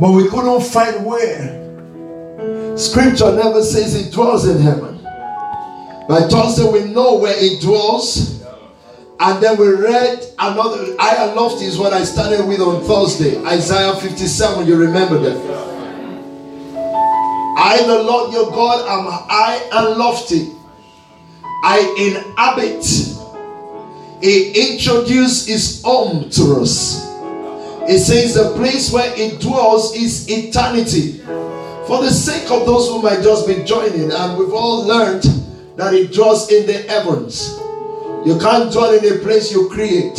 But 0.00 0.12
we 0.12 0.28
couldn't 0.28 0.62
find 0.62 1.04
where. 1.04 1.58
Scripture 2.78 3.36
never 3.36 3.62
says 3.62 3.94
it 3.94 4.10
dwells 4.10 4.48
in 4.48 4.58
heaven. 4.62 4.96
By 6.08 6.26
Thursday, 6.28 6.66
we 6.66 6.90
know 6.90 7.18
where 7.18 7.34
it 7.36 7.60
dwells. 7.60 8.42
And 9.20 9.42
then 9.42 9.58
we 9.58 9.68
read 9.68 10.24
another, 10.38 10.96
I 10.98 11.26
and 11.26 11.36
lofty 11.36 11.66
is 11.66 11.76
what 11.76 11.92
I 11.92 12.04
started 12.04 12.46
with 12.46 12.60
on 12.60 12.82
Thursday. 12.84 13.36
Isaiah 13.44 13.94
57, 13.94 14.66
you 14.66 14.76
remember 14.76 15.18
that. 15.18 15.36
I, 17.58 17.84
the 17.86 18.02
Lord 18.02 18.32
your 18.32 18.50
God, 18.50 18.88
am 18.88 19.04
high 19.12 19.60
and 19.70 19.98
lofty. 19.98 20.48
I 21.62 21.94
inhabit. 21.98 22.82
He 24.22 24.72
introduced 24.72 25.46
his 25.46 25.82
home 25.82 26.30
to 26.30 26.62
us. 26.62 27.09
It 27.88 27.98
says 27.98 28.34
the 28.34 28.54
place 28.56 28.92
where 28.92 29.12
it 29.16 29.40
dwells 29.40 29.96
is 29.96 30.28
eternity. 30.28 31.18
For 31.86 32.02
the 32.02 32.10
sake 32.10 32.50
of 32.50 32.66
those 32.66 32.88
who 32.88 33.02
might 33.02 33.22
just 33.22 33.46
be 33.46 33.64
joining, 33.64 34.12
and 34.12 34.38
we've 34.38 34.52
all 34.52 34.86
learned 34.86 35.24
that 35.76 35.94
it 35.94 36.12
dwells 36.12 36.50
in 36.52 36.66
the 36.66 36.82
heavens. 36.88 37.58
You 38.26 38.38
can't 38.38 38.70
dwell 38.70 38.92
in 38.92 39.04
a 39.04 39.18
place 39.18 39.50
you 39.50 39.68
create. 39.70 40.18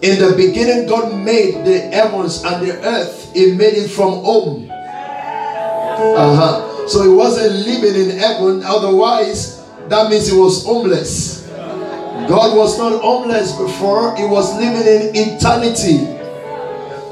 In 0.00 0.20
the 0.20 0.34
beginning, 0.36 0.86
God 0.86 1.14
made 1.24 1.64
the 1.64 1.80
heavens 1.80 2.44
and 2.44 2.66
the 2.66 2.78
earth. 2.86 3.32
He 3.34 3.52
made 3.52 3.74
it 3.74 3.88
from 3.88 4.22
home. 4.22 4.70
Uh-huh. 4.70 6.86
So 6.86 7.02
he 7.02 7.08
wasn't 7.08 7.66
living 7.66 8.10
in 8.10 8.18
heaven, 8.18 8.62
otherwise, 8.62 9.64
that 9.88 10.10
means 10.10 10.30
he 10.30 10.36
was 10.36 10.64
homeless. 10.64 11.33
God 12.28 12.56
was 12.56 12.78
not 12.78 13.02
homeless 13.02 13.52
before, 13.52 14.16
he 14.16 14.24
was 14.24 14.54
living 14.56 14.86
in 14.86 15.10
eternity. 15.14 15.98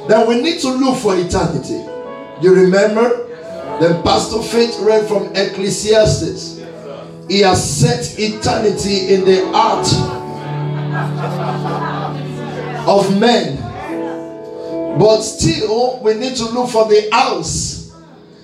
Then 0.08 0.26
we 0.28 0.40
need 0.40 0.60
to 0.60 0.70
look 0.70 0.98
for 0.98 1.16
eternity. 1.16 1.84
You 2.40 2.54
remember? 2.54 3.26
Then 3.78 4.02
Pastor 4.02 4.40
Faith 4.42 4.78
read 4.80 5.06
from 5.06 5.34
Ecclesiastes. 5.34 6.60
He 7.28 7.40
has 7.40 7.80
set 7.80 8.18
eternity 8.18 9.14
in 9.14 9.24
the 9.24 9.46
heart 9.52 9.86
of 12.86 13.18
men. 13.18 13.58
But 14.98 15.20
still, 15.22 16.00
we 16.00 16.14
need 16.14 16.36
to 16.36 16.44
look 16.44 16.70
for 16.70 16.88
the 16.88 17.08
house 17.12 17.81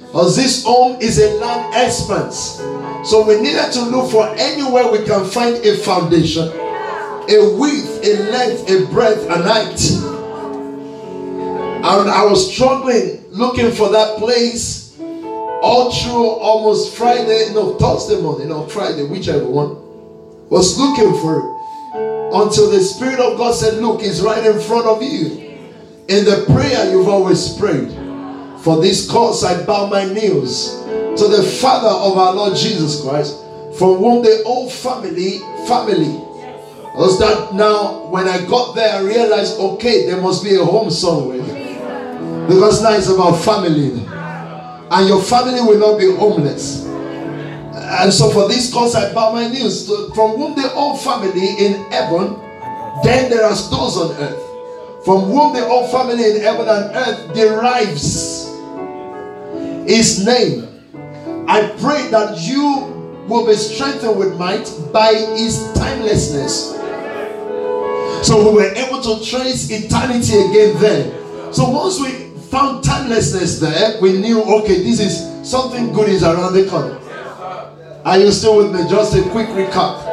because 0.09 0.37
this 0.37 0.65
home 0.65 0.99
is 1.03 1.19
a 1.19 1.35
land 1.35 1.75
expanse. 1.77 2.57
So 3.09 3.27
we 3.27 3.41
needed 3.43 3.71
to 3.73 3.83
look 3.83 4.11
for 4.11 4.27
anywhere 4.39 4.91
we 4.91 5.05
can 5.05 5.27
find 5.27 5.57
a 5.57 5.77
foundation, 5.77 6.49
a 6.49 7.55
width, 7.59 8.01
a 8.03 8.31
length, 8.31 8.71
a 8.71 8.87
breadth, 8.87 9.29
a 9.29 9.43
height. 9.43 9.81
And 11.85 12.11
I 12.11 12.25
was 12.25 12.55
struggling 12.55 13.23
looking 13.31 13.71
for 13.71 13.91
that 13.91 14.17
place 14.17 14.99
all 14.99 15.93
through 15.93 16.27
almost 16.27 16.97
Friday, 16.97 17.51
no, 17.53 17.75
Thursday 17.75 18.19
morning, 18.21 18.51
or 18.51 18.67
Friday, 18.67 19.05
whichever 19.05 19.45
one, 19.45 19.77
was 20.49 20.79
looking 20.79 21.13
for 21.21 21.39
it. 21.39 22.35
Until 22.35 22.71
the 22.71 22.81
Spirit 22.81 23.21
of 23.21 23.37
God 23.37 23.55
said, 23.55 23.75
Look, 23.83 24.03
it's 24.03 24.21
right 24.21 24.45
in 24.45 24.59
front 24.61 24.87
of 24.87 25.03
you. 25.03 25.59
In 26.09 26.25
the 26.25 26.47
prayer 26.51 26.91
you've 26.91 27.09
always 27.09 27.57
prayed. 27.59 28.08
For 28.63 28.81
this 28.81 29.09
cause 29.09 29.45
I 29.45 29.65
bow 29.65 29.87
my 29.87 30.05
knees 30.05 30.73
to 30.83 31.29
the 31.29 31.43
Father 31.61 31.89
of 31.89 32.19
our 32.19 32.35
Lord 32.35 32.57
Jesus 32.57 33.01
Christ, 33.03 33.39
from 33.79 33.99
whom 33.99 34.23
the 34.23 34.43
whole 34.45 34.69
family, 34.69 35.39
family. 35.67 36.25
Was 36.95 37.19
that 37.21 37.55
now 37.55 38.07
when 38.07 38.27
I 38.27 38.45
got 38.47 38.75
there, 38.75 38.93
I 38.93 39.03
realized 39.03 39.61
okay, 39.61 40.07
there 40.07 40.21
must 40.21 40.43
be 40.43 40.57
a 40.57 40.65
home 40.65 40.91
somewhere. 40.91 41.45
Because 42.49 42.83
now 42.83 42.95
it's 42.95 43.09
about 43.09 43.37
family. 43.37 44.05
And 44.91 45.09
your 45.09 45.23
family 45.23 45.61
will 45.61 45.79
not 45.79 45.99
be 45.99 46.11
homeless. 46.11 46.87
And 46.87 48.13
so 48.13 48.31
for 48.31 48.49
this 48.49 48.73
cause 48.73 48.97
I 48.97 49.15
bow 49.15 49.33
my 49.33 49.49
knees 49.49 49.87
to, 49.87 50.11
from 50.15 50.33
whom 50.33 50.57
the 50.57 50.69
whole 50.69 50.97
family 50.97 51.65
in 51.65 51.85
heaven, 51.93 52.35
then 53.05 53.31
there 53.31 53.45
are 53.45 53.55
those 53.55 53.97
on 53.97 54.17
earth. 54.17 55.05
From 55.05 55.23
whom 55.23 55.55
the 55.55 55.65
whole 55.65 55.87
family 55.89 56.33
in 56.33 56.41
heaven 56.41 56.69
and 56.69 56.97
earth 56.97 57.35
derives 57.35 58.48
his 59.89 60.25
name. 60.25 60.69
I 61.49 61.63
pray 61.81 62.09
that 62.11 62.39
you 62.43 63.25
will 63.27 63.47
be 63.47 63.55
strengthened 63.55 64.19
with 64.19 64.39
might 64.39 64.71
by 64.93 65.15
his 65.15 65.73
timelessness. 65.73 66.77
So 68.27 68.51
we 68.51 68.57
were 68.57 68.75
able 68.75 69.01
to 69.01 69.25
trace 69.25 69.71
eternity 69.71 70.37
again 70.37 70.79
there. 70.79 71.53
So 71.53 71.71
once 71.71 72.01
we 72.01 72.29
found 72.51 72.85
timelessness 72.85 73.61
there, 73.61 74.01
we 74.03 74.19
knew 74.19 74.43
okay, 74.61 74.83
this 74.83 75.01
is 75.01 75.49
something 75.49 75.93
good 75.95 76.11
is 76.11 76.23
around 76.23 76.53
the 76.53 76.69
corner. 76.69 76.99
Are 78.05 78.19
you 78.19 78.31
still 78.31 78.59
with 78.59 78.73
me? 78.73 78.89
Just 78.89 79.17
a 79.17 79.23
quick 79.31 79.49
recap. 79.49 80.05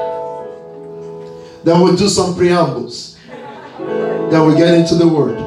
Then 1.66 1.82
we'll 1.82 1.96
do 1.96 2.08
some 2.08 2.36
preambles. 2.36 3.18
Then 3.78 4.48
we 4.48 4.56
get 4.56 4.74
into 4.74 4.96
the 4.96 5.08
word. 5.08 5.38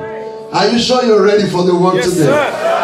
Are 0.52 0.68
you 0.68 0.78
sure 0.78 1.04
you're 1.04 1.24
ready 1.24 1.48
for 1.48 1.62
the 1.64 1.74
word 1.74 1.96
yes, 1.96 2.10
today? 2.10 2.24
Sir. 2.24 2.77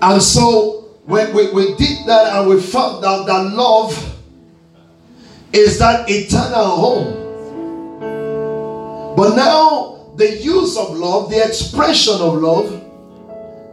And 0.00 0.22
so 0.22 0.78
when 1.06 1.34
we, 1.34 1.50
we 1.50 1.74
did 1.74 2.06
that 2.06 2.36
and 2.36 2.48
we 2.48 2.60
found 2.60 3.04
out 3.04 3.26
that 3.26 3.54
love 3.54 4.16
is 5.52 5.78
that 5.78 6.08
eternal 6.08 6.66
home. 6.66 7.14
But 9.16 9.34
now 9.34 10.12
the 10.16 10.36
use 10.36 10.76
of 10.76 10.96
love, 10.96 11.30
the 11.30 11.44
expression 11.44 12.20
of 12.20 12.34
love, 12.34 12.72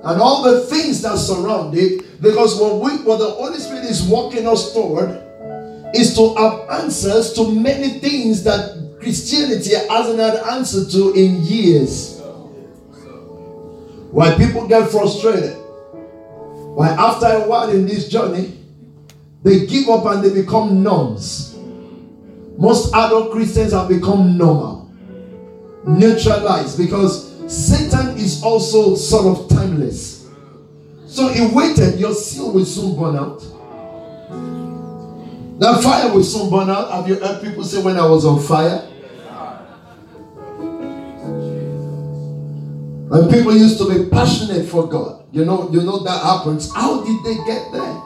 and 0.04 0.22
all 0.22 0.44
the 0.44 0.62
things 0.68 1.02
that 1.02 1.18
surround 1.18 1.76
it, 1.78 2.22
because 2.22 2.60
what 2.60 2.76
we 2.76 2.98
what 3.04 3.18
the 3.20 3.30
Holy 3.30 3.60
Spirit 3.60 3.86
is 3.86 4.04
walking 4.04 4.48
us 4.48 4.74
toward 4.74 5.10
is 5.94 6.16
to 6.16 6.34
have 6.36 6.82
answers 6.82 7.34
to 7.34 7.52
many 7.52 8.00
things 8.00 8.44
that 8.44 8.98
Christianity 9.00 9.76
hasn't 9.90 10.20
had 10.20 10.36
answer 10.54 10.86
to 10.86 11.14
in 11.14 11.44
years. 11.44 12.22
Why 14.12 14.36
people 14.36 14.68
get 14.68 14.90
frustrated 14.90 15.65
why, 16.76 16.90
after 16.90 17.28
a 17.28 17.48
while 17.48 17.70
in 17.70 17.88
this 17.88 18.10
journey, 18.10 18.60
they 19.44 19.66
give 19.66 19.88
up 19.88 20.06
and 20.08 20.22
they 20.22 20.42
become 20.42 20.84
nuns. 20.84 21.56
Most 22.58 22.94
adult 22.94 23.32
Christians 23.32 23.72
have 23.72 23.88
become 23.88 24.38
normal, 24.38 24.92
neutralized, 25.88 26.78
because 26.78 27.32
Satan 27.48 28.18
is 28.18 28.44
also 28.44 28.96
sort 28.96 29.38
of 29.38 29.48
timeless. 29.48 30.28
So 31.08 31.30
he 31.30 31.48
waited, 31.48 31.98
your 31.98 32.14
seal 32.14 32.52
will 32.52 32.66
soon 32.66 33.00
burn 33.00 33.16
out. 33.16 33.40
That 35.60 35.82
fire 35.82 36.14
will 36.14 36.24
soon 36.26 36.50
burn 36.50 36.70
out. 36.70 36.92
Have 36.92 37.08
you 37.08 37.16
heard 37.16 37.42
people 37.42 37.64
say 37.64 37.82
when 37.82 37.98
I 37.98 38.06
was 38.06 38.26
on 38.26 38.42
fire? 38.42 38.86
When 43.08 43.30
people 43.30 43.54
used 43.56 43.78
to 43.78 43.88
be 43.88 44.10
passionate 44.10 44.68
for 44.68 44.88
God. 44.88 45.26
You 45.32 45.46
know, 45.46 45.70
you 45.72 45.82
know 45.84 46.00
that 46.00 46.24
happens. 46.24 46.74
How 46.74 47.04
did 47.04 47.24
they 47.24 47.36
get 47.46 47.72
there? 47.72 48.02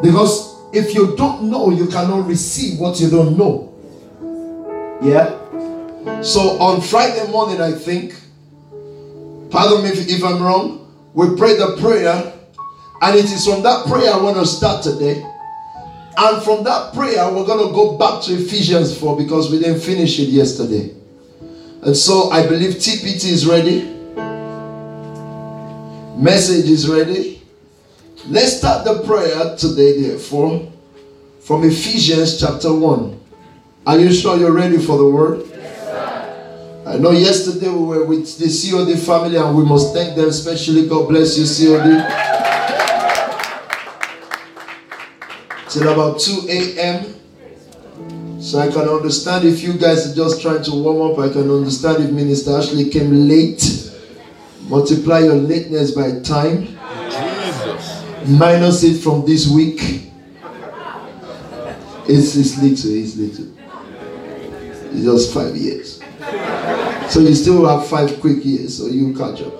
Because 0.00 0.56
if 0.72 0.94
you 0.94 1.16
don't 1.16 1.50
know, 1.50 1.70
you 1.70 1.86
cannot 1.86 2.26
receive 2.26 2.78
what 2.78 2.98
you 2.98 3.10
don't 3.10 3.36
know. 3.36 3.74
Yeah. 5.02 6.22
So 6.22 6.58
on 6.60 6.80
Friday 6.80 7.30
morning, 7.30 7.60
I 7.60 7.72
think, 7.72 8.14
pardon 9.50 9.82
me 9.82 9.90
if, 9.90 10.08
if 10.08 10.24
I'm 10.24 10.42
wrong, 10.42 10.86
we 11.12 11.36
prayed 11.36 11.58
the 11.58 11.76
prayer, 11.80 12.32
and 13.02 13.18
it 13.18 13.24
is 13.24 13.44
from 13.44 13.62
that 13.64 13.86
prayer 13.86 14.12
I 14.12 14.16
want 14.18 14.36
to 14.36 14.46
start 14.46 14.82
today. 14.82 15.26
And 16.16 16.42
from 16.42 16.64
that 16.64 16.94
prayer, 16.94 17.30
we're 17.32 17.44
going 17.44 17.66
to 17.66 17.74
go 17.74 17.98
back 17.98 18.22
to 18.24 18.34
Ephesians 18.34 18.96
4 18.98 19.16
because 19.16 19.50
we 19.50 19.58
didn't 19.58 19.80
finish 19.80 20.18
it 20.18 20.28
yesterday. 20.28 20.94
And 21.82 21.96
so 21.96 22.30
I 22.30 22.46
believe 22.46 22.74
TPT 22.74 23.24
is 23.24 23.46
ready. 23.46 23.84
Message 26.20 26.68
is 26.68 26.86
ready. 26.86 27.40
Let's 28.28 28.58
start 28.58 28.84
the 28.84 29.02
prayer 29.06 29.56
today, 29.56 30.02
therefore, 30.02 30.70
from 31.40 31.64
Ephesians 31.64 32.38
chapter 32.38 32.74
1. 32.74 33.20
Are 33.86 33.98
you 33.98 34.12
sure 34.12 34.36
you're 34.36 34.52
ready 34.52 34.76
for 34.76 34.98
the 34.98 35.06
word? 35.08 35.46
Yes, 35.48 36.86
I 36.86 36.98
know 36.98 37.12
yesterday 37.12 37.70
we 37.70 37.82
were 37.82 38.04
with 38.04 38.36
the 38.36 38.48
COD 38.48 38.98
family 38.98 39.38
and 39.38 39.56
we 39.56 39.64
must 39.64 39.94
thank 39.94 40.16
them 40.16 40.28
especially. 40.28 40.86
God 40.86 41.08
bless 41.08 41.38
you, 41.38 41.46
COD. 41.46 42.04
Till 45.70 45.88
about 45.88 46.20
2 46.20 46.46
a.m. 46.50 47.19
So 48.40 48.58
I 48.58 48.70
can 48.70 48.88
understand 48.88 49.46
if 49.46 49.62
you 49.62 49.74
guys 49.74 50.10
are 50.10 50.14
just 50.14 50.40
trying 50.40 50.62
to 50.62 50.70
warm 50.70 51.12
up. 51.12 51.18
I 51.18 51.30
can 51.30 51.50
understand 51.50 52.02
if 52.02 52.10
Minister 52.10 52.56
Ashley 52.56 52.88
came 52.88 53.28
late. 53.28 53.92
Multiply 54.62 55.20
your 55.20 55.34
lateness 55.34 55.90
by 55.90 56.20
time. 56.20 56.66
Jesus. 57.10 58.04
Minus 58.26 58.82
it 58.82 58.98
from 59.02 59.26
this 59.26 59.46
week. 59.46 60.10
It's, 62.08 62.34
it's 62.34 62.56
little, 62.56 62.92
it's 62.92 63.16
little. 63.16 63.46
It's 64.92 65.04
just 65.04 65.34
five 65.34 65.54
years. 65.54 66.00
So 67.12 67.20
you 67.20 67.34
still 67.34 67.66
have 67.68 67.86
five 67.88 68.20
quick 68.20 68.44
years, 68.44 68.78
so 68.78 68.86
you 68.86 69.14
catch 69.14 69.42
up. 69.42 69.52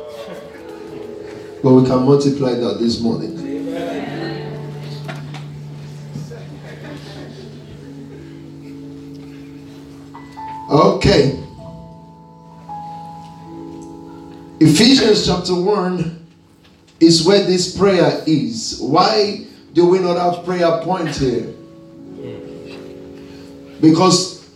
But 1.63 1.75
we 1.75 1.85
can 1.85 2.03
multiply 2.05 2.55
that 2.55 2.79
this 2.81 3.01
morning. 3.01 3.50
Okay. 11.01 11.43
Ephesians 14.61 15.25
chapter 15.25 15.55
1 15.55 16.27
is 17.01 17.25
where 17.27 17.43
this 17.43 17.75
prayer 17.75 18.23
is. 18.27 18.79
Why 18.83 19.47
do 19.73 19.87
we 19.87 19.99
not 19.99 20.19
have 20.19 20.45
prayer 20.45 20.83
point 20.83 21.17
here? 21.17 21.55
Because 23.81 24.47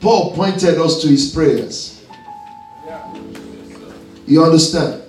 Paul 0.00 0.34
pointed 0.34 0.78
us 0.78 1.00
to 1.00 1.08
his 1.08 1.32
prayers. 1.32 2.04
You 4.26 4.44
understand? 4.44 5.02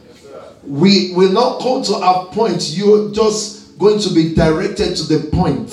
We 0.64 1.12
will 1.16 1.34
not 1.34 1.62
come 1.62 1.84
to 1.84 1.96
our 1.96 2.28
point. 2.28 2.72
You're 2.72 3.12
just 3.12 3.78
going 3.78 4.00
to 4.00 4.14
be 4.14 4.34
directed 4.34 4.96
to 4.96 5.04
the 5.04 5.30
point. 5.32 5.70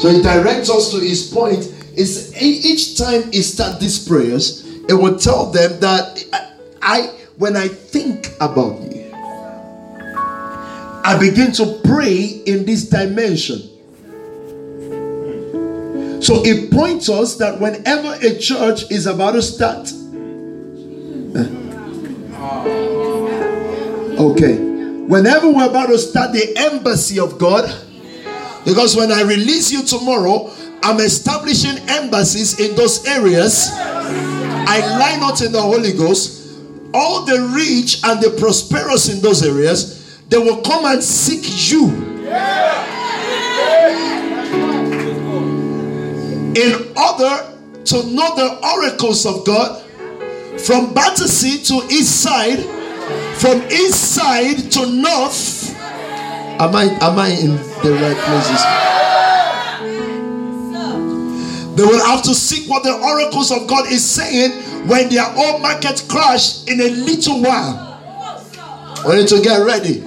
So 0.00 0.10
he 0.10 0.20
directs 0.22 0.68
us 0.68 0.90
to 0.90 0.98
his 0.98 1.30
point. 1.32 1.76
Is 1.96 2.34
each 2.40 2.96
time 2.96 3.30
he 3.32 3.42
start 3.42 3.80
these 3.80 4.06
prayers, 4.06 4.64
it 4.88 4.94
will 4.94 5.18
tell 5.18 5.50
them 5.50 5.80
that 5.80 6.24
I, 6.80 7.08
when 7.36 7.56
I 7.56 7.68
think 7.68 8.28
about 8.40 8.80
you, 8.80 9.10
I 11.02 11.16
begin 11.18 11.52
to 11.52 11.80
pray 11.84 12.42
in 12.46 12.64
this 12.64 12.88
dimension. 12.88 13.62
So 16.22 16.42
it 16.44 16.70
points 16.70 17.08
us 17.08 17.36
that 17.36 17.58
whenever 17.58 18.14
a 18.24 18.38
church 18.38 18.90
is 18.90 19.06
about 19.06 19.32
to 19.32 19.42
start, 19.42 19.90
okay, 24.20 24.56
whenever 25.06 25.50
we're 25.50 25.68
about 25.68 25.86
to 25.86 25.98
start 25.98 26.32
the 26.32 26.52
embassy 26.56 27.18
of 27.18 27.38
God, 27.38 27.64
because 28.64 28.94
when 28.94 29.10
I 29.10 29.22
release 29.22 29.72
you 29.72 29.82
tomorrow, 29.82 30.52
I'm 30.82 31.00
establishing 31.00 31.78
embassies 31.88 32.58
in 32.58 32.74
those 32.76 33.06
areas. 33.06 33.70
I 33.72 34.80
lie 34.98 35.16
not 35.20 35.42
in 35.42 35.52
the 35.52 35.60
Holy 35.60 35.92
Ghost. 35.92 36.38
All 36.92 37.24
the 37.24 37.52
rich 37.54 38.00
and 38.04 38.20
the 38.20 38.30
prosperous 38.38 39.08
in 39.08 39.20
those 39.20 39.44
areas, 39.44 40.18
they 40.28 40.38
will 40.38 40.60
come 40.62 40.84
and 40.86 41.02
seek 41.02 41.70
you. 41.70 41.88
In 46.52 46.92
order 46.96 47.50
to 47.84 47.96
know 48.10 48.34
the 48.36 48.60
oracles 48.74 49.24
of 49.26 49.46
God 49.46 49.82
from 50.60 50.92
Battersea 50.92 51.62
to 51.64 51.74
east 51.90 52.22
side, 52.22 52.58
from 53.38 53.62
east 53.70 54.14
side 54.14 54.70
to 54.72 54.86
north. 54.86 55.74
Am 56.60 56.76
I 56.76 56.84
am 57.00 57.18
I 57.18 57.28
in 57.28 57.56
the 57.82 57.92
right 58.02 58.16
places? 58.16 59.19
They 61.80 61.86
will 61.86 62.04
have 62.04 62.20
to 62.24 62.34
seek 62.34 62.68
what 62.68 62.82
the 62.82 62.92
oracles 62.92 63.50
of 63.50 63.66
God 63.66 63.90
is 63.90 64.04
saying 64.04 64.50
when 64.86 65.08
their 65.08 65.24
own 65.24 65.62
market 65.62 66.04
crash 66.10 66.68
in 66.68 66.78
a 66.78 66.90
little 66.90 67.40
while. 67.40 67.96
We 69.08 69.16
need 69.16 69.28
to 69.28 69.40
get 69.40 69.64
ready. 69.64 70.02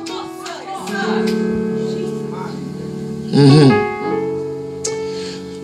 Mm-hmm. 3.34 3.81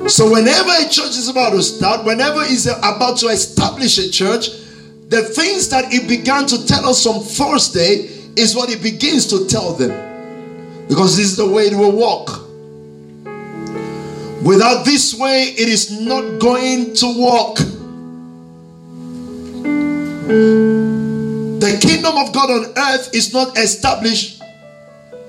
So, 0.08 0.32
whenever 0.32 0.72
a 0.80 0.90
church 0.90 1.16
is 1.16 1.28
about 1.30 1.52
to 1.52 1.62
start, 1.62 2.04
whenever 2.06 2.40
it's 2.42 2.66
about 2.66 3.20
to 3.20 3.28
establish 3.28 4.00
a 4.00 4.10
church, 4.10 4.50
the 5.10 5.22
things 5.22 5.70
that 5.70 5.94
it 5.94 6.10
began 6.10 6.48
to 6.48 6.66
tell 6.66 6.88
us 6.90 7.06
on 7.06 7.22
Thursday 7.22 8.10
is 8.36 8.56
what 8.56 8.72
it 8.72 8.82
begins 8.82 9.28
to 9.28 9.46
tell 9.46 9.74
them. 9.74 9.92
Because 10.88 11.18
this 11.18 11.28
is 11.28 11.36
the 11.38 11.48
way 11.48 11.66
it 11.68 11.78
will 11.78 11.92
walk. 11.92 12.49
Without 14.44 14.86
this 14.86 15.14
way, 15.14 15.44
it 15.58 15.68
is 15.68 15.92
not 15.92 16.40
going 16.40 16.94
to 16.96 17.06
work. 17.20 17.58
The 21.60 21.78
kingdom 21.82 22.18
of 22.18 22.32
God 22.32 22.50
on 22.50 22.74
earth 22.78 23.14
is 23.14 23.34
not 23.34 23.58
established. 23.58 24.42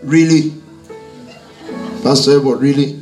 Really? 0.03 0.55
Pastor 2.03 2.39
Edward, 2.39 2.61
really? 2.61 3.01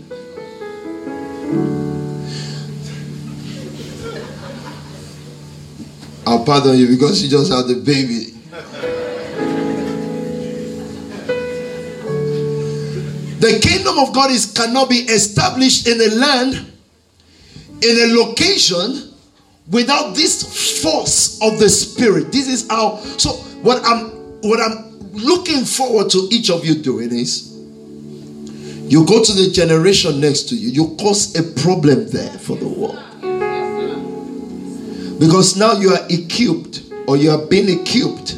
I'll 6.27 6.45
pardon 6.45 6.77
you 6.77 6.89
because 6.89 7.23
you 7.23 7.31
just 7.31 7.51
had 7.53 7.67
the 7.69 7.77
baby. 7.77 8.35
The 13.39 13.61
kingdom 13.63 13.99
of 13.99 14.13
God 14.13 14.33
is 14.33 14.53
cannot 14.53 14.91
be 14.91 14.97
established 14.97 15.87
in 15.87 16.01
a 16.01 16.15
land, 16.17 16.55
in 17.83 18.11
a 18.11 18.15
location, 18.19 19.13
without 19.71 20.17
this 20.17 20.83
force 20.83 21.41
of 21.41 21.61
the 21.61 21.69
spirit. 21.69 22.33
This 22.33 22.49
is 22.49 22.69
how. 22.69 22.97
So 22.97 23.31
what 23.63 23.81
I'm 23.85 24.11
what 24.43 24.61
I'm 24.61 24.89
looking 25.13 25.65
forward 25.65 26.11
to 26.11 26.29
each 26.33 26.51
of 26.51 26.65
you 26.65 26.83
doing 26.83 27.13
is 27.13 27.55
you 28.91 29.07
go 29.07 29.23
to 29.23 29.33
the 29.33 29.51
generation 29.53 30.21
next 30.21 30.49
to 30.49 30.57
you, 30.57 30.71
you 30.71 30.97
cause 30.97 31.37
a 31.37 31.43
problem 31.63 32.09
there 32.09 32.31
for 32.39 32.57
the 32.57 32.67
world. 32.67 33.05
Because 35.21 35.57
now 35.57 35.75
you 35.75 35.91
are 35.91 36.07
equipped 36.11 36.83
or 37.07 37.17
you 37.17 37.31
are 37.31 37.47
being 37.47 37.69
equipped. 37.69 38.35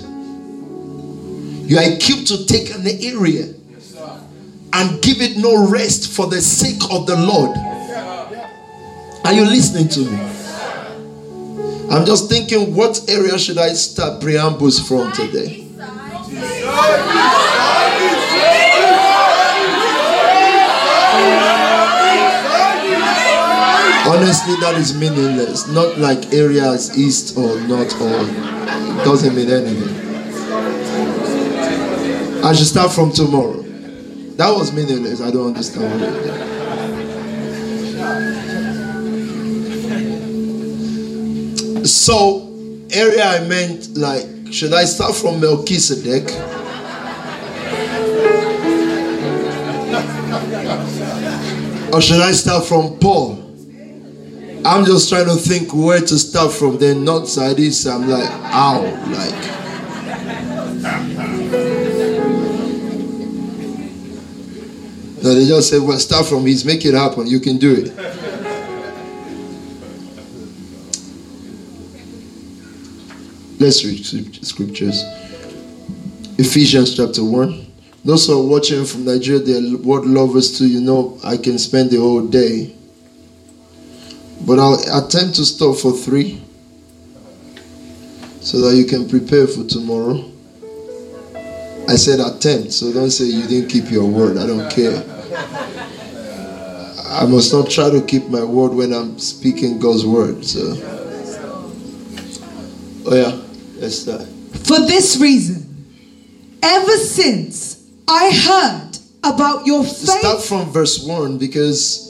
You 1.70 1.79
are 1.79 1.85
equipped 1.85 2.26
to 2.29 2.46
take 2.46 2.75
an 2.75 2.87
area 2.87 3.55
and 4.72 5.02
give 5.02 5.20
it 5.20 5.37
no 5.37 5.69
rest 5.69 6.12
for 6.12 6.26
the 6.26 6.40
sake 6.40 6.82
of 6.90 7.06
the 7.06 7.17
Lord. 7.17 7.56
Are 9.25 9.32
you 9.32 9.44
listening 9.44 9.88
to 9.88 10.00
me? 10.11 10.19
I'm 11.90 12.06
just 12.06 12.28
thinking, 12.28 12.75
what 12.75 13.00
area 13.08 13.38
should 13.38 13.58
I 13.58 13.72
start 13.75 14.20
preambles 14.22 14.78
from 14.87 15.12
today? 15.12 15.67
Honestly, 24.06 24.55
that 24.61 24.75
is 24.76 24.96
meaningless. 24.96 25.69
Not 25.69 25.99
like 25.99 26.32
areas 26.32 26.96
east 26.96 27.37
or 27.37 27.61
north 27.62 27.93
or 28.00 28.25
doesn't 29.05 29.34
mean 29.34 29.50
anything. 29.50 29.96
I 32.44 32.53
should 32.53 32.67
start 32.67 32.93
from 32.93 33.12
tomorrow. 33.12 33.65
That 34.41 34.56
was 34.56 34.73
meaningless. 34.73 35.20
I 35.20 35.31
don't 35.31 35.49
understand 35.49 36.01
So, 41.87 42.51
area 42.91 43.23
I 43.23 43.47
meant 43.47 43.99
like, 43.99 44.27
should 44.51 44.73
I 44.73 44.87
start 44.87 45.15
from 45.15 45.41
Melchizedek? 45.43 46.23
or 51.93 52.01
should 52.01 52.23
I 52.23 52.32
start 52.32 52.65
from 52.65 52.99
Paul? 52.99 53.32
I'm 54.65 54.87
just 54.87 55.11
trying 55.11 55.27
to 55.27 55.35
think 55.35 55.75
where 55.75 56.01
to 56.01 56.19
start 56.19 56.51
from. 56.51 56.79
Then 56.79 57.05
not 57.05 57.29
side, 57.29 57.61
east. 57.61 57.87
I'm 57.87 58.09
like, 58.09 58.31
ow, 58.31 58.81
like. 59.11 59.59
No, 65.22 65.34
they 65.34 65.46
just 65.46 65.69
said, 65.69 65.82
well, 65.82 65.98
start 65.98 66.27
from 66.27 66.46
his, 66.46 66.65
make 66.65 66.84
it 66.86 66.94
happen. 66.94 67.27
You 67.27 67.41
can 67.41 67.58
do 67.58 67.74
it. 67.74 67.94
Let's 73.60 73.84
read 73.84 74.03
scriptures. 74.43 75.05
Ephesians 76.39 76.96
chapter 76.96 77.22
1. 77.22 77.67
Those 78.03 78.27
who 78.27 78.41
are 78.41 78.46
watching 78.46 78.86
from 78.86 79.05
Nigeria, 79.05 79.41
they're 79.41 79.77
word 79.77 80.06
lovers 80.06 80.56
too. 80.56 80.67
You 80.67 80.81
know, 80.81 81.19
I 81.22 81.36
can 81.36 81.58
spend 81.58 81.91
the 81.91 81.98
whole 81.98 82.27
day. 82.27 82.74
But 84.46 84.58
I'll 84.58 85.05
attempt 85.05 85.34
to 85.36 85.44
stop 85.44 85.77
for 85.77 85.93
three 85.93 86.43
so 88.41 88.58
that 88.62 88.74
you 88.74 88.86
can 88.86 89.06
prepare 89.06 89.46
for 89.46 89.65
tomorrow. 89.65 90.30
I 91.89 91.96
said 91.96 92.20
attempt, 92.20 92.72
so 92.72 92.93
don't 92.93 93.10
say 93.10 93.25
you 93.25 93.46
didn't 93.46 93.69
keep 93.69 93.91
your 93.91 94.06
word. 94.06 94.37
I 94.37 94.46
don't 94.46 94.70
care. 94.70 95.03
I 97.08 97.27
must 97.27 97.53
not 97.53 97.69
try 97.69 97.91
to 97.91 98.01
keep 98.06 98.29
my 98.29 98.44
word 98.44 98.72
when 98.72 98.93
I'm 98.93 99.19
speaking 99.19 99.79
God's 99.81 100.06
word. 100.06 100.44
So, 100.44 100.60
oh 103.06 103.15
yeah, 103.15 103.41
let's 103.81 103.96
start. 103.99 104.22
For 104.65 104.79
this 104.87 105.19
reason, 105.20 105.67
ever 106.63 106.96
since 106.96 107.91
I 108.06 108.31
heard 108.31 108.91
about 109.22 109.67
your 109.67 109.84
faith. 109.84 110.20
Start 110.20 110.43
from 110.43 110.70
verse 110.72 111.05
1 111.05 111.39
because 111.39 112.08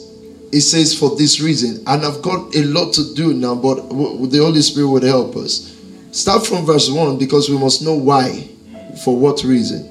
it 0.51 0.61
says 0.61 0.97
for 0.97 1.15
this 1.15 1.39
reason. 1.39 1.83
And 1.87 2.05
I've 2.05 2.21
got 2.21 2.55
a 2.55 2.63
lot 2.63 2.93
to 2.93 3.13
do 3.13 3.33
now, 3.33 3.55
but 3.55 3.89
the 3.89 4.39
Holy 4.39 4.61
Spirit 4.61 4.87
would 4.87 5.03
help 5.03 5.35
us. 5.35 5.77
Start 6.11 6.45
from 6.45 6.65
verse 6.65 6.89
1 6.89 7.17
because 7.17 7.49
we 7.49 7.57
must 7.57 7.81
know 7.81 7.95
why. 7.95 8.49
For 8.97 9.15
what 9.17 9.43
reason? 9.43 9.89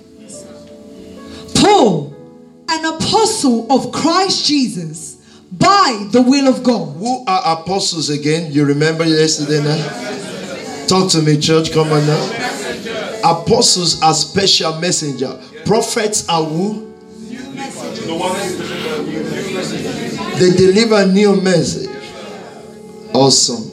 Paul, 1.54 2.14
an 2.68 2.84
apostle 2.84 3.70
of 3.72 3.92
Christ 3.92 4.46
Jesus, 4.46 5.16
by 5.52 6.08
the 6.12 6.22
will 6.22 6.48
of 6.48 6.62
God. 6.62 6.96
Who 6.96 7.24
are 7.26 7.60
apostles 7.60 8.08
again? 8.08 8.52
You 8.52 8.64
remember 8.64 9.04
yesterday 9.04 9.62
night? 9.62 10.86
Talk 10.88 11.10
to 11.12 11.22
me, 11.22 11.38
church. 11.38 11.72
Come 11.72 11.92
on 11.92 12.06
now. 12.06 12.22
Apostles 13.24 14.00
are 14.02 14.14
special 14.14 14.78
messenger. 14.80 15.40
Prophets 15.64 16.28
are 16.28 16.44
who? 16.44 16.92
They 20.38 20.50
deliver 20.56 21.06
new 21.06 21.40
message. 21.40 21.90
Awesome. 23.12 23.70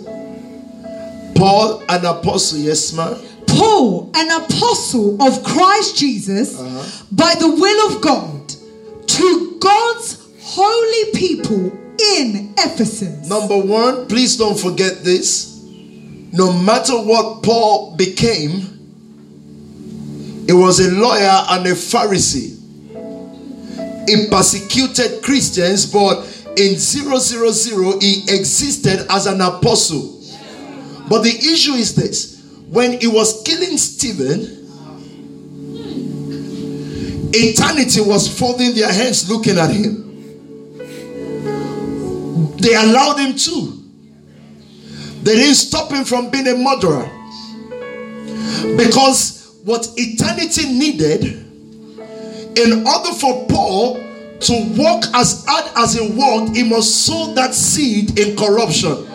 Paul, 1.36 1.84
an 1.88 2.06
apostle, 2.06 2.60
yes, 2.60 2.92
ma'am. 2.94 3.16
Paul, 3.58 4.12
an 4.14 4.30
apostle 4.44 5.22
of 5.22 5.44
Christ 5.44 5.98
Jesus, 5.98 6.60
uh-huh. 6.60 7.06
by 7.12 7.34
the 7.40 7.50
will 7.50 7.96
of 7.96 8.02
God, 8.04 8.54
to 9.08 9.58
God's 9.60 10.28
holy 10.42 11.12
people 11.14 11.72
in 12.16 12.54
Ephesus. 12.58 13.28
Number 13.28 13.58
one, 13.58 14.08
please 14.08 14.38
don't 14.38 14.60
forget 14.60 15.04
this. 15.04 15.56
No 16.32 16.54
matter 16.54 16.94
what 16.94 17.42
Paul 17.42 17.96
became, 17.96 18.62
he 20.46 20.54
was 20.54 20.80
a 20.80 20.92
lawyer 20.92 21.44
and 21.50 21.66
a 21.66 21.72
Pharisee. 21.72 22.54
He 24.08 24.28
persecuted 24.28 25.24
Christians, 25.24 25.92
but 25.92 26.20
in 26.58 26.78
000 26.78 28.00
he 28.00 28.22
existed 28.30 29.08
as 29.10 29.26
an 29.26 29.42
apostle. 29.42 30.22
But 31.10 31.24
the 31.24 31.36
issue 31.36 31.74
is 31.74 31.96
this 31.96 32.37
when 32.70 33.00
he 33.00 33.08
was 33.08 33.44
killing 33.44 33.78
Stephen, 33.78 34.58
eternity 37.34 38.02
was 38.02 38.28
folding 38.28 38.74
their 38.76 38.92
hands 38.92 39.30
looking 39.30 39.58
at 39.58 39.70
him. 39.72 40.04
They 42.58 42.74
allowed 42.76 43.18
him 43.20 43.36
to. 43.36 43.74
They 45.24 45.36
didn't 45.36 45.56
stop 45.56 45.92
him 45.92 46.04
from 46.04 46.30
being 46.30 46.48
a 46.48 46.56
murderer. 46.56 47.10
Because 48.76 49.60
what 49.64 49.88
eternity 49.96 50.74
needed, 50.74 51.24
in 52.58 52.88
order 52.88 53.12
for 53.14 53.46
Paul 53.48 53.96
to 54.40 54.74
walk 54.78 55.06
as 55.14 55.46
hard 55.48 55.72
as 55.78 55.94
he 55.94 56.10
walked, 56.12 56.56
he 56.56 56.64
must 56.64 57.06
sow 57.06 57.34
that 57.34 57.54
seed 57.54 58.20
in 58.20 58.36
corruption. 58.36 59.08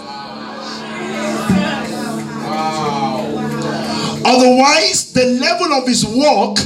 Otherwise, 4.33 5.13
the 5.13 5.27
level 5.27 5.75
of 5.75 5.87
his 5.87 6.07
walk 6.07 6.57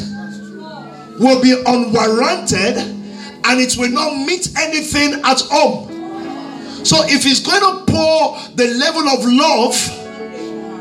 will 1.19 1.43
be 1.43 1.61
unwarranted 1.67 2.77
and 2.77 3.61
it 3.61 3.77
will 3.77 3.91
not 3.91 4.25
meet 4.25 4.57
anything 4.57 5.15
at 5.25 5.43
all. 5.51 5.89
So, 6.85 7.03
if 7.09 7.25
he's 7.25 7.41
going 7.41 7.61
to 7.61 7.93
pour 7.93 8.39
the 8.55 8.69
level 8.79 9.09
of 9.09 9.25
love 9.25 9.75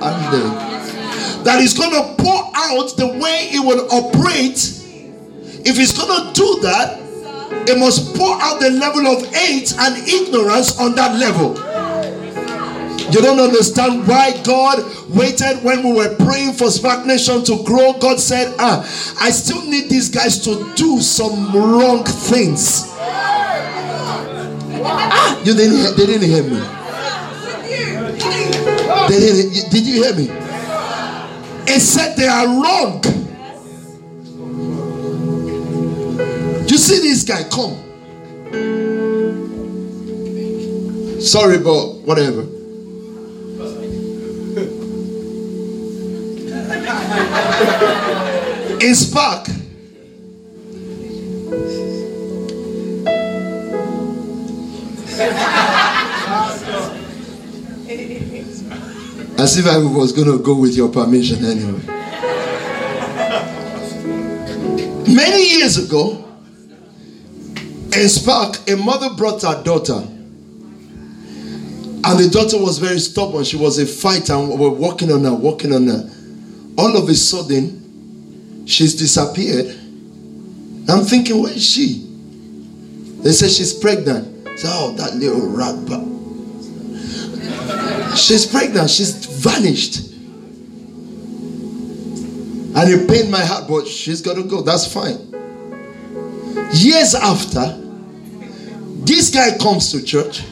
and 0.04 1.44
that 1.44 1.58
he's 1.60 1.74
going 1.74 1.90
to 1.90 2.24
pour 2.24 2.52
out 2.54 2.96
the 2.98 3.08
way 3.20 3.48
he 3.50 3.60
will 3.60 3.88
operate, 3.92 4.60
if 5.66 5.78
he's 5.78 5.98
going 5.98 6.28
to 6.28 6.34
do 6.34 6.60
that, 6.62 7.02
he 7.68 7.76
must 7.80 8.16
pour 8.16 8.40
out 8.40 8.60
the 8.60 8.70
level 8.70 9.08
of 9.08 9.26
hate 9.34 9.74
and 9.80 10.08
ignorance 10.08 10.80
on 10.80 10.94
that 10.94 11.18
level. 11.18 11.56
You 13.12 13.22
don't 13.22 13.40
understand 13.40 14.08
why 14.08 14.42
God 14.44 14.84
waited 15.10 15.64
when 15.64 15.84
we 15.84 15.94
were 15.94 16.16
praying 16.16 16.54
for 16.54 16.70
Spark 16.72 17.06
Nation 17.06 17.44
to 17.46 17.64
grow. 17.64 17.94
God 17.94 18.20
said, 18.20 18.54
Ah, 18.60 18.82
I 19.22 19.30
still 19.30 19.64
need 19.70 19.90
these 19.90 20.10
guys 20.10 20.40
to 20.46 20.74
do 20.76 21.00
some 21.02 21.54
wrong 21.56 22.04
things. 22.04 22.88
Ah, 24.88 25.38
you 25.44 25.54
didn't 25.54 25.78
hear, 25.78 25.92
they 25.92 26.06
didn't 26.06 26.30
hear 26.30 26.44
me. 26.44 26.60
They 29.08 29.20
didn't, 29.20 29.72
did 29.72 29.86
you 29.86 30.04
hear 30.04 30.16
me? 30.16 30.30
It 31.68 31.80
said 31.80 32.16
they 32.16 32.28
are 32.28 32.48
wrong. 32.48 33.04
You 36.68 36.78
see 36.78 37.00
this 37.08 37.24
guy, 37.24 37.44
come. 37.50 37.84
Sorry, 41.22 41.58
but 41.60 42.02
whatever. 42.06 42.55
In 48.86 48.94
Spark. 48.94 49.48
As 59.38 59.58
if 59.58 59.66
I 59.66 59.78
was 59.78 60.12
going 60.12 60.28
to 60.28 60.38
go 60.44 60.56
with 60.56 60.76
your 60.76 60.90
permission 60.90 61.44
anyway. 61.44 61.82
Many 65.08 65.50
years 65.58 65.78
ago, 65.78 66.24
in 67.94 68.10
Spark, 68.10 68.70
a 68.70 68.76
mother 68.76 69.10
brought 69.16 69.42
her 69.42 69.64
daughter. 69.64 70.08
And 72.08 72.20
the 72.20 72.30
daughter 72.32 72.60
was 72.60 72.78
very 72.78 73.00
stubborn. 73.00 73.44
She 73.46 73.58
was 73.58 73.80
a 73.80 73.86
fighter. 73.88 74.34
And 74.34 74.50
we 74.50 74.58
were 74.58 74.70
working 74.70 75.12
on 75.12 75.24
her, 75.24 75.34
working 75.34 75.74
on 75.74 75.88
her. 75.88 76.08
All 76.78 76.96
of 76.96 77.10
a 77.10 77.16
sudden, 77.16 77.85
She's 78.66 78.96
disappeared. 78.96 79.68
I'm 80.88 81.04
thinking, 81.04 81.42
where 81.42 81.54
is 81.54 81.64
she? 81.64 82.06
They 83.22 83.32
said 83.32 83.50
she's 83.50 83.74
pregnant. 83.74 84.48
Said, 84.60 84.72
oh, 84.74 84.94
that 84.98 85.16
little 85.16 85.48
rat. 85.50 85.76
She's 88.18 88.46
pregnant. 88.46 88.90
She's 88.90 89.26
vanished. 89.26 90.14
And 92.78 92.90
it 92.90 93.08
pained 93.08 93.32
my 93.32 93.44
heart, 93.44 93.68
but 93.70 93.88
she's 93.88 94.22
got 94.22 94.36
to 94.36 94.44
go. 94.44 94.62
That's 94.62 94.86
fine. 94.92 95.18
Years 96.74 97.16
after, 97.16 97.78
this 99.06 99.30
guy 99.30 99.58
comes 99.58 99.92
to 99.92 100.04
church. 100.04 100.44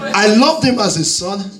I 0.00 0.34
loved 0.34 0.64
him 0.64 0.78
as 0.78 0.96
a 0.96 1.04
son. 1.04 1.50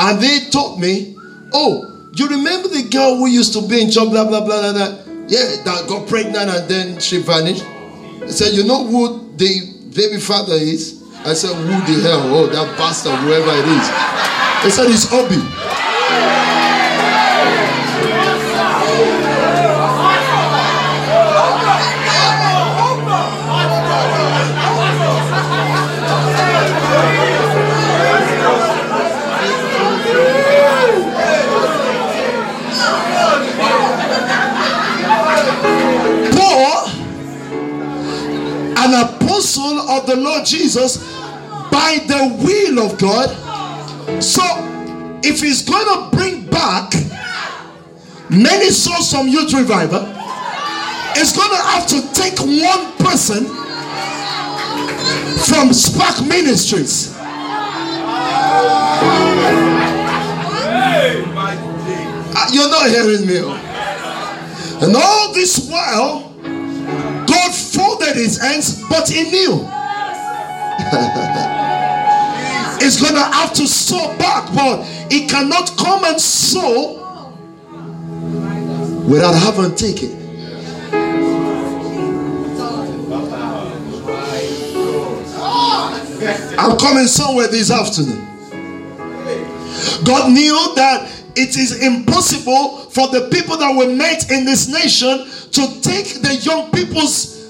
And 0.00 0.20
they 0.20 0.50
told 0.50 0.80
me, 0.80 1.14
oh, 1.52 1.91
you 2.14 2.28
remember 2.28 2.68
the 2.68 2.88
girl 2.90 3.16
who 3.16 3.26
used 3.26 3.52
to 3.54 3.66
be 3.66 3.82
in 3.82 3.90
church, 3.90 4.10
blah, 4.10 4.28
blah, 4.28 4.44
blah, 4.44 4.60
blah, 4.60 4.72
blah? 4.72 5.12
Yeah, 5.28 5.62
that 5.64 5.86
got 5.88 6.08
pregnant 6.08 6.50
and 6.50 6.68
then 6.68 7.00
she 7.00 7.18
vanished. 7.18 7.64
I 8.22 8.28
said, 8.28 8.54
You 8.54 8.64
know 8.64 8.84
who 8.84 9.30
the 9.36 9.72
baby 9.94 10.18
father 10.18 10.54
is? 10.54 11.02
I 11.24 11.32
said, 11.34 11.54
Who 11.54 11.66
the 11.66 12.02
hell? 12.02 12.22
Oh, 12.34 12.46
that 12.48 12.76
bastard, 12.76 13.14
whoever 13.20 13.50
it 13.50 13.66
is. 13.66 13.86
They 14.62 14.70
said, 14.70 14.90
It's 14.90 15.12
Obi. 15.12 15.40
Apostle 39.52 39.90
of 39.90 40.06
the 40.06 40.16
Lord 40.16 40.46
Jesus 40.46 40.98
by 41.70 41.98
the 42.06 42.36
will 42.42 42.78
of 42.86 42.98
God. 42.98 43.30
So, 44.22 44.42
if 45.22 45.40
he's 45.40 45.62
going 45.62 45.86
to 45.86 46.16
bring 46.16 46.46
back 46.46 46.92
many 48.30 48.70
souls 48.70 49.12
from 49.12 49.28
youth 49.28 49.52
revival, 49.52 50.02
it's 51.14 51.36
going 51.36 51.50
to 51.50 51.62
have 51.62 51.86
to 51.88 52.12
take 52.14 52.38
one 52.38 52.92
person 52.98 53.46
from 55.46 55.72
Spark 55.72 56.26
Ministries. 56.26 57.14
Uh, 62.34 62.48
you're 62.52 62.70
not 62.70 62.88
hearing 62.88 63.26
me. 63.26 63.38
And 64.84 64.96
all 64.96 65.32
this 65.32 65.68
while, 65.70 66.32
God 67.26 67.54
folded 68.02 68.20
his 68.20 68.40
hands, 68.40 68.82
but 68.88 69.08
he 69.08 69.22
knew. 69.30 69.68
It's 72.84 73.00
going 73.00 73.14
to 73.14 73.22
have 73.22 73.52
to 73.54 73.66
sow 73.66 74.16
back, 74.18 74.52
but 74.54 74.82
he 75.10 75.26
cannot 75.26 75.76
come 75.76 76.04
and 76.04 76.20
sow 76.20 76.98
without 79.08 79.34
having 79.34 79.74
taken. 79.76 80.18
I'm 86.58 86.78
coming 86.78 87.06
somewhere 87.06 87.48
this 87.48 87.70
afternoon. 87.70 88.28
God 90.04 90.32
knew 90.32 90.74
that 90.76 91.08
it 91.34 91.56
is 91.56 91.82
impossible 91.82 92.90
for 92.90 93.08
the 93.08 93.28
people 93.32 93.56
that 93.56 93.74
were 93.76 93.92
met 93.94 94.30
in 94.30 94.44
this 94.44 94.68
nation 94.68 95.26
to 95.52 95.80
take 95.80 96.22
the 96.22 96.38
young 96.42 96.70
people's 96.70 97.41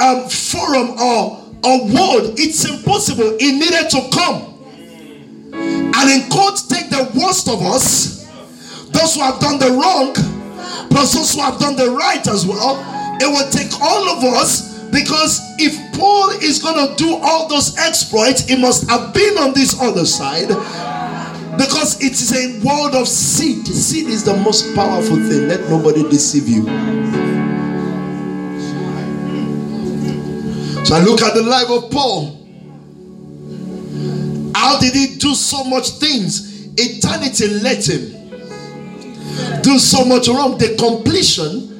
um, 0.00 0.28
forum 0.28 0.90
or, 0.98 1.42
or 1.64 1.84
word. 1.86 2.34
It's 2.36 2.64
impossible. 2.68 3.36
It 3.38 3.52
needed 3.52 3.90
to 3.90 4.00
come. 4.12 4.54
And 5.54 6.10
in 6.10 6.28
court, 6.30 6.60
take 6.68 6.90
the 6.90 7.10
worst 7.14 7.48
of 7.48 7.62
us, 7.62 8.24
those 8.90 9.14
who 9.14 9.22
have 9.22 9.40
done 9.40 9.58
the 9.58 9.70
wrong, 9.70 10.12
plus 10.90 11.14
those 11.14 11.34
who 11.34 11.40
have 11.40 11.58
done 11.58 11.76
the 11.76 11.90
right 11.90 12.26
as 12.26 12.46
well. 12.46 12.76
It 13.20 13.26
will 13.26 13.48
take 13.50 13.72
all 13.80 14.08
of 14.08 14.24
us 14.24 14.74
because 14.90 15.40
if 15.58 15.74
Paul 15.98 16.30
is 16.30 16.60
going 16.60 16.88
to 16.88 16.94
do 16.96 17.16
all 17.22 17.48
those 17.48 17.76
exploits, 17.78 18.46
he 18.46 18.56
must 18.56 18.88
have 18.90 19.14
been 19.14 19.38
on 19.38 19.54
this 19.54 19.80
other 19.80 20.04
side 20.04 20.48
because 21.56 22.02
it 22.02 22.12
is 22.12 22.32
a 22.32 22.60
world 22.66 22.94
of 22.94 23.06
seed. 23.06 23.66
Seed 23.66 24.08
is 24.08 24.24
the 24.24 24.36
most 24.38 24.74
powerful 24.74 25.16
thing. 25.16 25.48
Let 25.48 25.60
nobody 25.70 26.02
deceive 26.08 26.48
you. 26.48 26.64
So 30.84 30.94
I 30.94 31.00
look 31.00 31.22
at 31.22 31.34
the 31.34 31.42
life 31.42 31.70
of 31.70 31.90
Paul. 31.90 32.40
How 34.54 34.78
did 34.78 34.94
he 34.94 35.16
do 35.16 35.34
so 35.34 35.64
much 35.64 35.88
things? 35.98 36.68
Eternity 36.76 37.48
let 37.48 37.88
him 37.88 38.24
do 39.62 39.78
so 39.78 40.04
much 40.04 40.28
wrong. 40.28 40.58
The 40.58 40.76
completion 40.78 41.70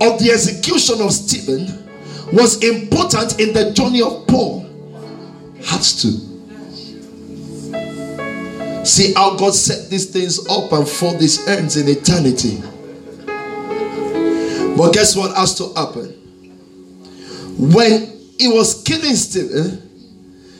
of 0.00 0.18
the 0.18 0.30
execution 0.32 1.00
of 1.00 1.12
Stephen 1.12 1.86
was 2.32 2.62
important 2.64 3.40
in 3.40 3.52
the 3.52 3.72
journey 3.72 4.02
of 4.02 4.26
Paul. 4.26 4.66
Has 5.66 6.02
to. 6.02 6.34
See 8.84 9.14
how 9.14 9.36
God 9.36 9.54
set 9.54 9.88
these 9.90 10.10
things 10.10 10.46
up 10.48 10.72
and 10.72 10.86
for 10.86 11.14
these 11.14 11.46
ends 11.46 11.76
in 11.76 11.88
eternity. 11.88 12.60
But 14.76 14.92
guess 14.92 15.14
what 15.14 15.36
has 15.36 15.54
to 15.58 15.72
happen? 15.74 16.10
When 17.56 18.13
he 18.38 18.48
was 18.48 18.82
killing 18.82 19.14
Stephen, 19.14 19.80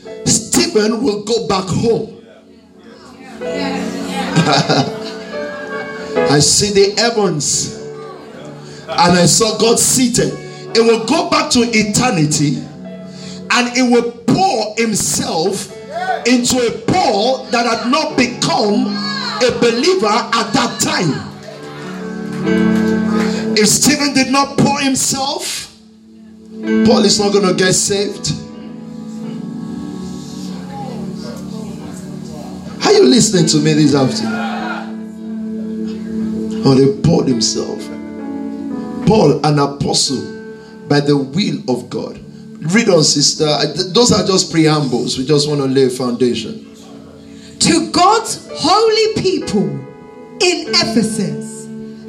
eh? 0.05 0.25
Stephen 0.25 1.03
will 1.03 1.23
go 1.23 1.47
back 1.47 1.65
home. 1.65 2.11
I 6.17 6.39
see 6.39 6.71
the 6.71 7.01
heavens 7.01 7.81
and 8.87 9.17
I 9.17 9.25
saw 9.25 9.57
God 9.57 9.79
seated. 9.79 10.33
It 10.75 10.81
will 10.81 11.05
go 11.05 11.29
back 11.29 11.49
to 11.51 11.59
eternity 11.61 12.57
and 13.51 13.77
it 13.77 13.83
will 13.91 14.11
pour 14.27 14.75
himself 14.77 15.71
into 16.27 16.57
a 16.57 16.71
Paul 16.91 17.45
that 17.45 17.65
had 17.65 17.91
not 17.91 18.17
become 18.17 18.87
a 19.43 19.51
believer 19.59 20.07
at 20.07 20.51
that 20.53 20.79
time. 20.81 21.31
If 23.57 23.67
Stephen 23.67 24.13
did 24.13 24.31
not 24.31 24.57
pour 24.57 24.79
himself, 24.79 25.74
Paul 26.65 27.05
is 27.05 27.19
not 27.19 27.31
going 27.31 27.47
to 27.47 27.53
get 27.53 27.73
saved. 27.73 28.31
Are 32.83 32.91
you 32.93 33.03
listening 33.05 33.45
to 33.47 33.57
me 33.57 33.73
this 33.73 33.93
afternoon? 33.93 34.33
Oh, 36.65 36.73
they 36.73 36.87
poured 37.03 37.27
himself. 37.27 37.79
Paul, 39.07 39.45
an 39.45 39.59
apostle 39.59 40.23
by 40.87 41.01
the 41.01 41.15
will 41.15 41.61
of 41.69 41.89
God. 41.91 42.19
Read 42.73 42.89
on, 42.89 43.03
sister. 43.03 43.45
Those 43.91 44.11
are 44.11 44.25
just 44.25 44.51
preambles. 44.51 45.19
We 45.19 45.25
just 45.25 45.47
want 45.47 45.61
to 45.61 45.67
lay 45.67 45.85
a 45.85 45.89
foundation. 45.91 46.65
To 47.59 47.91
God's 47.91 48.47
holy 48.51 49.21
people 49.21 49.67
in 50.41 50.69
Ephesus, 50.69 51.54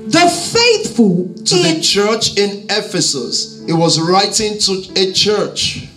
the 0.07 0.29
faithful 0.53 1.33
to 1.45 1.57
in- 1.57 1.77
the 1.77 1.81
church 1.83 2.37
in 2.37 2.65
Ephesus. 2.71 3.63
It 3.67 3.73
was 3.73 4.01
writing 4.01 4.59
to 4.59 4.73
a 4.97 5.13
church. 5.13 5.89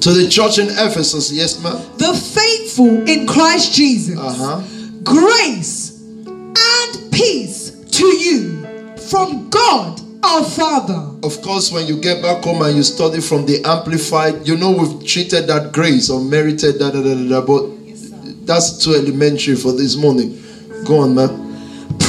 To 0.00 0.12
the 0.12 0.28
church 0.30 0.58
in 0.58 0.68
Ephesus, 0.70 1.30
yes, 1.30 1.62
ma'am. 1.62 1.76
The 1.98 2.14
faithful 2.14 3.06
in 3.08 3.26
Christ 3.26 3.74
Jesus. 3.74 4.18
Uh-huh. 4.18 4.62
Grace 5.02 6.00
and 6.00 7.12
peace 7.12 7.70
to 7.90 8.06
you 8.06 8.96
from 9.10 9.50
God 9.50 10.00
our 10.22 10.44
Father. 10.44 11.06
Of 11.22 11.42
course, 11.42 11.70
when 11.72 11.86
you 11.86 12.00
get 12.00 12.22
back 12.22 12.44
home 12.44 12.62
and 12.62 12.76
you 12.76 12.82
study 12.82 13.20
from 13.20 13.44
the 13.46 13.62
Amplified, 13.64 14.46
you 14.46 14.56
know 14.56 14.70
we've 14.70 15.06
treated 15.06 15.46
that 15.48 15.72
grace 15.72 16.08
or 16.08 16.20
merited 16.22 16.78
da 16.78 16.90
da 16.90 17.02
da 17.02 17.14
da, 17.14 17.40
but 17.40 18.46
that's 18.46 18.82
too 18.82 18.94
elementary 18.94 19.56
for 19.56 19.72
this 19.72 19.96
morning. 19.96 20.42
Go 20.86 21.00
on, 21.00 21.14
man. 21.14 21.49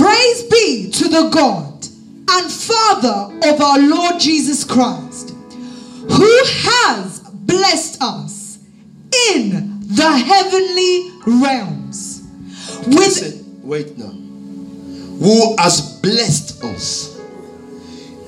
Praise 0.01 0.43
be 0.43 0.89
to 0.89 1.09
the 1.09 1.29
God 1.29 1.85
and 2.31 2.51
Father 2.51 3.37
of 3.47 3.61
our 3.61 3.77
Lord 3.77 4.19
Jesus 4.19 4.63
Christ, 4.63 5.29
who 5.29 6.39
has 6.43 7.19
blessed 7.19 8.01
us 8.01 8.57
in 9.35 9.79
the 9.81 10.11
heavenly 10.17 11.11
realms 11.45 12.27
with. 12.87 12.97
Listen, 12.97 13.61
wait 13.61 13.95
now. 13.95 14.07
Who 14.07 15.55
has 15.57 15.99
blessed 16.01 16.63
us 16.63 17.19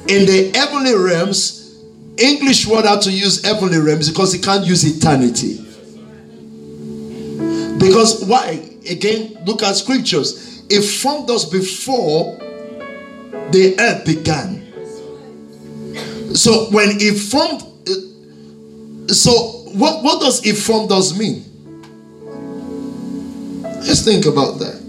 in 0.07 0.27
the 0.27 0.51
heavenly 0.53 0.93
realms, 0.93 1.81
English 2.19 2.67
word 2.67 2.86
how 2.86 2.99
to 2.99 3.12
use 3.12 3.43
heavenly 3.43 3.79
realms 3.79 4.09
because 4.09 4.31
he 4.31 4.38
can't 4.39 4.63
use 4.63 4.83
eternity. 4.83 5.57
Because 7.79 8.23
why? 8.25 8.63
Again, 8.88 9.39
look 9.45 9.63
at 9.63 9.75
scriptures. 9.75 10.52
It 10.73 10.81
formed 10.81 11.29
us 11.29 11.45
before 11.45 12.38
the 13.51 13.75
earth 13.79 14.05
began. 14.05 14.62
So 16.36 16.65
when 16.71 16.99
he 16.99 17.12
formed, 17.12 17.62
uh, 17.88 19.13
so 19.13 19.31
what, 19.73 20.03
what 20.03 20.21
does 20.21 20.41
he 20.41 20.53
formed 20.53 20.91
us 20.91 21.17
mean? 21.17 21.45
Let's 23.63 24.03
think 24.03 24.25
about 24.25 24.59
that. 24.59 24.81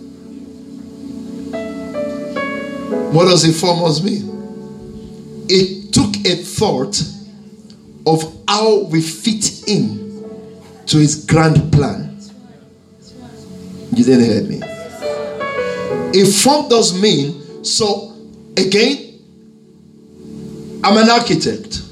What 3.13 3.27
does 3.27 3.43
he 3.43 3.53
form 3.53 3.85
us 3.85 4.03
mean? 4.03 4.35
it 5.49 5.93
took 5.93 6.17
a 6.27 6.37
thought 6.37 7.01
of 8.07 8.23
how 8.49 8.85
we 8.85 9.01
fit 9.01 9.69
in 9.69 10.25
to 10.87 10.99
his 10.99 11.25
grand 11.25 11.73
plan. 11.73 12.19
You 13.95 14.05
didn't 14.05 14.25
hear 14.25 14.43
me. 14.43 14.74
It 16.17 16.69
does 16.71 17.01
mean 17.01 17.65
so 17.65 18.15
again. 18.57 19.21
I'm 20.85 20.97
an 20.97 21.11
architect. 21.11 21.83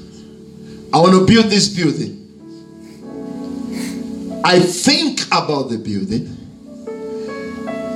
I 0.93 0.99
want 0.99 1.13
to 1.13 1.25
build 1.25 1.51
this 1.51 1.67
building. 1.67 2.21
I 4.45 4.59
think 4.59 5.25
about 5.27 5.69
the 5.69 5.77
building 5.77 6.37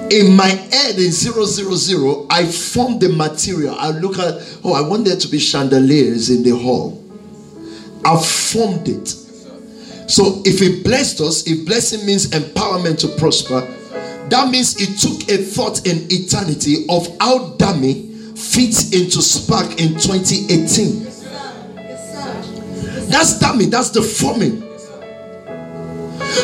in 0.09 0.35
my 0.35 0.47
head 0.47 0.95
in 0.97 1.11
000 1.11 2.27
i 2.29 2.45
form 2.45 2.97
the 2.99 3.09
material 3.09 3.75
i 3.77 3.89
look 3.89 4.17
at 4.17 4.35
oh 4.63 4.71
i 4.71 4.79
want 4.79 5.03
there 5.03 5.17
to 5.17 5.27
be 5.27 5.37
chandeliers 5.37 6.29
in 6.29 6.43
the 6.43 6.57
hall 6.57 7.03
i 8.05 8.17
formed 8.17 8.87
it 8.87 9.07
so 10.09 10.41
if 10.45 10.61
it 10.61 10.81
blessed 10.85 11.19
us 11.19 11.45
if 11.45 11.65
blessing 11.65 12.05
means 12.05 12.27
empowerment 12.29 12.97
to 12.97 13.09
prosper 13.19 13.67
that 14.29 14.49
means 14.49 14.75
it 14.79 14.99
took 14.99 15.29
a 15.29 15.37
thought 15.37 15.85
in 15.87 16.05
eternity 16.11 16.85
of 16.89 17.07
how 17.19 17.55
Dami 17.57 18.37
fits 18.37 18.91
into 18.93 19.21
spark 19.21 19.79
in 19.79 19.93
2018 19.93 21.03
that's 23.09 23.39
Dami 23.39 23.69
that's 23.69 23.89
the 23.91 24.01
forming 24.01 24.61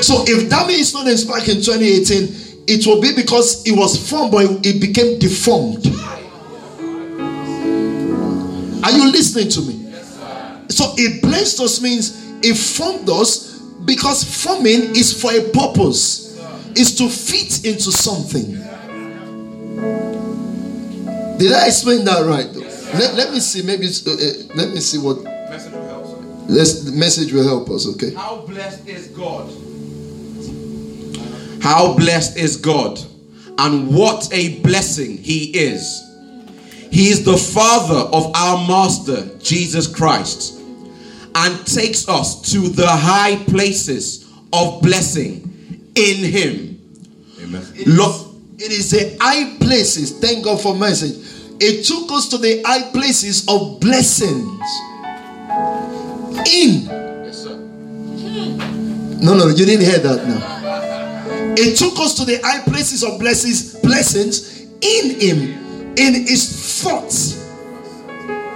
so 0.01 0.23
if 0.27 0.49
Dami 0.49 0.79
is 0.79 0.93
not 0.93 1.07
in 1.07 1.17
spark 1.17 1.47
in 1.47 1.55
2018 1.61 2.43
it 2.67 2.85
will 2.87 3.01
be 3.01 3.13
because 3.13 3.65
it 3.67 3.73
was 3.73 4.09
formed, 4.09 4.31
but 4.31 4.45
it 4.65 4.79
became 4.79 5.19
deformed. 5.19 5.85
Are 8.83 8.91
you 8.91 9.11
listening 9.11 9.49
to 9.49 9.61
me? 9.61 9.79
so 10.69 10.93
it 10.97 11.21
blessed 11.21 11.59
us 11.59 11.81
means 11.81 12.19
it 12.41 12.55
formed 12.55 13.07
us 13.09 13.59
because 13.85 14.23
forming 14.43 14.95
is 14.95 15.21
for 15.21 15.31
a 15.31 15.41
purpose, 15.51 16.22
is 16.77 16.95
to 16.97 17.09
fit 17.09 17.65
into 17.65 17.91
something. 17.91 18.53
Did 21.37 21.51
I 21.51 21.67
explain 21.67 22.05
that 22.05 22.25
right? 22.25 22.51
Though? 22.53 22.61
Let, 22.97 23.15
let 23.15 23.31
me 23.31 23.39
see. 23.39 23.63
Maybe 23.63 23.87
uh, 23.87 24.11
uh, 24.11 24.55
let 24.55 24.69
me 24.69 24.79
see 24.79 24.97
what. 24.97 25.23
message 25.23 25.73
will, 25.73 25.83
help, 25.83 26.49
Let's, 26.49 26.83
the 26.83 26.91
message 26.91 27.33
will 27.33 27.43
help 27.43 27.69
us. 27.69 27.87
Okay. 27.95 28.13
How 28.13 28.45
blessed 28.45 28.87
is 28.87 29.07
God? 29.07 29.51
How 31.61 31.95
blessed 31.95 32.37
is 32.37 32.57
God, 32.57 32.99
and 33.57 33.93
what 33.95 34.31
a 34.31 34.59
blessing 34.61 35.17
He 35.17 35.57
is. 35.57 36.01
He 36.91 37.09
is 37.09 37.25
the 37.25 37.37
Father 37.37 38.07
of 38.15 38.31
our 38.35 38.67
Master, 38.67 39.37
Jesus 39.39 39.87
Christ, 39.87 40.59
and 41.33 41.65
takes 41.65 42.07
us 42.07 42.51
to 42.51 42.69
the 42.69 42.87
high 42.87 43.37
places 43.45 44.29
of 44.51 44.81
blessing 44.81 45.52
in 45.95 46.23
Him. 46.23 46.79
Amen. 47.41 47.65
Lord, 47.87 48.15
it 48.57 48.71
is 48.71 48.91
the 48.91 49.17
high 49.19 49.57
places. 49.57 50.19
Thank 50.19 50.45
God 50.45 50.61
for 50.61 50.75
message. 50.75 51.17
It 51.59 51.85
took 51.85 52.11
us 52.11 52.27
to 52.29 52.37
the 52.37 52.61
high 52.65 52.91
places 52.91 53.47
of 53.47 53.79
blessings. 53.79 54.49
In. 56.51 56.85
Yes, 57.25 57.43
sir. 57.43 57.55
No, 59.21 59.35
no, 59.35 59.47
you 59.47 59.65
didn't 59.65 59.85
hear 59.85 59.99
that 59.99 60.27
now. 60.27 61.55
It 61.55 61.77
took 61.77 61.97
us 61.99 62.15
to 62.15 62.25
the 62.25 62.39
high 62.43 62.63
places 62.63 63.03
of 63.03 63.19
blessings, 63.19 63.75
blessings 63.75 64.61
in 64.81 65.19
Him, 65.19 65.95
in 65.95 66.25
His 66.27 66.81
thoughts. 66.81 67.35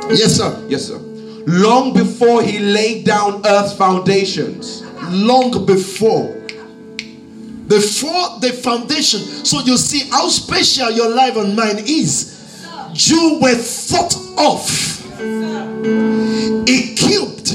Yes, 0.10 0.38
sir. 0.38 0.66
Yes, 0.68 0.88
sir. 0.88 0.98
Long 0.98 1.94
before 1.94 2.42
He 2.42 2.60
laid 2.60 3.06
down 3.06 3.46
earth's 3.46 3.74
foundations. 3.74 4.84
Long 5.10 5.66
before. 5.66 6.37
Before 7.68 8.40
the 8.40 8.52
foundation. 8.64 9.20
So 9.46 9.60
you 9.62 9.78
see 9.78 10.10
how 10.10 10.28
special 10.30 10.90
your 10.92 11.10
life 11.10 11.36
and 11.36 11.56
mine 11.56 11.80
is. 11.80 12.36
You 12.94 13.40
were 13.42 13.56
thought 13.56 14.16
of, 14.40 14.68
equipped, 16.68 17.52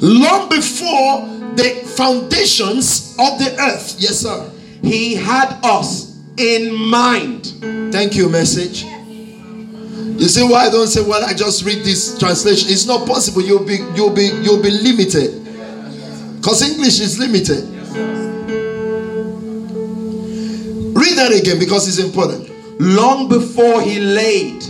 long 0.00 0.48
before 0.48 1.26
the 1.56 1.82
foundations 1.96 3.16
of 3.18 3.38
the 3.38 3.56
earth. 3.60 3.96
Yes, 3.98 4.20
sir. 4.20 4.50
He 4.82 5.16
had 5.16 5.58
us 5.64 6.16
in 6.36 6.74
mind. 6.74 7.46
Thank 7.92 8.14
you, 8.14 8.28
message. 8.28 8.84
You 8.84 10.28
see 10.28 10.44
why 10.44 10.66
I 10.66 10.70
don't 10.70 10.86
say, 10.86 11.02
well, 11.02 11.22
I 11.24 11.34
just 11.34 11.64
read 11.64 11.84
this 11.84 12.18
translation. 12.18 12.70
It's 12.70 12.86
not 12.86 13.06
possible. 13.06 13.42
You'll 13.42 13.64
be 13.64 13.78
you'll 13.94 14.14
be 14.14 14.30
you'll 14.42 14.62
be 14.62 14.70
limited. 14.70 15.44
Because 16.36 16.62
English 16.62 17.00
is 17.00 17.18
limited. 17.18 17.75
Read 20.96 21.16
that 21.18 21.32
again 21.32 21.58
because 21.58 21.86
it's 21.88 21.98
important. 21.98 22.50
Long 22.80 23.28
before 23.28 23.80
He 23.82 24.00
laid 24.00 24.64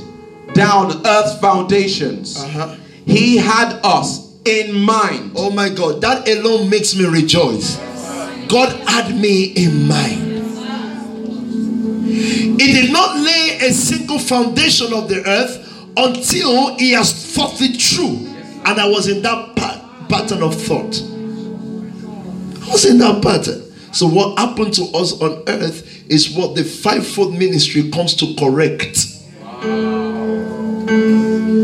down 0.54 1.06
earth's 1.06 1.38
foundations, 1.40 2.36
Uh-huh. 2.38 2.74
He 3.06 3.36
had 3.36 3.78
us 3.84 4.32
in 4.44 4.74
mind. 4.74 5.32
Oh 5.36 5.50
my 5.50 5.68
God, 5.68 6.00
that 6.00 6.28
alone 6.28 6.68
makes 6.68 6.94
me 6.96 7.04
rejoice. 7.06 7.76
God 8.48 8.72
had 8.88 9.14
me 9.16 9.44
in 9.54 9.86
mind. 9.88 10.24
He 12.60 12.72
did 12.72 12.92
not 12.92 13.16
lay 13.16 13.58
a 13.62 13.72
single 13.72 14.18
foundation 14.18 14.92
of 14.92 15.08
the 15.08 15.22
earth 15.26 15.62
until 15.96 16.76
He 16.78 16.92
has 16.92 17.12
thought 17.34 17.60
it 17.60 17.80
through. 17.80 18.26
And 18.64 18.80
I 18.80 18.88
was 18.88 19.06
in 19.08 19.22
that 19.22 19.54
pa- 19.56 20.06
pattern 20.08 20.42
of 20.42 20.54
thought. 20.60 20.94
I 22.66 22.72
was 22.72 22.84
in 22.84 22.98
that 22.98 23.22
pattern. 23.22 23.62
So, 23.92 24.06
what 24.06 24.38
happened 24.38 24.74
to 24.74 24.84
us 24.94 25.20
on 25.20 25.42
earth 25.48 26.10
is 26.10 26.30
what 26.36 26.54
the 26.54 26.64
fivefold 26.64 27.34
ministry 27.34 27.90
comes 27.90 28.14
to 28.16 28.34
correct. 28.38 28.98
Wow. 29.40 30.86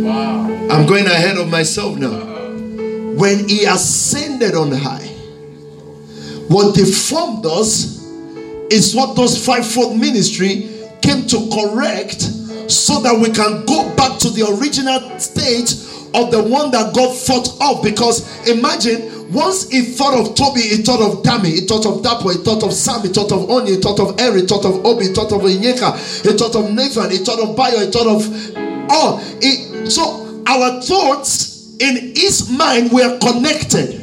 Wow. 0.02 0.68
I'm 0.70 0.86
going 0.86 1.06
ahead 1.06 1.36
of 1.36 1.48
myself 1.50 1.98
now 1.98 2.32
when 3.14 3.48
he 3.48 3.64
ascended 3.64 4.54
on 4.54 4.72
high, 4.72 5.06
what 6.48 6.74
deformed 6.74 7.44
us 7.46 8.02
is 8.70 8.94
what 8.94 9.14
those 9.16 9.44
fivefold 9.44 9.98
ministry 9.98 10.68
came 11.02 11.26
to 11.26 11.48
correct 11.52 12.22
so 12.70 13.00
that 13.00 13.14
we 13.14 13.30
can 13.30 13.66
go 13.66 13.94
back 13.96 14.18
to 14.18 14.30
the 14.30 14.42
original 14.58 15.18
state 15.18 15.72
of 16.14 16.30
the 16.30 16.42
one 16.42 16.70
that 16.70 16.94
God 16.94 17.14
thought 17.16 17.48
of. 17.60 17.82
Because 17.82 18.48
imagine, 18.48 19.21
once 19.32 19.68
he 19.70 19.82
thought 19.82 20.14
of 20.18 20.34
Toby, 20.34 20.60
he 20.60 20.82
thought 20.82 21.00
of 21.00 21.22
Dami, 21.22 21.46
he 21.46 21.60
thought 21.66 21.86
of 21.86 22.02
Dapo, 22.02 22.32
he 22.32 22.42
thought 22.44 22.62
of 22.62 22.72
Sam, 22.72 23.02
he 23.02 23.08
thought 23.08 23.32
of 23.32 23.48
Oni, 23.50 23.72
he 23.72 23.80
thought 23.80 23.98
of 24.00 24.20
Eri, 24.20 24.42
he 24.42 24.46
thought 24.46 24.64
of 24.64 24.84
Obi, 24.84 25.06
he 25.08 25.12
thought 25.12 25.32
of 25.32 25.40
Inyeka, 25.42 26.22
he 26.22 26.36
thought 26.36 26.54
of 26.54 26.70
Nathan, 26.70 27.10
he 27.10 27.18
thought 27.18 27.40
of 27.40 27.56
Bayo, 27.56 27.78
he 27.80 27.90
thought 27.90 28.06
of 28.06 28.90
all. 28.90 29.16
He- 29.40 29.88
so 29.90 30.42
our 30.46 30.82
thoughts 30.82 31.68
in 31.78 32.14
his 32.14 32.50
mind 32.50 32.92
were 32.92 33.18
connected. 33.18 34.00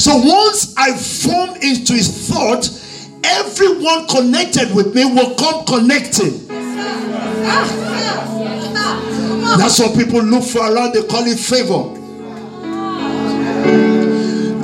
So 0.00 0.16
once 0.16 0.74
I 0.76 0.92
form 0.96 1.50
into 1.62 1.92
his 1.92 2.28
thought, 2.28 2.68
everyone 3.22 4.06
connected 4.08 4.74
with 4.74 4.94
me 4.94 5.04
will 5.04 5.34
come 5.34 5.64
connecting. 5.66 6.40
That's 9.56 9.78
what 9.78 9.96
people 9.96 10.20
look 10.22 10.42
for 10.42 10.60
around, 10.60 10.94
they 10.94 11.02
call 11.04 11.24
it 11.26 11.38
favor. 11.38 11.93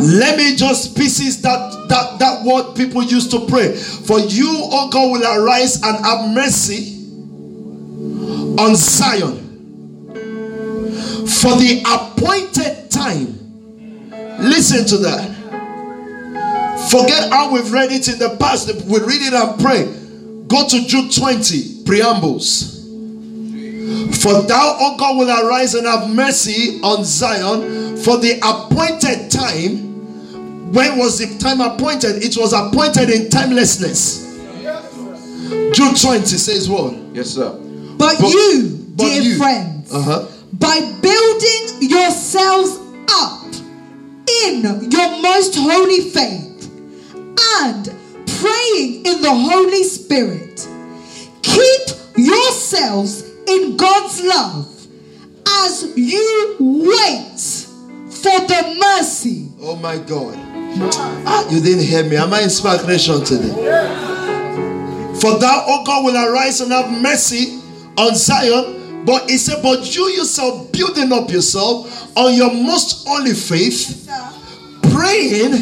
Let 0.00 0.38
me 0.38 0.56
just 0.56 0.96
pieces 0.96 1.42
that 1.42 1.88
that 1.88 2.18
that 2.18 2.44
word 2.44 2.74
people 2.74 3.02
used 3.02 3.30
to 3.32 3.46
pray. 3.46 3.76
For 3.76 4.18
you, 4.18 4.48
O 4.50 4.88
God, 4.88 5.12
will 5.12 5.44
arise 5.44 5.82
and 5.82 6.04
have 6.04 6.30
mercy 6.34 6.96
on 8.58 8.76
Zion 8.76 9.36
for 11.26 11.56
the 11.56 11.82
appointed 11.86 12.90
time. 12.90 13.36
Listen 14.40 14.86
to 14.86 14.98
that. 14.98 15.36
Forget 16.90 17.30
how 17.30 17.52
we've 17.52 17.70
read 17.70 17.92
it 17.92 18.08
in 18.08 18.18
the 18.18 18.36
past. 18.38 18.68
We 18.86 19.00
read 19.00 19.22
it 19.22 19.34
and 19.34 19.60
pray. 19.60 19.84
Go 20.48 20.66
to 20.66 20.86
Jude 20.86 21.12
20, 21.12 21.84
preambles. 21.84 22.78
For 24.22 24.42
thou, 24.42 24.76
O 24.80 24.96
God, 24.96 25.18
will 25.18 25.30
arise 25.30 25.74
and 25.74 25.86
have 25.86 26.10
mercy 26.10 26.80
on 26.82 27.04
Zion 27.04 27.96
for 27.98 28.16
the 28.18 28.38
appointed 28.42 29.30
time. 29.30 29.89
When 30.72 30.98
was 30.98 31.18
the 31.18 31.38
time 31.38 31.60
appointed? 31.60 32.22
It 32.22 32.36
was 32.36 32.52
appointed 32.52 33.10
in 33.10 33.28
timelessness. 33.30 34.26
Jude 35.74 35.96
20 36.00 36.24
says 36.26 36.68
what? 36.68 36.94
Yes, 37.12 37.30
sir. 37.30 37.50
But, 37.98 38.16
But- 38.20 38.30
you, 38.30 38.86
but 38.96 39.04
dear 39.04 39.22
you- 39.22 39.36
friends, 39.38 39.92
Uh-huh. 39.92 40.26
by 40.52 40.80
building 41.00 41.90
yourselves 41.90 42.78
up 43.10 43.44
in 44.44 44.62
your 44.90 45.22
most 45.22 45.54
holy 45.56 46.02
faith 46.10 46.68
and 47.62 47.90
praying 48.38 49.04
in 49.06 49.22
the 49.22 49.34
Holy 49.34 49.82
Spirit, 49.84 50.66
keep 51.42 51.88
yourselves 52.16 53.24
in 53.48 53.76
God's 53.76 54.20
love 54.22 54.68
as 55.64 55.84
you 55.96 56.54
wait 56.60 57.40
for 58.10 58.38
the 58.46 58.76
mercy. 58.78 59.48
Oh 59.62 59.74
my 59.76 59.96
God. 59.98 60.38
Ah, 61.26 61.48
you 61.50 61.60
didn't 61.60 61.84
hear 61.84 62.04
me. 62.04 62.16
Am 62.16 62.32
I 62.32 62.42
in 62.42 62.50
Spark 62.50 62.86
Nation 62.86 63.24
today? 63.24 63.52
For 65.20 65.38
thou, 65.38 65.64
O 65.66 65.84
God, 65.84 66.04
will 66.04 66.16
arise 66.16 66.60
and 66.60 66.72
have 66.72 66.90
mercy 67.02 67.60
on 67.98 68.14
Zion. 68.14 69.04
But 69.04 69.28
he 69.30 69.36
said, 69.38 69.62
But 69.62 69.94
you 69.94 70.08
yourself 70.08 70.70
building 70.72 71.12
up 71.12 71.30
yourself 71.30 72.16
on 72.16 72.34
your 72.34 72.52
most 72.52 73.06
holy 73.06 73.34
faith, 73.34 74.08
praying 74.92 75.52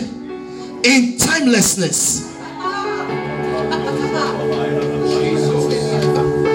in 0.85 1.19
timelessness. 1.19 2.37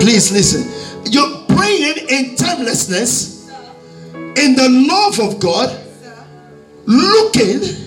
Please 0.02 0.32
listen. 0.32 1.12
You're 1.12 1.46
praying 1.48 1.96
in 2.10 2.36
timelessness, 2.36 3.50
in 4.14 4.56
the 4.56 4.68
love 4.90 5.20
of 5.20 5.40
God, 5.40 5.80
looking 6.86 7.83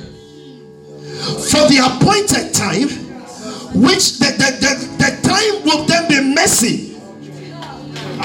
for 1.51 1.63
the 1.69 1.79
appointed 1.85 2.53
time, 2.53 2.89
which 3.81 4.19
the, 4.19 4.27
the, 4.37 4.51
the, 4.61 4.73
the 4.99 5.11
time 5.23 5.55
will 5.65 5.85
then 5.87 6.09
be 6.09 6.21
messy. 6.35 6.95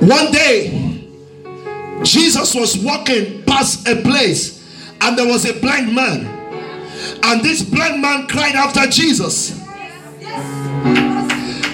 One 0.00 0.30
day, 0.32 1.04
Jesus 2.02 2.54
was 2.54 2.78
walking 2.78 3.42
past 3.44 3.86
a 3.88 3.96
place, 4.02 4.58
and 5.00 5.16
there 5.18 5.26
was 5.26 5.44
a 5.44 5.52
blind 5.60 5.94
man. 5.94 6.26
And 7.22 7.42
this 7.42 7.62
blind 7.62 8.00
man 8.00 8.26
cried 8.26 8.54
after 8.54 8.86
Jesus, 8.88 9.54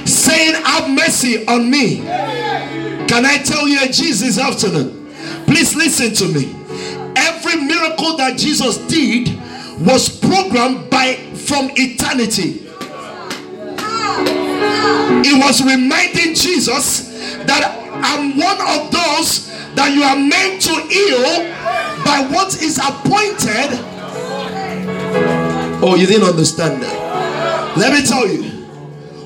saying, 0.04 0.54
Have 0.64 0.90
mercy 0.90 1.46
on 1.46 1.70
me. 1.70 1.98
Can 3.06 3.24
I 3.24 3.38
tell 3.44 3.68
you 3.68 3.78
a 3.82 3.88
Jesus 3.88 4.38
afternoon? 4.38 5.12
Please 5.46 5.74
listen 5.76 6.12
to 6.14 6.26
me. 6.32 6.52
Every 7.16 7.56
miracle 7.62 8.16
that 8.16 8.38
Jesus 8.38 8.78
did 8.88 9.28
was 9.80 10.08
programmed 10.20 10.90
by 10.90 11.14
from 11.34 11.70
eternity. 11.76 12.60
It 15.26 15.44
was 15.44 15.62
reminding 15.62 16.34
Jesus 16.34 17.08
that 17.46 17.62
I'm 18.04 18.36
one 18.36 18.60
of 18.60 18.90
those 18.92 19.48
that 19.74 19.92
you 19.94 20.02
are 20.02 20.16
meant 20.16 20.62
to 20.62 20.74
heal 20.88 21.50
by 22.04 22.26
what 22.30 22.60
is 22.62 22.78
appointed. 22.78 23.80
Oh, 25.82 25.96
you 25.98 26.06
didn't 26.06 26.28
understand 26.28 26.82
that. 26.82 27.76
Let 27.76 27.92
me 27.92 28.06
tell 28.06 28.26
you. 28.28 28.50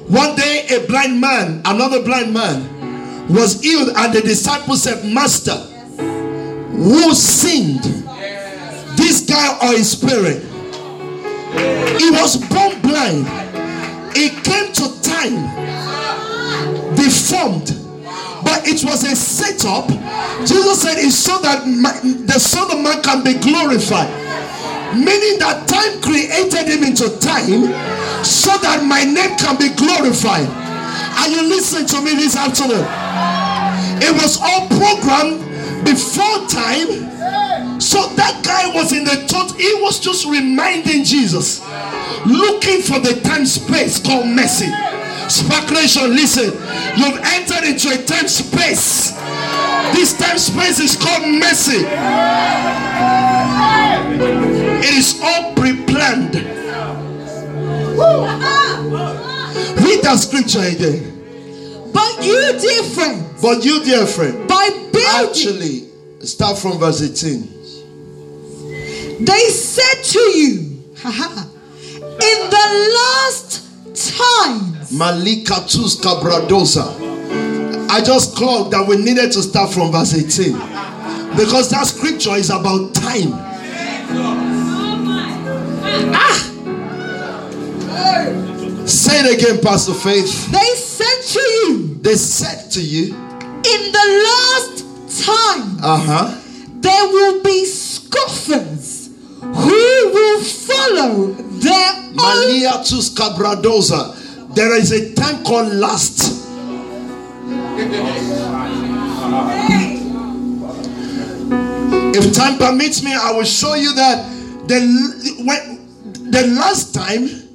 One 0.09 0.37
day, 0.37 0.67
a 0.71 0.87
blind 0.87 1.21
man, 1.21 1.61
another 1.67 2.03
blind 2.03 2.33
man, 2.33 3.29
was 3.29 3.61
healed, 3.61 3.91
and 3.95 4.13
the 4.15 4.23
disciples 4.23 4.83
said, 4.83 5.05
Master, 5.05 5.67
who 6.79 7.15
sinned? 7.15 7.83
This 8.97 9.27
guy 9.27 9.59
or 9.63 9.77
his 9.77 9.95
parent? 9.95 10.43
He 12.01 12.11
was 12.11 12.37
born 12.49 12.81
blind. 12.83 13.27
He 14.17 14.31
came 14.31 14.73
to 14.73 15.03
time 15.03 15.69
deformed. 16.99 17.75
But 18.45 18.67
it 18.67 18.83
was 18.85 19.05
a 19.05 19.15
setup. 19.15 19.89
Jesus 20.47 20.83
said 20.83 20.99
it's 20.99 21.17
so 21.17 21.39
that 21.43 21.65
the 21.65 22.39
Son 22.39 22.71
of 22.71 22.83
Man 22.83 23.03
can 23.03 23.23
be 23.23 23.35
glorified. 23.35 24.11
Meaning 24.95 25.39
that 25.39 25.69
time 25.69 26.01
created 26.01 26.67
him 26.67 26.83
into 26.83 27.09
time 27.19 27.69
so 28.25 28.57
that 28.59 28.83
my 28.87 29.05
name 29.05 29.37
can 29.37 29.59
be 29.59 29.69
glorified. 29.75 30.49
Are 31.19 31.29
you 31.29 31.43
listening 31.49 31.87
to 31.87 32.01
me 32.01 32.15
this 32.15 32.37
afternoon? 32.37 32.87
It 34.01 34.15
was 34.15 34.39
all 34.41 34.67
programmed 34.69 35.48
before 35.93 36.47
time. 36.49 37.81
So 37.81 38.09
that 38.17 38.43
guy 38.45 38.75
was 38.75 38.93
in 38.93 39.05
the 39.05 39.17
thought, 39.29 39.53
he 39.57 39.73
was 39.81 40.01
just 40.01 40.27
reminding 40.27 41.05
Jesus, 41.05 41.61
looking 42.27 42.83
for 42.83 42.99
the 42.99 43.21
time 43.25 43.47
space 43.47 43.99
called 43.99 44.27
mercy. 44.27 44.69
Speculation, 45.29 46.11
listen, 46.15 46.53
you've 46.97 47.21
entered 47.23 47.65
into 47.69 47.89
a 47.89 48.03
time 48.05 48.29
space. 48.29 49.13
This 49.95 50.17
time 50.19 50.39
space 50.39 50.81
is 50.81 50.97
called 50.97 51.23
mercy. 51.23 51.85
It 54.85 54.95
is 54.95 55.21
all 55.23 55.55
pre 55.55 55.85
planned. 55.85 56.35
Read 59.85 60.03
that 60.03 60.19
scripture 60.19 60.61
again. 60.61 61.18
But 61.99 62.25
you, 62.25 62.59
dear 62.61 62.83
friend. 62.85 63.27
But 63.43 63.65
you, 63.65 63.85
dear 63.85 64.07
friend. 64.07 64.49
By 64.49 64.69
building. 64.93 65.03
Actually, 65.29 65.89
start 66.25 66.59
from 66.59 66.79
verse 66.79 67.03
18. 67.03 67.59
They 69.25 69.49
said 69.51 70.03
to 70.05 70.19
you, 70.39 70.79
in 72.21 72.51
the 72.51 72.67
last 72.95 73.63
times. 73.95 74.93
Malikatus 74.93 75.97
Cabradosa. 76.01 76.87
I 77.91 78.01
just 78.01 78.37
clocked 78.37 78.71
that 78.71 78.87
we 78.87 78.97
needed 78.97 79.33
to 79.33 79.43
start 79.43 79.73
from 79.73 79.91
verse 79.91 80.15
18 80.15 80.53
because 81.37 81.71
that 81.71 81.87
scripture 81.87 82.37
is 82.37 82.51
about 82.51 82.95
time. 82.95 83.33
Ah! 86.15 86.49
Say 88.89 89.21
it 89.21 89.39
again, 89.39 89.61
Pastor 89.61 89.93
Faith. 89.93 90.51
They 90.51 90.75
said 90.75 91.21
to 91.35 91.41
you. 91.41 91.95
They 92.01 92.15
said 92.15 92.71
to 92.71 92.81
you. 92.81 93.15
In 93.15 93.93
the 93.93 94.07
last 94.25 95.27
time. 95.27 95.77
Uh 95.83 95.99
huh. 95.99 96.41
There 96.81 97.09
will 97.09 97.43
be 97.43 97.67
scoffers 97.67 99.11
who 99.43 100.11
will 100.15 100.43
follow 100.43 101.33
their 101.61 101.93
Maliatus 102.15 103.15
Cabradosa. 103.15 104.55
There 104.55 104.75
is 104.75 104.91
a 104.93 105.15
time 105.15 105.45
called 105.45 105.71
last. 105.75 106.47
If 112.17 112.33
time 112.33 112.57
permits 112.57 113.03
me, 113.03 113.13
I 113.13 113.33
will 113.33 113.45
show 113.45 113.75
you 113.75 113.95
that 113.97 114.25
the 114.67 114.81
when 115.45 116.31
the 116.31 116.47
last 116.57 116.95
time 116.95 117.48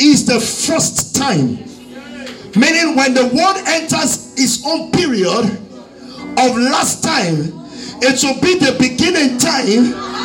is 0.00 0.26
the 0.26 0.40
first 0.40 1.14
time. 1.14 1.56
Meaning, 2.56 2.96
when 2.96 3.14
the 3.14 3.26
world 3.34 3.56
enters 3.66 4.34
its 4.34 4.64
own 4.66 4.90
period 4.92 5.44
of 6.38 6.56
last 6.56 7.02
time, 7.02 7.52
it 8.00 8.22
will 8.22 8.40
be 8.40 8.58
the 8.58 8.76
beginning 8.78 9.38
time 9.38 10.18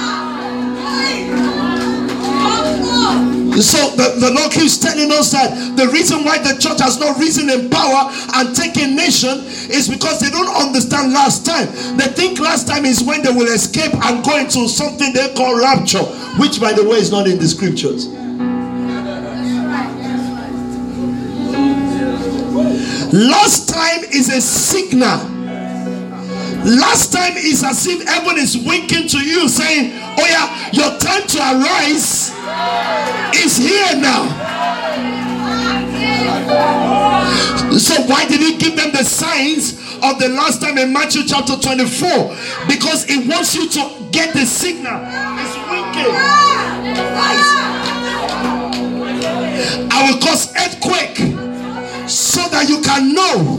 So 3.62 3.96
the, 3.96 4.18
the 4.20 4.32
Lord 4.34 4.52
keeps 4.52 4.78
telling 4.78 5.12
us 5.12 5.32
that 5.32 5.78
the 5.78 5.88
reason 5.90 6.26
why 6.26 6.40
the 6.40 6.58
church 6.60 6.82
has 6.82 7.00
not 7.00 7.20
risen 7.20 7.50
in 7.50 7.70
power 7.70 8.10
and 8.34 8.56
taken 8.56 8.96
nation 8.96 9.46
is 9.70 9.88
because 9.88 10.20
they 10.20 10.30
don't 10.30 10.50
understand 10.50 11.14
last 11.14 11.46
time. 11.46 11.68
They 11.98 12.08
think 12.08 12.40
last 12.40 12.68
time 12.68 12.86
is 12.86 13.04
when 13.04 13.22
they 13.22 13.30
will 13.32 13.48
escape 13.54 13.94
and 13.94 14.26
go 14.26 14.38
into 14.38 14.68
something 14.68 15.14
they 15.14 15.34
call 15.36 15.60
rapture, 15.60 16.04
which 16.42 16.60
by 16.60 16.74
the 16.74 16.84
way 16.84 16.98
is 16.98 17.12
not 17.12 17.28
in 17.28 17.38
the 17.38 17.48
scriptures. 17.48 18.08
Last 23.14 23.70
time 23.70 24.06
is 24.06 24.34
a 24.34 24.42
signal. 24.42 25.20
Last 26.66 27.14
time 27.14 27.38
is 27.38 27.64
as 27.64 27.86
if 27.86 28.08
heaven 28.08 28.40
is 28.40 28.58
winking 28.58 29.08
to 29.10 29.20
you, 29.20 29.48
saying, 29.48 29.92
Oh, 30.18 30.26
yeah, 30.28 30.72
your 30.72 30.98
time 30.98 31.22
to 31.28 31.38
arise 31.38 32.32
is 33.36 33.58
here 33.58 34.02
now. 34.02 34.26
So, 37.78 38.02
why 38.08 38.26
did 38.26 38.42
he 38.42 38.58
give 38.58 38.76
them 38.76 38.92
the 38.92 39.04
signs 39.04 39.74
of 40.02 40.18
the 40.18 40.30
last 40.30 40.60
time 40.64 40.80
in 40.80 40.92
Matthew 40.92 41.22
chapter 41.28 41.56
24? 41.56 42.36
Because 42.68 43.06
he 43.06 43.28
wants 43.30 43.54
you 43.54 43.70
to 43.70 43.92
get 44.10 44.34
the 44.34 44.48
signal. 44.48 45.00
It's 45.38 45.56
winking. 45.70 46.16
I 49.92 50.10
will 50.10 50.20
cause 50.20 50.52
earthquake 50.58 51.53
so 52.08 52.42
that 52.50 52.68
you 52.68 52.82
can 52.82 53.14
know 53.14 53.58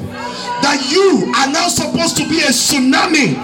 that 0.63 0.89
you 0.91 1.33
are 1.37 1.51
now 1.51 1.69
supposed 1.69 2.17
to 2.17 2.29
be 2.29 2.41
a 2.41 2.53
tsunami. 2.53 3.37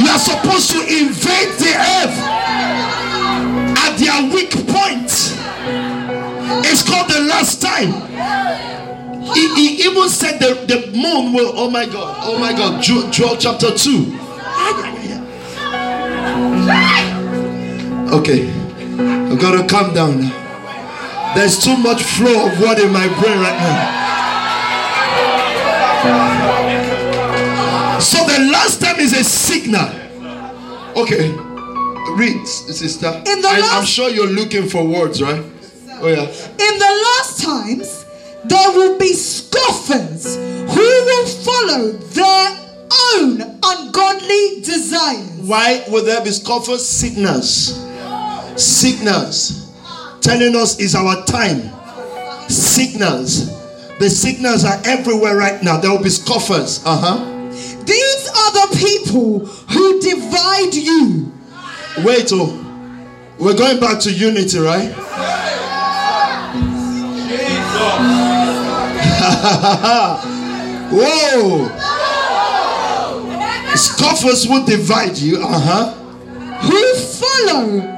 You 0.00 0.08
are 0.10 0.18
supposed 0.18 0.70
to 0.72 0.80
invade 0.82 1.50
the 1.58 1.74
earth 1.74 2.18
at 3.78 3.96
their 3.98 4.22
weak 4.32 4.50
point. 4.66 5.10
It's 6.66 6.82
called 6.82 7.10
the 7.10 7.20
last 7.20 7.62
time. 7.62 7.92
He, 9.34 9.54
he 9.54 9.88
even 9.88 10.08
said 10.08 10.38
the, 10.38 10.54
the 10.66 10.90
moon 10.96 11.32
will, 11.32 11.52
oh 11.54 11.70
my 11.70 11.86
God, 11.86 12.16
oh 12.22 12.38
my 12.38 12.52
God, 12.52 12.82
Joel 12.82 13.36
chapter 13.36 13.70
2. 13.74 14.20
Okay, 18.14 18.46
got 19.40 19.60
to 19.60 19.66
calm 19.66 19.94
down 19.94 20.20
now. 20.20 20.43
There's 21.34 21.58
too 21.62 21.76
much 21.76 22.02
flow 22.02 22.46
of 22.46 22.60
word 22.60 22.78
in 22.78 22.92
my 22.92 23.08
brain 23.20 23.38
right 23.40 23.58
now. 23.58 24.00
So 28.00 28.18
the 28.24 28.50
last 28.52 28.80
time 28.80 29.00
is 29.00 29.12
a 29.12 29.24
signal. 29.24 29.88
Okay. 30.96 31.32
Read, 32.16 32.46
sister. 32.46 33.08
In 33.26 33.40
the 33.40 33.48
I, 33.48 33.60
last, 33.60 33.72
I'm 33.74 33.84
sure 33.84 34.10
you're 34.10 34.28
looking 34.28 34.68
for 34.68 34.86
words, 34.86 35.20
right? 35.20 35.42
Oh 36.00 36.08
yeah. 36.08 36.28
In 36.28 36.78
the 36.78 37.02
last 37.06 37.42
times, 37.42 38.04
there 38.44 38.70
will 38.72 38.98
be 38.98 39.12
scoffers 39.12 40.36
who 40.36 40.76
will 40.76 41.26
follow 41.26 41.92
their 41.92 42.58
own 43.16 43.40
ungodly 43.64 44.60
desires. 44.60 45.30
Why 45.40 45.82
will 45.88 46.04
there 46.04 46.22
be 46.22 46.30
scoffers? 46.30 46.86
Signals. 46.86 47.80
Signals. 48.56 49.63
Telling 50.24 50.56
us 50.56 50.80
is 50.80 50.94
our 50.94 51.22
time. 51.26 51.70
Signals. 52.48 53.50
The 53.98 54.08
signals 54.08 54.64
are 54.64 54.80
everywhere 54.86 55.36
right 55.36 55.62
now. 55.62 55.76
There 55.76 55.90
will 55.90 56.02
be 56.02 56.08
scoffers. 56.08 56.82
Uh 56.86 56.96
huh. 56.96 57.50
These 57.84 58.28
are 58.30 58.52
the 58.52 58.68
people 58.74 59.40
who 59.44 60.00
divide 60.00 60.72
you. 60.72 61.30
Wait, 62.02 62.30
oh, 62.32 62.56
we're 63.38 63.54
going 63.54 63.78
back 63.78 64.00
to 64.00 64.10
unity, 64.10 64.58
right? 64.60 64.88
Whoa! 70.90 71.68
Scoffers 73.76 74.48
will 74.48 74.64
divide 74.64 75.18
you, 75.18 75.42
uh 75.42 75.60
huh. 75.60 75.92
Who 76.62 76.94
follow 76.94 77.94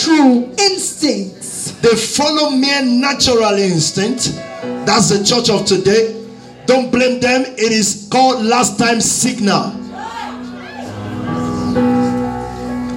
natural 0.00 0.50
instincts. 0.58 1.72
They 1.82 1.94
follow 1.94 2.50
mere 2.50 2.82
natural 2.82 3.58
instinct. 3.58 4.32
That's 4.86 5.10
the 5.10 5.24
church 5.24 5.50
of 5.50 5.66
today. 5.66 6.16
Don't 6.66 6.90
blame 6.90 7.20
them. 7.20 7.42
It 7.42 7.72
is 7.72 8.08
called 8.10 8.42
last 8.44 8.78
time 8.78 9.00
signal. 9.00 9.76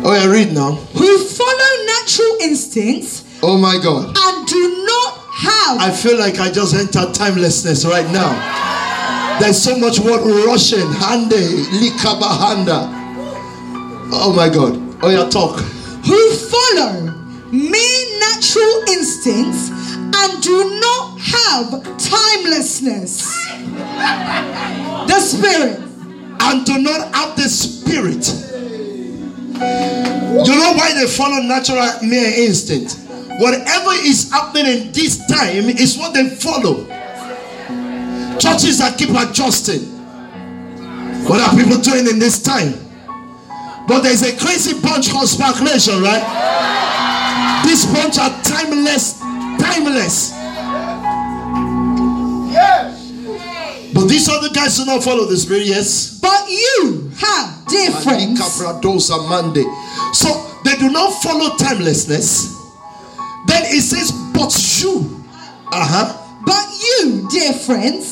Oh, 0.05 0.13
yeah, 0.13 0.31
read 0.31 0.53
now. 0.53 0.71
Who 0.71 1.17
follow 1.25 1.85
natural 1.85 2.37
instincts. 2.41 3.39
Oh, 3.41 3.57
my 3.57 3.77
God. 3.83 4.15
And 4.17 4.47
do 4.47 4.85
not 4.85 5.17
have. 5.33 5.79
I 5.79 5.91
feel 5.91 6.17
like 6.17 6.39
I 6.39 6.51
just 6.51 6.73
entered 6.73 7.13
timelessness 7.13 7.85
right 7.85 8.09
now. 8.11 9.39
There's 9.39 9.61
so 9.61 9.77
much 9.77 9.99
word 9.99 10.23
rushing. 10.45 10.91
Hande, 10.93 11.33
likabahanda. 11.81 12.87
Oh, 14.15 14.33
my 14.35 14.47
God. 14.47 14.79
Oh, 15.03 15.09
yeah, 15.09 15.27
talk. 15.29 15.59
Who 16.05 16.31
follow 16.35 17.13
mere 17.51 18.19
natural 18.19 18.83
instincts 18.89 19.69
and 19.95 20.43
do 20.43 20.79
not 20.79 21.19
have 21.19 21.97
timelessness. 21.97 23.23
The 25.07 25.19
Spirit. 25.19 25.79
and 26.41 26.65
do 26.65 26.77
not 26.79 27.13
have 27.15 27.35
the 27.37 27.43
spirit. 27.47 28.27
You 29.53 30.55
know 30.55 30.73
why 30.73 30.93
they 30.93 31.07
follow 31.07 31.41
natural 31.41 31.87
mere 32.03 32.33
instinct? 32.47 32.97
Whatever 33.39 33.91
is 34.03 34.29
happening 34.31 34.87
in 34.87 34.91
this 34.91 35.25
time 35.27 35.69
is 35.69 35.97
what 35.97 36.13
they 36.13 36.29
follow. 36.29 36.85
Churches 38.39 38.79
that 38.79 38.97
keep 38.97 39.09
adjusting. 39.11 39.81
What 41.27 41.39
are 41.39 41.55
people 41.57 41.77
doing 41.79 42.07
in 42.07 42.19
this 42.19 42.41
time? 42.43 42.73
But 43.93 44.01
there's 44.01 44.23
a 44.23 44.35
crazy 44.35 44.73
bunch 44.81 45.11
called 45.11 45.29
Spark 45.29 45.61
Nation, 45.61 46.01
right? 46.01 47.61
This 47.63 47.85
bunch 47.85 48.17
are 48.17 48.33
timeless, 48.41 49.19
timeless. 49.59 50.31
But 53.93 54.07
these 54.07 54.27
other 54.27 54.49
guys 54.49 54.77
do 54.77 54.85
not 54.85 55.03
follow 55.03 55.25
the 55.25 55.37
spirit, 55.37 55.67
yes. 55.67 56.19
But 56.19 56.49
you 56.49 57.11
have 57.19 57.67
difference. 57.67 58.39
So 60.17 60.59
they 60.65 60.75
do 60.77 60.89
not 60.89 61.13
follow 61.21 61.55
timelessness. 61.57 62.51
Then 63.45 63.61
it 63.65 63.83
says, 63.83 64.11
but 64.33 64.51
you. 64.81 65.23
Uh-huh. 65.71 66.17
But 66.43 66.65
you, 66.81 67.27
dear 67.29 67.53
friends, 67.53 68.11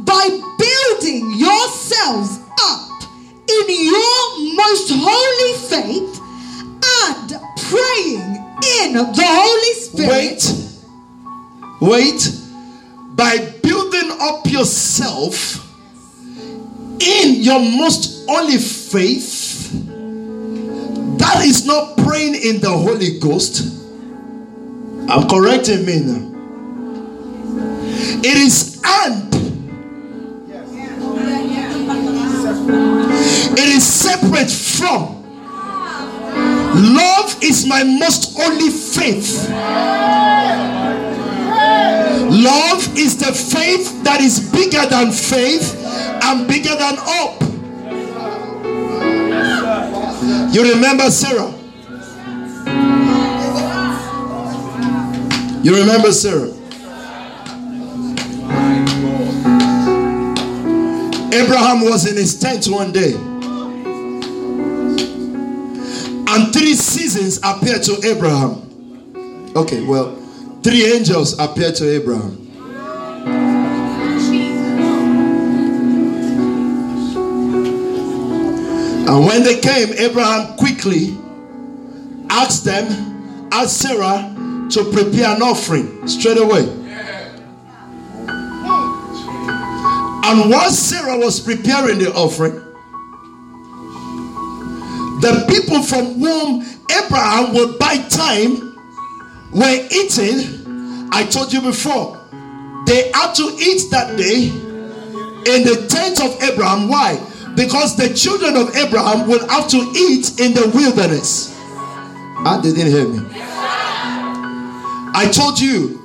by 0.00 0.28
building 0.58 1.32
yourselves 1.38 2.40
up 2.60 2.91
in 3.52 3.84
your 3.84 4.54
most 4.56 4.90
holy 4.92 5.52
faith 5.68 6.20
and 7.04 7.28
praying 7.68 8.36
in 8.80 8.92
the 8.94 9.14
Holy 9.18 9.74
Spirit. 9.74 10.42
Wait. 11.80 11.80
Wait. 11.80 12.38
By 13.14 13.52
building 13.62 14.10
up 14.20 14.46
yourself 14.46 15.58
in 17.00 17.42
your 17.42 17.60
most 17.60 18.24
holy 18.28 18.58
faith, 18.58 19.70
that 21.18 21.44
is 21.44 21.66
not 21.66 21.96
praying 21.98 22.34
in 22.34 22.60
the 22.60 22.70
Holy 22.70 23.18
Ghost. 23.18 23.80
I'm 25.08 25.28
correcting 25.28 25.84
me 25.84 26.00
now. 26.00 26.28
It 28.24 28.36
is 28.36 28.80
and. 28.84 29.31
It 32.68 33.68
is 33.68 33.86
separate 33.86 34.50
from. 34.50 35.22
Love 36.74 37.36
is 37.42 37.66
my 37.66 37.82
most 37.84 38.36
holy 38.36 38.70
faith. 38.70 39.48
Love 42.30 42.96
is 42.96 43.16
the 43.18 43.32
faith 43.32 44.02
that 44.04 44.20
is 44.20 44.50
bigger 44.52 44.86
than 44.88 45.12
faith 45.12 45.76
and 46.24 46.48
bigger 46.48 46.74
than 46.76 46.96
hope. 46.98 47.42
You 50.54 50.74
remember 50.74 51.10
Sarah? 51.10 51.52
You 55.62 55.76
remember 55.76 56.10
Sarah? 56.12 56.52
Abraham 61.32 61.80
was 61.80 62.06
in 62.06 62.16
his 62.16 62.38
tent 62.38 62.66
one 62.66 62.92
day. 62.92 63.14
And 66.28 66.52
three 66.52 66.74
seasons 66.74 67.40
appeared 67.42 67.82
to 67.84 68.00
Abraham. 68.06 69.52
Okay, 69.56 69.82
well, 69.82 70.14
three 70.62 70.92
angels 70.92 71.38
appeared 71.38 71.74
to 71.76 71.90
Abraham. 71.90 72.38
And 79.08 79.26
when 79.26 79.42
they 79.42 79.58
came, 79.60 79.92
Abraham 79.94 80.56
quickly 80.56 81.16
asked 82.28 82.64
them, 82.64 83.48
asked 83.52 83.78
Sarah 83.78 84.34
to 84.70 84.84
prepare 84.92 85.34
an 85.34 85.42
offering 85.42 86.06
straight 86.06 86.38
away. 86.38 86.81
And 90.32 90.48
while 90.50 90.70
Sarah 90.70 91.18
was 91.18 91.38
preparing 91.40 91.98
the 91.98 92.10
offering, 92.14 92.54
the 95.20 95.44
people 95.46 95.82
from 95.82 96.18
whom 96.20 96.64
Abraham 96.90 97.52
would 97.52 97.78
buy 97.78 97.98
time 98.08 98.74
were 99.52 99.88
eating. 99.92 101.10
I 101.12 101.26
told 101.30 101.52
you 101.52 101.60
before, 101.60 102.18
they 102.86 103.10
had 103.12 103.34
to 103.34 103.42
eat 103.60 103.90
that 103.90 104.16
day 104.16 104.48
in 104.48 105.64
the 105.68 105.86
tent 105.90 106.22
of 106.22 106.42
Abraham. 106.42 106.88
Why? 106.88 107.20
Because 107.54 107.98
the 107.98 108.14
children 108.14 108.56
of 108.56 108.74
Abraham 108.74 109.28
will 109.28 109.46
have 109.48 109.68
to 109.68 109.76
eat 109.76 110.40
in 110.40 110.54
the 110.54 110.66
wilderness. 110.74 111.54
Ah, 111.60 112.58
they 112.64 112.72
didn't 112.72 112.90
hear 112.90 113.06
me. 113.06 113.20
I 115.14 115.30
told 115.30 115.60
you 115.60 116.00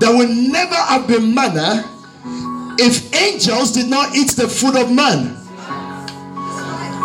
there 0.00 0.10
will 0.10 0.26
never 0.26 0.74
have 0.74 1.06
been 1.06 1.32
manna 1.32 1.88
if 2.78 3.14
angels 3.14 3.72
did 3.72 3.88
not 3.88 4.14
eat 4.14 4.30
the 4.30 4.48
food 4.48 4.76
of 4.76 4.90
man. 4.90 5.34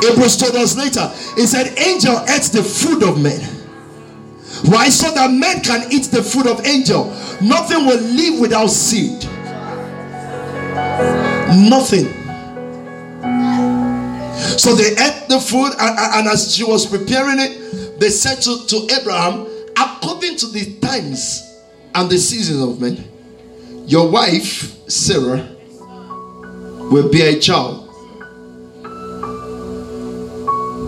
Hebrews 0.01 0.37
told 0.37 0.55
us 0.55 0.75
later, 0.77 1.07
he 1.35 1.47
said, 1.47 1.77
Angel 1.77 2.19
ate 2.27 2.43
the 2.51 2.63
food 2.63 3.03
of 3.03 3.21
men. 3.21 3.39
Why? 4.65 4.89
So 4.89 5.11
that 5.11 5.31
men 5.31 5.61
can 5.61 5.91
eat 5.91 6.05
the 6.05 6.21
food 6.21 6.47
of 6.47 6.65
angel. 6.65 7.05
Nothing 7.41 7.85
will 7.85 7.99
live 7.99 8.39
without 8.39 8.67
seed. 8.67 9.23
Nothing. 11.69 12.05
So 14.57 14.75
they 14.75 14.91
ate 14.91 15.27
the 15.29 15.39
food, 15.39 15.71
and, 15.79 15.99
and 15.99 16.27
as 16.27 16.55
she 16.55 16.63
was 16.63 16.85
preparing 16.85 17.39
it, 17.39 17.99
they 17.99 18.09
said 18.09 18.41
to, 18.41 18.65
to 18.67 18.95
Abraham, 18.99 19.47
according 19.77 20.37
to 20.37 20.47
the 20.47 20.79
times 20.79 21.61
and 21.95 22.09
the 22.09 22.17
seasons 22.17 22.61
of 22.61 22.79
men, 22.79 23.09
your 23.87 24.09
wife, 24.09 24.89
Sarah, 24.89 25.52
will 26.93 27.09
be 27.09 27.23
a 27.23 27.39
child. 27.39 27.89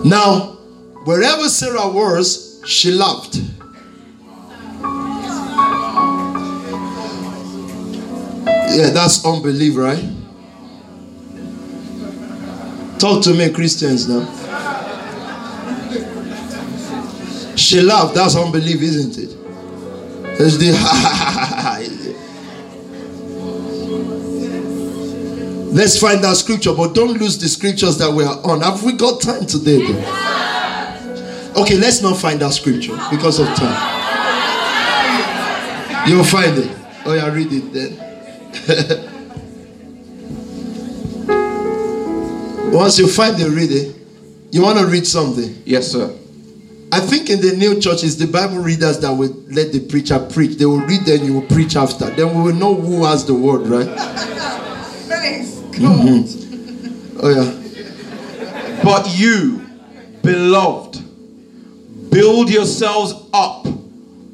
Now, 0.06 0.56
wherever 1.04 1.48
Sarah 1.48 1.88
was, 1.88 2.62
she 2.64 2.92
laughed. 2.92 3.34
Yeah, 8.76 8.90
that's 8.90 9.24
unbelief, 9.26 9.76
right? 9.76 10.04
Talk 13.00 13.24
to 13.24 13.34
me, 13.34 13.50
Christians 13.50 14.08
now. 14.08 14.24
She 17.56 17.80
laughed. 17.80 18.14
That's 18.14 18.36
unbelief, 18.36 18.80
isn't 18.80 19.18
it? 19.18 19.36
It's 20.38 20.56
the 20.58 20.72
Let's 25.76 26.00
find 26.00 26.24
that 26.24 26.36
scripture, 26.36 26.72
but 26.72 26.94
don't 26.94 27.20
lose 27.20 27.36
the 27.36 27.48
scriptures 27.48 27.98
that 27.98 28.10
we 28.10 28.24
are 28.24 28.40
on. 28.46 28.62
Have 28.62 28.82
we 28.82 28.94
got 28.94 29.20
time 29.20 29.44
today? 29.44 29.86
Though? 29.86 31.60
Okay, 31.60 31.76
let's 31.76 32.00
not 32.00 32.16
find 32.16 32.40
that 32.40 32.54
scripture 32.54 32.96
because 33.10 33.38
of 33.38 33.46
time. 33.48 33.76
You'll 36.08 36.24
find 36.24 36.56
it. 36.56 36.74
Oh, 37.04 37.12
yeah, 37.12 37.30
read 37.30 37.48
it 37.52 37.74
then. 37.74 37.92
Once 42.72 42.98
you 42.98 43.06
find 43.06 43.38
it, 43.38 43.50
read 43.50 43.70
it. 43.70 43.94
You 44.52 44.62
want 44.62 44.78
to 44.78 44.86
read 44.86 45.06
something? 45.06 45.62
Yes, 45.66 45.92
sir. 45.92 46.10
I 46.90 47.00
think 47.00 47.28
in 47.28 47.42
the 47.42 47.54
new 47.54 47.74
church, 47.74 48.00
churches, 48.00 48.16
the 48.16 48.28
Bible 48.28 48.60
readers 48.60 48.98
that 49.00 49.12
will 49.12 49.44
let 49.50 49.72
the 49.72 49.80
preacher 49.80 50.18
preach, 50.18 50.56
they 50.56 50.64
will 50.64 50.80
read, 50.80 51.02
then 51.04 51.26
you 51.26 51.34
will 51.34 51.46
preach 51.48 51.76
after. 51.76 52.08
Then 52.08 52.34
we 52.34 52.44
will 52.44 52.58
know 52.58 52.74
who 52.74 53.04
has 53.04 53.26
the 53.26 53.34
word, 53.34 53.66
right? 53.66 54.32
Mm-hmm. 55.76 57.18
Oh, 57.22 57.28
yeah. 57.30 58.82
But 58.82 59.18
you, 59.18 59.66
beloved, 60.22 61.02
build 62.10 62.50
yourselves 62.50 63.12
up 63.32 63.66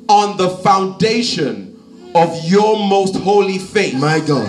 on 0.08 0.36
the 0.36 0.48
foundation 0.62 1.72
of 2.14 2.44
your 2.44 2.78
most 2.78 3.16
holy 3.16 3.58
faith. 3.58 3.94
My 3.94 4.20
God. 4.20 4.48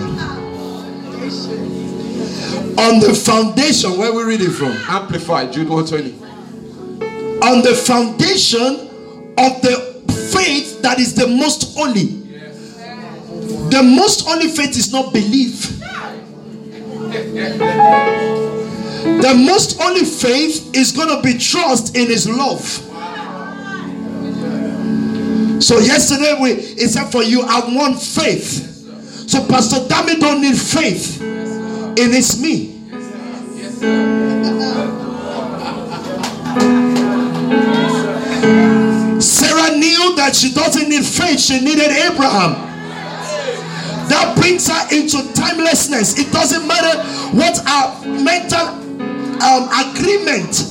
On 2.79 2.99
the 2.99 3.13
foundation, 3.13 3.97
where 3.97 4.13
we 4.13 4.23
read 4.23 4.41
it 4.41 4.51
from? 4.51 4.71
Amplified, 4.87 5.53
Jude 5.53 5.69
120. 5.69 6.13
On 7.41 7.61
the 7.61 7.75
foundation 7.75 8.89
of 9.37 9.61
the 9.61 9.93
faith 10.33 10.81
that 10.81 10.99
is 10.99 11.13
the 11.15 11.27
most 11.27 11.75
holy. 11.75 12.19
The 13.69 13.81
most 13.83 14.27
holy 14.27 14.47
faith 14.49 14.75
is 14.77 14.91
not 14.91 15.13
belief. 15.13 15.82
The 19.22 19.34
most 19.45 19.80
holy 19.80 20.03
faith 20.03 20.76
is 20.76 20.91
going 20.91 21.09
to 21.16 21.22
be 21.22 21.38
trust 21.38 21.95
in 21.95 22.07
his 22.07 22.28
love. 22.28 22.61
So 25.64 25.78
yesterday 25.78 26.36
we 26.41 26.49
it 26.53 26.89
said 26.89 27.11
for 27.11 27.22
you 27.24 27.43
I 27.43 27.59
want 27.76 28.01
faith. 28.01 29.30
So 29.30 29.45
Pastor 29.47 29.78
Dami 29.88 30.20
don't 30.20 30.41
need 30.41 30.57
faith. 30.57 31.22
It 31.22 32.11
is 32.16 32.41
me. 32.41 32.72
Sarah 39.22 39.78
knew 39.78 40.16
that 40.16 40.36
she 40.36 40.51
doesn't 40.53 40.89
need 40.89 41.05
faith, 41.05 41.39
she 41.39 41.59
needed 41.64 41.91
Abraham. 41.91 42.72
That 44.09 44.35
brings 44.37 44.67
her 44.67 44.95
into 44.95 45.33
timelessness. 45.33 46.19
It 46.19 46.31
doesn't 46.31 46.67
matter 46.67 47.01
what 47.35 47.59
our 47.67 48.05
mental 48.05 48.67
um, 49.43 49.69
agreement. 49.71 50.69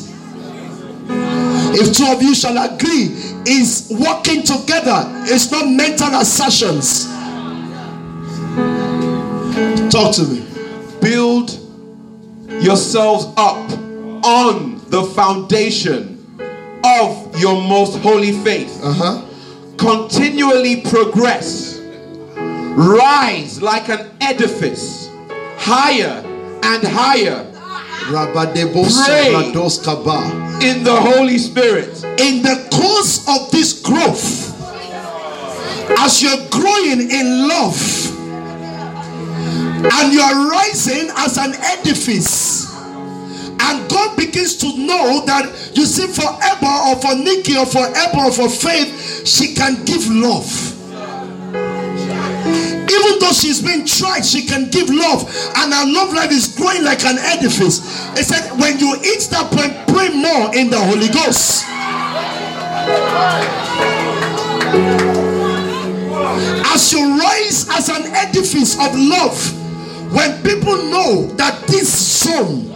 If 1.74 1.96
two 1.96 2.06
of 2.06 2.22
you 2.22 2.34
shall 2.34 2.56
agree, 2.58 3.16
is 3.46 3.88
working 3.90 4.42
together. 4.42 5.10
It's 5.24 5.50
not 5.50 5.68
mental 5.68 6.08
assertions. 6.14 7.06
Talk 9.90 10.14
to 10.16 10.24
me. 10.26 10.46
Build 11.00 11.50
yourselves 12.62 13.26
up 13.36 13.70
on 14.24 14.78
the 14.90 15.02
foundation 15.14 16.18
of 16.84 17.38
your 17.40 17.60
most 17.60 17.98
holy 17.98 18.32
faith. 18.32 18.78
Uh 18.82 18.92
huh. 18.92 19.28
Continually 19.76 20.82
progress. 20.82 21.71
Rise 22.74 23.60
like 23.60 23.88
an 23.90 24.10
edifice, 24.20 25.08
higher 25.58 26.22
and 26.62 26.82
higher 26.82 27.46
Pray. 29.06 29.32
In 30.62 30.82
the 30.84 30.94
Holy 30.94 31.38
Spirit. 31.38 32.02
In 32.18 32.42
the 32.42 32.68
course 32.72 33.26
of 33.28 33.50
this 33.50 33.80
growth, 33.80 34.50
as 35.98 36.22
you're 36.22 36.48
growing 36.50 37.10
in 37.10 37.48
love 37.48 37.78
and 39.84 40.12
you're 40.12 40.50
rising 40.50 41.10
as 41.18 41.36
an 41.38 41.54
edifice, 41.60 42.72
and 43.60 43.88
God 43.90 44.16
begins 44.16 44.56
to 44.56 44.66
know 44.78 45.22
that 45.26 45.72
you 45.74 45.84
see, 45.84 46.06
for 46.06 46.24
or 46.24 46.96
for 47.00 47.14
Nikki 47.16 47.56
or 47.56 47.66
for 47.66 47.84
Ebba 47.84 48.18
or 48.18 48.32
for 48.32 48.48
Faith, 48.48 49.26
she 49.26 49.54
can 49.54 49.84
give 49.84 50.08
love. 50.08 50.81
She's 53.30 53.62
been 53.62 53.84
tried, 53.86 54.24
she 54.24 54.46
can 54.46 54.70
give 54.70 54.88
love, 54.88 55.24
and 55.56 55.72
her 55.72 55.86
love 55.86 56.12
life 56.12 56.30
is 56.30 56.54
growing 56.54 56.84
like 56.84 57.04
an 57.04 57.18
edifice. 57.18 57.80
It 58.16 58.24
said, 58.24 58.52
when 58.60 58.78
you 58.78 58.94
eat 59.02 59.26
that 59.30 59.50
point, 59.50 59.74
pray 59.88 60.10
more 60.10 60.54
in 60.54 60.70
the 60.70 60.78
Holy 60.78 61.08
Ghost. 61.08 61.64
As 66.72 66.92
you 66.92 67.18
rise 67.18 67.66
as 67.70 67.88
an 67.88 68.06
edifice 68.14 68.74
of 68.74 68.94
love, 68.96 69.34
when 70.12 70.40
people 70.42 70.76
know 70.76 71.26
that 71.36 71.66
this 71.66 72.22
zone 72.22 72.70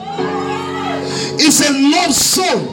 is 1.38 1.60
a 1.60 1.72
love 1.72 2.12
zone, 2.12 2.72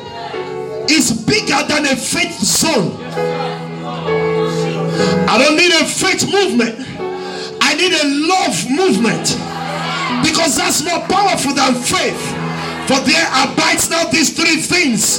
is 0.90 1.12
bigger 1.26 1.62
than 1.68 1.86
a 1.86 1.96
faith 1.96 2.40
zone. 2.40 2.98
I 5.28 5.38
don't 5.38 5.58
need 5.58 5.74
a 5.74 5.86
faith 5.86 6.32
movement. 6.32 6.93
I 7.74 7.76
need 7.76 7.92
a 7.92 8.06
love 8.06 8.70
movement 8.70 9.34
because 10.22 10.56
that's 10.56 10.86
more 10.86 11.02
powerful 11.10 11.56
than 11.56 11.74
faith. 11.74 12.22
For 12.86 13.02
there 13.02 13.26
abides 13.34 13.90
now 13.90 14.06
these 14.14 14.30
three 14.30 14.58
things 14.62 15.18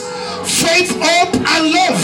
faith, 0.62 0.94
hope, 0.94 1.34
and 1.34 1.72
love. 1.74 1.98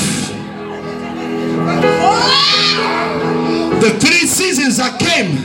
The 3.81 3.91
three 4.01 4.27
seasons 4.27 4.79
that 4.79 4.99
came 4.99 5.39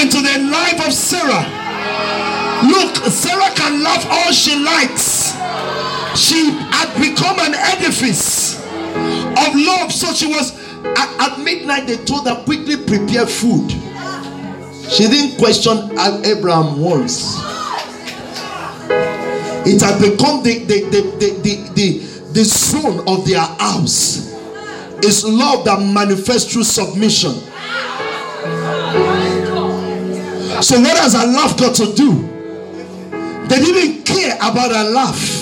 into 0.00 0.22
the 0.22 0.38
life 0.46 0.86
of 0.86 0.92
Sarah. 0.92 1.42
Look, 2.62 2.94
Sarah 3.10 3.50
can 3.56 3.82
love 3.82 4.06
all 4.08 4.30
she 4.30 4.62
likes. 4.62 5.32
She 6.14 6.52
had 6.70 6.86
become 7.00 7.40
an 7.40 7.54
edifice 7.54 8.62
of 8.62 9.56
love, 9.56 9.90
so 9.90 10.14
she 10.14 10.28
was 10.28 10.52
at, 10.84 11.32
at 11.32 11.38
midnight. 11.40 11.86
They 11.86 11.96
told 12.04 12.26
her 12.28 12.42
quickly 12.44 12.76
prepare 12.76 13.26
food. 13.26 13.70
She 14.90 15.08
didn't 15.08 15.38
question 15.38 15.78
Abraham 16.26 16.80
once. 16.80 17.38
It 19.64 19.80
had 19.80 20.00
become 20.00 20.42
the 20.42 20.58
the 20.64 20.80
the 20.90 21.00
the 21.18 21.30
the, 21.42 21.70
the, 21.74 22.32
the 22.32 22.44
zone 22.44 23.08
of 23.08 23.24
their 23.26 23.40
house. 23.40 24.32
It's 25.04 25.24
love 25.24 25.64
that 25.64 25.80
manifests 25.80 26.52
through 26.52 26.64
submission. 26.64 27.32
So 30.62 30.78
what 30.80 30.96
has 30.96 31.14
her 31.14 31.26
love 31.26 31.58
got 31.58 31.74
to 31.76 31.92
do? 31.94 32.28
They 33.48 33.58
didn't 33.58 34.04
care 34.04 34.36
about 34.36 34.70
her 34.70 34.90
love. 34.90 35.41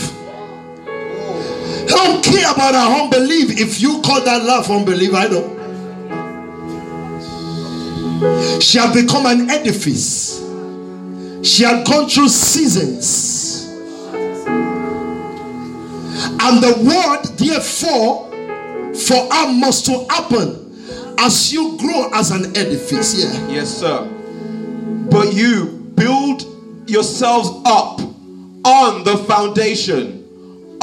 They 1.90 1.96
don't 1.96 2.22
care 2.22 2.52
about 2.52 2.74
her 2.74 3.02
unbelief. 3.02 3.58
If 3.60 3.80
you 3.80 4.00
call 4.02 4.20
that 4.20 4.44
love 4.44 4.70
unbelief, 4.70 5.12
I 5.12 5.26
don't. 5.26 5.58
She 8.62 8.78
had 8.78 8.94
become 8.94 9.26
an 9.26 9.50
edifice. 9.50 10.38
She 11.42 11.64
had 11.64 11.84
gone 11.84 12.08
through 12.08 12.28
seasons. 12.28 13.66
And 16.42 16.62
the 16.62 16.74
word, 16.84 17.24
therefore, 17.36 18.30
for 18.94 19.34
her 19.34 19.52
must 19.52 19.86
to 19.86 20.06
happen 20.10 20.72
as 21.18 21.52
you 21.52 21.76
grow 21.76 22.10
as 22.14 22.30
an 22.30 22.56
edifice. 22.56 23.14
Yeah. 23.20 23.48
Yes, 23.48 23.68
sir. 23.68 24.04
But 25.10 25.32
you 25.34 25.66
build 25.96 26.44
yourselves 26.88 27.48
up 27.64 28.00
on 28.64 29.02
the 29.02 29.16
foundation 29.26 30.19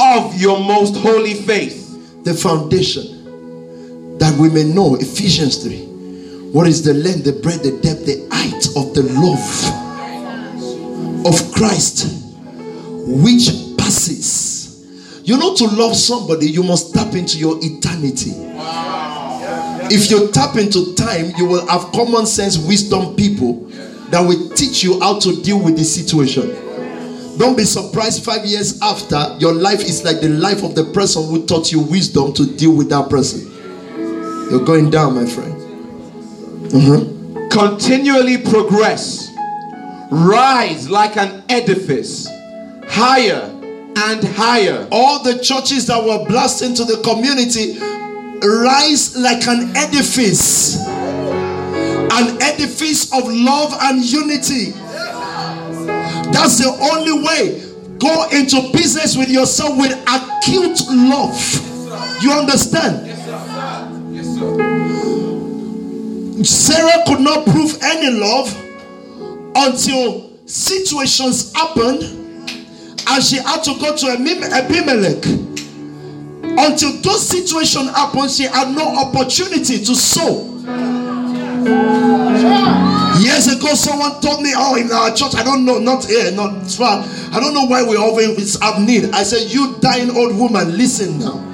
of 0.00 0.40
your 0.40 0.58
most 0.58 0.96
holy 0.96 1.34
faith. 1.34 1.84
The 2.24 2.34
foundation 2.34 4.18
that 4.18 4.36
we 4.38 4.50
may 4.50 4.64
know 4.64 4.96
Ephesians 4.96 5.62
3. 5.62 6.50
What 6.52 6.66
is 6.66 6.82
the 6.82 6.94
length, 6.94 7.24
the 7.24 7.32
breadth, 7.32 7.62
the 7.62 7.78
depth, 7.80 8.06
the 8.06 8.26
height 8.30 8.66
of 8.76 8.94
the 8.94 9.02
love 9.14 9.86
of 11.26 11.52
Christ, 11.52 12.06
which 13.06 13.48
passes. 13.76 15.22
You 15.24 15.36
know, 15.36 15.54
to 15.54 15.64
love 15.66 15.94
somebody, 15.94 16.50
you 16.50 16.62
must 16.62 16.94
tap 16.94 17.14
into 17.14 17.38
your 17.38 17.58
eternity. 17.60 18.32
If 19.90 20.10
you 20.10 20.30
tap 20.32 20.56
into 20.56 20.94
time, 20.94 21.32
you 21.36 21.46
will 21.46 21.66
have 21.66 21.92
common 21.92 22.26
sense, 22.26 22.58
wisdom 22.58 23.14
people 23.14 23.66
that 24.10 24.20
will 24.20 24.50
teach 24.50 24.82
you 24.82 25.00
how 25.00 25.18
to 25.20 25.42
deal 25.42 25.62
with 25.62 25.76
the 25.76 25.84
situation. 25.84 26.67
Don't 27.38 27.56
be 27.56 27.64
surprised 27.64 28.24
five 28.24 28.44
years 28.44 28.80
after 28.82 29.36
your 29.38 29.54
life 29.54 29.80
is 29.80 30.02
like 30.04 30.20
the 30.20 30.28
life 30.28 30.64
of 30.64 30.74
the 30.74 30.84
person 30.86 31.24
who 31.28 31.46
taught 31.46 31.70
you 31.70 31.78
wisdom 31.78 32.32
to 32.32 32.44
deal 32.44 32.72
with 32.72 32.88
that 32.90 33.08
person. 33.08 33.46
You're 34.50 34.64
going 34.64 34.90
down, 34.90 35.14
my 35.14 35.24
friend. 35.24 35.54
Mhm. 36.72 37.50
Continually 37.50 38.38
progress. 38.38 39.28
Rise 40.10 40.88
like 40.90 41.16
an 41.16 41.42
edifice, 41.48 42.26
higher 42.88 43.50
and 43.96 44.24
higher. 44.24 44.88
All 44.90 45.22
the 45.22 45.38
churches 45.38 45.86
that 45.86 46.04
were 46.04 46.24
blessed 46.26 46.62
into 46.62 46.84
the 46.84 46.96
community 46.98 47.78
rise 48.42 49.16
like 49.16 49.46
an 49.46 49.76
edifice, 49.76 50.76
an 50.76 52.36
edifice 52.42 53.12
of 53.12 53.32
love 53.32 53.76
and 53.82 54.04
unity. 54.04 54.74
That's 56.32 56.58
the 56.58 56.68
only 56.92 57.12
way. 57.26 57.62
Go 57.98 58.28
into 58.30 58.70
business 58.72 59.16
with 59.16 59.28
yourself 59.28 59.76
with 59.78 59.92
acute 60.06 60.80
love. 60.90 61.36
You 62.22 62.32
understand? 62.32 63.06
Yes, 63.06 63.24
sir. 63.24 63.38
Yes, 64.12 64.26
sir. 64.36 64.56
Sarah 66.44 67.02
could 67.06 67.20
not 67.20 67.44
prove 67.46 67.76
any 67.82 68.10
love 68.16 68.54
until 69.56 70.30
situations 70.46 71.52
happened 71.54 72.02
and 73.10 73.24
she 73.24 73.36
had 73.36 73.62
to 73.64 73.74
go 73.80 73.96
to 73.96 74.06
Abim- 74.06 74.52
Abimelech. 74.52 75.24
Until 76.60 76.92
those 77.02 77.26
situations 77.28 77.90
happened, 77.90 78.30
she 78.30 78.44
had 78.44 78.74
no 78.74 78.82
opportunity 78.96 79.78
to 79.84 79.94
sow. 79.94 80.44
Years 83.20 83.48
ago, 83.48 83.74
someone 83.74 84.20
told 84.20 84.42
me, 84.42 84.52
Oh, 84.56 84.76
in 84.76 84.90
our 84.92 85.14
church, 85.14 85.34
I 85.34 85.42
don't 85.42 85.64
know, 85.64 85.78
not 85.78 86.04
here, 86.04 86.30
not 86.32 86.70
far. 86.70 87.02
I 87.32 87.40
don't 87.40 87.54
know 87.54 87.66
why 87.66 87.82
we 87.82 87.96
always 87.96 88.60
have 88.60 88.80
need. 88.80 89.10
I 89.12 89.22
said, 89.22 89.50
You 89.50 89.76
dying 89.80 90.10
old 90.10 90.36
woman, 90.36 90.76
listen 90.76 91.18
now. 91.18 91.44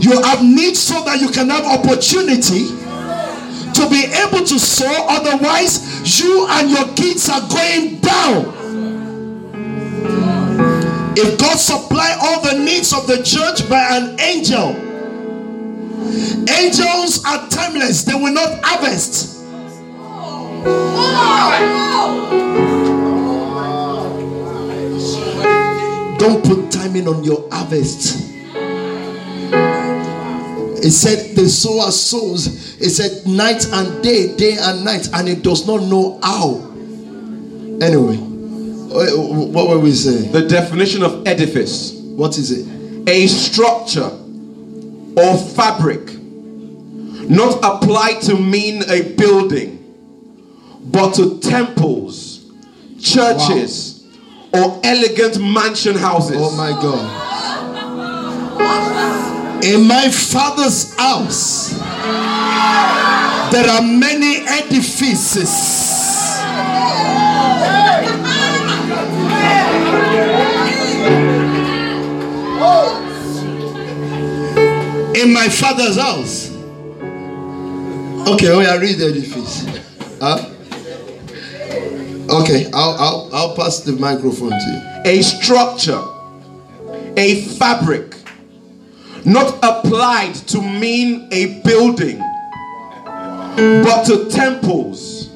You 0.00 0.20
have 0.22 0.42
need 0.42 0.76
so 0.76 1.02
that 1.04 1.20
you 1.20 1.28
can 1.30 1.48
have 1.48 1.64
opportunity 1.64 2.66
to 3.72 3.88
be 3.90 4.04
able 4.04 4.44
to 4.44 4.58
sow, 4.58 5.06
otherwise, 5.08 6.20
you 6.20 6.46
and 6.50 6.70
your 6.70 6.86
kids 6.94 7.28
are 7.28 7.40
going 7.48 8.00
down. 8.00 8.52
If 11.16 11.38
God 11.38 11.56
supply 11.56 12.16
all 12.20 12.42
the 12.42 12.58
needs 12.58 12.92
of 12.92 13.06
the 13.06 13.22
church 13.22 13.68
by 13.68 13.96
an 13.96 14.20
angel, 14.20 14.93
angels 16.60 17.24
are 17.24 17.48
timeless, 17.48 18.04
they 18.04 18.14
will 18.14 18.32
not 18.32 18.60
harvest. 18.64 19.32
Don't 26.18 26.42
put 26.44 26.70
timing 26.70 27.06
on 27.08 27.22
your 27.24 27.46
harvest. 27.50 28.20
It 30.82 30.90
said 30.90 31.34
the 31.34 31.48
sower 31.48 31.90
sows. 31.90 32.46
It 32.80 32.90
said 32.90 33.26
night 33.26 33.66
and 33.72 34.02
day, 34.02 34.34
day 34.36 34.56
and 34.58 34.84
night, 34.84 35.08
and 35.14 35.28
it 35.28 35.42
does 35.42 35.66
not 35.66 35.82
know 35.82 36.18
how. 36.22 36.56
Anyway, 37.82 38.16
uh, 38.16 39.16
what 39.50 39.68
were 39.68 39.78
we 39.78 39.92
saying? 39.92 40.30
The 40.32 40.46
definition 40.46 41.02
of 41.02 41.26
edifice 41.26 41.92
What 41.94 42.38
is 42.38 42.50
it? 42.52 43.08
a 43.08 43.26
structure 43.26 44.08
or 45.16 45.36
fabric 45.36 46.12
not 47.30 47.58
applied 47.62 48.20
to 48.20 48.36
mean 48.36 48.82
a 48.88 49.02
building 49.14 49.78
but 50.86 51.14
to 51.14 51.38
temples 51.40 52.50
churches 53.00 54.06
or 54.52 54.80
elegant 54.84 55.38
mansion 55.40 55.96
houses 55.96 56.36
Oh 56.38 56.56
my 56.56 56.70
God. 56.70 57.22
In 59.64 59.86
my 59.88 60.10
father's 60.10 60.94
house, 60.98 61.70
there 63.50 63.66
are 63.66 63.80
many 63.80 64.46
edifices. 64.46 65.48
In 75.14 75.32
my 75.32 75.48
father's 75.48 75.96
house. 75.96 76.50
Okay, 78.26 78.48
oh 78.48 78.60
yeah, 78.60 78.76
read 78.76 78.98
the 78.98 79.06
edifice. 79.06 79.64
Huh? 80.20 80.50
Okay, 82.30 82.70
I'll, 82.72 82.96
I'll, 82.98 83.30
I'll 83.32 83.56
pass 83.56 83.80
the 83.80 83.92
microphone 83.92 84.50
to 84.50 84.56
you. 84.56 84.94
a 85.04 85.22
structure 85.22 86.02
a 87.16 87.42
fabric 87.58 88.16
not 89.24 89.56
applied 89.62 90.34
to 90.34 90.60
mean 90.60 91.28
a 91.30 91.60
building 91.62 92.18
but 93.84 94.04
to 94.04 94.28
temples 94.30 95.28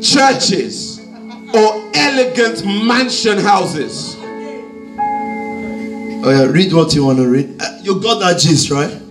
churches 0.00 1.00
or 1.52 1.90
elegant 1.94 2.64
mansion 2.64 3.38
houses 3.38 4.16
Oh 6.24 6.30
yeah, 6.30 6.44
read 6.44 6.72
what 6.72 6.94
you 6.94 7.04
want 7.04 7.18
to 7.18 7.26
read. 7.28 7.60
Uh, 7.60 7.78
you 7.82 8.00
got 8.00 8.20
that 8.20 8.38
gist, 8.38 8.70
right? 8.70 9.01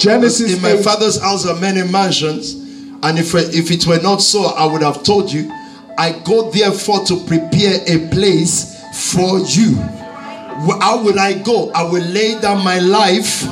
Genesis 0.00 0.56
In 0.56 0.62
my 0.62 0.70
8, 0.70 0.82
father's 0.82 1.20
house 1.20 1.46
are 1.46 1.60
many 1.60 1.82
mansions, 1.90 2.54
and 3.02 3.18
if 3.18 3.34
if 3.34 3.70
it 3.70 3.86
were 3.86 4.00
not 4.00 4.22
so, 4.22 4.44
I 4.46 4.64
would 4.64 4.80
have 4.82 5.02
told 5.02 5.30
you. 5.30 5.52
I 5.98 6.18
go 6.24 6.50
therefore 6.50 7.04
to 7.04 7.16
prepare 7.26 7.80
a 7.86 8.08
place 8.08 8.82
for 9.12 9.40
you. 9.40 9.74
How 10.80 11.02
will 11.04 11.18
I 11.20 11.34
go? 11.34 11.70
I 11.72 11.82
will 11.82 12.02
lay 12.02 12.40
down 12.40 12.64
my 12.64 12.78
life. 12.78 13.44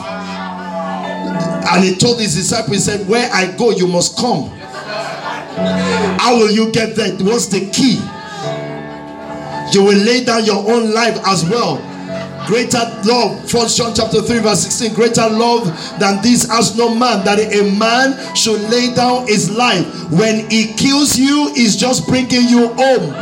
And 1.70 1.84
he 1.84 1.94
told 1.96 2.18
his 2.18 2.34
disciples, 2.34 2.76
he 2.76 2.78
said, 2.78 3.06
Where 3.06 3.28
I 3.30 3.54
go, 3.56 3.70
you 3.70 3.86
must 3.86 4.16
come. 4.16 4.48
How 6.18 6.34
will 6.36 6.50
you 6.50 6.72
get 6.72 6.96
there? 6.96 7.14
What's 7.16 7.48
the 7.48 7.68
key? 7.70 8.00
You 9.76 9.84
will 9.84 9.98
lay 9.98 10.24
down 10.24 10.46
your 10.46 10.66
own 10.70 10.94
life 10.94 11.18
as 11.26 11.44
well. 11.44 11.76
Greater 12.48 12.80
love, 13.04 13.44
First 13.50 13.76
John 13.76 13.92
chapter 13.94 14.22
3, 14.22 14.38
verse 14.38 14.62
16. 14.62 14.94
Greater 14.94 15.28
love 15.28 15.66
than 16.00 16.22
this 16.22 16.48
has 16.48 16.78
no 16.78 16.94
man, 16.94 17.22
that 17.26 17.38
a 17.38 17.76
man 17.78 18.16
should 18.34 18.58
lay 18.70 18.94
down 18.94 19.26
his 19.26 19.50
life. 19.50 19.84
When 20.10 20.48
he 20.48 20.72
kills 20.72 21.18
you, 21.18 21.52
he's 21.54 21.76
just 21.76 22.08
bringing 22.08 22.48
you 22.48 22.68
home. 22.68 23.12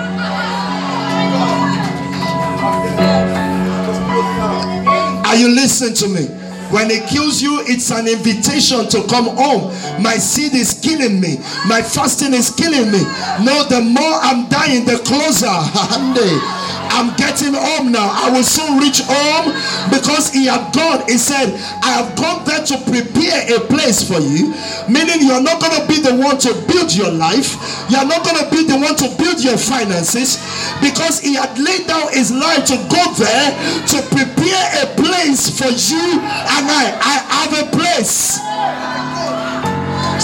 Are 5.26 5.34
you 5.34 5.48
listening 5.48 5.94
to 5.94 6.06
me? 6.06 6.26
When 6.70 6.88
he 6.88 7.00
kills 7.00 7.42
you, 7.42 7.62
it's 7.66 7.90
an 7.90 8.06
invitation 8.06 8.88
to 8.90 9.02
come 9.08 9.26
home. 9.36 9.74
My 10.00 10.18
seed 10.18 10.54
is 10.54 10.74
killing 10.74 11.20
me. 11.20 11.38
My 11.66 11.82
fasting 11.82 12.32
is 12.32 12.50
killing 12.50 12.92
me. 12.92 13.02
No, 13.42 13.66
the 13.66 13.82
more 13.82 14.18
I'm 14.22 14.48
dying, 14.48 14.84
the 14.84 14.98
closer. 15.02 15.50
I'm 16.96 17.12
getting 17.20 17.52
home 17.52 17.92
now. 17.92 18.08
I 18.08 18.32
will 18.32 18.42
soon 18.42 18.80
reach 18.80 19.04
home 19.04 19.52
because 19.92 20.32
he 20.32 20.48
had 20.48 20.72
gone. 20.72 21.04
He 21.04 21.20
said, 21.20 21.52
I 21.84 22.00
have 22.00 22.16
gone 22.16 22.40
there 22.48 22.64
to 22.64 22.74
prepare 22.88 23.44
a 23.52 23.60
place 23.68 24.00
for 24.00 24.16
you. 24.16 24.56
Meaning, 24.88 25.28
you're 25.28 25.44
not 25.44 25.60
going 25.60 25.76
to 25.76 25.84
be 25.84 26.00
the 26.00 26.16
one 26.16 26.40
to 26.40 26.56
build 26.64 26.96
your 26.96 27.12
life, 27.12 27.60
you're 27.92 28.08
not 28.08 28.24
going 28.24 28.40
to 28.40 28.48
be 28.48 28.64
the 28.64 28.80
one 28.80 28.96
to 28.96 29.12
build 29.20 29.44
your 29.44 29.60
finances 29.60 30.40
because 30.80 31.20
he 31.20 31.36
had 31.36 31.52
laid 31.60 31.86
down 31.86 32.08
his 32.16 32.32
life 32.32 32.64
to 32.64 32.76
go 32.88 33.04
there 33.20 33.52
to 33.92 34.00
prepare 34.16 34.64
a 34.80 34.86
place 34.96 35.52
for 35.52 35.68
you 35.68 36.16
and 36.16 36.64
I. 36.64 36.96
I 36.96 37.14
have 37.44 37.52
a 37.60 37.66
place. 37.76 38.40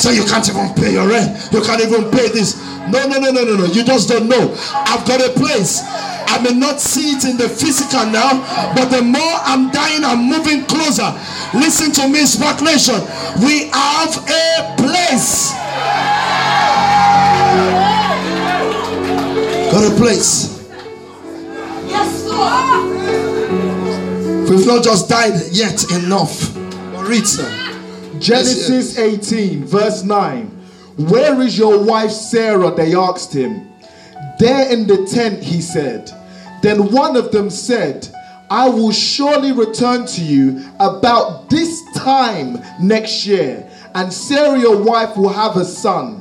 So 0.00 0.10
you 0.10 0.24
can't 0.24 0.48
even 0.48 0.72
pay 0.74 0.92
your 0.92 1.06
rent. 1.06 1.52
You 1.52 1.60
can't 1.60 1.82
even 1.82 2.10
pay 2.10 2.28
this. 2.28 2.56
No, 2.88 3.06
no, 3.06 3.18
no, 3.18 3.30
no, 3.30 3.44
no, 3.44 3.56
no. 3.56 3.64
You 3.66 3.84
just 3.84 4.08
don't 4.08 4.28
know. 4.28 4.56
I've 4.72 5.06
got 5.06 5.20
a 5.20 5.30
place. 5.38 5.82
I 6.32 6.40
may 6.42 6.54
not 6.58 6.80
see 6.80 7.10
it 7.10 7.24
in 7.26 7.36
the 7.36 7.46
physical 7.46 8.06
now, 8.06 8.40
but 8.74 8.88
the 8.88 9.02
more 9.02 9.36
I'm 9.44 9.70
dying, 9.70 10.02
I'm 10.02 10.24
moving 10.30 10.64
closer. 10.64 11.12
Listen 11.52 11.92
to 11.92 12.08
me, 12.08 12.24
Spark 12.24 12.62
Nation. 12.62 12.94
We 13.44 13.68
have 13.68 14.16
a 14.16 14.74
place. 14.78 15.52
Got 19.70 19.92
a 19.92 19.94
place. 19.96 20.66
Yes, 21.86 22.24
Lord. 22.24 22.88
We've 24.48 24.66
not 24.66 24.82
just 24.82 25.10
died 25.10 25.38
yet 25.50 25.84
enough. 25.92 26.54
But 26.94 27.08
read, 27.08 27.26
sir. 27.26 27.50
Genesis 28.18 28.98
18, 28.98 29.66
verse 29.66 30.02
9. 30.02 30.46
Where 30.96 31.38
is 31.42 31.58
your 31.58 31.84
wife 31.84 32.10
Sarah? 32.10 32.70
They 32.70 32.94
asked 32.94 33.34
him. 33.34 33.68
There 34.38 34.70
in 34.72 34.86
the 34.86 35.06
tent, 35.06 35.42
he 35.42 35.60
said. 35.60 36.10
Then 36.62 36.92
one 36.92 37.16
of 37.16 37.32
them 37.32 37.50
said, 37.50 38.08
I 38.50 38.68
will 38.68 38.92
surely 38.92 39.52
return 39.52 40.06
to 40.06 40.20
you 40.22 40.64
about 40.78 41.50
this 41.50 41.82
time 41.96 42.62
next 42.80 43.26
year, 43.26 43.68
and 43.94 44.12
Sarah, 44.12 44.58
your 44.58 44.76
wife, 44.76 45.16
will 45.16 45.32
have 45.32 45.56
a 45.56 45.64
son. 45.64 46.20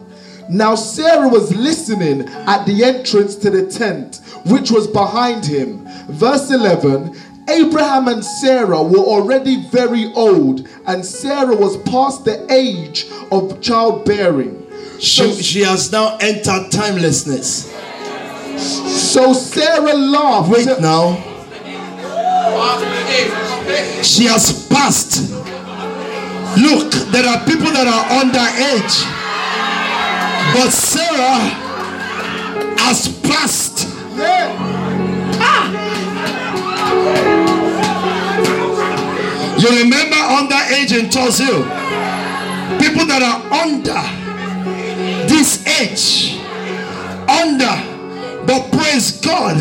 Now 0.49 0.75
Sarah 0.75 1.29
was 1.29 1.55
listening 1.55 2.27
at 2.27 2.65
the 2.65 2.83
entrance 2.83 3.35
to 3.37 3.49
the 3.49 3.67
tent, 3.67 4.21
which 4.45 4.71
was 4.71 4.87
behind 4.87 5.45
him. 5.45 5.87
Verse 6.09 6.51
11 6.51 7.15
Abraham 7.49 8.07
and 8.07 8.23
Sarah 8.23 8.81
were 8.81 8.97
already 8.99 9.63
very 9.69 10.11
old, 10.13 10.67
and 10.87 11.05
Sarah 11.05 11.55
was 11.55 11.77
past 11.83 12.25
the 12.25 12.45
age 12.51 13.07
of 13.31 13.61
childbearing. 13.61 14.65
She, 14.99 15.33
she 15.41 15.61
has 15.61 15.91
now 15.91 16.17
entered 16.21 16.71
timelessness. 16.71 17.73
So 18.61 19.33
Sarah 19.33 19.93
laughed. 19.93 20.49
Wait 20.49 20.67
now. 20.79 21.17
She 24.03 24.25
has 24.25 24.67
passed. 24.67 25.31
Look, 26.57 26.91
there 27.11 27.25
are 27.25 27.43
people 27.45 27.71
that 27.71 27.87
are 27.87 28.05
underage. 28.21 29.05
But 30.53 30.69
Sarah 30.69 31.49
has 32.77 33.07
passed. 33.21 33.87
You 39.61 39.69
remember 39.69 40.15
underage 40.15 40.97
in 40.97 41.09
Tozil? 41.09 41.63
People 42.79 43.05
that 43.07 43.21
are 43.21 43.41
under 43.63 44.01
this 45.27 45.65
age. 45.67 46.37
Under. 47.29 47.90
But 48.45 48.71
praise 48.71 49.19
God. 49.21 49.57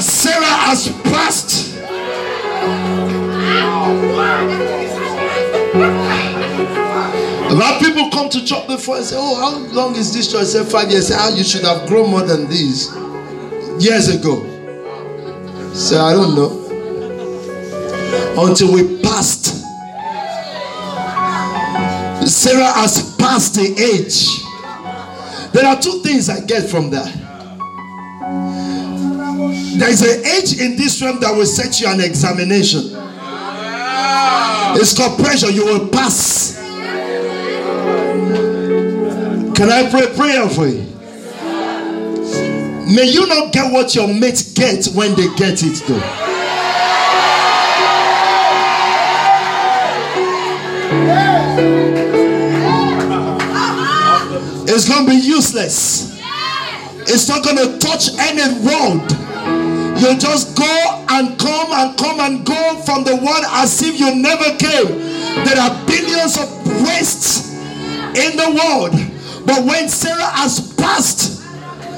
Sarah 0.00 0.44
has 0.44 0.88
passed. 1.02 1.74
A 7.48 7.54
lot 7.54 7.74
of 7.74 7.80
people 7.80 8.10
come 8.10 8.28
to 8.30 8.44
church 8.44 8.66
before 8.66 8.96
and 8.96 9.04
say, 9.04 9.16
Oh, 9.18 9.34
how 9.36 9.58
long 9.72 9.94
is 9.96 10.12
this 10.12 10.30
church? 10.30 10.42
I 10.42 10.44
said, 10.44 10.66
Five 10.66 10.90
years. 10.90 11.14
How 11.14 11.28
ah, 11.28 11.34
you 11.34 11.44
should 11.44 11.62
have 11.62 11.88
grown 11.88 12.10
more 12.10 12.22
than 12.22 12.48
this 12.48 12.94
years 13.78 14.08
ago. 14.08 14.42
So 15.74 16.00
I 16.00 16.12
don't 16.12 16.34
know. 16.34 16.62
Until 18.38 18.72
we 18.72 19.00
passed. 19.02 19.46
Sarah 22.26 22.72
has 22.72 23.14
passed 23.16 23.54
the 23.54 23.74
age. 23.78 24.42
There 25.52 25.64
are 25.64 25.80
two 25.80 26.02
things 26.02 26.28
I 26.28 26.40
get 26.40 26.68
from 26.68 26.90
that. 26.90 27.25
There 29.78 29.90
is 29.90 30.00
an 30.02 30.24
age 30.24 30.58
in 30.58 30.76
this 30.76 31.02
realm 31.02 31.20
that 31.20 31.34
will 31.36 31.44
set 31.44 31.80
you 31.80 31.88
an 31.88 32.00
examination. 32.00 32.92
It's 34.78 34.96
called 34.96 35.18
pressure. 35.18 35.50
You 35.50 35.64
will 35.66 35.88
pass. 35.88 36.56
Can 39.54 39.70
I 39.70 39.88
pray 39.90 40.06
prayer 40.14 40.48
for 40.48 40.66
you? 40.66 40.84
May 42.94 43.06
you 43.06 43.26
not 43.26 43.52
get 43.52 43.72
what 43.72 43.94
your 43.94 44.06
mates 44.08 44.52
get 44.52 44.86
when 44.94 45.14
they 45.14 45.28
get 45.34 45.62
it, 45.62 45.82
though. 45.86 46.02
It's 54.68 54.88
going 54.88 55.06
to 55.06 55.10
be 55.10 55.16
useless. 55.16 56.18
It's 57.08 57.28
not 57.28 57.44
going 57.44 57.56
to 57.56 57.78
touch 57.78 58.10
any 58.18 58.42
road. 58.64 59.15
You 59.98 60.16
just 60.18 60.56
go 60.56 61.04
and 61.08 61.38
come 61.38 61.72
and 61.72 61.96
come 61.98 62.20
and 62.20 62.44
go 62.44 62.82
from 62.84 63.04
the 63.04 63.16
one 63.16 63.42
as 63.46 63.80
if 63.82 63.98
you 63.98 64.14
never 64.14 64.44
came. 64.56 64.98
There 65.44 65.58
are 65.58 65.86
billions 65.86 66.36
of 66.36 66.48
wastes 66.84 67.54
in 67.54 68.36
the 68.36 68.50
world. 68.60 68.92
But 69.46 69.64
when 69.64 69.88
Sarah 69.88 70.30
has 70.36 70.74
passed 70.74 71.42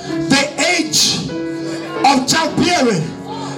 the 0.09 0.45
age 0.77 1.29
of 2.07 2.29
childbearing, 2.29 3.03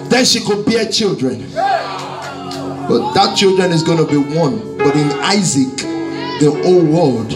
then 0.09 0.25
she 0.25 0.41
could 0.41 0.65
bear 0.65 0.87
children. 0.87 1.47
But 1.53 3.13
that 3.13 3.37
children 3.37 3.73
is 3.73 3.83
going 3.83 3.99
to 3.99 4.07
be 4.07 4.17
one. 4.37 4.79
But 4.79 4.97
in 4.97 5.11
Isaac, 5.21 5.77
the 6.41 6.51
whole 6.65 6.85
world. 6.85 7.31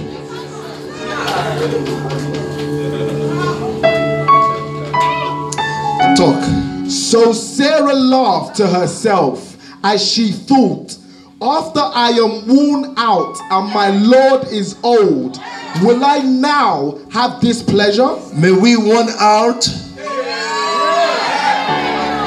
Talk. 6.17 6.64
So 6.95 7.33
Sarah 7.33 7.93
laughed 7.93 8.57
to 8.59 8.69
herself 8.69 9.57
as 9.83 10.01
she 10.01 10.31
thought, 10.31 10.97
After 11.43 11.81
I 11.81 12.11
am 12.11 12.47
worn 12.47 12.95
out 12.97 13.37
and 13.51 13.75
my 13.75 13.89
Lord 13.91 14.47
is 14.47 14.77
old, 14.85 15.41
will 15.83 16.05
I 16.05 16.21
now 16.21 17.01
have 17.11 17.41
this 17.41 17.65
pleasure? 17.65 18.17
May 18.35 18.53
we 18.53 18.77
worn 18.77 19.09
out. 19.19 19.67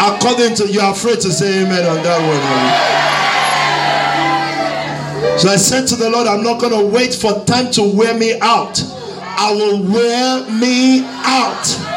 According 0.02 0.56
to 0.56 0.68
you, 0.68 0.82
are 0.82 0.92
afraid 0.92 1.22
to 1.22 1.32
say 1.32 1.64
amen 1.64 1.86
on 1.86 2.04
that 2.04 2.20
one. 5.24 5.40
So 5.40 5.48
I 5.50 5.56
said 5.56 5.88
to 5.88 5.96
the 5.96 6.10
Lord, 6.10 6.28
I'm 6.28 6.44
not 6.44 6.60
going 6.60 6.74
to 6.74 6.86
wait 6.94 7.14
for 7.14 7.42
time 7.46 7.72
to 7.72 7.84
wear 7.84 8.14
me 8.18 8.38
out. 8.42 8.84
I 9.40 9.54
will 9.54 9.82
wear 9.82 10.44
me 10.52 11.06
out. 11.06 11.88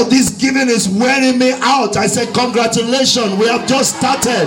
Oh, 0.00 0.04
this 0.04 0.30
giving 0.30 0.68
is 0.68 0.88
wearing 0.88 1.40
me 1.40 1.50
out. 1.60 1.96
I 1.96 2.06
said, 2.06 2.32
Congratulations, 2.32 3.34
we 3.34 3.48
have 3.48 3.66
just 3.66 3.96
started. 3.96 4.46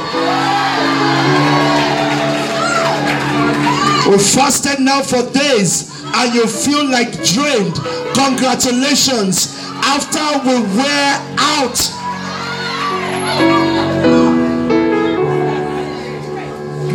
We 4.09 4.17
fasted 4.17 4.79
now 4.79 5.01
for 5.03 5.29
days 5.31 5.91
and 6.15 6.33
you 6.33 6.47
feel 6.47 6.85
like 6.85 7.11
drained. 7.25 7.75
Congratulations. 8.15 9.59
After 9.83 10.23
we 10.47 10.55
wear 10.77 11.19
out. 11.37 11.77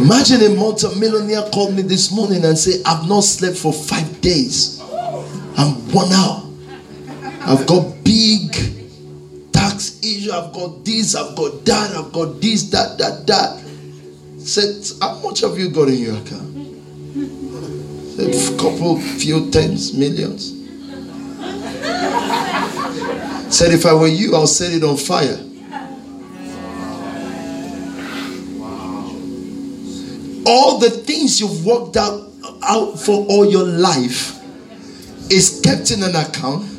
Imagine 0.00 0.52
a 0.52 0.56
multimillionaire 0.56 1.50
called 1.50 1.74
me 1.74 1.82
this 1.82 2.10
morning 2.10 2.42
and 2.46 2.56
say, 2.56 2.80
I've 2.86 3.06
not 3.06 3.24
slept 3.24 3.58
for 3.58 3.74
five 3.74 4.22
days. 4.22 4.80
I'm 5.58 5.92
worn 5.92 6.10
out. 6.12 6.45
I've 7.48 7.64
got 7.64 8.02
big 8.02 8.52
tax 9.52 10.00
issue. 10.02 10.32
I've 10.32 10.52
got 10.52 10.84
this. 10.84 11.14
I've 11.14 11.36
got 11.36 11.64
that. 11.64 11.94
I've 11.96 12.12
got 12.12 12.40
this, 12.40 12.64
that, 12.70 12.98
that, 12.98 13.24
that. 13.28 13.62
Said, 14.40 14.84
how 15.00 15.20
much 15.20 15.42
have 15.42 15.56
you 15.56 15.70
got 15.70 15.86
in 15.86 15.98
your 15.98 16.16
account? 16.16 16.56
Said, 18.16 18.58
couple, 18.58 19.00
few 19.00 19.48
tens, 19.52 19.94
millions. 19.94 20.54
Said, 23.54 23.72
if 23.72 23.86
I 23.86 23.94
were 23.94 24.08
you, 24.08 24.34
I'll 24.34 24.48
set 24.48 24.72
it 24.72 24.82
on 24.82 24.96
fire. 24.96 25.38
All 30.48 30.78
the 30.78 30.90
things 30.90 31.40
you've 31.40 31.64
worked 31.64 31.96
out, 31.96 32.28
out 32.64 32.98
for 32.98 33.24
all 33.28 33.48
your 33.48 33.64
life 33.64 34.42
is 35.30 35.60
kept 35.62 35.92
in 35.92 36.02
an 36.02 36.16
account. 36.16 36.75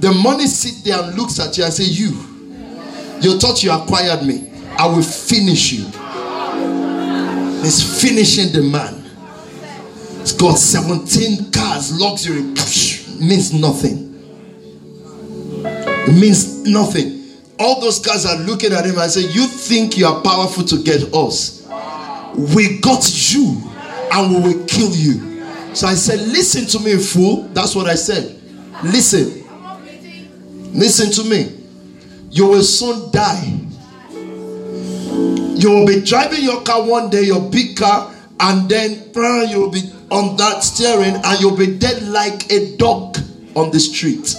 The 0.00 0.12
money 0.12 0.46
sit 0.46 0.82
there 0.82 1.02
and 1.02 1.14
looks 1.14 1.38
at 1.38 1.56
you 1.58 1.64
and 1.64 1.72
say, 1.72 1.84
You, 1.84 2.08
you 3.20 3.38
thought 3.38 3.62
you 3.62 3.70
acquired 3.70 4.24
me. 4.26 4.50
I 4.78 4.86
will 4.86 5.02
finish 5.02 5.72
you. 5.72 5.86
It's 7.62 8.00
finishing 8.02 8.50
the 8.52 8.62
man. 8.62 9.04
It's 10.22 10.32
got 10.32 10.56
17 10.56 11.52
cars, 11.52 11.98
luxury. 12.00 12.40
means 13.20 13.52
nothing. 13.52 14.08
It 15.64 16.18
means 16.18 16.66
nothing. 16.66 17.20
All 17.58 17.78
those 17.82 17.98
guys 17.98 18.24
are 18.24 18.36
looking 18.38 18.72
at 18.72 18.86
him 18.86 18.98
and 18.98 19.10
say, 19.10 19.20
You 19.20 19.46
think 19.46 19.98
you 19.98 20.06
are 20.06 20.22
powerful 20.22 20.64
to 20.64 20.82
get 20.82 21.12
us? 21.14 21.66
We 22.54 22.78
got 22.80 23.34
you 23.34 23.60
and 24.12 24.34
we 24.34 24.54
will 24.54 24.64
kill 24.64 24.90
you. 24.92 25.44
So 25.74 25.86
I 25.86 25.94
said, 25.94 26.20
Listen 26.20 26.64
to 26.68 26.80
me, 26.82 26.96
fool. 26.96 27.42
That's 27.52 27.74
what 27.74 27.86
I 27.86 27.96
said. 27.96 28.40
Listen. 28.82 29.44
Listen 30.72 31.10
to 31.12 31.28
me. 31.28 31.56
You 32.30 32.46
will 32.46 32.62
soon 32.62 33.10
die. 33.10 33.60
You 35.60 35.70
will 35.70 35.86
be 35.86 36.00
driving 36.00 36.42
your 36.42 36.62
car 36.62 36.86
one 36.86 37.10
day, 37.10 37.24
your 37.24 37.50
big 37.50 37.76
car, 37.76 38.14
and 38.38 38.68
then 38.68 39.10
you 39.50 39.60
will 39.60 39.70
be 39.70 39.82
on 40.10 40.36
that 40.36 40.62
steering 40.64 41.16
and 41.22 41.40
you'll 41.40 41.56
be 41.56 41.76
dead 41.78 42.02
like 42.04 42.50
a 42.50 42.76
dog 42.76 43.18
on 43.54 43.70
the 43.70 43.78
street. 43.78 44.34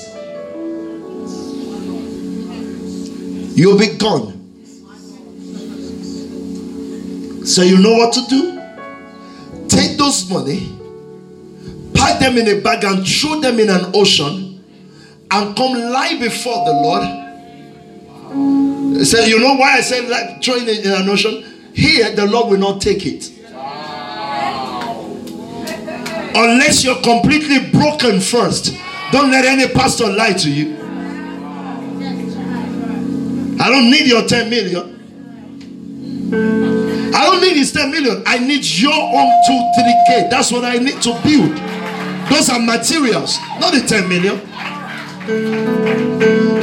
You'll 3.56 3.78
be 3.78 3.98
gone. 3.98 4.38
So 7.46 7.62
you 7.64 7.78
know 7.78 7.94
what 7.94 8.14
to 8.14 8.26
do? 8.28 8.62
Take 9.68 9.98
those 9.98 10.30
money, 10.30 10.72
pack 11.94 12.20
them 12.20 12.38
in 12.38 12.48
a 12.48 12.62
bag 12.62 12.84
and 12.84 13.06
throw 13.08 13.40
them 13.42 13.60
in 13.60 13.70
an 13.70 13.92
ocean 13.94 14.51
and 15.32 15.56
come 15.56 15.74
lie 15.74 16.18
before 16.20 16.66
the 16.66 16.74
Lord. 16.74 17.04
Say, 19.06 19.30
you 19.30 19.40
know 19.40 19.56
why 19.56 19.78
I 19.78 19.82
said 19.82 20.10
like 20.10 20.44
throwing 20.44 20.68
in 20.68 20.92
an 20.92 21.10
ocean? 21.10 21.44
Here 21.74 22.14
the 22.16 22.26
Lord 22.28 22.50
will 22.52 22.60
not 22.60 22.82
take 22.82 23.06
it. 23.06 23.32
Unless 26.34 26.84
you're 26.84 27.02
completely 27.02 27.72
broken 27.72 28.20
first. 28.20 28.76
Don't 29.12 29.32
let 29.32 29.46
any 29.46 29.68
pastor 29.68 30.08
lie 30.08 30.34
to 30.34 30.50
you. 30.50 30.78
I 33.60 33.70
don't 33.70 33.92
need 33.92 34.08
your 34.08 34.26
10 34.26 34.50
million. 34.50 34.98
I 37.14 37.26
don't 37.26 37.42
need 37.42 37.58
his 37.58 37.72
10 37.74 37.92
million. 37.92 38.24
I 38.26 38.40
need 38.40 38.64
your 38.66 38.94
own 38.94 39.32
2, 39.48 39.72
3K. 39.78 40.30
That's 40.30 40.52
what 40.52 40.64
I 40.64 40.78
need 40.78 41.02
to 41.02 41.14
build. 41.24 41.58
Those 42.30 42.50
are 42.50 42.60
materials, 42.60 43.38
not 43.60 43.74
the 43.74 43.82
10 43.86 44.08
million. 44.08 44.40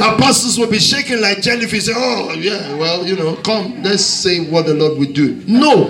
Apostles 0.01 0.59
will 0.59 0.69
be 0.69 0.79
shaking 0.79 1.21
like 1.21 1.41
jellyfish. 1.41 1.85
Say, 1.85 1.93
oh, 1.95 2.33
yeah, 2.33 2.75
well, 2.75 3.05
you 3.05 3.15
know, 3.15 3.35
come, 3.37 3.81
let's 3.83 4.03
say 4.03 4.49
what 4.49 4.65
the 4.65 4.73
Lord 4.73 4.97
will 4.99 5.13
do. 5.13 5.41
No, 5.47 5.87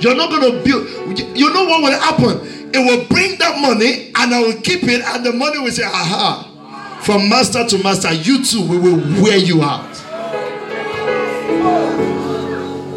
you're 0.00 0.14
not 0.14 0.30
going 0.30 0.52
to 0.52 0.62
build. 0.64 1.18
You 1.36 1.52
know 1.52 1.64
what 1.64 1.82
will 1.82 2.00
happen? 2.00 2.70
It 2.74 2.78
will 2.78 3.06
bring 3.08 3.38
that 3.38 3.60
money 3.60 4.10
and 4.14 4.34
I 4.34 4.40
will 4.40 4.60
keep 4.62 4.84
it, 4.84 5.02
and 5.04 5.24
the 5.26 5.32
money 5.32 5.58
will 5.58 5.70
say, 5.70 5.84
aha, 5.84 7.00
from 7.02 7.28
master 7.28 7.66
to 7.66 7.82
master, 7.82 8.12
you 8.12 8.42
too, 8.42 8.66
we 8.66 8.78
will 8.78 8.96
wear 9.22 9.36
you 9.36 9.62
out. 9.62 9.92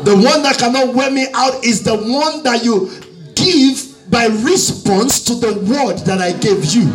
The 0.06 0.14
one 0.16 0.43
that 0.43 0.58
cannot 0.58 0.93
wear 0.93 1.12
me 1.12 1.28
out 1.34 1.66
is 1.66 1.84
the 1.84 1.98
one 1.98 2.43
that 2.43 2.64
you 2.64 2.89
give 3.36 4.10
by 4.10 4.28
response 4.28 5.20
to 5.26 5.36
the 5.36 5.54
word 5.54 5.98
that 6.06 6.22
I 6.22 6.32
gave 6.32 6.64
you. 6.66 6.93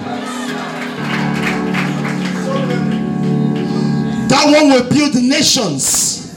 That 4.40 4.58
one 4.58 4.70
will 4.70 4.88
build 4.88 5.22
nations. 5.22 6.34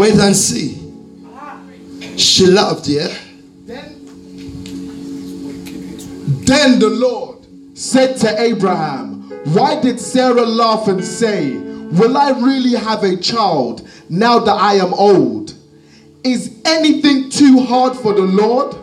Wait 0.00 0.14
and 0.14 0.34
see. 0.34 0.80
She 2.16 2.46
laughed, 2.46 2.88
yeah? 2.88 3.14
Then 6.46 6.78
the 6.78 6.88
Lord 6.88 7.46
said 7.74 8.16
to 8.20 8.40
Abraham, 8.40 9.28
Why 9.52 9.78
did 9.78 10.00
Sarah 10.00 10.46
laugh 10.46 10.88
and 10.88 11.04
say, 11.04 11.58
Will 11.58 12.16
I 12.16 12.30
really 12.30 12.72
have 12.72 13.04
a 13.04 13.18
child 13.18 13.86
now 14.08 14.38
that 14.38 14.56
I 14.56 14.76
am 14.76 14.94
old? 14.94 15.52
Is 16.24 16.58
anything 16.64 17.28
too 17.28 17.60
hard 17.60 17.98
for 17.98 18.14
the 18.14 18.22
Lord? 18.22 18.74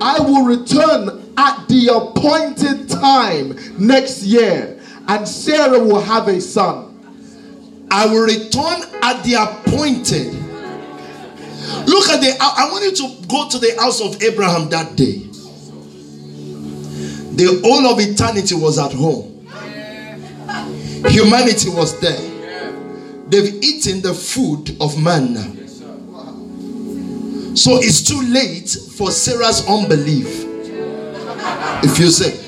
I 0.00 0.18
will 0.18 0.46
return 0.46 1.30
at 1.36 1.68
the 1.68 1.88
appointed 1.88 2.88
time 2.88 3.58
next 3.78 4.22
year, 4.22 4.79
and 5.10 5.26
Sarah 5.26 5.82
will 5.82 6.00
have 6.00 6.28
a 6.28 6.40
son. 6.40 6.86
I 7.90 8.06
will 8.06 8.22
return 8.26 8.82
at 9.02 9.24
the 9.24 9.34
appointed. 9.34 10.32
Look 11.88 12.08
at 12.10 12.20
the. 12.20 12.36
I 12.40 12.68
want 12.70 12.84
you 12.84 12.94
to 12.94 13.26
go 13.26 13.48
to 13.48 13.58
the 13.58 13.74
house 13.80 14.00
of 14.00 14.22
Abraham 14.22 14.68
that 14.68 14.94
day. 14.94 15.18
The 17.34 17.60
whole 17.64 17.92
of 17.92 17.98
eternity 17.98 18.54
was 18.54 18.78
at 18.78 18.92
home. 18.92 19.48
Humanity 21.08 21.70
was 21.70 21.98
there. 21.98 22.20
They've 23.26 23.54
eaten 23.64 24.02
the 24.02 24.14
food 24.14 24.76
of 24.80 25.02
man. 25.02 25.34
So 27.56 27.78
it's 27.78 28.02
too 28.02 28.22
late 28.22 28.70
for 28.96 29.10
Sarah's 29.10 29.66
unbelief. 29.66 30.46
If 31.82 31.98
you 31.98 32.10
say, 32.10 32.39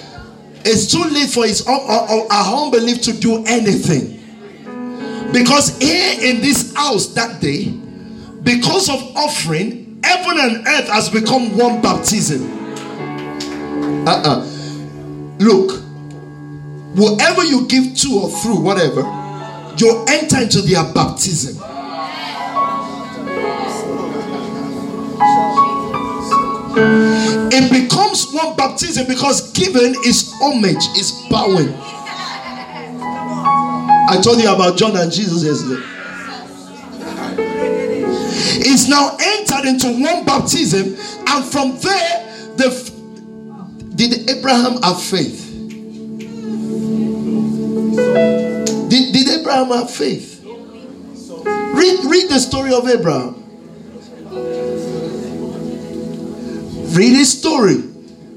it's 0.65 0.87
too 0.87 1.03
late 1.05 1.31
for 1.31 1.47
his 1.47 1.67
uh, 1.67 1.73
uh, 1.73 2.07
uh, 2.09 2.27
our 2.31 2.71
belief 2.71 3.03
to 3.03 3.13
do 3.13 3.45
anything. 3.47 4.19
Because 5.33 5.79
here 5.79 6.21
in 6.21 6.41
this 6.43 6.75
house 6.75 7.07
that 7.15 7.41
day, 7.41 7.71
because 8.43 8.89
of 8.89 9.17
offering, 9.17 10.01
heaven 10.05 10.39
and 10.39 10.67
earth 10.67 10.89
has 10.89 11.09
become 11.09 11.57
one 11.57 11.81
baptism. 11.81 12.43
Uh-uh. 14.07 14.45
Look, 15.39 15.81
whoever 16.97 17.45
you 17.45 17.67
give 17.67 17.97
to 17.97 18.21
or 18.21 18.31
through, 18.31 18.61
whatever, 18.61 19.03
you 19.79 20.05
enter 20.09 20.43
into 20.43 20.61
their 20.63 20.85
baptism. 20.93 21.63
It 27.55 27.71
becomes 27.71 28.33
one 28.33 28.57
baptism 28.57 29.07
because 29.07 29.53
giving 29.53 29.95
is 30.07 30.33
homage, 30.41 30.85
is 30.97 31.13
bowing. 31.29 31.73
I 34.09 34.19
told 34.23 34.41
you 34.41 34.53
about 34.53 34.79
John 34.79 34.97
and 34.97 35.13
Jesus 35.13 35.45
yesterday. 35.45 35.83
Is 38.65 38.89
now 38.89 39.17
entered 39.21 39.69
into 39.69 39.89
one 40.03 40.25
baptism, 40.25 40.97
and 41.29 41.45
from 41.45 41.79
there, 41.81 42.27
the 42.57 42.93
did 43.95 44.31
Abraham 44.31 44.81
have 44.83 45.03
faith? 45.03 45.49
Did, 48.89 49.13
did 49.13 49.29
Abraham 49.41 49.69
have 49.69 49.91
faith? 49.91 50.43
Read, 50.45 52.05
read 52.05 52.31
the 52.31 52.39
story 52.39 52.73
of 52.73 52.89
Abraham. 52.89 53.42
Read 56.93 57.17
his 57.17 57.39
story. 57.39 57.83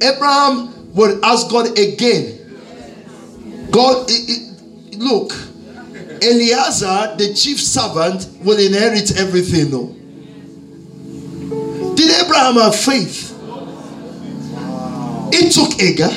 Abraham 0.02 0.94
would 0.94 1.24
ask 1.24 1.50
God 1.50 1.78
again. 1.78 2.40
God, 3.72 4.10
it, 4.10 4.30
it, 4.30 5.00
look, 5.00 5.34
Eliezer, 6.22 7.16
the 7.18 7.34
chief 7.36 7.62
servant, 7.62 8.28
will 8.42 8.58
inherit 8.58 9.18
everything. 9.18 9.72
No. 9.72 9.94
Did 11.96 12.24
Abraham 12.24 12.56
have 12.56 12.76
faith? 12.76 13.32
He 15.34 15.50
took 15.50 15.82
Agar 15.82 16.12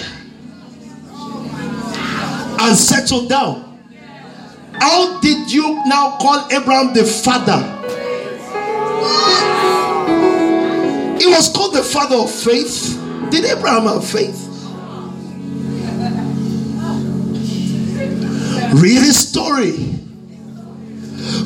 and 2.61 2.77
settled 2.77 3.29
down. 3.29 3.81
How 4.75 5.19
did 5.21 5.51
you 5.51 5.83
now 5.87 6.19
call 6.19 6.47
Abraham 6.53 6.95
the 6.95 7.05
father? 7.05 7.75
He 11.29 11.35
was 11.35 11.51
called 11.51 11.75
the 11.75 11.83
father 11.83 12.17
of 12.17 12.31
faith. 12.31 12.99
Did 13.31 13.45
Abraham 13.45 13.83
have 13.83 14.03
faith? 14.03 14.47
Read 18.81 19.03
his 19.03 19.29
story. 19.29 19.95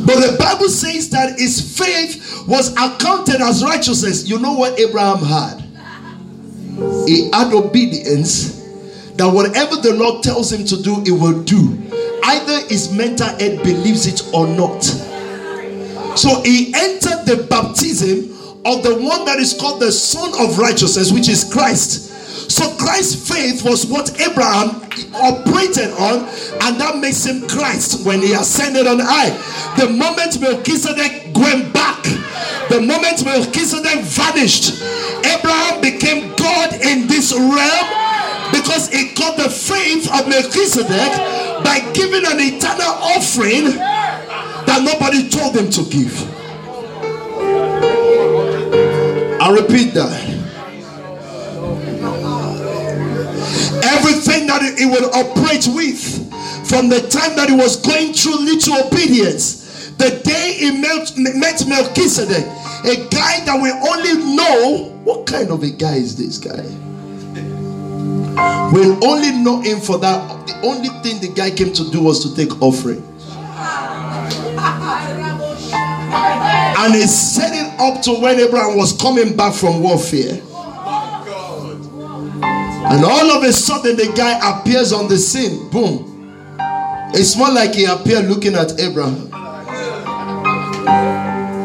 But 0.07 0.21
the 0.21 0.37
Bible 0.39 0.69
says 0.69 1.11
that 1.11 1.37
his 1.37 1.77
faith 1.77 2.47
was 2.47 2.73
accounted 2.75 3.41
as 3.41 3.65
righteousness. 3.65 4.29
You 4.29 4.39
know 4.39 4.53
what 4.53 4.79
Abraham 4.79 5.19
had? 5.19 5.59
He 7.09 7.29
had 7.33 7.53
obedience 7.53 8.63
that 9.17 9.29
whatever 9.29 9.75
the 9.75 9.95
Lord 9.95 10.23
tells 10.23 10.53
him 10.53 10.65
to 10.67 10.81
do, 10.81 11.01
he 11.01 11.11
will 11.11 11.43
do. 11.43 11.77
Either 12.23 12.69
his 12.69 12.93
mental 12.93 13.27
head 13.27 13.61
believes 13.65 14.07
it 14.07 14.33
or 14.33 14.47
not. 14.47 14.85
So 16.17 16.41
he 16.43 16.73
entered 16.73 17.27
the 17.27 17.49
baptism 17.51 18.32
of 18.65 18.83
the 18.83 18.95
one 18.95 19.25
that 19.25 19.39
is 19.39 19.55
called 19.55 19.81
the 19.81 19.91
Son 19.91 20.33
of 20.39 20.59
Righteousness, 20.59 21.13
which 21.13 21.29
is 21.29 21.45
Christ. 21.45 22.11
So 22.51 22.71
Christ's 22.77 23.29
faith 23.29 23.65
was 23.65 23.87
what 23.87 24.11
Abraham 24.21 24.83
operated 25.15 25.91
on, 25.99 26.29
and 26.63 26.81
that 26.81 26.99
makes 27.01 27.25
him 27.25 27.49
Christ 27.49 28.07
when 28.07 28.21
he 28.21 28.35
ascended 28.35 28.87
on 28.87 28.99
high. 29.01 29.31
The 29.77 29.89
moment 29.91 30.41
Melchizedek 30.41 31.35
went 31.35 31.73
back, 31.73 32.03
the 32.69 32.81
moment 32.81 33.25
Melchizedek 33.25 34.05
vanished, 34.05 34.83
Abraham 35.25 35.81
became 35.81 36.35
God 36.37 36.75
in 36.75 37.07
this 37.07 37.33
realm 37.33 37.89
because 38.53 38.89
he 38.91 39.15
got 39.15 39.37
the 39.37 39.49
faith 39.49 40.07
of 40.13 40.29
Melchizedek 40.29 41.13
by 41.65 41.81
giving 41.95 42.27
an 42.27 42.39
eternal 42.39 42.95
offering 43.17 43.77
that 44.67 44.83
nobody 44.85 45.29
told 45.29 45.57
him 45.57 45.71
to 45.71 45.85
give. 45.91 46.42
I 49.43 49.51
repeat 49.51 49.93
that. 49.95 50.23
Everything 53.83 54.47
that 54.47 54.63
he 54.79 54.87
would 54.87 55.03
operate 55.03 55.67
with 55.75 56.31
from 56.71 56.89
the 56.89 57.01
time 57.09 57.35
that 57.35 57.49
he 57.49 57.57
was 57.57 57.75
going 57.75 58.13
through 58.13 58.39
little 58.39 58.87
obedience, 58.87 59.91
the 59.99 60.23
day 60.23 60.53
he 60.61 60.81
met, 60.81 61.19
met 61.35 61.67
Melchizedek, 61.67 62.47
a 62.87 63.09
guy 63.11 63.45
that 63.45 63.59
we 63.61 63.73
only 63.73 64.37
know 64.37 64.95
what 65.03 65.27
kind 65.27 65.51
of 65.51 65.65
a 65.65 65.71
guy 65.71 65.97
is 65.97 66.15
this 66.17 66.39
guy? 66.39 66.63
We'll 68.73 69.05
only 69.05 69.33
know 69.33 69.61
him 69.61 69.81
for 69.81 69.99
that. 69.99 70.47
The 70.47 70.69
only 70.69 70.89
thing 71.03 71.21
the 71.21 71.35
guy 71.35 71.51
came 71.51 71.73
to 71.73 71.91
do 71.91 72.01
was 72.01 72.23
to 72.23 72.37
take 72.37 72.63
offering. 72.63 73.03
And 76.83 76.97
he's 76.97 77.15
setting 77.17 77.73
up 77.79 78.03
to 78.03 78.13
when 78.21 78.41
Abraham 78.41 78.77
was 78.77 78.93
coming 79.01 79.37
back 79.37 79.55
from 79.55 79.81
warfare. 79.85 80.33
And 82.85 83.05
all 83.05 83.31
of 83.31 83.45
a 83.45 83.53
sudden, 83.53 83.95
the 83.95 84.13
guy 84.17 84.41
appears 84.51 84.93
on 84.93 85.07
the 85.07 85.17
scene. 85.17 85.71
Boom. 85.71 86.09
It's 87.15 87.37
more 87.37 87.53
like 87.53 87.75
he 87.75 87.85
appeared 87.85 88.25
looking 88.25 88.57
at 88.57 88.81
Abraham. 88.81 89.27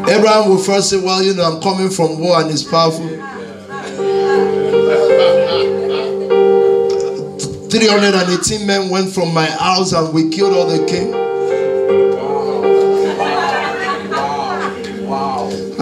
Abraham 0.08 0.50
will 0.50 0.58
first 0.58 0.90
say, 0.90 1.00
Well, 1.00 1.20
you 1.20 1.34
know, 1.34 1.42
I'm 1.52 1.60
coming 1.60 1.90
from 1.90 2.20
war 2.20 2.40
and 2.40 2.48
it's 2.52 2.62
powerful. 2.62 3.08
318 7.70 8.66
men 8.66 8.88
went 8.88 9.12
from 9.12 9.34
my 9.34 9.46
house 9.46 9.92
and 9.92 10.14
we 10.14 10.28
killed 10.30 10.54
all 10.54 10.66
the 10.66 10.86
king. 10.86 11.27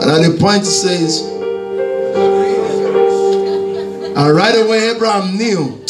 And 0.07 0.25
at 0.25 0.31
the 0.31 0.39
point 0.39 0.61
he 0.61 0.67
says, 0.67 1.21
and 4.17 4.37
right 4.37 4.55
away 4.55 4.91
Abraham 4.91 5.37
knew 5.37 5.85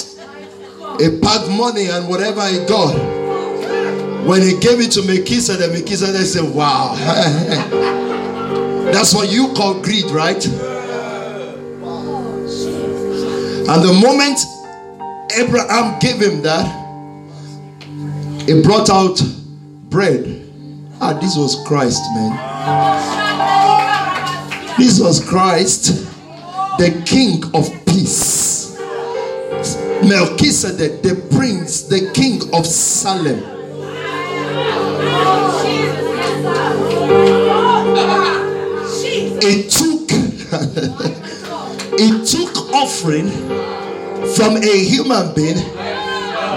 he 0.99 1.21
packed 1.21 1.51
money 1.51 1.89
and 1.89 2.09
whatever 2.09 2.47
he 2.49 2.65
got. 2.65 2.95
When 4.27 4.41
he 4.41 4.59
gave 4.59 4.81
it 4.81 4.93
to 4.93 5.03
Melchizedek, 5.03 5.71
Melchizedek 5.71 6.23
said, 6.23 6.55
Wow. 6.55 6.95
That's 8.91 9.15
what 9.15 9.31
you 9.31 9.53
call 9.53 9.83
greed, 9.83 10.07
right? 10.07 10.43
And 13.69 13.83
the 13.85 13.93
moment 14.03 14.41
Abraham 15.37 15.99
gave 15.99 16.23
him 16.23 16.41
that, 16.41 16.67
he 18.49 18.63
brought 18.63 18.89
out 18.89 19.21
bread. 19.91 20.43
Ah, 21.03 21.13
this 21.13 21.37
was 21.37 21.63
Christ, 21.67 22.01
man. 22.15 23.26
Was 24.79 25.25
Christ, 25.27 26.07
the 26.79 27.03
King 27.07 27.43
of 27.55 27.71
peace. 27.87 28.77
Melchizedek, 30.03 31.03
the 31.03 31.15
prince, 31.35 31.83
the 31.85 32.11
king 32.13 32.43
of 32.53 32.67
Salem. 32.67 33.43
It 39.43 39.71
took 39.71 40.11
it 41.99 42.27
took 42.27 42.75
offering 42.75 43.31
from 44.35 44.57
a 44.59 44.85
human 44.85 45.35
being. 45.35 45.57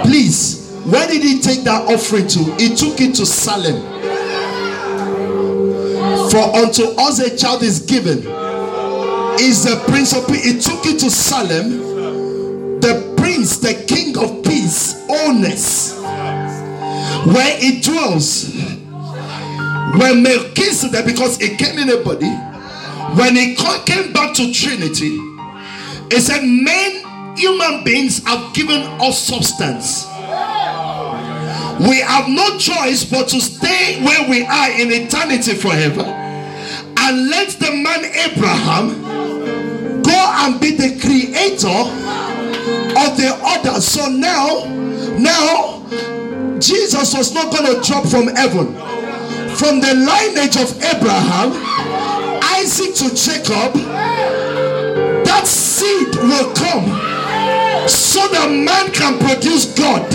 Please, 0.04 0.70
where 0.84 1.08
did 1.08 1.22
he 1.22 1.40
take 1.40 1.64
that 1.64 1.86
offering 1.90 2.28
to? 2.28 2.38
He 2.56 2.74
took 2.74 3.00
it 3.00 3.14
to 3.16 3.24
Salem. 3.24 3.82
For 6.30 6.38
unto 6.38 6.84
us 6.96 7.18
a 7.18 7.36
child 7.36 7.64
is 7.64 7.80
given. 7.80 8.18
Is 9.40 9.64
the 9.64 9.82
prince 9.88 10.14
of 10.16 10.28
peace. 10.28 10.44
He 10.44 10.60
took 10.60 10.86
it 10.86 11.00
to 11.00 11.10
Salem. 11.10 12.80
The 12.80 13.14
prince, 13.16 13.56
the 13.58 13.74
king 13.88 14.16
of 14.16 14.44
peace, 14.44 14.94
honest, 15.10 16.00
where 17.26 17.58
he 17.58 17.80
dwells. 17.80 18.54
When 19.98 20.22
Melchizedek, 20.22 21.04
because 21.04 21.36
he 21.38 21.56
came 21.56 21.78
in 21.78 21.90
a 21.90 21.96
body, 21.96 22.30
when 23.18 23.34
he 23.34 23.56
came 23.84 24.12
back 24.12 24.32
to 24.36 24.52
Trinity, 24.52 25.18
he 26.14 26.20
said, 26.20 26.42
Men 26.44 27.36
human 27.36 27.82
beings 27.82 28.24
have 28.24 28.54
given 28.54 28.82
us 29.00 29.20
substance. 29.20 30.06
We 31.80 31.98
have 32.00 32.28
no 32.28 32.56
choice 32.58 33.04
but 33.04 33.26
to 33.28 33.40
stay 33.40 34.00
where 34.04 34.30
we 34.30 34.44
are 34.44 34.70
in 34.70 34.92
eternity 34.92 35.54
forever 35.54 36.19
and 37.10 37.28
let 37.28 37.48
the 37.58 37.72
man 37.72 38.04
Abraham 38.04 39.02
go 40.00 40.14
and 40.14 40.60
be 40.60 40.76
the 40.76 40.96
creator 41.00 41.66
of 41.66 43.16
the 43.18 43.34
order. 43.42 43.80
So 43.80 44.06
now, 44.06 44.64
now, 45.18 45.82
Jesus 46.60 47.12
was 47.12 47.34
not 47.34 47.50
going 47.52 47.66
to 47.66 47.84
drop 47.84 48.06
from 48.06 48.28
heaven. 48.28 48.76
From 49.56 49.80
the 49.80 49.92
lineage 49.92 50.56
of 50.56 50.70
Abraham, 50.84 51.50
Isaac 52.54 52.94
to 52.94 53.12
Jacob, 53.12 53.74
that 55.24 55.46
seed 55.48 56.14
will 56.14 56.54
come 56.54 56.86
so 57.88 58.20
that 58.28 58.50
man 58.52 58.92
can 58.92 59.18
produce 59.18 59.66
God. 59.76 60.06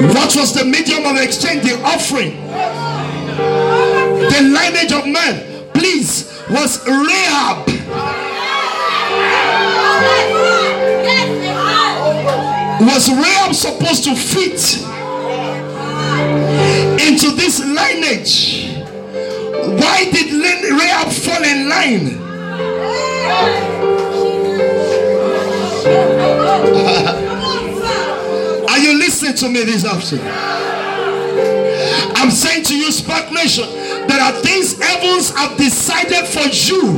What 0.00 0.36
was 0.36 0.54
the 0.54 0.64
medium 0.64 1.04
of 1.06 1.16
exchange? 1.16 1.62
The 1.64 1.82
offering. 1.82 2.36
The 3.36 4.40
lineage 4.42 4.92
of 4.92 5.06
man, 5.06 5.70
please, 5.72 6.40
was 6.48 6.86
Rahab. 6.86 7.66
Was 12.80 13.10
Rahab 13.10 13.54
supposed 13.54 14.04
to 14.04 14.14
fit 14.14 14.78
into 17.08 17.30
this 17.34 17.58
lineage? 17.58 18.68
Why 19.80 20.10
did 20.12 20.32
Rahab 20.32 21.12
fall 21.12 21.42
in 21.42 21.68
line? 21.68 22.28
Listening 29.28 29.52
to 29.52 29.58
me 29.60 29.64
this 29.70 29.84
afternoon? 29.84 30.26
I'm 32.16 32.30
saying 32.30 32.64
to 32.64 32.74
you, 32.74 32.90
Spark 32.90 33.30
Nation, 33.30 33.68
there 34.08 34.18
are 34.22 34.32
things 34.40 34.80
heavens 34.80 35.28
have 35.36 35.54
decided 35.58 36.24
for 36.26 36.48
you 36.48 36.96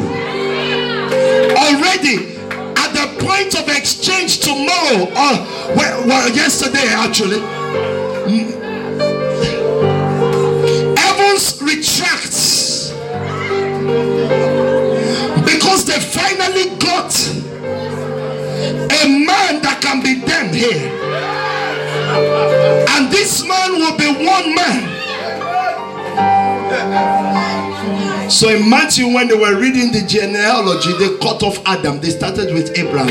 already 1.59 2.37
at 2.78 2.93
the 2.95 3.16
point 3.18 3.59
of 3.59 3.68
exchange 3.76 4.39
tomorrow 4.39 5.07
or 5.11 5.74
well, 5.74 6.07
well 6.07 6.31
yesterday 6.31 6.87
actually. 6.87 7.41
Heavens 11.01 11.61
retracts 11.61 12.91
because 15.51 15.85
they 15.85 15.99
finally 15.99 16.76
got 16.78 17.12
a 19.03 19.09
man 19.09 19.62
that 19.62 19.81
can 19.83 20.01
be 20.01 20.20
them 20.20 20.55
here. 20.55 21.50
And 22.91 23.11
this 23.13 23.47
man 23.47 23.73
will 23.73 23.97
be 23.97 24.07
one 24.25 24.55
man. 24.55 24.91
So 28.31 28.49
in 28.49 28.69
Matthew, 28.71 29.09
when 29.13 29.29
they 29.29 29.35
were 29.35 29.59
reading 29.59 29.93
the 29.93 30.03
genealogy, 30.07 30.93
they 30.99 31.17
cut 31.19 31.43
off 31.43 31.59
Adam. 31.67 32.01
They 32.01 32.11
started 32.11 32.55
with 32.55 32.79
Abraham. 32.79 33.09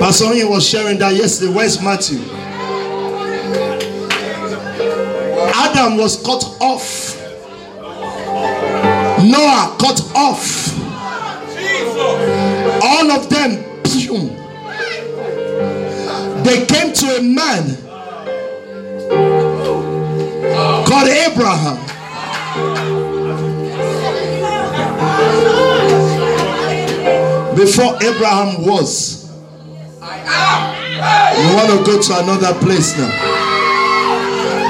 Pastor 0.00 0.48
was 0.48 0.66
sharing 0.66 0.98
that 0.98 1.14
yesterday. 1.14 1.52
Where's 1.52 1.80
Matthew? 1.82 2.20
Adam 5.54 5.98
was 5.98 6.16
cut 6.22 6.42
off. 6.60 7.16
Noah 9.22 9.76
cut 9.78 10.00
off. 10.16 10.74
All 12.82 13.10
of 13.12 13.28
them, 13.28 13.64
they 16.50 16.66
came 16.66 16.92
to 16.92 17.06
a 17.16 17.22
man 17.22 17.76
called 20.84 21.08
Abraham. 21.08 21.78
Before 27.54 27.94
Abraham 28.02 28.66
was, 28.66 29.30
you 31.38 31.54
want 31.54 31.70
to 31.70 31.84
go 31.86 32.02
to 32.02 32.18
another 32.18 32.58
place 32.58 32.98
now. 32.98 33.12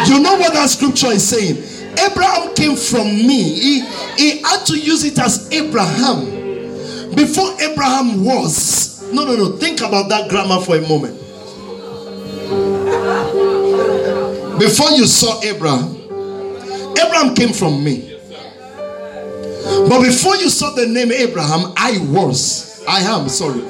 You 0.06 0.20
know 0.20 0.36
what 0.36 0.52
that 0.52 0.68
scripture 0.68 1.12
is 1.12 1.26
saying? 1.26 1.64
Abraham 1.98 2.54
came 2.54 2.76
from 2.76 3.06
me. 3.06 3.54
He, 3.54 3.80
he 4.18 4.42
had 4.42 4.66
to 4.66 4.78
use 4.78 5.04
it 5.04 5.18
as 5.18 5.50
Abraham. 5.50 7.14
Before 7.14 7.58
Abraham 7.62 8.22
was. 8.22 9.02
No, 9.12 9.24
no, 9.24 9.34
no. 9.34 9.56
Think 9.56 9.80
about 9.80 10.10
that 10.10 10.28
grammar 10.28 10.60
for 10.60 10.76
a 10.76 10.82
moment. 10.82 11.29
Before 14.60 14.90
you 14.90 15.06
saw 15.06 15.40
Abraham, 15.42 15.96
Abraham 16.92 17.34
came 17.34 17.54
from 17.54 17.82
me. 17.82 18.14
But 19.88 20.02
before 20.02 20.36
you 20.36 20.50
saw 20.50 20.74
the 20.74 20.86
name 20.86 21.10
Abraham, 21.12 21.72
I 21.78 21.96
was. 22.12 22.84
I 22.86 23.00
am, 23.00 23.30
sorry. 23.30 23.62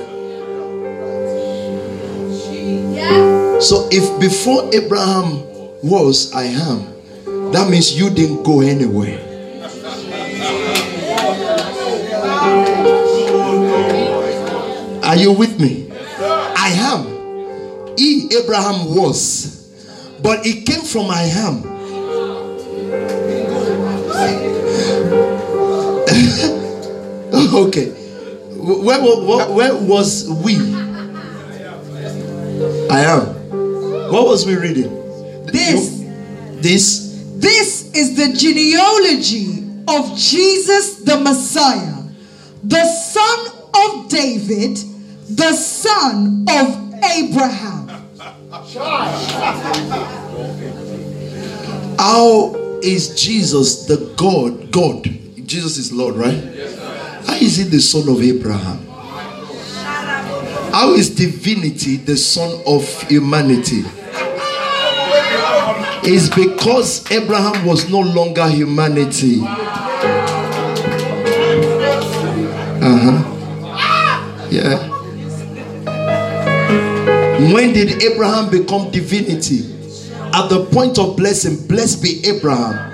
So 3.60 3.86
if 3.92 4.20
before 4.20 4.68
Abraham 4.74 5.46
was, 5.80 6.32
I 6.32 6.46
am, 6.46 6.92
that 7.52 7.70
means 7.70 7.96
you 7.96 8.10
didn't 8.10 8.42
go 8.42 8.60
anywhere. 8.60 9.16
Are 15.04 15.16
you 15.16 15.30
with 15.30 15.60
me? 15.60 15.88
I 16.18 16.72
am. 16.74 17.96
He, 17.96 18.28
Abraham, 18.36 18.92
was. 18.92 19.59
But 20.22 20.46
it 20.46 20.66
came 20.66 20.82
from 20.82 21.10
I 21.10 21.22
am. 21.22 21.64
okay. 27.54 27.90
Where, 28.56 29.00
where, 29.02 29.50
where 29.50 29.76
was 29.76 30.28
we? 30.44 30.56
I 32.90 33.00
am. 33.00 33.26
What 34.12 34.26
was 34.26 34.46
we 34.46 34.56
reading? 34.56 34.90
This. 35.46 36.04
This. 36.60 37.10
This 37.36 37.94
is 37.94 38.16
the 38.16 38.36
genealogy 38.36 39.64
of 39.88 40.16
Jesus 40.16 40.96
the 40.96 41.18
Messiah, 41.18 42.02
the 42.62 42.84
son 42.84 43.46
of 43.74 44.08
David, 44.08 44.76
the 45.28 45.52
son 45.54 46.44
of 46.48 46.94
Abraham. 47.02 47.79
How 48.52 48.66
is 52.82 53.14
Jesus 53.14 53.86
the 53.86 54.12
God? 54.16 54.72
God. 54.72 55.04
Jesus 55.46 55.76
is 55.78 55.92
Lord, 55.92 56.16
right? 56.16 56.34
How 57.26 57.34
is 57.34 57.58
he 57.58 57.64
the 57.64 57.78
son 57.78 58.08
of 58.08 58.20
Abraham? 58.20 58.84
How 60.72 60.94
is 60.94 61.10
divinity 61.14 61.94
the 61.96 62.16
son 62.16 62.60
of 62.66 63.02
humanity? 63.02 63.84
It's 66.02 66.28
because 66.28 67.08
Abraham 67.12 67.64
was 67.64 67.88
no 67.88 68.00
longer 68.00 68.48
humanity. 68.48 69.42
Uh 72.82 72.98
huh. 72.98 74.48
Yeah. 74.50 74.89
When 77.40 77.72
did 77.72 78.02
Abraham 78.02 78.50
become 78.50 78.90
divinity? 78.90 79.64
At 80.32 80.48
the 80.48 80.66
point 80.66 80.98
of 80.98 81.16
blessing, 81.16 81.66
blessed 81.66 82.02
be 82.02 82.20
Abraham 82.26 82.92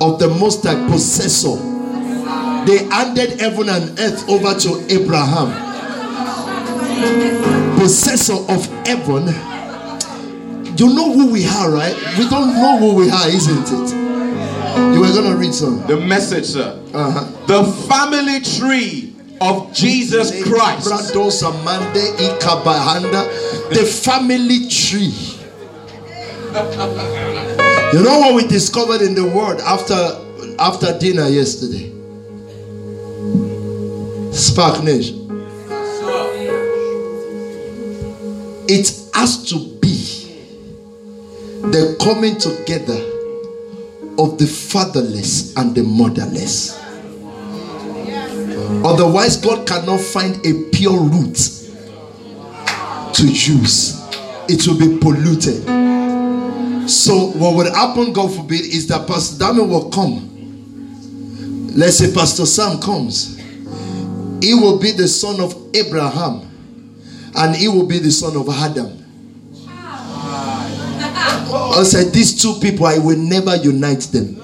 of 0.00 0.18
the 0.20 0.28
Most 0.28 0.64
High 0.64 0.88
possessor. 0.88 1.56
They 2.66 2.84
handed 2.84 3.40
heaven 3.40 3.68
and 3.68 3.98
earth 3.98 4.28
over 4.28 4.54
to 4.54 4.86
Abraham, 4.94 5.50
possessor 7.78 8.34
of 8.34 8.64
heaven. 8.86 9.26
You 10.78 10.94
know 10.94 11.12
who 11.12 11.32
we 11.32 11.44
are, 11.46 11.70
right? 11.72 11.96
We 12.16 12.28
don't 12.28 12.54
know 12.54 12.78
who 12.78 12.94
we 12.94 13.10
are, 13.10 13.28
isn't 13.28 13.66
it? 13.66 13.90
You 14.94 15.00
were 15.00 15.12
gonna 15.12 15.36
read 15.36 15.52
some. 15.52 15.84
The 15.88 15.96
message, 15.96 16.46
sir. 16.46 16.78
Uh-huh. 16.94 17.46
The 17.46 17.64
family 17.88 18.40
tree 18.40 19.14
of 19.40 19.72
Jesus 19.72 20.30
Christ. 20.44 20.88
The 23.70 23.84
family 23.84 24.66
tree. 24.68 25.14
You 27.92 28.02
know 28.02 28.18
what 28.18 28.34
we 28.34 28.46
discovered 28.46 29.02
in 29.02 29.14
the 29.14 29.26
world 29.26 29.60
after 29.60 29.94
after 30.58 30.98
dinner 30.98 31.28
yesterday? 31.28 31.92
Spark 34.32 34.82
Nation. 34.82 35.26
It 38.70 38.92
has 39.14 39.44
to 39.50 39.58
be 39.80 39.96
the 41.62 41.96
coming 42.02 42.38
together 42.38 42.98
of 44.18 44.38
the 44.38 44.46
fatherless 44.46 45.56
and 45.56 45.74
the 45.74 45.82
motherless. 45.82 46.78
Otherwise, 48.84 49.36
God 49.36 49.66
cannot 49.66 50.00
find 50.00 50.44
a 50.46 50.70
pure 50.70 51.00
root 51.00 51.57
to 53.18 53.26
use, 53.26 54.00
it 54.48 54.66
will 54.66 54.78
be 54.78 54.98
polluted. 54.98 55.64
So, 56.88 57.32
what 57.32 57.56
would 57.56 57.66
happen, 57.74 58.12
God 58.12 58.34
forbid, 58.34 58.60
is 58.60 58.86
that 58.86 59.06
Pastor 59.06 59.38
Damian 59.38 59.68
will 59.68 59.90
come. 59.90 60.24
Let's 61.74 61.98
say 61.98 62.12
Pastor 62.12 62.46
Sam 62.46 62.80
comes. 62.80 63.36
He 64.40 64.54
will 64.54 64.78
be 64.78 64.92
the 64.92 65.08
son 65.08 65.40
of 65.40 65.54
Abraham, 65.74 66.48
and 67.34 67.56
he 67.56 67.68
will 67.68 67.86
be 67.86 67.98
the 67.98 68.10
son 68.12 68.36
of 68.36 68.48
Adam. 68.48 68.94
I 71.50 71.82
said, 71.84 72.12
These 72.12 72.40
two 72.40 72.54
people, 72.60 72.86
I 72.86 72.98
will 72.98 73.18
never 73.18 73.56
unite 73.56 74.00
them 74.12 74.36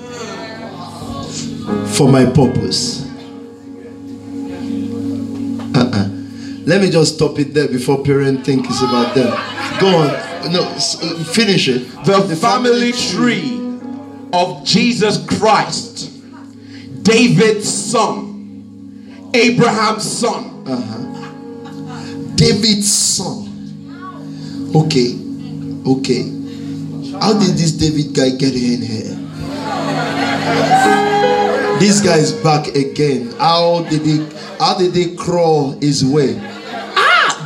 for 1.94 2.08
my 2.08 2.24
purpose. 2.26 3.04
Let 6.66 6.80
me 6.80 6.90
just 6.90 7.16
stop 7.16 7.38
it 7.38 7.52
there 7.52 7.68
before 7.68 8.02
parents 8.02 8.46
think 8.46 8.66
it's 8.66 8.80
about 8.80 9.14
them. 9.14 9.30
Go 9.80 9.88
on. 9.98 10.52
No, 10.52 10.62
uh, 10.62 11.24
finish 11.24 11.68
it. 11.68 11.90
The, 12.04 12.20
the 12.22 12.36
family, 12.36 12.92
family 12.92 12.92
tree 12.92 13.60
of 14.32 14.64
Jesus 14.64 15.24
Christ, 15.26 16.10
David's 17.02 17.72
son, 17.72 19.30
Abraham's 19.34 20.10
son. 20.10 20.64
Uh-huh. 20.66 22.34
David's 22.34 22.92
son. 22.92 24.72
Okay. 24.74 25.18
Okay. 25.86 26.22
How 27.20 27.38
did 27.38 27.56
this 27.56 27.72
David 27.72 28.14
guy 28.14 28.30
get 28.30 28.54
in 28.54 28.82
here? 28.82 29.14
This 31.78 32.00
guy 32.00 32.16
is 32.16 32.32
back 32.32 32.68
again. 32.68 33.32
How 33.38 33.82
did 33.90 34.02
he 34.02 34.26
how 34.58 34.78
did 34.78 34.94
he 34.94 35.14
crawl 35.16 35.72
his 35.80 36.04
way? 36.04 36.40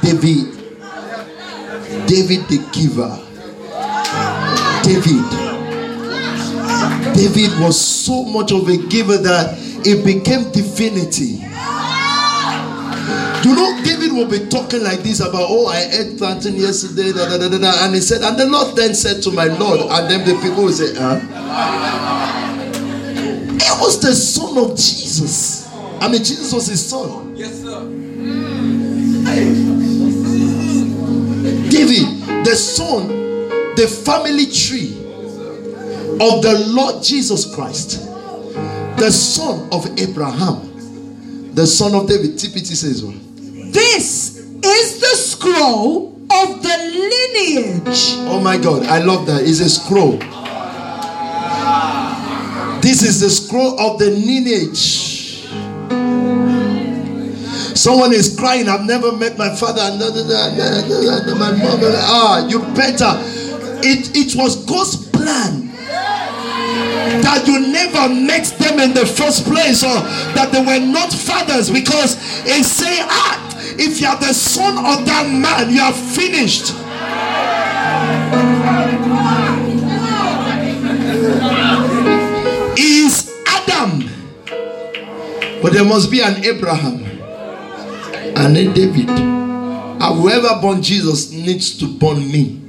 David. 0.09 0.57
David 2.09 2.49
the 2.49 2.59
giver. 2.73 3.13
David. 4.83 5.29
David 7.15 7.61
was 7.61 7.79
so 7.79 8.25
much 8.25 8.51
of 8.53 8.67
a 8.69 8.79
giver 8.89 9.19
that 9.19 9.59
it 9.85 10.07
became 10.07 10.51
divinity. 10.51 11.45
You 13.45 13.55
know, 13.55 13.81
David 13.85 14.13
will 14.13 14.29
be 14.31 14.49
talking 14.49 14.83
like 14.83 15.01
this 15.01 15.21
about, 15.21 15.45
oh, 15.45 15.67
I 15.67 15.85
ate 15.93 16.17
plantain 16.17 16.57
yesterday, 16.57 17.13
da, 17.13 17.29
da, 17.29 17.37
da, 17.37 17.59
da, 17.59 17.85
and 17.85 17.95
he 17.95 18.01
said, 18.01 18.23
and 18.23 18.39
the 18.39 18.47
Lord 18.47 18.77
then 18.77 18.95
said 18.95 19.23
to 19.25 19.31
my 19.31 19.45
Lord, 19.45 19.81
and 19.81 20.11
then 20.11 20.25
the 20.27 20.41
people 20.41 20.65
will 20.65 20.73
say, 20.73 20.95
huh? 20.97 21.21
He 23.61 23.71
was 23.83 24.01
the 24.01 24.15
son 24.15 24.57
of 24.57 24.71
Jesus. 24.71 25.69
I 26.01 26.09
mean, 26.09 26.25
Jesus 26.25 26.51
was 26.51 26.67
his 26.67 26.89
son. 26.89 27.37
Yes, 27.37 27.61
sir. 27.61 27.85
David, 31.79 32.45
the 32.45 32.57
son, 32.57 33.07
the 33.77 33.87
family 34.05 34.47
tree 34.47 34.99
of 36.21 36.43
the 36.43 36.65
Lord 36.71 37.05
Jesus 37.05 37.55
Christ, 37.55 38.01
the 38.99 39.13
son 39.13 39.69
of 39.71 39.87
Abraham, 39.97 41.55
the 41.55 41.65
son 41.65 41.95
of 41.95 42.09
David. 42.09 42.33
TPT 42.33 42.75
says 42.75 43.05
what? 43.05 43.15
This 43.73 44.39
is 44.39 45.01
the 45.01 45.15
scroll 45.17 46.21
of 46.33 46.63
the 46.63 46.77
lineage. 47.37 48.17
Oh 48.27 48.41
my 48.43 48.59
God, 48.59 48.83
I 48.83 48.99
love 48.99 49.27
that. 49.27 49.43
It's 49.43 49.61
a 49.61 49.69
scroll. 49.69 50.19
This 52.83 53.03
is 53.03 53.21
the 53.21 53.31
scroll 53.31 53.79
of 53.79 54.01
the 54.01 54.11
lineage. 54.11 55.18
Someone 57.79 58.13
is 58.13 58.37
crying, 58.37 58.69
I've 58.69 58.85
never 58.85 59.13
met 59.13 59.39
my 59.39 59.55
father, 59.55 59.83
my 59.97 61.53
mother. 61.63 61.93
Ah, 61.95 62.45
you 62.49 62.59
better. 62.75 63.15
It, 63.87 64.17
it 64.17 64.35
was 64.37 64.65
God's 64.65 65.09
plan 65.11 65.69
that 67.23 67.45
you 67.47 67.61
never 67.71 68.13
met 68.13 68.47
them 68.59 68.81
in 68.81 68.95
the 68.95 69.07
first 69.07 69.45
place 69.45 69.85
or 69.85 69.95
that 70.35 70.51
they 70.51 70.59
were 70.59 70.85
not 70.85 71.13
fathers 71.13 71.71
because 71.71 72.17
it 72.47 72.65
say 72.65 72.99
ah 73.03 73.45
if 73.79 74.01
you 74.01 74.09
are 74.09 74.19
the 74.19 74.35
son 74.35 74.77
of 74.79 75.07
that 75.07 75.31
man, 75.31 75.71
you 75.73 75.81
are 75.81 75.93
finished. 75.93 76.75
Is 82.77 83.33
Adam, 83.47 84.11
but 85.63 85.73
there 85.73 85.85
must 85.85 86.11
be 86.11 86.21
an 86.23 86.45
Abraham 86.45 87.08
and 88.39 88.57
a 88.57 88.73
David. 88.73 89.11
And 89.11 90.21
whoever 90.21 90.61
born 90.61 90.83
Jesus 90.83 91.31
needs 91.33 91.77
to 91.79 91.87
born 91.87 92.31
me. 92.31 92.63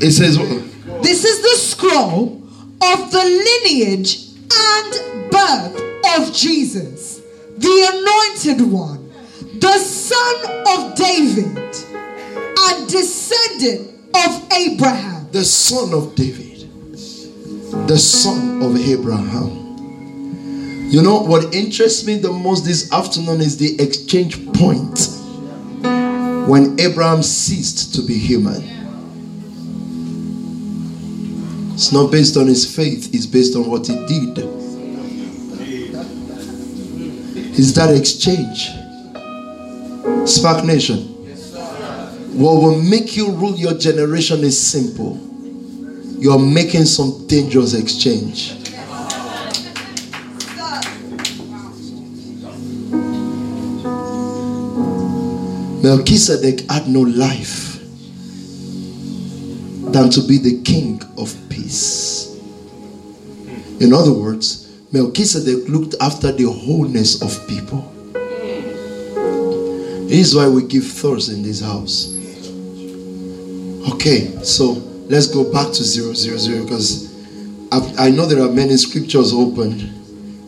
It 0.00 0.12
says, 0.12 0.38
This 1.02 1.24
is 1.24 1.42
the 1.42 1.56
scroll 1.58 2.42
of 2.82 3.10
the 3.10 3.24
lineage 3.24 4.28
and 4.52 5.30
birth 5.30 5.80
of 6.18 6.32
Jesus 6.34 7.14
the 7.56 8.34
anointed 8.48 8.72
one, 8.72 9.10
the 9.58 9.78
son 9.78 10.36
of 10.66 10.94
David, 10.96 11.56
and 11.56 12.88
descendant 12.88 13.90
of 14.14 14.52
Abraham. 14.52 15.28
The 15.30 15.44
son 15.44 15.94
of 15.94 16.14
David, 16.14 16.68
the 17.88 17.98
son 17.98 18.62
of 18.62 18.76
Abraham. 18.76 19.63
You 20.94 21.02
know 21.02 21.18
what 21.20 21.52
interests 21.52 22.06
me 22.06 22.18
the 22.18 22.30
most 22.30 22.64
this 22.64 22.92
afternoon 22.92 23.40
is 23.40 23.56
the 23.56 23.74
exchange 23.82 24.46
point 24.52 25.08
when 26.48 26.78
Abraham 26.78 27.20
ceased 27.24 27.96
to 27.96 28.02
be 28.02 28.16
human. 28.16 28.62
It's 31.74 31.90
not 31.90 32.12
based 32.12 32.36
on 32.36 32.46
his 32.46 32.72
faith, 32.76 33.12
it's 33.12 33.26
based 33.26 33.56
on 33.56 33.68
what 33.68 33.88
he 33.88 33.94
did 34.06 34.38
is 37.58 37.74
that 37.74 37.90
exchange. 37.92 38.70
Spark 40.28 40.64
Nation. 40.64 40.98
What 42.38 42.62
will 42.62 42.80
make 42.80 43.16
you 43.16 43.32
rule 43.32 43.56
your 43.56 43.74
generation 43.74 44.44
is 44.44 44.60
simple. 44.64 45.16
You're 46.20 46.38
making 46.38 46.84
some 46.84 47.26
dangerous 47.26 47.74
exchange. 47.74 48.63
Melchizedek 55.84 56.70
had 56.70 56.88
no 56.88 57.00
life 57.00 57.78
than 59.92 60.08
to 60.08 60.26
be 60.26 60.38
the 60.38 60.62
king 60.62 61.02
of 61.18 61.36
peace. 61.50 62.40
In 63.80 63.92
other 63.92 64.14
words, 64.14 64.80
Melchizedek 64.92 65.68
looked 65.68 65.94
after 66.00 66.32
the 66.32 66.44
wholeness 66.50 67.20
of 67.20 67.46
people. 67.46 67.82
This 70.08 70.28
is 70.28 70.34
why 70.34 70.48
we 70.48 70.62
give 70.62 70.86
thoughts 70.86 71.28
in 71.28 71.42
this 71.42 71.60
house. 71.60 72.16
Okay, 73.92 74.42
so 74.42 74.80
let's 75.10 75.26
go 75.26 75.52
back 75.52 75.66
to 75.66 75.84
zero 75.84 76.14
zero 76.14 76.38
zero 76.38 76.62
because 76.62 77.12
I, 77.70 78.06
I 78.06 78.10
know 78.10 78.24
there 78.24 78.42
are 78.42 78.50
many 78.50 78.78
scriptures 78.78 79.34
opened. 79.34 79.82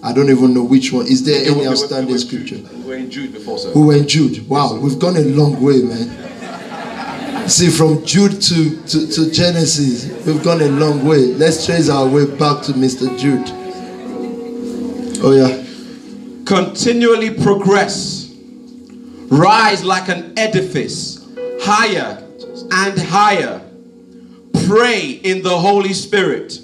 I 0.03 0.14
don't 0.14 0.30
even 0.30 0.55
know 0.55 0.64
which 0.64 0.95
one. 0.95 1.07
Is 1.07 1.24
there 1.26 1.45
any 1.45 1.66
outstanding 1.66 2.16
scripture? 2.16 2.62
We 2.87 2.93
were 2.93 2.99
in 2.99 3.11
Jude 3.11 3.32
before, 3.32 3.59
sir. 3.59 3.72
We 3.74 3.82
were 3.82 3.95
in 3.95 4.07
Jude. 4.07 4.49
Wow, 4.49 4.78
we've 4.78 5.01
gone 5.01 5.16
a 5.16 5.22
long 5.22 5.61
way, 5.61 5.82
man. 5.82 7.49
See, 7.49 7.68
from 7.68 8.05
Jude 8.07 8.41
to, 8.41 8.80
to, 8.80 9.07
to 9.09 9.30
Genesis, 9.32 10.24
we've 10.24 10.41
gone 10.45 10.61
a 10.61 10.68
long 10.68 11.05
way. 11.05 11.34
Let's 11.34 11.66
trace 11.66 11.89
our 11.89 12.07
way 12.07 12.26
back 12.26 12.62
to 12.62 12.72
Mr. 12.74 13.18
Jude. 13.18 13.51
Oh, 15.20 15.32
yeah. 15.32 15.64
Continually 16.45 17.34
progress. 17.34 18.32
Rise 19.32 19.82
like 19.82 20.09
an 20.09 20.39
edifice, 20.39 21.26
higher 21.62 22.24
and 22.70 22.97
higher. 23.01 23.62
Pray 24.68 25.11
in 25.24 25.43
the 25.43 25.59
Holy 25.59 25.93
Spirit 25.93 26.61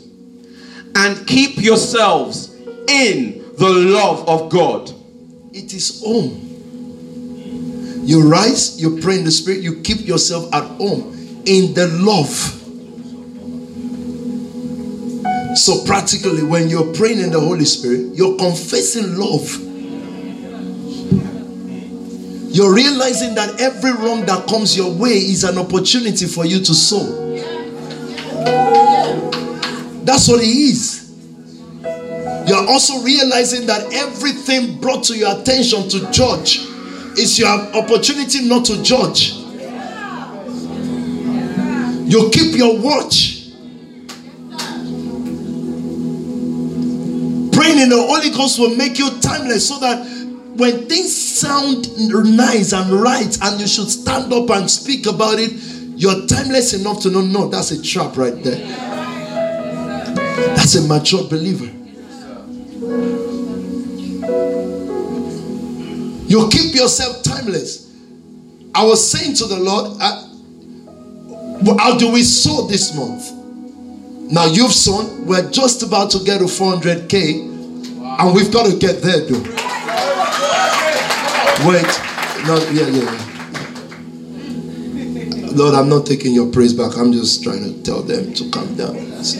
and 0.94 1.26
keep 1.26 1.60
yourselves 1.60 2.54
in 2.86 3.44
the 3.58 3.68
love 3.68 4.28
of 4.28 4.50
God. 4.50 5.01
It 5.52 5.74
is 5.74 6.02
home. 6.02 6.48
You 8.04 8.28
rise, 8.28 8.80
you 8.80 9.00
pray 9.00 9.18
in 9.18 9.24
the 9.24 9.30
Spirit, 9.30 9.60
you 9.60 9.80
keep 9.82 10.06
yourself 10.06 10.52
at 10.52 10.64
home 10.64 11.42
in 11.46 11.74
the 11.74 11.88
love 11.88 12.62
so, 15.54 15.84
practically, 15.84 16.42
when 16.42 16.70
you're 16.70 16.94
praying 16.94 17.20
in 17.20 17.30
the 17.30 17.40
Holy 17.40 17.66
Spirit, 17.66 18.14
you're 18.14 18.38
confessing 18.38 19.16
love. 19.16 19.46
You're 22.54 22.74
realizing 22.74 23.34
that 23.34 23.60
every 23.60 23.92
wrong 23.92 24.24
that 24.26 24.48
comes 24.48 24.76
your 24.76 24.92
way 24.92 25.10
is 25.10 25.44
an 25.44 25.58
opportunity 25.58 26.26
for 26.26 26.46
you 26.46 26.58
to 26.58 26.74
sow. 26.74 27.04
That's 30.04 30.26
what 30.28 30.42
He 30.42 30.70
is. 30.70 31.01
You're 32.46 32.68
also 32.68 33.02
realizing 33.02 33.66
that 33.66 33.92
everything 33.92 34.80
brought 34.80 35.04
to 35.04 35.16
your 35.16 35.40
attention 35.40 35.88
to 35.90 36.10
judge 36.10 36.58
is 37.16 37.38
your 37.38 37.48
opportunity 37.48 38.48
not 38.48 38.64
to 38.66 38.82
judge. 38.82 39.34
You 42.10 42.30
keep 42.30 42.56
your 42.56 42.78
watch. 42.80 43.48
Praying 47.52 47.78
in 47.78 47.88
the 47.90 48.04
Holy 48.08 48.30
Ghost 48.30 48.58
will 48.58 48.74
make 48.76 48.98
you 48.98 49.08
timeless 49.20 49.68
so 49.68 49.78
that 49.78 50.04
when 50.56 50.88
things 50.88 51.16
sound 51.16 51.88
nice 52.36 52.72
and 52.72 52.90
right 52.92 53.38
and 53.42 53.60
you 53.60 53.66
should 53.66 53.88
stand 53.88 54.32
up 54.32 54.50
and 54.50 54.70
speak 54.70 55.06
about 55.06 55.38
it, 55.38 55.52
you're 55.96 56.26
timeless 56.26 56.74
enough 56.74 57.00
to 57.02 57.10
know 57.10 57.20
no, 57.20 57.48
that's 57.48 57.70
a 57.70 57.80
trap 57.80 58.16
right 58.16 58.42
there. 58.42 58.66
That's 60.56 60.74
a 60.74 60.86
mature 60.86 61.28
believer. 61.28 61.81
You 66.32 66.48
keep 66.48 66.74
yourself 66.74 67.22
timeless. 67.22 67.92
I 68.74 68.84
was 68.84 69.06
saying 69.06 69.34
to 69.34 69.44
the 69.44 69.58
Lord, 69.58 69.98
uh, 70.00 70.28
how 71.76 71.98
do 71.98 72.10
we 72.10 72.22
sow 72.22 72.66
this 72.68 72.96
month? 72.96 73.30
Now 74.32 74.46
you've 74.46 74.72
sown, 74.72 75.26
we're 75.26 75.50
just 75.50 75.82
about 75.82 76.10
to 76.12 76.20
get 76.24 76.38
to 76.38 76.44
400k, 76.44 77.50
and 78.18 78.34
we've 78.34 78.50
got 78.50 78.64
to 78.64 78.78
get 78.78 79.02
there, 79.02 79.20
though. 79.26 79.42
Wait, 81.68 81.84
no, 82.46 82.56
yeah, 82.72 82.88
yeah. 82.88 83.12
Lord, 85.52 85.74
I'm 85.74 85.90
not 85.90 86.06
taking 86.06 86.32
your 86.32 86.50
praise 86.50 86.72
back. 86.72 86.96
I'm 86.96 87.12
just 87.12 87.42
trying 87.42 87.62
to 87.62 87.82
tell 87.82 88.02
them 88.02 88.32
to 88.32 88.48
calm 88.48 88.74
down. 88.74 88.94
Not. 89.10 89.34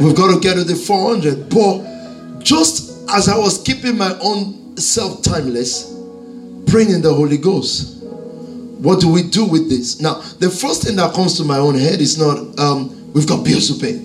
We've 0.00 0.16
got 0.16 0.32
to 0.32 0.40
get 0.40 0.54
to 0.54 0.64
the 0.64 0.74
400, 0.74 1.50
but 1.50 2.42
just 2.42 2.83
as 3.10 3.28
I 3.28 3.36
was 3.36 3.62
keeping 3.62 3.96
my 3.96 4.16
own 4.20 4.76
self 4.76 5.22
timeless, 5.22 5.92
praying 6.66 6.90
in 6.90 7.02
the 7.02 7.12
Holy 7.12 7.38
Ghost. 7.38 8.02
What 8.04 9.00
do 9.00 9.10
we 9.10 9.22
do 9.22 9.44
with 9.46 9.70
this? 9.70 10.00
Now, 10.00 10.14
the 10.40 10.50
first 10.50 10.82
thing 10.82 10.96
that 10.96 11.14
comes 11.14 11.38
to 11.38 11.44
my 11.44 11.56
own 11.58 11.74
head 11.74 12.00
is 12.00 12.18
not, 12.18 12.58
um, 12.58 13.12
we've 13.14 13.26
got 13.26 13.44
bills 13.44 13.68
to 13.68 13.80
pay. 13.80 13.98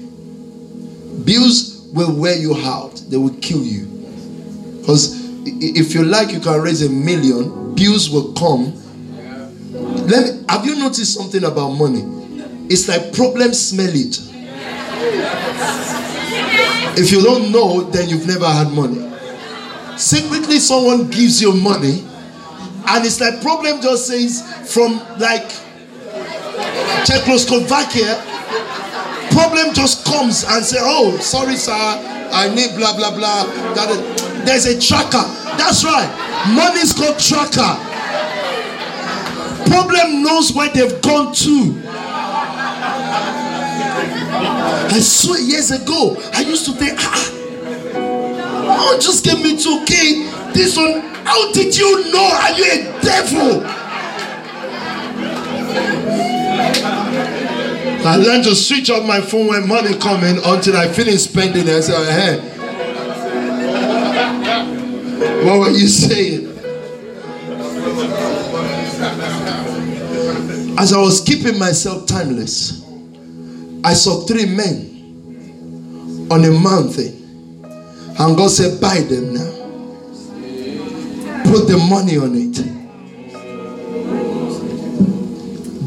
Bills 1.26 1.90
will 1.94 2.16
wear 2.16 2.38
you 2.38 2.56
out, 2.56 2.96
they 3.10 3.18
will 3.18 3.36
kill 3.42 3.62
you. 3.64 3.86
Because 4.80 5.20
if 5.46 5.94
you 5.94 6.06
like, 6.06 6.32
you 6.32 6.40
can 6.40 6.62
raise 6.62 6.82
a 6.86 6.90
million, 6.90 7.76
bills 7.76 8.10
will 8.10 8.34
come. 8.34 8.74
Let 10.08 10.36
me, 10.36 10.46
have 10.50 10.66
you 10.66 10.76
noticed 10.76 11.14
something 11.14 11.44
about 11.44 11.72
money? 11.72 12.04
It's 12.70 12.88
like 12.88 13.14
problems 13.14 13.60
smell 13.60 13.92
it. 13.92 14.20
If 17.00 17.14
you 17.14 17.24
don't 17.24 17.54
know, 17.54 17.90
then 17.92 18.10
you've 18.10 18.28
never 18.28 18.46
had 18.46 18.72
money. 18.72 19.00
Secretly, 19.98 20.60
someone 20.60 21.10
gives 21.10 21.42
you 21.42 21.54
money, 21.54 22.04
and 22.88 23.06
it's 23.06 23.22
like 23.22 23.42
problem 23.42 23.82
just 23.82 24.08
says 24.08 24.44
from 24.68 25.00
like 25.18 25.48
Czechoslovakia, 27.08 28.20
problem 29.32 29.74
just 29.74 30.04
comes 30.04 30.44
and 30.44 30.66
say, 30.66 30.76
"Oh, 30.82 31.16
sorry, 31.20 31.56
sir, 31.56 31.72
I 31.72 32.52
need 32.54 32.76
blah 32.76 32.92
blah 32.98 33.16
blah." 33.16 33.46
That 33.76 33.96
there's 34.46 34.66
a 34.66 34.76
tracker. 34.76 35.24
That's 35.56 35.86
right. 35.86 36.12
Money's 36.52 36.92
called 36.92 37.18
tracker. 37.18 37.80
Problem 39.72 40.22
knows 40.24 40.52
where 40.52 40.68
they've 40.74 41.02
gone 41.02 41.34
to. 41.48 41.80
I 44.92 45.00
swear 45.02 45.40
years 45.40 45.72
ago, 45.72 46.18
I 46.34 46.42
used 46.42 46.66
to 46.66 46.72
think, 46.72 46.98
ah, 47.00 47.32
oh, 48.82 48.98
just 49.00 49.24
give 49.24 49.40
me 49.40 49.56
2K. 49.56 50.54
This 50.54 50.76
one, 50.76 51.02
how 51.26 51.52
did 51.54 51.78
you 51.78 52.12
know? 52.12 52.28
Are 52.28 52.52
you 52.52 52.66
a 52.66 53.02
devil? 53.02 53.64
I 58.02 58.16
learned 58.16 58.46
to 58.46 58.56
switch 58.56 58.90
off 58.90 59.06
my 59.06 59.22
phone 59.22 59.48
when 59.50 59.68
money 59.68 59.96
coming 59.98 60.40
until 60.44 60.76
I 60.76 60.88
finish 60.88 61.22
spending 61.24 61.68
it. 61.68 61.76
I 61.76 61.80
said, 61.82 62.06
hey, 62.10 62.40
what 65.46 65.60
were 65.60 65.70
you 65.70 65.88
saying? 65.88 66.48
As 70.80 70.94
I 70.94 71.00
was 71.00 71.22
keeping 71.22 71.60
myself 71.60 72.08
timeless, 72.08 72.89
I 73.84 73.94
saw 73.94 74.22
three 74.26 74.46
men 74.46 74.90
on 76.32 76.46
a 76.46 76.52
mountain. 76.52 77.16
And 78.20 78.36
God 78.36 78.50
said, 78.50 78.82
Buy 78.82 79.00
them 79.00 79.34
now. 79.34 79.52
Put 81.50 81.68
the 81.68 81.78
money 81.90 82.18
on 82.18 82.36
it. 82.36 82.60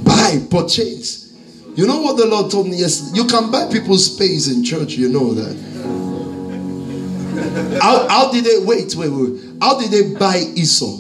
Buy, 0.05 0.38
purchase. 0.51 1.32
You 1.76 1.86
know 1.86 2.01
what 2.01 2.16
the 2.16 2.26
Lord 2.26 2.51
told 2.51 2.68
me 2.68 2.76
yesterday? 2.76 3.20
You 3.20 3.26
can 3.26 3.51
buy 3.51 3.70
people's 3.70 4.14
space 4.14 4.49
in 4.51 4.64
church, 4.64 4.95
you 4.95 5.09
know 5.09 5.34
that. 5.34 5.72
How, 7.80 8.09
how 8.09 8.32
did 8.32 8.45
they 8.45 8.59
wait, 8.64 8.95
wait, 8.95 9.09
wait? 9.09 9.40
How 9.61 9.78
did 9.78 9.90
they 9.90 10.14
buy 10.18 10.38
Esau? 10.38 10.99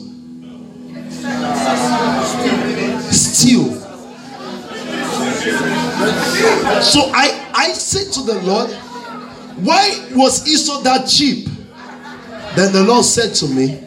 Steal. 3.10 3.81
So 6.82 7.10
I, 7.14 7.50
I 7.54 7.72
said 7.72 8.12
to 8.14 8.22
the 8.22 8.40
Lord, 8.42 8.70
Why 9.64 10.08
was 10.12 10.46
Esau 10.48 10.80
that 10.82 11.06
cheap? 11.08 11.46
Then 12.56 12.72
the 12.72 12.84
Lord 12.84 13.04
said 13.04 13.34
to 13.36 13.48
me, 13.48 13.80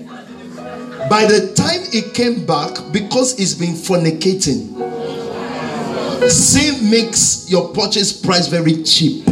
By 1.09 1.25
the 1.25 1.53
time 1.55 1.81
he 1.91 2.01
came 2.13 2.45
back, 2.45 2.77
because 2.91 3.37
he's 3.37 3.53
been 3.53 3.73
fornicating, 3.73 4.71
sin 6.29 6.89
makes 6.89 7.49
your 7.49 7.73
purchase 7.73 8.11
price 8.13 8.47
very 8.47 8.81
cheap. 8.83 9.25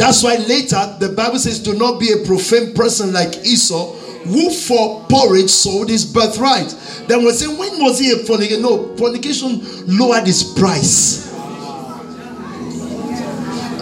That's 0.00 0.22
why 0.22 0.36
later 0.36 0.96
the 0.98 1.12
Bible 1.14 1.38
says, 1.38 1.62
Do 1.62 1.74
not 1.74 2.00
be 2.00 2.12
a 2.12 2.24
profane 2.24 2.72
person 2.74 3.12
like 3.12 3.44
Esau, 3.44 3.94
who 4.24 4.50
for 4.50 5.04
porridge 5.08 5.50
sold 5.50 5.88
his 5.88 6.04
birthright. 6.04 6.68
Then 7.08 7.24
we 7.24 7.32
say, 7.32 7.46
When 7.48 7.82
was 7.82 7.98
he 7.98 8.12
a 8.12 8.16
fornicator? 8.16 8.60
No, 8.60 8.96
fornication 8.96 9.60
lowered 9.86 10.26
his 10.26 10.44
price. 10.44 11.30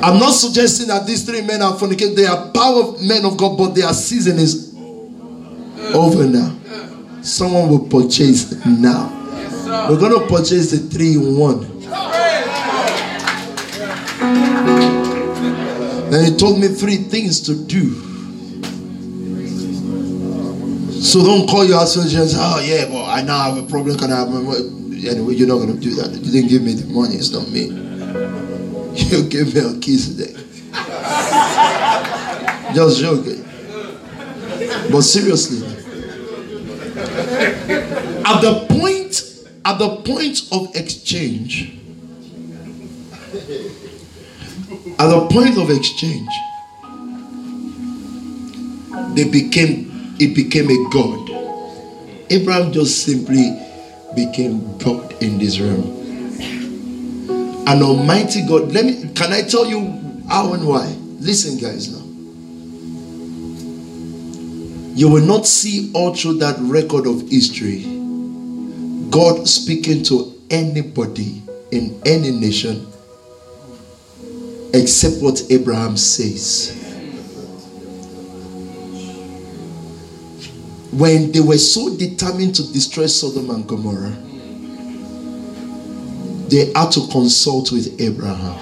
I'm 0.01 0.21
not 0.21 0.31
suggesting 0.31 0.89
that 0.89 1.07
these 1.07 1.25
three 1.25 1.43
men 1.43 1.61
are 1.61 1.73
fornicating. 1.73 2.15
They 2.15 2.27
are 2.27 2.51
power 2.53 2.97
men 3.03 3.25
of 3.25 3.37
God, 3.37 3.59
but 3.59 3.75
their 3.75 3.93
season 3.93 4.39
is 4.39 4.73
over 5.93 6.25
now. 6.25 6.57
Someone 7.23 7.69
will 7.69 7.89
purchase 7.89 8.65
now. 8.65 9.15
We're 9.91 9.99
going 9.99 10.19
to 10.19 10.27
purchase 10.29 10.71
the 10.71 10.79
three 10.79 11.15
in 11.15 11.37
one. 11.37 11.61
Then 16.11 16.33
he 16.33 16.39
told 16.39 16.59
me 16.61 16.69
three 16.69 16.97
things 16.97 17.41
to 17.43 17.55
do. 17.55 18.18
So 21.01 21.25
don't 21.25 21.49
call 21.49 21.65
your 21.65 21.87
say, 21.87 22.01
oh 22.37 22.61
yeah, 22.61 22.91
well, 22.91 23.05
I 23.05 23.23
now 23.23 23.55
have 23.55 23.65
a 23.65 23.69
problem. 23.69 23.97
Can 23.97 24.13
I 24.13 24.17
have 24.19 24.29
my 24.31 24.41
money? 24.41 25.09
Anyway, 25.09 25.35
you're 25.35 25.47
not 25.47 25.59
going 25.59 25.73
to 25.73 25.79
do 25.81 25.95
that. 25.95 26.11
You 26.11 26.33
didn't 26.33 26.49
give 26.49 26.63
me 26.63 26.75
the 26.75 26.93
money. 26.93 27.15
It's 27.15 27.31
not 27.31 27.49
me. 27.49 27.69
You 28.99 29.23
give 29.29 29.55
me 29.55 29.61
a 29.61 29.79
kiss 29.79 30.09
today. 30.17 30.33
Just 32.75 33.01
joking. 33.01 33.45
But 34.91 35.03
seriously, 35.03 35.65
at 38.27 38.41
the 38.41 38.67
point, 38.69 39.23
at 39.65 39.79
the 39.79 39.97
point 40.05 40.49
of 40.51 40.75
exchange, 40.75 41.79
at 44.99 45.07
the 45.07 45.29
point 45.31 45.57
of 45.59 45.71
exchange, 45.71 46.29
they 49.15 49.29
became 49.31 49.98
it 50.21 50.35
became 50.35 50.71
a 50.71 50.91
god. 50.91 51.31
Abraham 52.31 52.73
just 52.73 53.05
simply 53.05 53.59
became 54.15 54.77
God 54.79 55.23
in 55.23 55.39
this 55.39 55.59
realm 55.61 55.99
an 57.69 57.83
almighty 57.83 58.47
God. 58.47 58.73
Let 58.73 58.87
me 58.87 59.11
can 59.15 59.33
I 59.33 59.43
tell 59.43 59.67
you 59.67 59.81
how 60.29 60.55
and 60.55 60.67
why? 60.67 60.87
Listen, 61.21 61.59
guys, 61.59 61.93
now. 61.93 62.05
You 64.95 65.09
will 65.11 65.25
not 65.25 65.47
see 65.47 65.93
all 65.95 66.15
through 66.15 66.39
that 66.39 66.57
record 66.61 67.07
of 67.07 67.29
history 67.29 67.85
God 69.11 69.47
speaking 69.47 70.03
to 70.05 70.35
anybody 70.51 71.43
in 71.71 72.01
any 72.07 72.31
nation 72.31 72.87
except 74.73 75.23
what 75.23 75.43
Abraham 75.51 75.97
says. 75.97 76.88
When 80.91 81.33
they 81.33 81.41
were 81.41 81.59
so 81.59 81.95
determined 81.97 82.55
to 82.57 82.73
destroy 82.73 83.07
Sodom 83.07 83.51
and 83.51 83.67
Gomorrah, 83.69 84.17
they 86.49 86.73
had 86.75 86.91
to 86.93 87.07
consult 87.13 87.71
with 87.73 88.01
Abraham. 88.01 88.57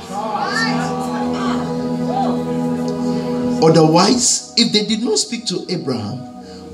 Otherwise, 3.63 4.53
if 4.57 4.73
they 4.73 4.85
did 4.87 5.03
not 5.03 5.19
speak 5.19 5.47
to 5.47 5.65
Abraham, 5.69 6.21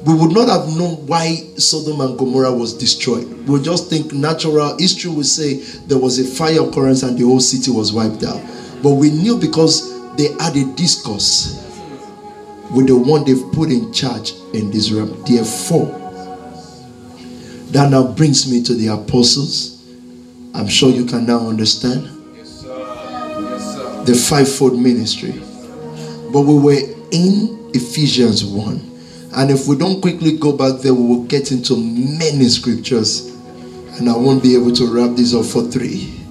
we 0.05 0.15
would 0.15 0.33
not 0.33 0.49
have 0.49 0.77
known 0.77 1.07
why 1.07 1.37
Sodom 1.57 2.01
and 2.01 2.19
Gomorrah 2.19 2.53
was 2.53 2.73
destroyed. 2.77 3.47
We'll 3.47 3.63
just 3.63 3.89
think 3.89 4.13
natural 4.13 4.77
history 4.79 5.11
would 5.11 5.27
say 5.27 5.57
there 5.87 5.99
was 5.99 6.19
a 6.19 6.25
fire 6.25 6.67
occurrence 6.67 7.03
and 7.03 7.17
the 7.17 7.25
whole 7.25 7.41
city 7.41 7.71
was 7.71 7.93
wiped 7.93 8.25
out. 8.25 8.43
But 8.83 8.93
we 8.93 9.11
knew 9.11 9.39
because 9.39 9.93
they 10.17 10.29
had 10.41 10.57
a 10.57 10.65
discourse 10.75 11.62
with 12.73 12.87
the 12.87 12.97
one 12.97 13.25
they've 13.25 13.53
put 13.53 13.71
in 13.71 13.93
charge 13.93 14.33
in 14.55 14.71
this 14.71 14.91
realm. 14.91 15.23
Therefore, 15.25 15.87
that 17.71 17.91
now 17.91 18.07
brings 18.13 18.51
me 18.51 18.63
to 18.63 18.75
the 18.75 18.89
apostles. 18.89 19.83
I'm 20.55 20.69
sure 20.69 20.91
you 20.91 21.05
can 21.07 21.27
now 21.27 21.49
understand 21.49 22.05
the 24.07 24.15
fivefold 24.15 24.79
ministry. 24.79 25.33
But 26.33 26.43
we 26.43 26.59
were 26.59 26.81
in 27.11 27.71
Ephesians 27.75 28.45
1. 28.45 28.91
And 29.35 29.51
if 29.51 29.67
we 29.67 29.77
don't 29.77 30.01
quickly 30.01 30.37
go 30.37 30.53
back 30.53 30.81
there, 30.81 30.93
we 30.93 31.07
will 31.07 31.25
get 31.25 31.53
into 31.53 31.77
many 31.77 32.49
scriptures. 32.49 33.29
And 33.99 34.09
I 34.09 34.17
won't 34.17 34.43
be 34.43 34.55
able 34.55 34.73
to 34.73 34.87
wrap 34.87 35.17
this 35.17 35.35
up 35.35 35.47
for 35.47 35.63
three. 35.63 36.22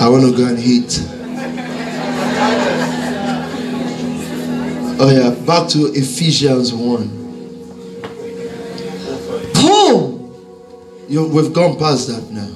I 0.00 0.08
want 0.08 0.24
to 0.24 0.36
go 0.36 0.46
and 0.46 0.58
eat. 0.58 1.00
Oh, 5.00 5.10
yeah, 5.10 5.30
back 5.46 5.68
to 5.70 5.86
Ephesians 5.94 6.72
1. 6.74 7.18
Paul, 9.54 10.18
You, 11.08 11.26
we've 11.28 11.52
gone 11.52 11.78
past 11.78 12.08
that 12.08 12.30
now. 12.30 12.46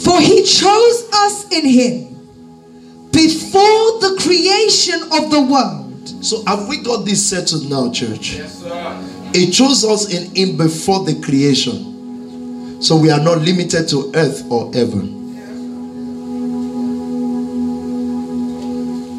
for 0.00 0.20
he 0.20 0.42
chose 0.44 1.08
us 1.12 1.46
in 1.52 1.66
him 1.66 2.08
before 3.12 4.00
the 4.00 4.16
creation 4.22 5.00
of 5.12 5.30
the 5.30 5.40
world. 5.42 6.08
So, 6.24 6.44
have 6.46 6.68
we 6.68 6.78
got 6.82 7.04
this 7.04 7.24
settled 7.28 7.68
now, 7.70 7.90
church? 7.92 8.34
Yes, 8.34 8.58
sir. 8.60 9.30
He 9.34 9.50
chose 9.50 9.84
us 9.84 10.12
in 10.12 10.34
Him 10.34 10.56
before 10.56 11.04
the 11.04 11.14
creation. 11.20 12.80
So, 12.82 12.96
we 12.96 13.10
are 13.10 13.20
not 13.20 13.38
limited 13.38 13.88
to 13.90 14.10
earth 14.14 14.44
or 14.50 14.72
heaven. 14.72 15.21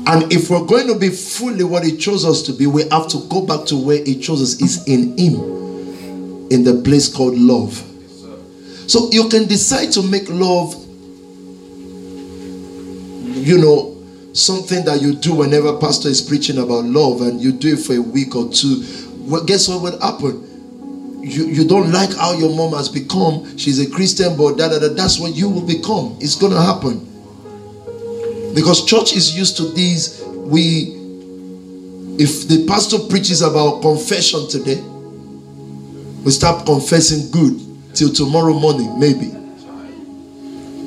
And 0.05 0.31
if 0.33 0.49
we're 0.49 0.65
going 0.65 0.87
to 0.87 0.97
be 0.97 1.09
fully 1.09 1.63
what 1.63 1.83
He 1.83 1.97
chose 1.97 2.25
us 2.25 2.41
to 2.43 2.53
be, 2.53 2.67
we 2.67 2.87
have 2.89 3.07
to 3.09 3.25
go 3.29 3.45
back 3.45 3.65
to 3.67 3.77
where 3.77 4.03
He 4.03 4.19
chose 4.19 4.41
us 4.41 4.61
is 4.61 4.87
in 4.87 5.17
Him, 5.17 6.47
in 6.51 6.63
the 6.63 6.81
place 6.83 7.13
called 7.13 7.37
love. 7.37 7.73
So, 8.87 9.09
you 9.11 9.29
can 9.29 9.47
decide 9.47 9.91
to 9.93 10.03
make 10.03 10.29
love 10.29 10.75
you 13.43 13.57
know, 13.57 13.97
something 14.33 14.85
that 14.85 15.01
you 15.01 15.15
do 15.15 15.35
whenever 15.35 15.77
pastor 15.77 16.07
is 16.07 16.21
preaching 16.21 16.57
about 16.57 16.85
love 16.85 17.21
and 17.21 17.41
you 17.41 17.51
do 17.51 17.73
it 17.73 17.79
for 17.79 17.93
a 17.93 18.01
week 18.01 18.35
or 18.35 18.49
two, 18.49 18.83
well, 19.19 19.43
guess 19.43 19.67
what 19.67 19.81
will 19.81 19.99
happen? 19.99 21.21
You, 21.21 21.45
you 21.47 21.67
don't 21.67 21.91
like 21.91 22.13
how 22.15 22.33
your 22.33 22.55
mom 22.55 22.73
has 22.73 22.89
become. 22.89 23.57
She's 23.57 23.79
a 23.79 23.89
Christian, 23.89 24.37
but 24.37 24.57
da, 24.57 24.69
da, 24.69 24.79
da, 24.79 24.93
that's 24.93 25.19
what 25.19 25.35
you 25.35 25.49
will 25.49 25.65
become. 25.65 26.17
It's 26.19 26.35
going 26.35 26.53
to 26.53 26.61
happen. 26.61 27.12
Because 28.53 28.85
church 28.85 29.13
is 29.15 29.35
used 29.35 29.57
to 29.57 29.71
these. 29.71 30.23
We, 30.25 30.93
if 32.19 32.47
the 32.47 32.65
pastor 32.67 32.99
preaches 33.09 33.41
about 33.41 33.81
confession 33.81 34.47
today, 34.47 34.81
we 36.23 36.31
start 36.31 36.65
confessing 36.65 37.31
good 37.31 37.59
till 37.93 38.13
tomorrow 38.13 38.53
morning, 38.53 38.99
maybe 38.99 39.31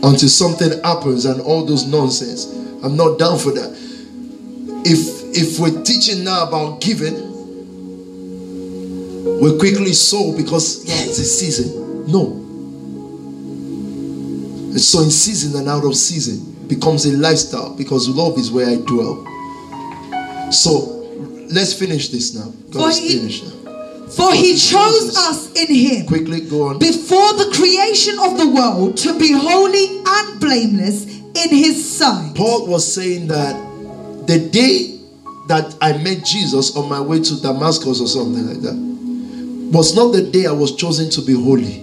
until 0.03 0.29
something 0.29 0.83
happens 0.83 1.25
and 1.25 1.41
all 1.41 1.65
those 1.65 1.87
nonsense. 1.87 2.47
I'm 2.85 2.97
not 2.97 3.19
down 3.19 3.39
for 3.39 3.51
that. 3.53 3.77
If 4.85 5.27
if 5.37 5.59
we're 5.59 5.83
teaching 5.83 6.25
now 6.25 6.47
about 6.47 6.81
giving, 6.81 7.15
we 9.41 9.59
quickly 9.59 9.93
sow 9.93 10.37
because 10.37 10.85
yeah, 10.85 10.95
it's 11.09 11.19
a 11.19 11.25
season. 11.25 12.11
No. 12.11 12.43
It's 14.75 14.87
so 14.87 15.03
in 15.03 15.11
season 15.11 15.59
and 15.59 15.69
out 15.69 15.85
of 15.85 15.97
season 15.97 16.56
becomes 16.69 17.07
a 17.07 17.17
lifestyle 17.17 17.75
because 17.77 18.09
love 18.09 18.39
is 18.39 18.51
where 18.51 18.69
I 18.69 18.77
dwell. 18.77 19.25
So 20.53 21.07
let's 21.53 21.73
finish 21.73 22.09
this 22.09 22.35
now. 22.35 22.53
For 22.73 22.79
Let's 22.79 23.01
finish 23.01 23.43
now. 23.43 23.51
For 24.09 24.33
he 24.35 24.57
chose 24.57 25.17
us 25.17 25.53
in 25.55 25.75
him 25.75 26.07
Quickly 26.07 26.41
go 26.43 26.69
on. 26.69 26.79
before 26.79 27.33
the 27.35 27.51
creation 27.55 28.17
of 28.21 28.39
the 28.39 28.49
world 28.49 28.97
to 28.99 29.19
be 29.19 29.33
holy 29.33 29.99
and 30.07 30.41
blameless 30.41 31.05
in 31.07 31.51
his 31.51 31.97
sight. 31.99 32.35
Paul 32.37 32.67
was 32.69 32.91
saying 32.91 33.27
that 33.29 33.55
the 34.27 34.49
day 34.49 35.01
that 35.49 35.77
I 35.81 35.97
met 35.99 36.25
Jesus 36.25 36.77
on 36.77 36.89
my 36.89 37.01
way 37.01 37.21
to 37.21 37.41
Damascus 37.43 38.01
or 38.01 38.07
something 38.07 38.47
like 38.47 38.61
that 38.63 38.75
was 39.73 39.95
not 39.97 40.13
the 40.13 40.23
day 40.31 40.47
I 40.47 40.53
was 40.53 40.75
chosen 40.77 41.11
to 41.11 41.21
be 41.23 41.35
holy. 41.35 41.83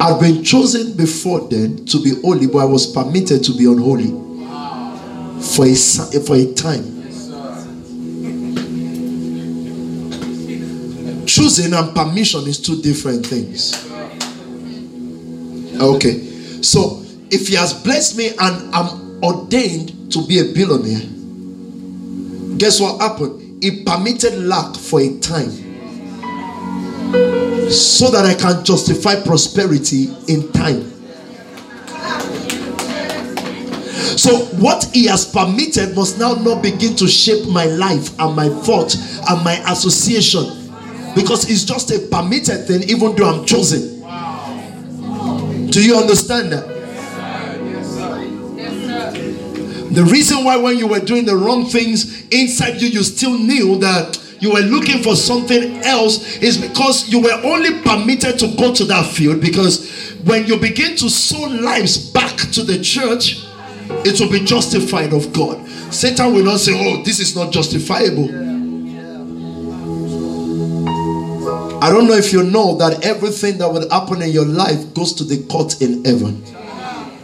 I'd 0.00 0.18
been 0.20 0.42
chosen 0.42 0.96
before 0.96 1.48
then 1.48 1.84
to 1.86 2.02
be 2.02 2.20
holy, 2.20 2.46
but 2.46 2.58
I 2.58 2.64
was 2.64 2.86
permitted 2.86 3.44
to 3.44 3.56
be 3.56 3.66
unholy 3.66 4.10
for 5.40 5.66
a, 5.66 5.74
for 6.20 6.36
a 6.36 6.52
time. 6.54 6.94
Choosing 11.26 11.72
and 11.72 11.94
permission 11.94 12.46
is 12.46 12.60
two 12.60 12.80
different 12.82 13.26
things. 13.26 13.72
Okay, 15.80 16.20
so 16.62 17.02
if 17.30 17.48
he 17.48 17.54
has 17.56 17.72
blessed 17.74 18.16
me 18.16 18.28
and 18.28 18.74
I'm 18.74 19.22
ordained 19.22 20.12
to 20.12 20.26
be 20.26 20.38
a 20.38 20.44
billionaire, 20.52 21.08
guess 22.58 22.80
what 22.80 23.00
happened? 23.00 23.62
He 23.62 23.82
permitted 23.84 24.34
lack 24.44 24.76
for 24.76 25.00
a 25.00 25.18
time 25.18 25.63
so 27.70 28.10
that 28.10 28.24
I 28.24 28.34
can 28.34 28.64
justify 28.64 29.20
prosperity 29.22 30.08
in 30.28 30.50
time. 30.52 30.90
So, 34.16 34.44
what 34.56 34.84
he 34.92 35.06
has 35.06 35.24
permitted 35.26 35.96
must 35.96 36.18
now 36.18 36.34
not 36.34 36.62
begin 36.62 36.94
to 36.96 37.08
shape 37.08 37.48
my 37.48 37.64
life 37.64 38.18
and 38.20 38.36
my 38.36 38.48
thought 38.48 38.94
and 38.94 39.44
my 39.44 39.54
association 39.70 40.64
because 41.14 41.50
it's 41.50 41.64
just 41.64 41.90
a 41.90 41.98
permitted 42.10 42.66
thing, 42.66 42.82
even 42.84 43.14
though 43.16 43.28
I'm 43.28 43.44
chosen. 43.44 44.00
Do 45.70 45.84
you 45.84 45.96
understand 45.96 46.52
that? 46.52 46.74
The 49.94 50.04
reason 50.04 50.44
why, 50.44 50.56
when 50.56 50.76
you 50.76 50.88
were 50.88 51.00
doing 51.00 51.24
the 51.24 51.36
wrong 51.36 51.66
things 51.66 52.26
inside 52.28 52.80
you, 52.82 52.88
you 52.88 53.02
still 53.04 53.38
knew 53.38 53.78
that 53.78 54.18
you 54.44 54.52
were 54.52 54.60
looking 54.60 55.02
for 55.02 55.16
something 55.16 55.78
else 55.84 56.36
is 56.36 56.58
because 56.58 57.08
you 57.08 57.18
were 57.18 57.40
only 57.44 57.80
permitted 57.80 58.38
to 58.38 58.54
go 58.58 58.74
to 58.74 58.84
that 58.84 59.10
field. 59.10 59.40
Because 59.40 60.12
when 60.24 60.46
you 60.46 60.58
begin 60.58 60.96
to 60.96 61.08
sow 61.08 61.48
lives 61.48 61.96
back 62.10 62.36
to 62.52 62.62
the 62.62 62.78
church, 62.82 63.42
it 64.04 64.20
will 64.20 64.30
be 64.30 64.44
justified 64.44 65.14
of 65.14 65.32
God. 65.32 65.66
Satan 65.90 66.34
will 66.34 66.44
not 66.44 66.60
say, 66.60 66.72
Oh, 66.74 67.02
this 67.04 67.20
is 67.20 67.34
not 67.34 67.54
justifiable. 67.54 68.28
I 71.82 71.88
don't 71.88 72.06
know 72.06 72.12
if 72.12 72.30
you 72.30 72.42
know 72.42 72.76
that 72.76 73.02
everything 73.02 73.56
that 73.58 73.72
will 73.72 73.88
happen 73.88 74.20
in 74.20 74.28
your 74.28 74.44
life 74.44 74.92
goes 74.92 75.14
to 75.14 75.24
the 75.24 75.42
court 75.46 75.80
in 75.80 76.04
heaven. 76.04 76.44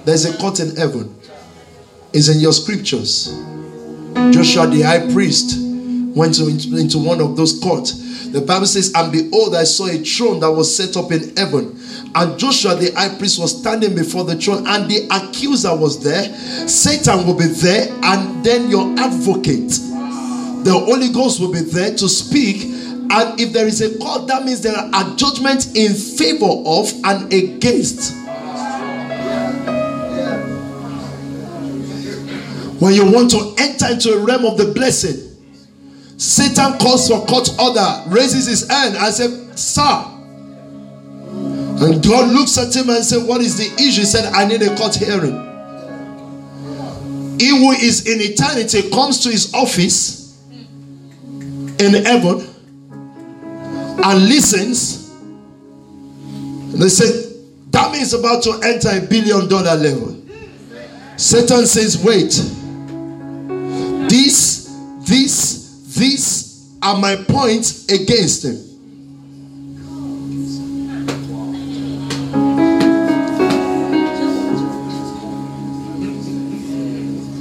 There's 0.06 0.24
a 0.24 0.34
court 0.38 0.58
in 0.60 0.74
heaven. 0.74 1.14
It's 2.14 2.28
in 2.28 2.40
your 2.40 2.54
scriptures. 2.54 3.26
Joshua 4.32 4.66
the 4.68 4.80
high 4.86 5.12
priest 5.12 5.69
went 6.14 6.34
to, 6.36 6.48
into 6.48 6.98
one 6.98 7.20
of 7.20 7.36
those 7.36 7.58
courts. 7.60 8.28
The 8.30 8.40
Bible 8.40 8.66
says, 8.66 8.92
And 8.94 9.10
behold, 9.10 9.56
I 9.56 9.64
saw 9.64 9.86
a 9.86 9.98
throne 9.98 10.40
that 10.40 10.50
was 10.50 10.74
set 10.74 10.96
up 10.96 11.10
in 11.10 11.36
heaven. 11.36 11.76
And 12.14 12.38
Joshua 12.38 12.74
the 12.74 12.92
high 12.92 13.16
priest 13.16 13.40
was 13.40 13.58
standing 13.58 13.94
before 13.94 14.24
the 14.24 14.36
throne, 14.36 14.66
and 14.66 14.90
the 14.90 15.08
accuser 15.10 15.74
was 15.74 16.02
there. 16.02 16.24
Satan 16.68 17.26
will 17.26 17.36
be 17.36 17.46
there, 17.46 17.88
and 18.02 18.44
then 18.44 18.70
your 18.70 18.86
advocate. 18.98 19.70
The 20.64 20.72
Holy 20.72 21.12
Ghost 21.12 21.40
will 21.40 21.52
be 21.52 21.60
there 21.60 21.94
to 21.96 22.08
speak. 22.08 22.62
And 23.12 23.40
if 23.40 23.52
there 23.52 23.66
is 23.66 23.80
a 23.80 23.98
court, 23.98 24.28
that 24.28 24.44
means 24.44 24.60
there 24.60 24.76
are 24.76 25.16
judgments 25.16 25.72
in 25.74 25.94
favor 25.94 26.46
of 26.46 26.92
and 27.04 27.32
against. 27.32 28.14
When 32.80 32.94
you 32.94 33.10
want 33.10 33.30
to 33.32 33.54
enter 33.58 33.92
into 33.92 34.12
a 34.12 34.18
realm 34.24 34.44
of 34.44 34.56
the 34.56 34.72
blessed, 34.72 35.29
Satan 36.20 36.78
calls 36.78 37.08
for 37.08 37.24
court 37.24 37.48
order, 37.58 38.02
raises 38.08 38.46
his 38.46 38.68
hand 38.68 38.94
and 38.94 39.14
says, 39.14 39.58
Sir. 39.58 40.04
And 41.82 42.04
God 42.04 42.30
looks 42.30 42.58
at 42.58 42.76
him 42.76 42.90
and 42.90 43.02
said, 43.02 43.26
What 43.26 43.40
is 43.40 43.56
the 43.56 43.72
issue? 43.82 44.00
He 44.00 44.04
said, 44.04 44.30
I 44.34 44.44
need 44.44 44.60
a 44.60 44.76
court 44.76 44.94
hearing. 44.96 45.48
He 47.40 47.48
who 47.48 47.70
is 47.72 48.06
in 48.06 48.20
eternity 48.20 48.90
comes 48.90 49.20
to 49.20 49.30
his 49.30 49.54
office 49.54 50.38
in 50.50 52.04
heaven. 52.04 52.46
and 54.04 54.28
listens, 54.28 55.10
they 56.74 56.88
say, 56.88 57.32
that 57.70 57.92
means 57.92 58.12
about 58.12 58.42
to 58.42 58.60
enter 58.62 58.90
a 58.90 59.00
billion 59.00 59.48
dollar 59.48 59.74
level. 59.74 60.16
Satan 61.16 61.64
says, 61.66 61.96
wait, 62.04 62.32
this, 64.10 64.76
this, 65.06 65.59
these 66.00 66.76
are 66.80 66.98
my 66.98 67.14
points 67.14 67.86
against 67.92 68.44
him. 68.44 68.56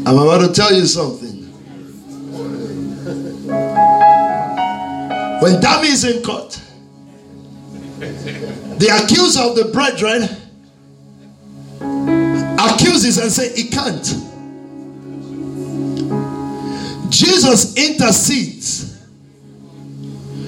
I'm 0.05 0.17
about 0.17 0.45
to 0.45 0.51
tell 0.53 0.73
you 0.73 0.85
something. 0.85 1.29
When 5.41 5.61
Dami 5.61 5.85
is 5.85 6.03
in 6.03 6.21
court, 6.21 6.61
the 8.77 8.89
accuser 9.01 9.41
of 9.41 9.55
the 9.55 9.69
brethren 9.71 10.23
accuses 12.59 13.19
and 13.19 13.31
says 13.31 13.55
he 13.55 13.69
can't. 13.69 14.28
Jesus 17.49 17.75
intercedes, 17.77 18.95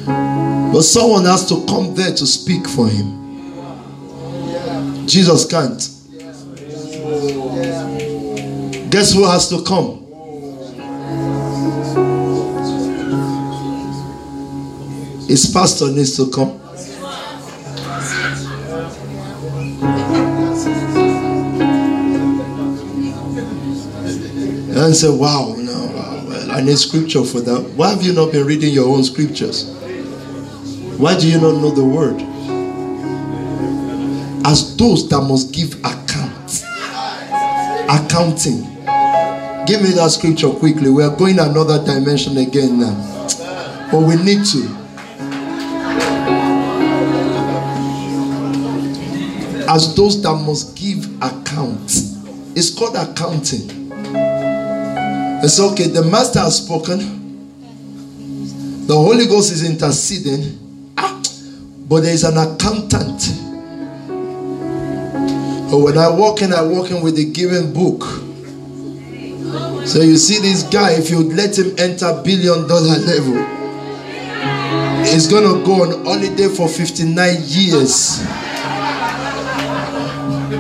but 0.06 0.84
someone 0.84 1.26
has 1.26 1.50
to 1.50 1.66
come 1.66 1.96
there 1.96 2.14
to 2.14 2.28
speak 2.28 2.68
for 2.68 2.88
him. 2.88 3.48
Jesus 5.08 5.44
can't. 5.46 5.80
Guess 8.92 9.14
who 9.14 9.26
has 9.26 9.50
to 9.50 9.64
come? 9.64 9.98
His 15.28 15.50
pastor 15.52 15.88
needs 15.88 16.16
to 16.18 16.30
come. 16.30 16.60
And 24.74 24.96
say, 24.96 25.10
wow, 25.10 25.56
well, 26.66 26.78
scripture 26.78 27.24
for 27.24 27.42
that. 27.42 27.62
Why 27.76 27.90
have 27.90 28.04
you 28.04 28.14
not 28.14 28.32
been 28.32 28.46
reading 28.46 28.74
your 28.74 28.88
own 28.88 29.04
scriptures? 29.04 29.70
Why 30.98 31.20
do 31.20 31.28
you 31.28 31.40
not 31.40 31.62
know 31.62 31.72
the 31.72 31.84
word? 31.84 32.22
As 34.46 34.76
those 34.78 35.08
that 35.10 35.22
must 35.22 35.54
give 35.54 35.74
account, 35.80 36.64
accounting. 37.90 38.64
Give 39.66 39.82
me 39.82 39.92
that 39.92 40.10
scripture 40.12 40.50
quickly. 40.50 40.90
We 40.90 41.04
are 41.04 41.16
going 41.16 41.40
another 41.40 41.84
dimension 41.84 42.38
again 42.38 42.80
now. 42.80 43.28
But 43.92 44.02
we 44.02 44.16
need 44.16 44.46
to. 44.46 44.82
as 49.72 49.96
those 49.96 50.22
that 50.22 50.36
must 50.46 50.76
give 50.76 51.06
account. 51.24 51.92
It's 52.58 52.78
called 52.78 52.98
accounting. 52.98 53.81
It's 55.44 55.60
okay, 55.60 55.88
the 55.88 56.04
master 56.04 56.38
has 56.40 56.58
spoken, 56.58 57.00
the 58.86 58.94
Holy 58.94 59.26
Ghost 59.26 59.52
is 59.52 59.68
interceding, 59.68 60.94
ah, 61.00 61.20
but 61.90 62.02
there 62.02 62.14
is 62.14 62.24
an 62.24 62.38
accountant. 62.38 63.28
But 65.72 65.80
when 65.80 65.98
I 65.98 66.10
walk 66.10 66.44
in, 66.44 66.54
I 66.54 66.62
walk 66.62 66.92
in 66.92 67.02
with 67.02 67.18
a 67.18 67.26
given 67.26 67.74
book. 67.74 68.04
So 69.88 70.02
you 70.02 70.16
see 70.16 70.38
this 70.38 70.62
guy, 70.62 70.92
if 70.92 71.10
you 71.10 71.24
let 71.34 71.58
him 71.58 71.74
enter 71.80 72.22
billion 72.24 72.68
dollar 72.68 73.00
level, 73.00 73.34
he's 75.06 75.26
gonna 75.26 75.64
go 75.66 75.82
on 75.82 76.06
holiday 76.06 76.50
for 76.50 76.70
59 76.70 77.16
years. 77.46 78.22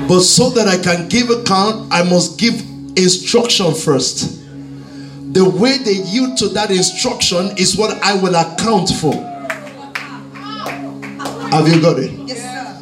But 0.07 0.21
so 0.21 0.49
that 0.49 0.67
I 0.67 0.77
can 0.81 1.07
give 1.07 1.29
account, 1.29 1.93
I 1.93 2.01
must 2.01 2.39
give 2.39 2.59
instruction 2.97 3.75
first. 3.75 4.40
The 5.33 5.49
way 5.49 5.77
they 5.77 5.93
yield 5.93 6.37
to 6.39 6.49
that 6.49 6.71
instruction 6.71 7.57
is 7.57 7.77
what 7.77 7.91
I 8.03 8.15
will 8.21 8.35
account 8.35 8.89
for. 8.89 9.13
Have 11.51 11.67
you 11.69 11.81
got 11.81 11.99
it? 11.99 12.11
Yes, 12.27 12.41
sir. 12.41 12.75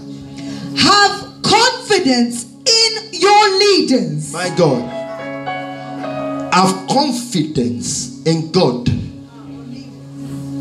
Have 0.77 1.41
confidence 1.43 2.45
in 2.45 3.13
your 3.13 3.59
leaders. 3.59 4.33
My 4.33 4.49
God. 4.57 4.81
Have 6.53 6.87
confidence 6.87 8.25
in 8.25 8.51
God. 8.51 8.87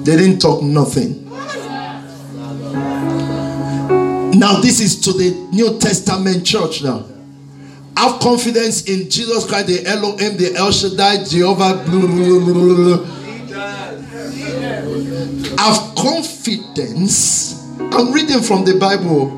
They 0.05 0.17
didn't 0.17 0.41
talk 0.41 0.63
nothing. 0.63 1.25
Now, 4.39 4.61
this 4.61 4.81
is 4.81 5.01
to 5.01 5.13
the 5.13 5.31
New 5.53 5.79
Testament 5.79 6.45
church 6.47 6.83
now. 6.83 7.05
Have 7.99 8.21
confidence 8.21 8.85
in 8.85 9.11
Jesus 9.11 9.45
Christ, 9.45 9.67
the 9.67 9.85
Elohim, 9.85 10.37
the 10.37 10.55
El 10.55 10.71
Shaddai, 10.71 11.25
Jehovah. 11.25 11.83
Blah, 11.85 12.07
blah, 12.07 12.39
blah, 12.39 13.05
Have 15.59 15.97
confidence. 15.97 17.67
I'm 17.81 18.13
reading 18.13 18.41
from 18.41 18.65
the 18.65 18.79
Bible. 18.79 19.31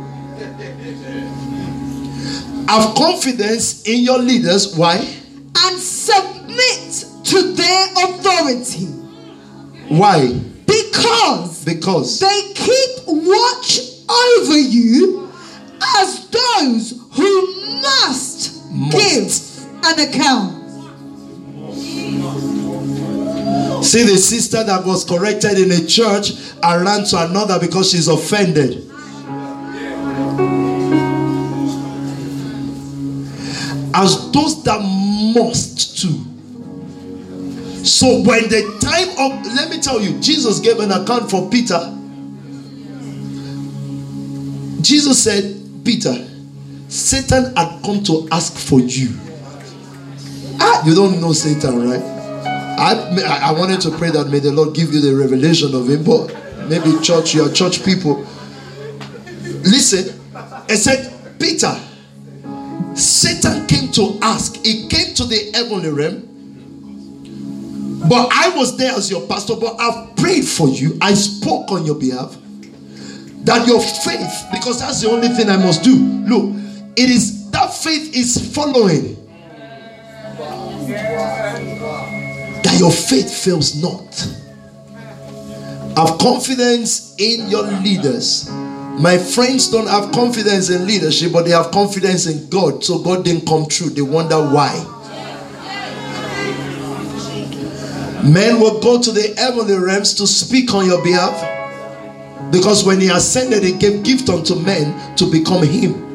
Have 2.68 2.94
confidence 2.96 3.88
in 3.88 4.00
your 4.02 4.18
leaders. 4.18 4.76
Why? 4.76 4.96
And 4.98 5.78
submit 5.78 7.06
to 7.32 7.54
their 7.54 7.86
authority. 8.04 8.84
Why? 9.88 10.38
Because 10.66 11.64
Because 11.64 12.20
they 12.20 12.52
keep 12.52 13.06
watch 13.06 13.80
over 14.10 14.58
you 14.58 15.29
as 15.82 16.28
those 16.28 17.00
who 17.12 17.80
must, 17.82 18.70
Must. 18.70 18.92
give 18.92 19.84
an 19.84 20.08
account. 20.08 20.60
See 23.84 24.02
the 24.04 24.18
sister 24.18 24.62
that 24.62 24.84
was 24.84 25.04
corrected 25.04 25.58
in 25.58 25.72
a 25.72 25.86
church 25.86 26.32
and 26.62 26.84
ran 26.84 27.04
to 27.04 27.24
another 27.30 27.58
because 27.58 27.90
she's 27.90 28.08
offended. 28.08 28.86
As 33.92 34.30
those 34.32 34.62
that 34.64 34.80
must 35.34 35.98
too. 35.98 36.24
So 37.84 38.22
when 38.22 38.48
the 38.48 38.78
time 38.80 39.08
of 39.18 39.46
let 39.54 39.70
me 39.70 39.80
tell 39.80 40.00
you, 40.00 40.20
Jesus 40.20 40.60
gave 40.60 40.78
an 40.78 40.92
account 40.92 41.30
for 41.30 41.48
Peter. 41.48 41.96
Jesus 44.82 45.22
said, 45.22 45.59
Peter, 45.90 46.14
Satan 46.86 47.52
had 47.56 47.82
come 47.82 48.00
to 48.04 48.28
ask 48.30 48.56
for 48.56 48.78
you. 48.78 49.08
Ah, 50.60 50.86
you 50.86 50.94
don't 50.94 51.20
know 51.20 51.32
Satan, 51.32 51.84
right? 51.90 52.00
I, 52.78 53.48
I 53.48 53.50
wanted 53.50 53.80
to 53.80 53.90
pray 53.98 54.10
that 54.10 54.28
may 54.28 54.38
the 54.38 54.52
Lord 54.52 54.72
give 54.72 54.94
you 54.94 55.00
the 55.00 55.16
revelation 55.16 55.74
of 55.74 55.90
him, 55.90 56.04
but 56.04 56.32
maybe 56.68 56.96
church, 57.02 57.34
you 57.34 57.42
are 57.42 57.50
church 57.50 57.84
people. 57.84 58.24
Listen, 59.64 60.14
I 60.32 60.76
said, 60.76 61.12
Peter, 61.40 61.76
Satan 62.94 63.66
came 63.66 63.90
to 63.90 64.16
ask, 64.22 64.64
he 64.64 64.86
came 64.86 65.12
to 65.14 65.24
the 65.24 65.50
heavenly 65.52 65.90
realm. 65.90 66.22
But 68.08 68.28
I 68.32 68.56
was 68.56 68.76
there 68.76 68.92
as 68.92 69.10
your 69.10 69.26
pastor, 69.26 69.56
but 69.56 69.74
I've 69.80 70.14
prayed 70.14 70.44
for 70.44 70.68
you. 70.68 70.96
I 71.02 71.14
spoke 71.14 71.72
on 71.72 71.84
your 71.84 71.96
behalf 71.96 72.36
that 73.44 73.66
your 73.66 73.80
faith, 73.80 74.46
because 74.52 74.80
that's 74.80 75.00
the 75.00 75.10
only 75.10 75.28
thing 75.28 75.48
I 75.48 75.56
must 75.56 75.82
do. 75.82 75.96
Look, 75.96 76.54
it 76.96 77.08
is 77.10 77.50
that 77.50 77.72
faith 77.72 78.14
is 78.14 78.54
following. 78.54 79.16
That 82.62 82.76
your 82.78 82.92
faith 82.92 83.32
fails 83.32 83.74
not. 83.82 84.28
Have 85.96 86.18
confidence 86.18 87.14
in 87.18 87.48
your 87.48 87.62
leaders. 87.62 88.48
My 88.50 89.16
friends 89.16 89.70
don't 89.70 89.88
have 89.88 90.12
confidence 90.12 90.68
in 90.70 90.86
leadership, 90.86 91.32
but 91.32 91.44
they 91.44 91.52
have 91.52 91.70
confidence 91.70 92.26
in 92.26 92.48
God. 92.48 92.84
So 92.84 92.98
God 92.98 93.24
didn't 93.24 93.46
come 93.46 93.66
true. 93.66 93.88
They 93.88 94.02
wonder 94.02 94.36
why. 94.36 94.74
Men 98.22 98.60
will 98.60 98.80
go 98.80 99.00
to 99.00 99.10
the 99.10 99.34
heavenly 99.38 99.74
realms 99.78 100.14
to 100.14 100.26
speak 100.26 100.74
on 100.74 100.84
your 100.86 101.02
behalf. 101.02 101.59
Because 102.50 102.84
when 102.84 103.00
he 103.00 103.08
ascended, 103.08 103.62
he 103.62 103.72
gave 103.72 104.02
gift 104.02 104.28
unto 104.28 104.54
men 104.56 105.16
to 105.16 105.30
become 105.30 105.62
him. 105.62 106.08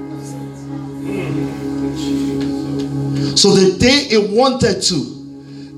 So 3.38 3.52
the 3.52 3.78
day 3.78 4.06
he 4.10 4.18
wanted 4.18 4.82
to, 4.82 5.16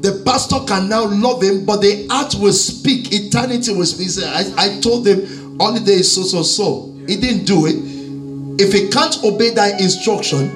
the 0.02 0.22
pastor 0.24 0.58
can 0.68 0.88
now 0.90 1.06
love 1.06 1.42
him, 1.42 1.66
but 1.66 1.82
the 1.82 2.08
heart 2.10 2.36
will 2.36 2.54
speak, 2.54 3.12
eternity 3.12 3.74
will 3.74 3.86
speak. 3.86 4.10
I, 4.24 4.54
I 4.58 4.80
told 4.80 5.08
him 5.08 5.58
holiday 5.60 5.94
is 5.94 6.14
so 6.14 6.24
so 6.24 6.44
so. 6.44 6.94
He 7.08 7.18
didn't 7.18 7.46
do 7.46 7.66
it. 7.66 7.76
If 8.62 8.74
he 8.74 8.90
can't 8.90 9.24
obey 9.24 9.52
that 9.52 9.82
instruction, 9.82 10.50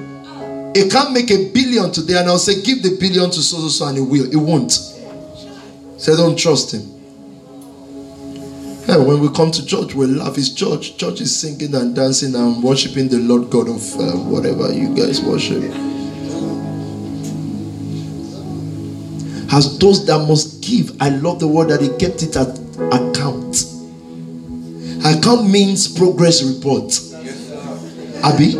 he 0.74 0.88
can't 0.88 1.12
make 1.12 1.30
a 1.30 1.50
billion 1.50 1.90
today, 1.92 2.18
and 2.18 2.28
I'll 2.28 2.38
say, 2.38 2.62
give 2.62 2.82
the 2.82 2.96
billion 2.98 3.30
to 3.30 3.42
so 3.42 3.58
so 3.58 3.68
so, 3.68 3.86
and 3.88 3.98
he 3.98 4.02
will. 4.02 4.30
He 4.30 4.36
won't. 4.36 4.72
Say, 4.72 6.16
don't 6.16 6.38
trust 6.38 6.72
him. 6.72 7.01
Hey, 8.92 8.98
when 8.98 9.20
we 9.20 9.30
come 9.30 9.50
to 9.50 9.64
church, 9.64 9.94
we 9.94 10.04
laugh. 10.04 10.36
It's 10.36 10.50
church. 10.50 10.98
Church 10.98 11.22
is 11.22 11.34
singing 11.34 11.74
and 11.74 11.96
dancing 11.96 12.34
and 12.34 12.62
worshiping 12.62 13.08
the 13.08 13.16
Lord 13.20 13.48
God 13.48 13.66
of 13.66 13.82
uh, 13.98 14.18
whatever 14.28 14.70
you 14.70 14.94
guys 14.94 15.22
worship. 15.22 15.62
As 19.50 19.78
those 19.78 20.04
that 20.04 20.26
must 20.28 20.62
give, 20.62 20.94
I 21.00 21.08
love 21.08 21.40
the 21.40 21.48
word 21.48 21.70
that 21.70 21.80
he 21.80 21.88
kept 21.96 22.22
it 22.22 22.36
at 22.36 22.48
account. 22.92 23.64
Account 25.06 25.48
means 25.48 25.88
progress 25.88 26.42
report. 26.42 26.92
Abby, 28.22 28.58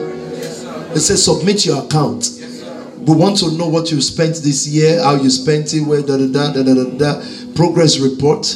it 0.96 1.00
says 1.00 1.22
submit 1.22 1.66
your 1.66 1.84
account. 1.84 2.30
We 3.06 3.14
want 3.14 3.36
to 3.40 3.50
know 3.50 3.68
what 3.68 3.92
you 3.92 4.00
spent 4.00 4.36
this 4.36 4.66
year, 4.66 5.02
how 5.02 5.16
you 5.16 5.28
spent 5.28 5.74
it, 5.74 5.82
where 5.82 6.00
da 6.00 6.16
da 6.16 6.26
da 6.26 6.52
da 6.54 6.62
da 6.62 6.84
da. 6.96 7.22
Progress 7.54 7.98
report. 7.98 8.46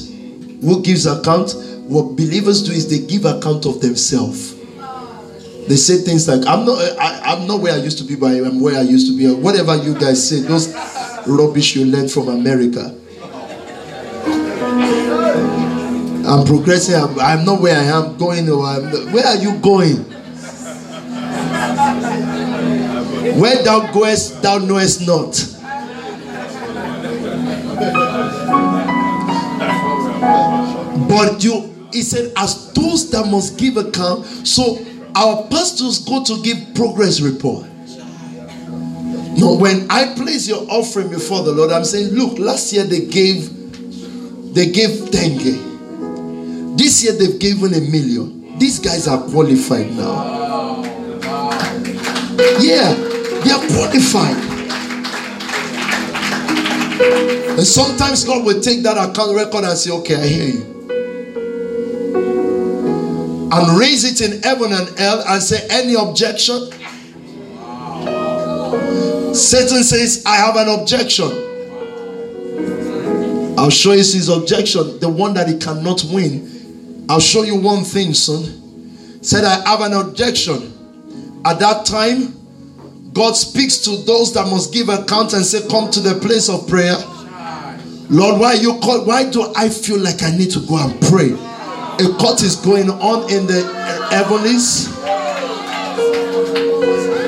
Who 0.61 0.83
gives 0.83 1.07
account? 1.07 1.55
What 1.87 2.17
believers 2.17 2.63
do 2.63 2.73
is 2.73 2.89
they 2.89 3.07
give 3.07 3.25
account 3.25 3.67
of 3.67 3.81
themselves. 3.81 4.55
They 5.69 5.77
say 5.77 5.99
things 5.99 6.29
like, 6.29 6.47
"I'm 6.47 6.65
not, 6.65 6.79
I, 6.99 7.35
I'm 7.35 7.47
not 7.47 7.61
where 7.61 7.75
I 7.75 7.79
used 7.79 7.99
to 7.99 8.05
be, 8.05 8.15
but 8.17 8.31
I'm 8.33 8.61
where 8.61 8.79
I 8.79 8.83
used 8.83 9.09
to 9.11 9.17
be." 9.17 9.27
Or 9.27 9.37
whatever 9.37 9.77
you 9.77 9.95
guys 9.95 10.29
say, 10.29 10.41
those 10.41 10.75
rubbish 11.27 11.75
you 11.77 11.85
learned 11.85 12.11
from 12.11 12.29
America. 12.29 12.95
I'm 16.27 16.45
progressing. 16.45 16.97
I'm, 16.97 17.19
I'm 17.21 17.45
not 17.45 17.61
where 17.61 17.77
I 17.77 17.85
am 17.85 18.17
going. 18.17 18.49
Or 18.51 18.65
I'm, 18.65 19.13
where 19.13 19.27
are 19.27 19.37
you 19.37 19.59
going? 19.59 19.97
Where 23.41 23.63
thou 23.63 23.93
goest, 23.93 24.43
thou 24.43 24.59
knowest 24.59 25.07
not. 25.07 25.56
But 31.17 31.43
you, 31.43 31.89
he 31.95 32.03
said, 32.03 32.31
as 32.37 32.75
those 32.75 33.11
that 33.11 33.27
must 33.31 33.59
give 33.59 33.79
account. 33.79 34.27
So 34.47 34.85
our 35.15 35.45
pastors 35.49 35.99
go 36.01 36.23
to 36.23 36.43
give 36.43 36.75
progress 36.75 37.23
report. 37.23 37.67
No, 39.39 39.57
when 39.57 39.91
I 39.91 40.13
place 40.15 40.47
your 40.47 40.67
offering 40.71 41.09
before 41.09 41.43
the 41.43 41.53
Lord, 41.53 41.73
I'm 41.73 41.87
saying, 41.87 42.13
look, 42.13 42.39
last 42.39 42.71
year 42.75 42.85
they 42.85 43.07
gave, 43.07 43.49
they 44.55 44.71
gave 44.71 44.91
10k. 45.09 46.77
This 46.77 47.03
year 47.03 47.15
they've 47.15 47.39
given 47.39 47.73
a 47.73 47.81
million. 47.81 48.59
These 48.59 48.79
guys 48.81 49.09
are 49.09 49.23
qualified 49.31 49.91
now. 49.93 50.83
Yeah, 52.61 52.93
they 53.43 53.51
are 53.53 53.67
qualified. 53.73 54.37
And 57.57 57.67
sometimes 57.67 58.25
God 58.25 58.45
will 58.45 58.61
take 58.61 58.83
that 58.83 58.99
account 58.99 59.35
record 59.35 59.65
and 59.65 59.79
say, 59.79 59.91
okay, 59.93 60.17
I 60.17 60.27
hear 60.27 60.49
you. 60.49 60.76
And 63.53 63.79
raise 63.79 64.05
it 64.05 64.21
in 64.21 64.43
heaven 64.43 64.73
and 64.73 64.99
hell 64.99 65.23
and 65.27 65.43
say, 65.43 65.67
any 65.71 65.95
objection? 65.95 66.71
Satan 69.35 69.85
says, 69.85 70.25
I 70.27 70.37
have 70.37 70.57
an 70.57 70.69
objection. 70.81 71.31
I'll 73.59 73.71
show 73.71 73.93
you 73.93 73.99
his 73.99 74.29
objection, 74.29 74.99
the 74.99 75.09
one 75.09 75.35
that 75.35 75.49
he 75.49 75.59
cannot 75.59 76.05
win. 76.13 77.07
I'll 77.09 77.21
show 77.21 77.43
you 77.43 77.57
one 77.57 77.85
thing, 77.85 78.15
son. 78.15 79.23
Said, 79.23 79.45
I 79.45 79.69
have 79.69 79.81
an 79.81 79.93
objection. 79.93 80.73
At 81.45 81.59
that 81.61 81.87
time, 81.87 82.35
God 83.13 83.33
speaks 83.33 83.79
to 83.79 83.97
those 84.05 84.35
that 84.35 84.47
must 84.49 84.73
give 84.75 84.89
account 84.89 85.33
and 85.33 85.45
say, 85.45 85.67
Come 85.69 85.91
to 85.93 86.01
the 86.01 86.19
place 86.21 86.49
of 86.49 86.69
prayer. 86.69 86.97
Lord, 88.11 88.41
why 88.41 88.55
you? 88.55 88.73
Why 88.73 89.29
do 89.31 89.53
I 89.57 89.69
feel 89.69 89.99
like 89.99 90.23
I 90.23 90.37
need 90.37 90.51
to 90.51 90.61
go 90.61 90.77
and 90.77 91.01
pray? 91.03 91.31
A 91.99 92.09
court 92.19 92.43
is 92.43 92.57
going 92.57 92.91
on 92.91 93.31
in 93.31 93.47
the 93.47 93.65
uh, 93.65 94.11
heavenlies. 94.11 94.87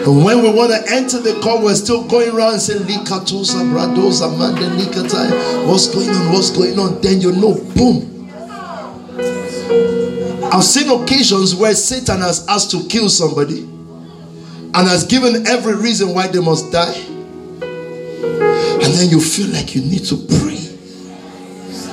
And 0.07 0.25
when 0.25 0.43
we 0.43 0.51
want 0.51 0.73
to 0.73 0.93
enter 0.93 1.19
the 1.21 1.41
court, 1.43 1.63
we're 1.63 1.75
still 1.75 2.07
going 2.07 2.35
around 2.35 2.53
and 2.55 2.63
saying, 2.63 2.83
Likatosa, 2.83 3.65
Bradosa, 3.71 4.29
Mande, 4.37 4.59
Likatai. 4.79 5.67
What's 5.67 5.87
going 5.95 6.11
on? 6.11 6.33
What's 6.33 6.51
going 6.51 6.79
on? 6.79 7.01
Then 7.01 7.21
you 7.23 7.33
know, 7.33 7.55
boom. 7.75 8.29
I've 10.53 10.65
seen 10.65 10.91
occasions 10.91 11.55
where 11.55 11.75
Satan 11.75 12.19
has 12.21 12.47
asked 12.49 12.71
to 12.73 12.87
kill 12.89 13.09
somebody 13.09 13.63
and 13.63 14.75
has 14.75 15.05
given 15.05 15.47
every 15.47 15.77
reason 15.77 16.15
why 16.15 16.29
they 16.29 16.41
must 16.41 16.71
die. 16.73 16.95
And 18.81 18.95
then 18.95 19.09
you 19.09 19.21
feel 19.21 19.49
like 19.49 19.75
you 19.75 19.81
need 19.81 20.05
to 20.07 20.17
pray. 20.17 20.59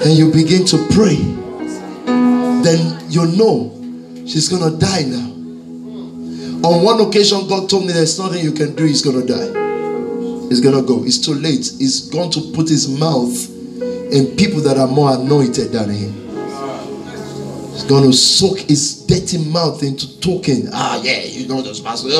And 0.03 0.17
you 0.17 0.31
begin 0.31 0.65
to 0.67 0.87
pray. 0.91 1.35
Then 2.65 2.97
you 3.11 3.27
know 3.37 3.71
she's 4.25 4.49
going 4.49 4.63
to 4.73 4.75
die 4.79 5.03
now. 5.03 5.33
On 6.67 6.83
one 6.83 6.99
occasion, 6.99 7.47
God 7.47 7.69
told 7.69 7.85
me 7.85 7.93
there's 7.93 8.17
nothing 8.17 8.43
you 8.43 8.53
can 8.53 8.75
do, 8.75 8.85
he's 8.85 9.03
going 9.03 9.21
to 9.21 9.27
die. 9.27 10.49
He's 10.49 10.61
going 10.61 10.73
to 10.73 10.81
go. 10.81 11.03
It's 11.03 11.19
too 11.23 11.35
late. 11.35 11.71
He's 11.77 12.09
going 12.09 12.31
to 12.31 12.41
put 12.55 12.67
his 12.67 12.87
mouth 12.89 13.51
in 14.11 14.35
people 14.35 14.61
that 14.61 14.77
are 14.79 14.87
more 14.87 15.13
anointed 15.13 15.73
than 15.73 15.91
him. 15.91 16.13
He's 17.71 17.83
going 17.83 18.09
to 18.09 18.13
soak 18.17 18.57
his 18.61 19.05
dirty 19.05 19.37
mouth 19.47 19.83
into 19.83 20.19
talking. 20.19 20.67
Ah, 20.73 20.99
yeah, 21.03 21.21
you 21.21 21.47
know 21.47 21.61
those 21.61 21.81
pastors. 21.81 22.13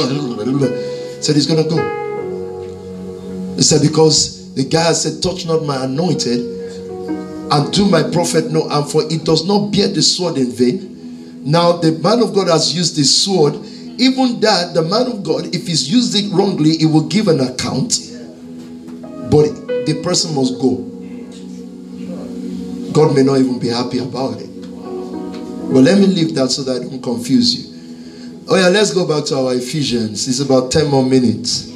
Said 1.25 1.35
he's 1.35 1.47
going 1.47 1.63
to 1.63 1.69
go. 1.69 3.55
He 3.55 3.63
said, 3.63 3.81
because 3.81 4.53
the 4.53 4.65
guy 4.65 4.93
said, 4.93 5.23
touch 5.23 5.47
not 5.47 5.63
my 5.65 5.85
anointed 5.85 6.54
and 7.51 7.73
do 7.73 7.85
my 7.87 8.03
prophet 8.03 8.51
no 8.51 8.67
harm, 8.67 8.85
for 8.85 9.03
it 9.11 9.23
does 9.23 9.45
not 9.45 9.71
bear 9.71 9.87
the 9.87 10.01
sword 10.01 10.37
in 10.37 10.51
vain. 10.51 11.43
Now, 11.43 11.73
the 11.73 11.91
man 11.91 12.21
of 12.21 12.33
God 12.33 12.47
has 12.47 12.75
used 12.75 12.95
the 12.95 13.03
sword. 13.03 13.55
Even 13.97 14.39
that, 14.41 14.73
the 14.73 14.81
man 14.81 15.07
of 15.11 15.23
God, 15.23 15.53
if 15.53 15.67
he's 15.67 15.89
used 15.89 16.15
it 16.15 16.31
wrongly, 16.33 16.77
he 16.77 16.85
will 16.85 17.07
give 17.07 17.27
an 17.27 17.39
account. 17.39 17.99
But 19.29 19.85
the 19.85 20.01
person 20.03 20.33
must 20.33 20.59
go. 20.59 20.77
God 22.91 23.15
may 23.15 23.23
not 23.23 23.37
even 23.37 23.59
be 23.59 23.67
happy 23.67 23.99
about 23.99 24.41
it. 24.41 24.49
But 24.49 25.81
let 25.81 25.99
me 25.99 26.07
leave 26.07 26.33
that 26.35 26.49
so 26.49 26.63
that 26.63 26.81
I 26.81 26.85
don't 26.85 27.01
confuse 27.01 27.55
you. 27.55 28.45
Oh, 28.47 28.55
yeah, 28.55 28.69
let's 28.69 28.93
go 28.93 29.07
back 29.07 29.25
to 29.25 29.37
our 29.37 29.53
Ephesians. 29.53 30.27
It's 30.27 30.39
about 30.39 30.71
10 30.71 30.87
more 30.87 31.05
minutes. 31.05 31.71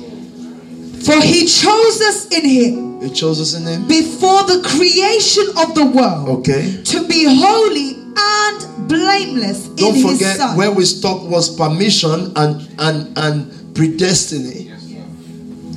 For 1.05 1.19
he 1.21 1.45
chose 1.45 2.01
us 2.01 2.27
in 2.31 2.45
him 2.45 2.88
He 3.01 3.09
chose 3.09 3.39
us 3.39 3.53
in 3.55 3.65
Him. 3.65 3.87
before 3.87 4.43
the 4.43 4.61
creation 4.63 5.45
of 5.57 5.73
the 5.75 5.85
world 5.85 6.29
Okay. 6.39 6.81
to 6.83 7.07
be 7.07 7.23
holy 7.25 7.97
and 8.17 8.87
blameless 8.89 9.67
Don't 9.75 9.95
in 9.95 9.95
his 9.95 10.11
forget 10.19 10.37
son. 10.37 10.57
where 10.57 10.71
we 10.71 10.83
stopped 10.85 11.25
was 11.25 11.49
permission 11.55 12.33
and 12.35 12.67
and 12.77 13.17
and 13.17 13.51
predestiny. 13.73 14.67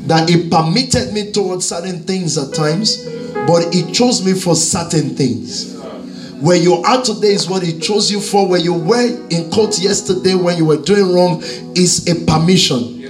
That 0.09 0.29
He 0.29 0.49
permitted 0.49 1.13
me 1.13 1.31
towards 1.31 1.65
certain 1.69 2.03
things 2.03 2.37
at 2.37 2.53
times, 2.53 2.97
but 3.47 3.73
He 3.73 3.91
chose 3.93 4.25
me 4.25 4.33
for 4.35 4.57
certain 4.57 5.15
things. 5.15 5.77
Where 6.41 6.57
you 6.57 6.75
are 6.83 7.01
today 7.05 7.35
is 7.35 7.49
what 7.49 7.63
He 7.63 7.79
chose 7.79 8.11
you 8.11 8.21
for. 8.21 8.49
Where 8.49 8.59
you 8.59 8.75
were 8.75 9.07
in 9.31 9.49
court 9.53 9.79
yesterday 9.79 10.35
when 10.35 10.57
you 10.59 10.65
were 10.65 10.79
doing 10.83 11.15
wrong 11.15 11.41
is 11.77 12.09
a 12.09 12.17
permission. 12.27 13.02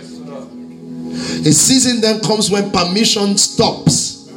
A 1.45 1.53
season 1.53 2.01
then 2.01 2.21
comes 2.21 2.51
when 2.51 2.71
permission 2.71 3.37
stops. 3.37 4.29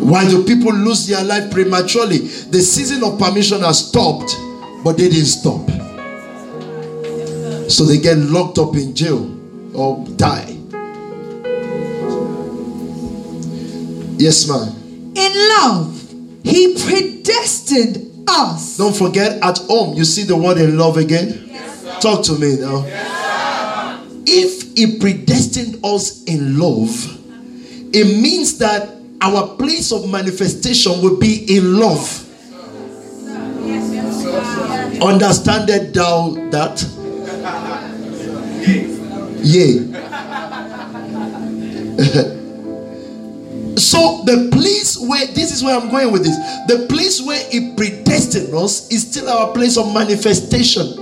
Why 0.00 0.28
do 0.28 0.42
people 0.44 0.72
lose 0.72 1.06
their 1.06 1.22
life 1.22 1.50
prematurely? 1.52 2.18
The 2.18 2.60
season 2.60 3.04
of 3.04 3.18
permission 3.18 3.60
has 3.60 3.88
stopped, 3.88 4.34
but 4.82 4.96
they 4.96 5.08
didn't 5.08 5.26
stop. 5.26 5.68
So 7.70 7.84
they 7.84 7.98
get 7.98 8.16
locked 8.18 8.58
up 8.58 8.74
in 8.74 8.94
jail 8.94 9.30
or 9.76 10.04
die. 10.16 10.56
Yes, 14.18 14.48
ma'am. 14.48 14.74
in 15.14 15.32
love, 15.60 16.10
he 16.42 16.74
predestined 16.74 18.24
us. 18.28 18.76
Don't 18.76 18.96
forget 18.96 19.40
at 19.42 19.58
home, 19.58 19.96
you 19.96 20.04
see 20.04 20.24
the 20.24 20.36
word 20.36 20.58
in 20.58 20.76
love 20.76 20.96
again? 20.96 21.48
Talk 22.00 22.24
to 22.24 22.32
me 22.38 22.56
now. 22.56 23.17
If 24.30 24.76
he 24.76 24.98
predestined 24.98 25.80
us 25.82 26.22
in 26.24 26.58
love, 26.58 26.90
it 27.94 28.04
means 28.20 28.58
that 28.58 28.90
our 29.22 29.56
place 29.56 29.90
of 29.90 30.10
manifestation 30.10 31.00
will 31.00 31.16
be 31.16 31.56
in 31.56 31.80
love. 31.80 32.26
Understanded 35.02 35.94
thou 35.94 36.32
that? 36.50 36.82
Yea. 39.42 39.78
so 43.78 44.22
the 44.26 44.50
place 44.52 44.98
where 44.98 45.26
this 45.28 45.52
is 45.52 45.64
where 45.64 45.80
I'm 45.80 45.88
going 45.88 46.12
with 46.12 46.24
this. 46.24 46.36
The 46.66 46.86
place 46.90 47.22
where 47.22 47.42
he 47.48 47.72
predestined 47.74 48.54
us 48.54 48.90
is 48.90 49.10
still 49.10 49.30
our 49.30 49.54
place 49.54 49.78
of 49.78 49.94
manifestation 49.94 50.98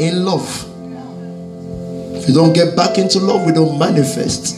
in 0.00 0.24
love. 0.24 0.75
If 2.16 2.28
you 2.28 2.34
don't 2.34 2.52
get 2.52 2.74
back 2.74 2.98
into 2.98 3.20
love, 3.20 3.46
we 3.46 3.52
don't 3.52 3.78
manifest. 3.78 4.56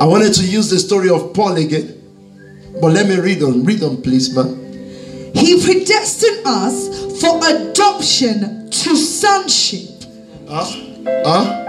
I 0.00 0.06
wanted 0.06 0.32
to 0.34 0.44
use 0.46 0.70
the 0.70 0.78
story 0.78 1.10
of 1.10 1.34
Paul 1.34 1.56
again. 1.56 1.96
But 2.80 2.92
let 2.92 3.06
me 3.06 3.18
read 3.18 3.42
on. 3.42 3.64
Read 3.64 3.82
on, 3.82 4.00
please, 4.02 4.34
man. 4.34 4.56
He 5.34 5.62
predestined 5.62 6.46
us 6.46 7.20
for 7.20 7.38
adoption 7.38 8.70
to 8.70 8.96
sonship. 8.96 10.04
Huh? 10.48 10.64
Huh? 11.24 11.66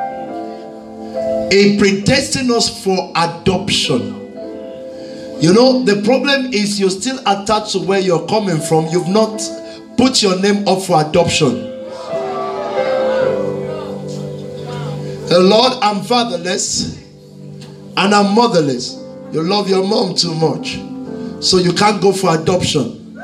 He 1.51 1.77
predestined 1.77 2.51
us 2.51 2.83
for 2.83 3.11
adoption. 3.15 4.19
You 5.41 5.53
know, 5.53 5.83
the 5.83 6.01
problem 6.03 6.53
is 6.53 6.79
you're 6.79 6.89
still 6.89 7.19
attached 7.25 7.71
to 7.71 7.79
where 7.79 7.99
you're 7.99 8.25
coming 8.27 8.59
from. 8.59 8.87
You've 8.87 9.09
not 9.09 9.41
put 9.97 10.21
your 10.21 10.39
name 10.39 10.67
up 10.67 10.83
for 10.83 11.01
adoption. 11.01 11.70
The 15.31 15.39
Lord, 15.39 15.77
I'm 15.81 16.03
fatherless 16.03 17.01
and 17.95 18.13
I'm 18.13 18.35
motherless. 18.35 18.95
You 19.31 19.43
love 19.43 19.69
your 19.69 19.87
mom 19.87 20.13
too 20.13 20.35
much, 20.35 20.77
so 21.41 21.57
you 21.57 21.71
can't 21.71 22.01
go 22.01 22.11
for 22.11 22.37
adoption. 22.37 23.15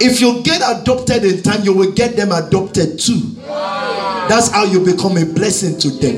If 0.00 0.20
you 0.20 0.42
get 0.42 0.60
adopted 0.66 1.24
in 1.24 1.40
time, 1.40 1.62
you 1.62 1.72
will 1.72 1.92
get 1.92 2.16
them 2.16 2.32
adopted 2.32 2.98
too. 2.98 3.20
That's 3.46 4.50
how 4.50 4.64
you 4.64 4.84
become 4.84 5.16
a 5.16 5.24
blessing 5.24 5.78
to 5.78 5.90
them. 5.90 6.16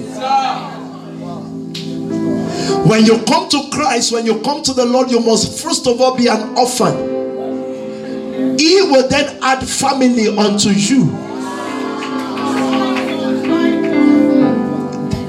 When 2.89 3.05
you 3.05 3.23
come 3.25 3.51
to 3.51 3.69
Christ, 3.71 4.13
when 4.13 4.25
you 4.25 4.41
come 4.41 4.63
to 4.63 4.73
the 4.73 4.87
Lord, 4.87 5.11
you 5.11 5.21
must 5.21 5.63
first 5.63 5.87
of 5.87 6.01
all 6.01 6.17
be 6.17 6.29
an 6.29 6.57
orphan. 6.57 8.57
He 8.59 8.81
will 8.81 9.07
then 9.11 9.41
add 9.43 9.63
family 9.63 10.35
unto 10.39 10.71
you. 10.71 11.26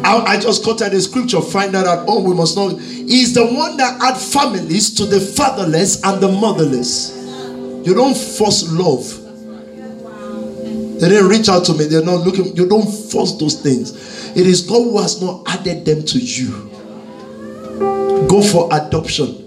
I, 0.08 0.36
I 0.36 0.40
just 0.40 0.64
quoted 0.64 0.94
the 0.94 1.02
scripture, 1.02 1.42
find 1.42 1.76
out 1.76 1.84
that 1.84 2.00
at 2.00 2.06
home. 2.08 2.24
We 2.24 2.34
must 2.34 2.56
know. 2.56 2.70
He's 2.78 3.34
the 3.34 3.46
one 3.46 3.76
that 3.76 4.02
add 4.02 4.18
families 4.18 4.96
to 4.96 5.06
the 5.06 5.20
fatherless 5.20 6.02
and 6.02 6.22
the 6.22 6.30
motherless. 6.30 7.12
You 7.86 7.94
don't 7.94 8.16
force 8.16 8.72
love. 8.72 9.04
They 11.02 11.10
didn't 11.10 11.28
reach 11.28 11.50
out 11.50 11.66
to 11.66 11.74
me. 11.74 11.86
They're 11.86 12.06
not 12.06 12.26
looking. 12.26 12.56
You 12.56 12.70
don't 12.70 12.88
force 12.88 13.38
those 13.38 13.62
things. 13.62 14.36
It 14.36 14.48
is 14.48 14.62
God 14.62 14.84
who 14.84 15.02
has 15.02 15.22
not 15.22 15.44
added 15.46 15.84
them 15.84 16.04
to 16.06 16.20
you. 16.20 16.70
Go 18.30 18.42
for 18.42 18.70
adoption. 18.72 19.44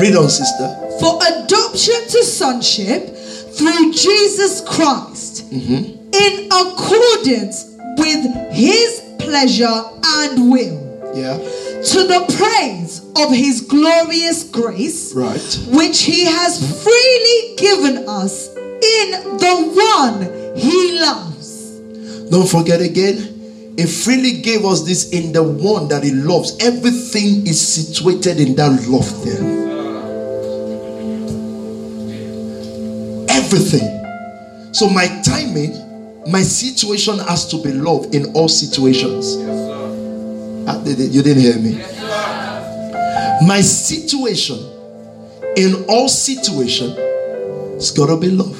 Read 0.00 0.16
on, 0.16 0.28
sister. 0.30 0.68
For 1.00 1.18
adoption 1.22 2.00
to 2.08 2.24
sonship 2.24 3.14
through 3.58 3.92
Jesus 3.92 4.62
Christ 4.62 5.50
mm-hmm. 5.50 5.97
In 6.24 6.48
accordance 6.52 7.76
with 7.98 8.24
his 8.52 9.02
pleasure 9.18 9.82
and 10.04 10.50
will. 10.50 10.78
Yeah. 11.14 11.36
To 11.38 11.98
the 12.06 12.24
praise 12.36 13.02
of 13.16 13.32
his 13.32 13.60
glorious 13.62 14.44
grace, 14.44 15.12
Right. 15.14 15.58
which 15.68 16.02
he 16.02 16.24
has 16.24 16.58
freely 16.82 17.56
given 17.56 18.08
us 18.08 18.48
in 18.48 19.38
the 19.38 19.54
one 19.94 20.56
he 20.56 20.98
loves. 21.00 21.78
Don't 22.30 22.48
forget 22.48 22.80
again. 22.80 23.74
He 23.76 23.86
freely 23.86 24.40
gave 24.42 24.64
us 24.64 24.82
this 24.82 25.10
in 25.10 25.32
the 25.32 25.42
one 25.42 25.86
that 25.88 26.02
he 26.02 26.10
loves. 26.10 26.56
Everything 26.60 27.46
is 27.46 27.60
situated 27.60 28.40
in 28.40 28.56
that 28.56 28.86
love 28.88 29.08
there. 29.24 29.44
Everything. 33.30 33.86
So 34.74 34.88
my 34.90 35.06
timing, 35.24 35.72
my 36.28 36.42
situation 36.42 37.18
has 37.20 37.46
to 37.48 37.56
be 37.62 37.72
love 37.72 38.12
in 38.14 38.26
all 38.34 38.48
situations. 38.48 39.36
Ah, 40.68 40.78
they- 40.84 41.06
You 41.06 41.22
didn't 41.22 41.42
hear 41.42 41.56
me. 41.58 41.78
My 43.46 43.60
situation 43.62 44.58
in 45.56 45.84
all 45.88 46.08
situation, 46.08 46.92
it's 47.76 47.90
gotta 47.90 48.16
be 48.16 48.30
love. 48.30 48.56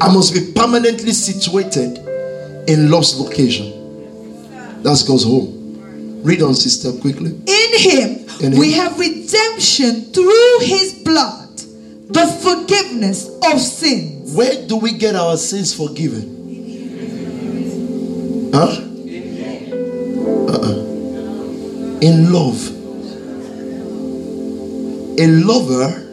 I 0.00 0.12
must 0.12 0.32
be 0.32 0.40
permanently 0.52 1.12
situated 1.12 1.98
in 2.68 2.90
love's 2.90 3.18
location. 3.18 3.70
That's 4.82 5.02
God's 5.02 5.24
home. 5.24 5.56
Read 6.24 6.42
on, 6.42 6.54
sister, 6.54 6.92
quickly. 6.92 7.30
In 7.46 7.78
him, 7.78 8.26
In 8.40 8.58
we 8.58 8.72
have 8.72 8.98
redemption 8.98 10.06
through 10.12 10.58
his 10.60 10.94
blood, 11.04 11.48
the 12.08 12.26
forgiveness 12.40 13.28
of 13.52 13.60
sins. 13.60 14.19
Where 14.34 14.66
do 14.66 14.76
we 14.76 14.92
get 14.92 15.16
our 15.16 15.36
sins 15.36 15.74
forgiven? 15.74 16.38
Huh? 18.52 18.86
Uh-uh. 20.48 20.74
In 22.00 22.32
love. 22.32 22.76
A 25.18 25.26
lover 25.26 26.06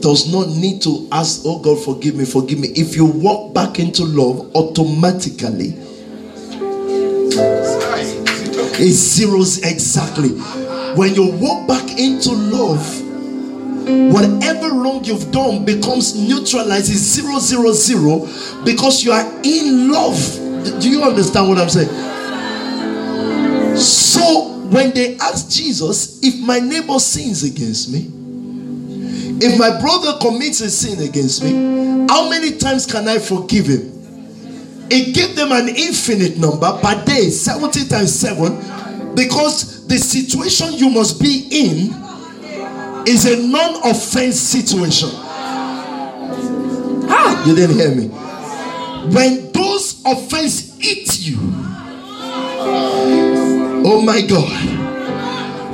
does 0.00 0.30
not 0.30 0.48
need 0.48 0.82
to 0.82 1.08
ask, 1.10 1.42
Oh 1.44 1.58
God, 1.58 1.82
forgive 1.82 2.16
me, 2.16 2.24
forgive 2.24 2.58
me. 2.58 2.68
If 2.68 2.96
you 2.96 3.06
walk 3.06 3.54
back 3.54 3.78
into 3.78 4.04
love, 4.04 4.54
automatically 4.54 5.74
it 8.76 8.92
zeroes 8.92 9.64
exactly. 9.64 10.30
When 10.96 11.14
you 11.14 11.30
walk 11.32 11.66
back 11.66 11.98
into 11.98 12.32
love, 12.32 13.03
whatever 14.12 14.68
wrong 14.74 15.04
you've 15.04 15.30
done 15.30 15.64
becomes 15.64 16.14
neutralized 16.14 16.90
is 16.90 17.00
zero 17.00 17.38
zero 17.38 17.72
zero 17.72 18.26
because 18.64 19.04
you 19.04 19.12
are 19.12 19.26
in 19.42 19.90
love. 19.90 20.16
Do 20.80 20.88
you 20.88 21.02
understand 21.02 21.48
what 21.48 21.58
i'm 21.58 21.68
saying? 21.68 21.88
So 23.76 24.48
when 24.68 24.92
they 24.94 25.16
asked 25.18 25.50
jesus 25.52 26.20
if 26.22 26.40
my 26.40 26.58
neighbor 26.58 26.98
sins 26.98 27.42
against 27.44 27.92
me 27.92 28.10
if 29.44 29.58
my 29.58 29.78
brother 29.80 30.18
commits 30.20 30.60
a 30.62 30.70
sin 30.70 31.06
against 31.06 31.42
me 31.44 32.06
how 32.08 32.30
many 32.30 32.56
times 32.56 32.86
can 32.86 33.06
i 33.08 33.18
forgive 33.18 33.66
him? 33.66 33.90
It 34.90 35.14
gave 35.14 35.34
them 35.36 35.52
an 35.52 35.68
infinite 35.68 36.38
number 36.38 36.70
per 36.82 37.04
day 37.04 37.28
70 37.30 37.88
times 37.88 38.18
7 38.18 39.14
because 39.14 39.86
the 39.86 39.98
situation 39.98 40.74
you 40.74 40.88
must 40.90 41.20
be 41.20 41.48
in 41.50 42.03
is 43.06 43.24
a 43.26 43.36
non-offense 43.46 44.38
situation. 44.38 45.10
Ah, 47.06 47.44
you 47.46 47.54
didn't 47.54 47.76
hear 47.76 47.94
me. 47.94 48.08
When 49.12 49.52
those 49.52 50.00
offense 50.04 50.78
eat 50.80 51.20
you, 51.20 51.38
oh 53.86 54.00
my 54.04 54.22
God, 54.22 54.50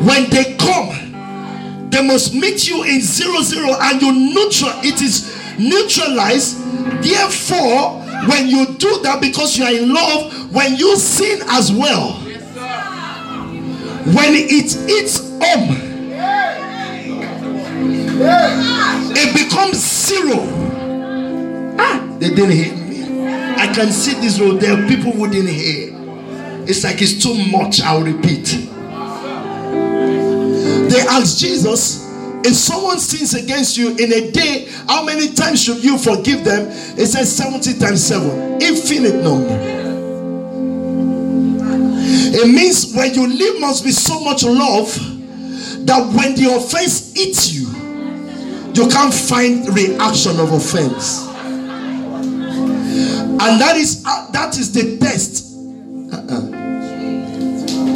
when 0.05 0.29
they 0.31 0.57
come, 0.57 1.91
they 1.91 2.03
must 2.07 2.35
meet 2.35 2.69
you 2.69 2.83
in 2.85 3.01
zero 3.01 3.41
zero, 3.43 3.77
and 3.81 4.03
you 4.03 4.13
neutral. 4.13 4.73
It 4.83 5.01
is 5.01 5.31
neutralized. 5.59 6.59
Therefore, 7.03 8.01
when 8.27 8.49
you 8.49 8.67
do 8.77 9.01
that 9.03 9.21
because 9.21 9.57
you 9.57 9.65
are 9.65 9.73
in 9.73 9.93
love, 9.93 10.53
when 10.53 10.77
you 10.77 10.97
sin 10.97 11.41
as 11.49 11.71
well, 11.73 12.15
when 14.15 14.35
it 14.35 14.77
eats 14.91 15.21
um 15.21 15.90
it 18.23 19.35
becomes 19.35 19.79
zero. 19.79 20.39
Ah, 21.79 22.17
they 22.19 22.29
didn't 22.31 22.51
hear 22.51 22.75
me. 22.75 22.91
I 23.57 23.73
can 23.73 23.91
see 23.91 24.15
this 24.21 24.39
road. 24.41 24.61
There 24.61 24.73
are 24.73 24.89
people 24.89 25.13
who 25.13 25.29
didn't 25.29 25.49
hear. 25.49 25.91
It's 26.67 26.85
like 26.85 27.01
it's 27.01 27.23
too 27.23 27.35
much. 27.51 27.81
I'll 27.81 28.03
repeat. 28.03 28.69
They 30.91 31.01
asked 31.09 31.39
Jesus, 31.39 32.07
if 32.45 32.55
someone 32.55 32.99
sins 32.99 33.35
against 33.35 33.77
you 33.77 33.91
in 33.91 34.13
a 34.13 34.31
day, 34.31 34.69
how 34.89 35.05
many 35.05 35.33
times 35.33 35.63
should 35.63 35.85
you 35.85 35.99
forgive 35.99 36.45
them? 36.45 36.69
It 36.99 37.07
says 37.07 37.35
70 37.37 37.79
times 37.79 38.05
7. 38.05 38.61
Infinite 38.61 39.23
number. 39.23 39.81
It 42.33 42.47
means 42.47 42.93
when 42.95 43.15
you 43.15 43.27
live 43.27 43.61
must 43.61 43.85
be 43.85 43.91
so 43.93 44.21
much 44.21 44.43
love 44.43 44.93
that 45.87 46.13
when 46.15 46.35
the 46.35 46.55
offense 46.57 47.17
eats 47.17 47.53
you, 47.53 47.70
you 48.75 48.89
can't 48.89 49.13
find 49.13 49.69
reaction 49.75 50.39
of 50.39 50.53
offense. 50.53 51.27
And 53.43 53.61
that 53.61 53.77
is 53.77 54.05
uh, 54.07 54.31
that 54.33 54.57
is 54.59 54.73
the 54.73 54.99
test. 54.99 55.47
Uh-uh. 56.13 56.51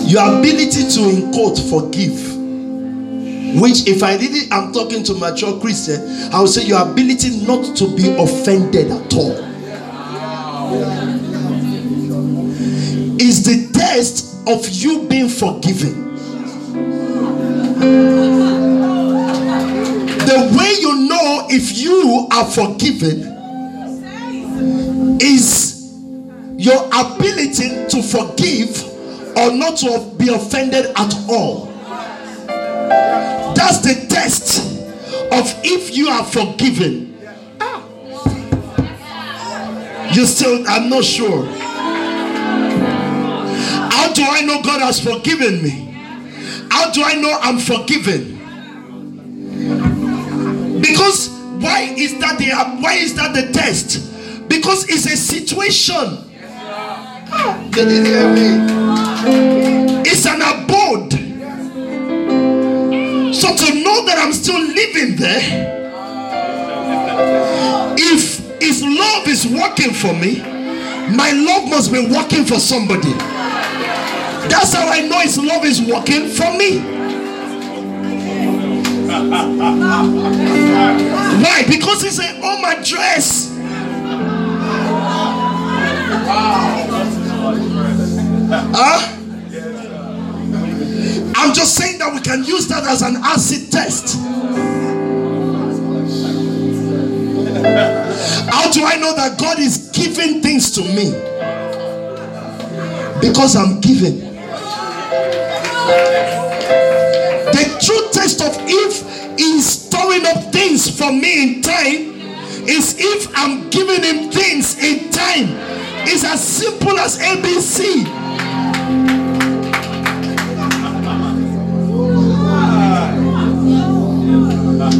your 0.07 0.39
ability 0.39 0.89
to 0.89 1.01
in 1.11 1.33
quote 1.33 1.59
forgive. 1.59 2.33
Which 3.61 3.87
if 3.87 4.03
i 4.03 4.17
really 4.17 4.51
am 4.51 4.73
talking 4.73 5.05
to 5.05 5.15
mature 5.15 5.61
christian 5.61 6.01
i 6.33 6.41
would 6.41 6.49
say 6.49 6.67
your 6.67 6.83
ability 6.83 7.45
not 7.47 7.77
to 7.77 7.95
be 7.95 8.11
offended 8.19 8.91
at 8.91 9.15
all. 9.15 9.33
Is 13.21 13.45
the 13.45 13.71
test 13.73 14.37
of 14.49 14.69
you 14.69 15.07
being 15.09 15.29
forgiven 15.29 16.05
way 20.57 20.73
you 20.81 21.09
know 21.09 21.47
if 21.51 21.77
you 21.77 22.27
are 22.31 22.45
forgiven 22.45 23.33
is 25.21 25.75
your 26.57 26.87
ability 26.87 27.69
to 27.89 28.03
forgive 28.03 28.85
or 29.37 29.53
not 29.53 29.77
to 29.79 30.13
be 30.17 30.33
offended 30.33 30.87
at 30.97 31.15
all. 31.29 31.67
That's 33.55 33.81
the 33.81 34.07
test 34.09 34.61
of 35.33 35.61
if 35.65 35.97
you 35.97 36.09
are 36.09 36.25
forgiven. 36.25 37.13
You 40.13 40.27
still, 40.27 40.65
I'm 40.69 40.89
not 40.89 41.03
sure. 41.05 41.45
How 43.91 44.13
do 44.13 44.23
I 44.23 44.43
know 44.43 44.63
God 44.63 44.81
has 44.81 45.01
forgiven 45.01 45.61
me? 45.63 45.91
How 46.71 46.93
do 46.93 47.03
I 47.03 47.15
know 47.17 47.37
I'm 47.41 47.59
forgiven? 47.59 48.34
Because 51.05 51.29
why 51.61 51.81
is 51.99 52.19
that 52.21 52.39
the 52.39 52.49
why 52.83 52.95
is 52.95 53.15
that 53.17 53.35
the 53.35 53.53
test? 53.53 54.49
Because 54.49 54.89
it's 54.89 55.05
a 55.05 55.19
situation. 55.19 56.33
Did 57.71 57.91
you 57.91 58.05
hear 58.05 58.33
me? 58.33 60.01
It's 60.09 60.25
an 60.25 60.41
abode. 60.41 61.13
So 63.35 63.55
to 63.55 63.75
know 63.85 64.07
that 64.07 64.17
I'm 64.17 64.33
still 64.33 64.59
living 64.59 65.17
there, 65.17 65.43
if 67.99 68.39
his 68.63 68.83
love 68.83 69.29
is 69.29 69.47
working 69.47 69.93
for 69.93 70.15
me, 70.15 70.41
my 71.15 71.33
love 71.33 71.69
must 71.69 71.93
be 71.93 72.01
working 72.09 72.47
for 72.47 72.59
somebody. 72.59 73.13
That's 74.49 74.73
how 74.73 74.89
I 74.89 75.07
know 75.07 75.21
his 75.21 75.37
love 75.37 75.67
is 75.67 75.83
working 75.83 76.31
for 76.31 76.51
me. 76.57 77.04
Why? 81.43 81.65
Because 81.69 82.03
he 82.03 82.11
said, 82.11 82.41
Oh, 82.43 82.61
my 82.61 82.75
dress. 82.83 83.51
Huh? 88.77 89.11
I'm 91.37 91.53
just 91.55 91.75
saying 91.77 91.99
that 91.99 92.13
we 92.13 92.21
can 92.21 92.45
use 92.45 92.69
that 92.69 92.85
as 92.85 93.03
an 93.03 93.17
acid 93.17 93.71
test. 93.71 94.17
How 98.51 98.71
do 98.71 98.85
I 98.85 98.97
know 98.97 99.15
that 99.15 99.39
God 99.39 99.59
is 99.59 99.91
giving 99.93 100.41
things 100.41 100.71
to 100.73 100.81
me? 100.83 101.13
Because 103.21 103.57
I'm 103.57 103.81
giving. 103.81 104.35
Of 108.45 108.57
if 108.66 109.39
He's 109.39 109.66
storing 109.66 110.27
up 110.27 110.53
things 110.53 110.89
for 110.97 111.11
me 111.11 111.43
in 111.57 111.62
time 111.62 112.15
is 112.69 112.97
if 112.99 113.29
I'm 113.35 113.71
giving 113.71 114.03
Him 114.03 114.31
things 114.31 114.79
in 114.79 115.11
time. 115.11 115.49
It's 116.07 116.25
as 116.25 116.47
simple 116.47 116.99
as 116.99 117.19
ABC. 117.19 118.05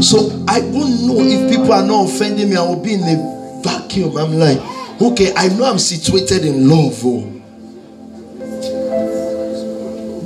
So 0.03 0.45
I 0.49 0.61
won't 0.61 1.03
know 1.03 1.19
if 1.21 1.51
people 1.51 1.73
are 1.73 1.85
not 1.87 2.09
offending 2.11 2.51
me. 2.51 2.57
I 2.57 2.63
will 2.63 2.83
be 2.83 2.95
in 2.95 3.03
a 3.03 3.61
vacuum. 3.63 4.17
I'm 4.17 4.39
like, 4.39 4.59
okay, 5.01 5.33
I 5.35 5.49
know 5.49 5.65
I'm 5.65 5.79
situated 5.79 6.45
in 6.45 6.69
love, 6.69 7.01
oh. 7.05 7.31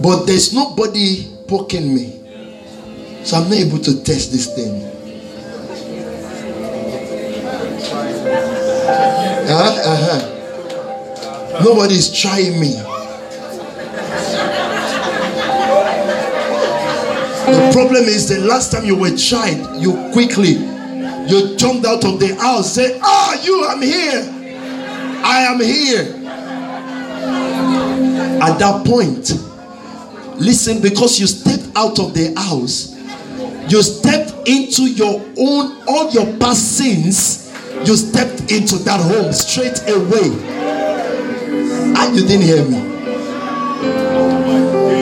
but 0.02 0.26
there's 0.26 0.52
nobody 0.52 1.26
poking 1.46 1.94
me. 1.94 2.17
So 3.24 3.36
I'm 3.36 3.48
not 3.50 3.58
able 3.58 3.78
to 3.78 4.02
test 4.02 4.32
this 4.32 4.46
thing. 4.54 4.84
Uh-huh, 9.50 9.80
uh-huh. 9.92 11.62
Nobody 11.64 11.94
is 11.94 12.10
trying 12.20 12.60
me. 12.60 12.72
The 17.46 17.70
problem 17.72 18.04
is 18.04 18.28
the 18.28 18.40
last 18.40 18.72
time 18.72 18.84
you 18.84 18.96
were 18.96 19.16
tried, 19.16 19.80
you 19.80 20.10
quickly 20.12 20.78
you 21.28 21.56
jumped 21.56 21.84
out 21.84 22.04
of 22.04 22.18
the 22.18 22.34
house, 22.36 22.74
say, 22.74 22.98
Ah, 23.02 23.36
oh, 23.36 23.44
you, 23.44 23.66
I'm 23.68 23.82
here. 23.82 24.24
I 25.22 25.40
am 25.44 25.60
here. 25.60 26.14
At 28.40 28.58
that 28.58 28.86
point, 28.86 29.32
listen, 30.40 30.80
because 30.80 31.20
you 31.20 31.26
stepped 31.26 31.76
out 31.76 31.98
of 31.98 32.14
the 32.14 32.32
house, 32.34 32.94
you 33.70 33.82
stepped 33.82 34.48
into 34.48 34.84
your 34.84 35.20
own, 35.38 35.82
all 35.86 36.10
your 36.10 36.26
past 36.38 36.76
sins, 36.78 37.52
you 37.84 37.96
stepped 37.96 38.50
into 38.50 38.76
that 38.84 39.00
home 39.00 39.32
straight 39.32 39.78
away. 39.88 40.32
And 41.88 41.96
ah, 41.96 42.12
you 42.12 42.26
didn't 42.26 42.42
hear 42.42 42.64
me. 42.64 42.98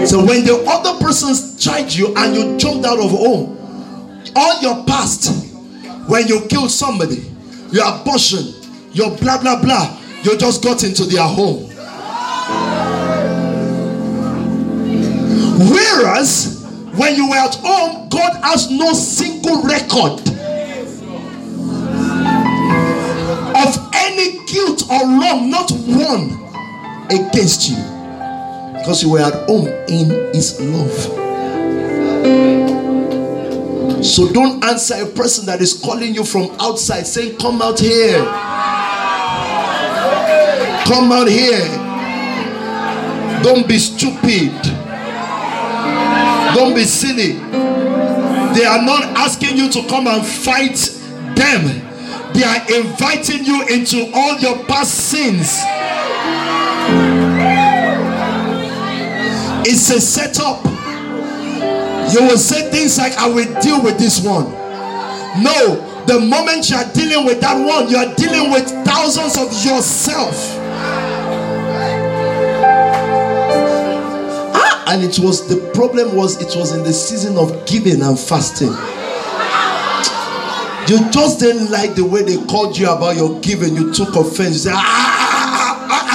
So 0.06 0.24
when 0.24 0.44
the 0.44 0.64
other 0.68 0.98
person 1.05 1.34
tried 1.59 1.93
you 1.93 2.14
and 2.16 2.34
you 2.34 2.56
jumped 2.59 2.86
out 2.86 2.98
of 2.98 3.10
home, 3.10 3.56
all 4.34 4.60
your 4.60 4.84
past, 4.84 5.30
when 6.09 6.26
you 6.28 6.47
killed 6.48 6.70
somebody, 6.70 7.24
your 7.72 7.86
abortion, 7.86 8.55
your 8.93 9.16
blah 9.16 9.40
blah 9.40 9.60
blah, 9.60 9.98
you 10.22 10.36
just 10.36 10.62
got 10.62 10.84
into 10.84 11.05
their 11.05 11.22
home. 11.22 11.70
Whereas 15.70 16.55
when 16.97 17.14
you 17.14 17.28
were 17.28 17.36
at 17.36 17.55
home, 17.56 18.09
God 18.09 18.40
has 18.43 18.70
no 18.70 18.93
single 18.93 19.62
record 19.62 20.20
of 23.56 23.90
any 23.94 24.44
guilt 24.47 24.82
or 24.90 25.02
wrong, 25.05 25.51
not 25.51 25.70
one 25.70 26.44
against 27.10 27.68
you 27.68 27.77
because 28.78 29.02
you 29.02 29.10
were 29.10 29.20
at 29.20 29.35
home 29.48 29.66
in 29.89 30.10
His 30.32 30.60
love. 30.60 31.27
So 34.05 34.32
don't 34.32 34.62
answer 34.64 34.94
a 35.02 35.06
person 35.06 35.47
that 35.47 35.60
is 35.60 35.74
calling 35.74 36.14
you 36.14 36.24
from 36.24 36.55
outside 36.60 37.06
saying, 37.06 37.39
Come 37.39 37.60
out 37.60 37.81
here. 37.81 38.24
Come 40.85 41.10
out 41.10 41.28
here. 41.28 41.66
Don't 43.43 43.66
be 43.66 43.78
stupid. 43.78 44.76
Don't 46.56 46.74
be 46.74 46.84
silly. 46.84 47.32
They 47.32 48.64
are 48.64 48.82
not 48.82 49.02
asking 49.14 49.58
you 49.58 49.68
to 49.72 49.86
come 49.88 50.06
and 50.06 50.24
fight 50.24 50.76
them, 51.36 51.82
they 52.32 52.44
are 52.44 52.80
inviting 52.80 53.44
you 53.44 53.66
into 53.68 54.10
all 54.14 54.38
your 54.38 54.64
past 54.64 54.94
sins. 55.10 55.60
It's 59.68 59.90
a 59.90 60.00
setup. 60.00 60.64
You 62.14 62.26
will 62.26 62.38
say 62.38 62.70
things 62.70 62.96
like, 62.96 63.12
I 63.18 63.28
will 63.28 63.60
deal 63.60 63.82
with 63.84 63.98
this 63.98 64.24
one. 64.24 64.50
No, 65.42 66.04
the 66.06 66.20
moment 66.20 66.70
you 66.70 66.76
are 66.76 66.90
dealing 66.94 67.26
with 67.26 67.42
that 67.42 67.54
one, 67.54 67.90
you 67.90 67.98
are 67.98 68.14
dealing 68.14 68.50
with 68.50 68.66
thousands 68.86 69.36
of 69.36 69.52
yourself. 69.62 70.65
And 74.86 75.02
it 75.02 75.18
was 75.18 75.48
the 75.48 75.56
problem 75.74 76.14
was 76.14 76.40
it 76.40 76.56
was 76.56 76.72
in 76.72 76.84
the 76.84 76.92
season 76.92 77.36
of 77.36 77.66
giving 77.66 78.02
and 78.02 78.18
fasting. 78.18 78.72
You 80.88 81.10
just 81.10 81.40
didn't 81.40 81.70
like 81.72 81.96
the 81.96 82.04
way 82.04 82.22
they 82.22 82.36
called 82.46 82.78
you 82.78 82.88
about 82.88 83.16
your 83.16 83.40
giving. 83.40 83.74
You 83.74 83.92
took 83.92 84.14
offense. 84.14 84.64
You 84.64 84.70
said, 84.70 84.74
ah, 84.76 84.78
ah, 85.50 85.86
ah, 85.90 86.08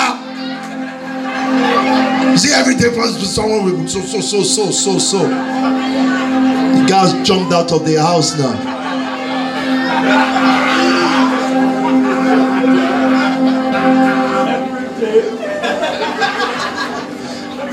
ah. 2.28 2.32
You 2.32 2.38
see, 2.38 2.54
every 2.54 2.76
day 2.76 2.90
passes 2.96 3.20
with 3.20 3.28
someone 3.28 3.66
with 3.66 3.90
so, 3.90 4.00
so, 4.00 4.22
so, 4.22 4.44
so, 4.44 4.72
so, 4.72 4.98
so. 4.98 5.20
The 5.28 6.86
guys 6.88 7.28
jumped 7.28 7.52
out 7.52 7.74
of 7.74 7.86
their 7.86 8.00
house 8.00 8.40
now. 8.40 8.56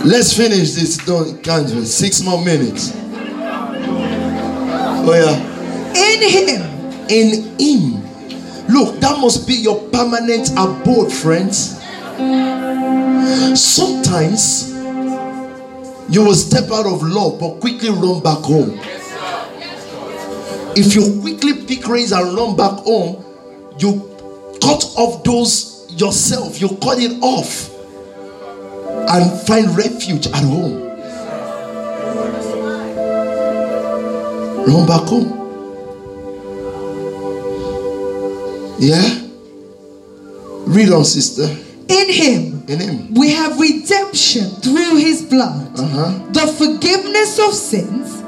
Let's 0.05 0.37
finish 0.37 0.75
this. 0.75 0.97
Don't 0.99 1.43
can't 1.43 1.69
six 1.69 2.23
more 2.23 2.43
minutes. 2.45 2.93
Oh 5.05 5.13
yeah. 5.13 5.37
In 5.97 6.23
him. 6.23 6.63
In 7.09 7.59
him. 7.59 8.05
Look, 8.69 9.01
that 9.01 9.19
must 9.21 9.47
be 9.49 9.55
your 9.55 9.89
permanent 9.91 10.51
abode, 10.53 11.13
friends. 11.13 11.79
Sometimes 13.61 14.73
you 16.11 16.23
will 16.25 16.35
step 16.35 16.71
out 16.71 16.87
of 16.87 17.03
love 17.03 17.41
but 17.41 17.59
quickly 17.61 17.91
run 17.91 18.23
back 18.23 18.39
home. 18.39 18.79
If 20.77 20.95
you 20.95 21.21
quickly 21.21 21.67
pick 21.67 21.89
raise 21.89 22.13
and 22.13 22.37
run 22.37 22.55
back 22.57 22.85
home, 22.85 23.25
you 23.79 24.01
cut 24.63 24.85
off 24.97 25.25
those 25.25 25.87
yourself, 25.91 26.61
you 26.61 26.69
cut 26.69 26.99
it 27.01 27.21
off 27.21 27.78
and 29.11 29.41
find 29.47 29.77
refuge 29.77 30.27
at 30.29 30.43
home. 30.45 30.85
Run 34.67 34.87
back 34.87 35.09
home. 35.09 35.35
Yeah? 38.79 39.25
Read 40.67 40.91
on, 40.93 41.05
sister. 41.05 41.45
In 41.89 42.13
him, 42.13 42.65
In 42.69 42.81
Him. 42.81 43.15
we 43.15 43.31
have 43.33 43.59
redemption 43.59 44.51
through 44.61 44.97
his 44.97 45.23
blood, 45.23 45.71
Uh-huh. 45.79 46.13
the 46.33 46.47
forgiveness 46.53 47.39
of 47.39 47.55
sins 47.55 48.23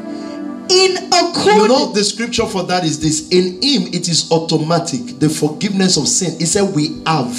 in 0.70 0.96
You 1.44 1.68
know, 1.68 1.92
the 1.92 2.02
scripture 2.04 2.46
for 2.46 2.62
that 2.64 2.84
is 2.84 2.98
this 3.00 3.28
In 3.28 3.60
Him, 3.62 3.92
it 3.92 4.08
is 4.08 4.30
automatic. 4.30 5.18
The 5.18 5.28
forgiveness 5.28 5.96
of 5.96 6.06
sin. 6.08 6.38
He 6.38 6.46
said, 6.46 6.74
We 6.74 7.00
have. 7.06 7.32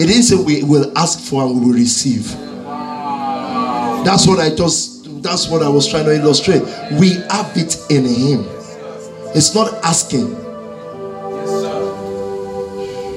It 0.00 0.06
didn't 0.06 0.22
say 0.24 0.36
we 0.36 0.62
will 0.64 0.90
ask 0.96 1.20
for 1.20 1.44
and 1.44 1.54
we 1.60 1.66
will 1.66 1.74
receive. 1.74 2.34
That's 4.04 4.26
what 4.26 4.40
I 4.40 4.54
just, 4.54 5.22
that's 5.22 5.48
what 5.48 5.62
I 5.62 5.68
was 5.68 5.88
trying 5.88 6.04
to 6.06 6.14
illustrate. 6.14 6.62
We 6.98 7.14
have 7.30 7.52
it 7.56 7.76
in 7.90 8.04
Him. 8.04 8.44
It's 9.34 9.54
not 9.54 9.72
asking. 9.84 10.34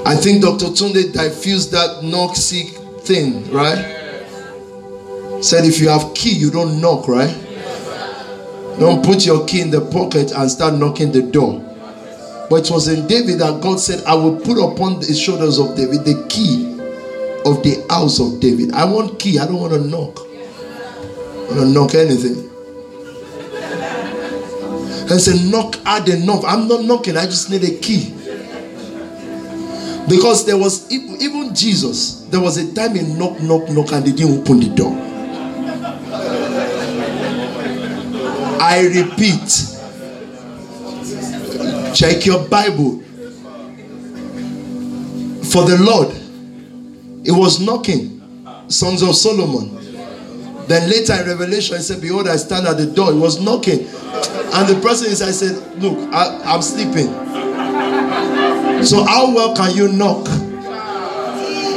I 0.05 0.15
think 0.15 0.43
Dr. 0.43 0.67
Tunde 0.67 1.11
diffused 1.13 1.71
that 1.71 2.03
knock 2.03 2.35
thing, 3.05 3.51
right? 3.51 3.93
Said 5.41 5.65
if 5.65 5.79
you 5.79 5.89
have 5.89 6.13
key, 6.13 6.31
you 6.31 6.51
don't 6.51 6.79
knock, 6.79 7.07
right? 7.07 7.35
Don't 8.79 9.03
put 9.03 9.25
your 9.25 9.45
key 9.45 9.61
in 9.61 9.71
the 9.71 9.81
pocket 9.81 10.31
and 10.31 10.49
start 10.51 10.75
knocking 10.75 11.11
the 11.11 11.21
door. 11.23 11.61
But 12.49 12.67
it 12.67 12.71
was 12.71 12.87
in 12.87 13.07
David 13.07 13.39
that 13.39 13.61
God 13.61 13.79
said, 13.79 14.03
I 14.05 14.13
will 14.13 14.35
put 14.39 14.57
upon 14.57 14.99
the 14.99 15.13
shoulders 15.13 15.57
of 15.57 15.75
David 15.75 16.05
the 16.05 16.25
key 16.29 16.73
of 17.45 17.63
the 17.63 17.85
house 17.89 18.19
of 18.19 18.39
David. 18.39 18.73
I 18.73 18.85
want 18.85 19.19
key, 19.19 19.39
I 19.39 19.45
don't 19.45 19.59
want 19.59 19.73
to 19.73 19.79
knock. 19.79 20.24
I 21.49 21.55
don't 21.55 21.73
knock 21.73 21.95
anything. 21.95 22.51
And 25.07 25.21
say, 25.21 25.49
knock 25.51 25.75
hard 25.83 26.09
enough. 26.09 26.43
I'm 26.45 26.67
not 26.67 26.83
knocking, 26.83 27.15
I 27.15 27.25
just 27.25 27.49
need 27.49 27.63
a 27.63 27.77
key. 27.79 28.11
Because 30.09 30.45
there 30.45 30.57
was 30.57 30.91
even 30.91 31.53
Jesus, 31.53 32.21
there 32.29 32.39
was 32.39 32.57
a 32.57 32.73
time 32.73 32.95
he 32.95 33.01
knock, 33.01 33.39
knock, 33.41 33.69
knock, 33.69 33.91
and 33.91 34.05
they 34.05 34.11
didn't 34.11 34.39
open 34.39 34.59
the 34.59 34.69
door. 34.75 34.93
I 38.61 38.81
repeat, 38.87 39.47
check 41.95 42.25
your 42.25 42.47
Bible. 42.47 43.01
For 45.45 45.65
the 45.65 45.77
Lord, 45.79 46.09
it 47.25 47.31
was 47.31 47.59
knocking, 47.59 48.21
Song 48.67 48.93
of 49.07 49.15
Solomon. 49.15 49.84
Then 50.67 50.89
later 50.89 51.13
in 51.13 51.27
Revelation, 51.27 51.77
he 51.77 51.83
said, 51.83 52.01
Behold, 52.01 52.27
I 52.27 52.37
stand 52.37 52.65
at 52.67 52.77
the 52.77 52.85
door. 52.87 53.13
He 53.13 53.19
was 53.19 53.39
knocking. 53.39 53.79
And 54.53 54.67
the 54.67 54.79
person 54.81 55.09
inside 55.09 55.31
said, 55.31 55.55
Look, 55.81 55.97
I, 56.13 56.41
I'm 56.45 56.61
sleeping. 56.61 57.07
So, 58.83 59.03
how 59.03 59.33
well 59.33 59.55
can 59.55 59.75
you 59.75 59.87
knock? 59.89 60.27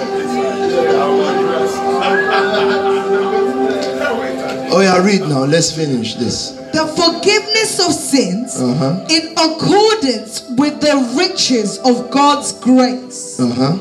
Oh, 4.70 4.80
yeah, 4.82 5.02
read 5.04 5.22
now. 5.22 5.44
Let's 5.44 5.72
finish 5.72 6.14
this. 6.14 6.52
the 6.72 6.84
forgiveness 6.86 7.80
of 7.80 7.92
sins 7.92 8.60
Uh-huh. 8.60 9.06
in 9.08 9.32
accordance 9.32 10.44
with 10.58 10.80
the 10.80 10.94
riches 11.16 11.78
of 11.78 12.10
God's 12.10 12.52
grace 12.60 13.40
Uh 13.40 13.48
huh. 13.48 13.72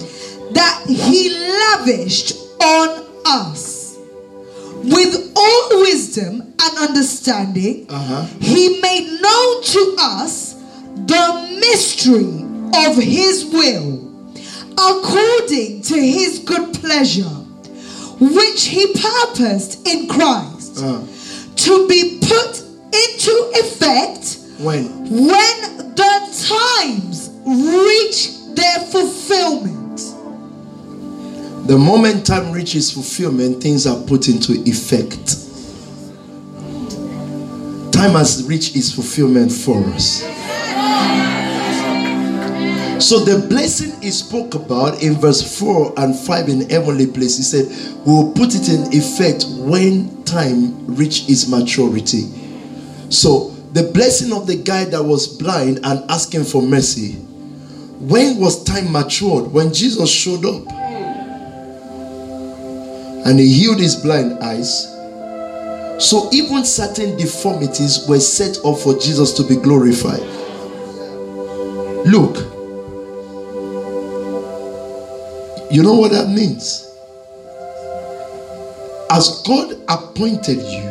that 0.53 0.85
He 0.87 1.29
lavished 1.35 2.37
on 2.61 3.03
us. 3.25 3.76
With 4.87 5.31
all 5.35 5.81
wisdom 5.81 6.53
and 6.63 6.77
understanding, 6.89 7.85
Uh-huh. 7.89 8.25
He 8.39 8.79
made 8.81 9.19
known 9.21 9.63
to 9.63 9.95
us 9.99 10.53
the 11.13 11.57
mystery 11.59 12.45
of 12.87 12.95
His 12.95 13.45
will, 13.45 14.31
according 14.77 15.81
to 15.83 15.95
His 15.95 16.39
good 16.39 16.73
pleasure, 16.73 17.35
which 18.19 18.65
He 18.65 18.87
purposed 18.93 19.85
in 19.87 20.07
Christ 20.07 20.77
Uh, 20.77 20.99
to 21.65 21.87
be 21.87 22.19
put 22.21 22.61
into 22.93 23.33
effect 23.63 24.37
when? 24.59 24.83
when 25.09 25.57
the 25.95 26.15
times 26.47 27.29
reach 27.45 28.29
their 28.55 28.79
fulfillment. 28.91 29.75
The 31.67 31.77
moment 31.77 32.25
time 32.25 32.53
reaches 32.53 32.93
fulfillment, 32.93 33.61
things 33.61 33.85
are 33.85 34.01
put 34.03 34.29
into 34.29 34.53
effect. 34.65 35.35
Time 37.91 38.11
has 38.11 38.45
reached 38.47 38.77
its 38.77 38.93
fulfillment 38.93 39.51
for 39.51 39.83
us. 39.87 40.21
So 43.05 43.19
the 43.19 43.45
blessing 43.49 44.01
he 44.01 44.11
spoke 44.11 44.55
about 44.55 45.03
in 45.03 45.15
verse 45.15 45.59
4 45.59 45.95
and 45.97 46.17
5 46.17 46.47
in 46.47 46.69
heavenly 46.69 47.05
place, 47.05 47.35
he 47.35 47.43
said, 47.43 47.67
We 48.05 48.13
will 48.13 48.31
put 48.31 48.55
it 48.55 48.69
in 48.69 48.87
effect 48.93 49.45
when 49.49 50.23
time 50.23 50.95
reach 50.95 51.27
its 51.29 51.49
maturity. 51.49 52.31
So 53.09 53.49
the 53.73 53.91
blessing 53.93 54.31
of 54.31 54.47
the 54.47 54.55
guy 54.55 54.85
that 54.85 55.03
was 55.03 55.27
blind 55.27 55.81
and 55.83 56.09
asking 56.09 56.45
for 56.45 56.61
mercy, 56.61 57.15
when 57.99 58.37
was 58.37 58.63
time 58.63 58.89
matured? 58.89 59.51
When 59.51 59.73
Jesus 59.73 60.09
showed 60.09 60.45
up 60.45 60.86
and 63.27 63.39
he 63.39 63.53
healed 63.53 63.79
his 63.79 63.95
blind 63.95 64.39
eyes. 64.39 64.87
So 65.99 66.29
even 66.31 66.63
certain 66.63 67.17
deformities 67.17 68.07
were 68.07 68.21
set 68.21 68.57
up 68.63 68.79
for 68.79 68.97
Jesus 68.97 69.33
to 69.33 69.43
be 69.43 69.55
glorified. 69.57 70.21
Look, 72.07 72.37
you 75.69 75.83
know 75.83 75.95
what 75.95 76.11
that 76.11 76.29
means? 76.29 76.85
As 79.09 79.41
God 79.45 79.73
appointed 79.89 80.61
you, 80.61 80.87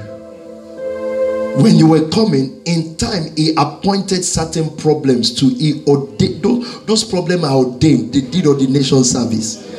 when 1.62 1.76
you 1.76 1.86
were 1.86 2.06
coming 2.10 2.60
in 2.66 2.96
time, 2.96 3.34
He 3.34 3.54
appointed 3.56 4.22
certain 4.24 4.76
problems 4.76 5.32
to 5.40 5.48
He 5.48 5.82
ordained 5.86 6.42
those, 6.42 6.84
those 6.84 7.04
problems 7.04 7.44
are 7.44 7.56
ordained. 7.56 8.12
They 8.12 8.20
did 8.20 8.46
ordination 8.46 9.04
service. 9.04 9.75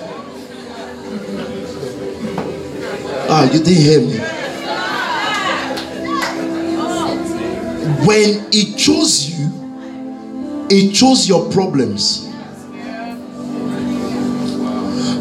Ah, 3.30 3.44
you 3.52 3.60
didn't 3.60 3.76
hear 3.76 4.02
me. 4.02 4.18
When 8.06 8.52
He 8.52 8.74
chose 8.76 9.30
you, 9.30 10.68
He 10.70 10.92
chose 10.92 11.28
your 11.28 11.52
problems. 11.52 12.26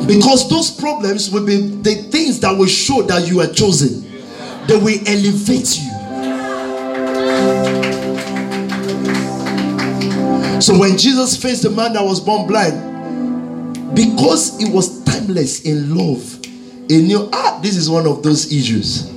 Because 0.06 0.48
those 0.48 0.70
problems 0.70 1.30
will 1.30 1.44
be 1.44 1.56
the 1.56 1.94
things 2.12 2.38
that 2.40 2.56
will 2.56 2.66
show 2.66 3.02
that 3.02 3.26
you 3.26 3.40
are 3.40 3.48
chosen, 3.48 4.02
they 4.68 4.76
will 4.76 5.00
elevate 5.06 5.78
you. 5.80 5.96
So 10.60 10.78
when 10.78 10.96
Jesus 10.96 11.36
faced 11.36 11.64
the 11.64 11.70
man 11.70 11.92
that 11.94 12.04
was 12.04 12.20
born 12.20 12.46
blind, 12.46 13.94
because 13.94 14.56
he 14.58 14.70
was 14.70 15.02
timeless 15.04 15.62
in 15.62 15.94
love, 15.96 16.40
he 16.88 17.02
knew, 17.02 17.28
ah, 17.32 17.58
this 17.62 17.76
is 17.76 17.90
one 17.90 18.06
of 18.06 18.22
those 18.22 18.52
issues. 18.52 19.10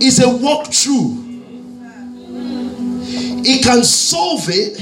It's 0.00 0.20
a 0.22 0.28
walk 0.28 0.66
through. 0.72 1.24
He 3.44 3.60
can 3.60 3.84
solve 3.84 4.48
it. 4.48 4.80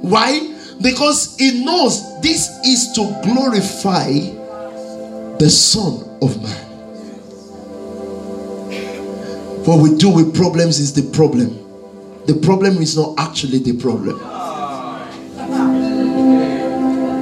Why? 0.00 0.48
Because 0.80 1.36
he 1.36 1.64
knows 1.64 2.20
this 2.20 2.48
is 2.64 2.92
to 2.92 3.02
glorify 3.22 4.10
the 5.38 5.48
Son 5.48 6.18
of 6.20 6.42
Man. 6.42 6.68
What 9.64 9.80
we 9.80 9.96
do 9.96 10.10
with 10.10 10.34
problems 10.34 10.80
is 10.80 10.92
the 10.92 11.02
problem. 11.16 11.58
The 12.26 12.34
problem 12.34 12.78
is 12.78 12.96
not 12.96 13.14
actually 13.18 13.58
the 13.58 13.76
problem. 13.76 14.18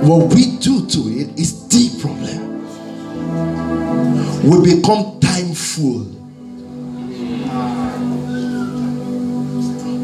What 0.09 0.33
we 0.35 0.57
do 0.57 0.87
to 0.87 0.99
it 1.09 1.39
is 1.39 1.69
the 1.69 2.01
problem. 2.01 2.40
We 4.43 4.77
become 4.77 5.21
timeful. 5.21 6.07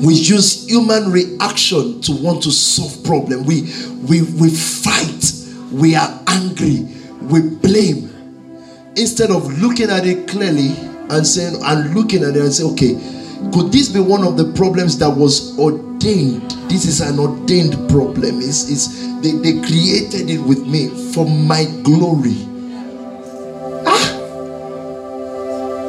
We 0.05 0.13
use 0.15 0.69
human 0.69 1.11
reaction 1.11 2.03
to 2.03 2.13
want 2.13 2.43
to 2.43 2.51
solve 2.53 3.03
problem. 3.05 3.45
We 3.47 3.63
we 4.07 4.23
we 4.23 4.51
fight. 4.51 5.33
We 5.73 5.95
are 5.95 6.21
angry. 6.27 6.87
We 7.23 7.49
blame. 7.49 8.13
Instead 8.97 9.31
of 9.31 9.59
looking 9.59 9.89
at 9.91 10.07
it 10.07 10.29
clearly 10.29 10.69
and 11.09 11.27
saying 11.27 11.57
and 11.63 11.95
looking 11.95 12.23
at 12.23 12.37
it 12.37 12.43
and 12.43 12.53
say, 12.53 12.65
okay, 12.65 12.95
could 13.55 13.73
this 13.73 13.89
be 13.89 14.01
one 14.01 14.23
of 14.23 14.37
the 14.37 14.53
problems 14.53 14.99
that 14.99 15.11
was 15.11 15.59
ordained? 15.59 16.51
This 16.69 16.85
is 16.85 17.01
an 17.01 17.19
ordained 17.19 17.89
problem. 17.89 18.39
It's, 18.39 18.71
it's 18.71 19.07
they, 19.23 19.33
they 19.33 19.61
created 19.67 20.29
it 20.29 20.41
with 20.41 20.67
me 20.67 20.89
for 21.13 21.27
my 21.27 21.65
glory. 21.83 22.47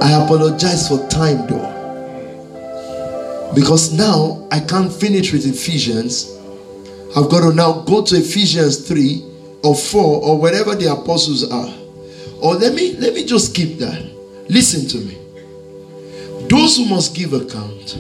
I 0.02 0.24
apologize 0.24 0.88
for 0.88 1.06
time 1.08 1.48
though. 1.48 1.74
Because 3.56 3.94
now 3.94 4.48
I 4.52 4.60
can't 4.60 4.92
finish 4.92 5.34
with 5.34 5.46
Ephesians. 5.46 6.38
I've 7.16 7.30
got 7.30 7.42
to 7.42 7.54
now 7.54 7.82
go 7.82 8.04
to 8.04 8.16
Ephesians 8.16 8.88
3 8.88 9.24
or 9.64 9.76
4 9.76 10.24
or 10.24 10.40
wherever 10.40 10.76
the 10.76 10.92
apostles 10.92 11.50
are. 11.50 11.74
Or 12.42 12.56
let 12.56 12.76
me 12.76 12.96
let 12.98 13.14
me 13.14 13.26
just 13.26 13.56
keep 13.56 13.80
that. 13.80 14.02
Listen 14.50 14.88
to 14.90 14.98
me. 15.06 15.18
Those 16.48 16.78
who 16.78 16.86
must 16.86 17.16
give 17.16 17.34
account. 17.34 17.98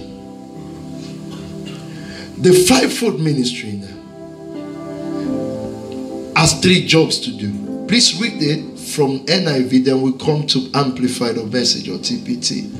The 2.37 2.53
fivefold 2.67 3.19
ministry 3.19 3.73
now 3.73 3.97
has 6.35 6.59
three 6.61 6.85
jobs 6.85 7.19
to 7.21 7.31
do. 7.31 7.85
Please 7.87 8.21
read 8.21 8.41
it 8.43 8.76
from 8.87 9.25
NIV, 9.25 9.85
then 9.85 10.01
we 10.01 10.13
come 10.17 10.47
to 10.47 10.69
amplify 10.73 11.31
the 11.33 11.45
message 11.45 11.89
or 11.89 11.97
TPT. 11.97 12.71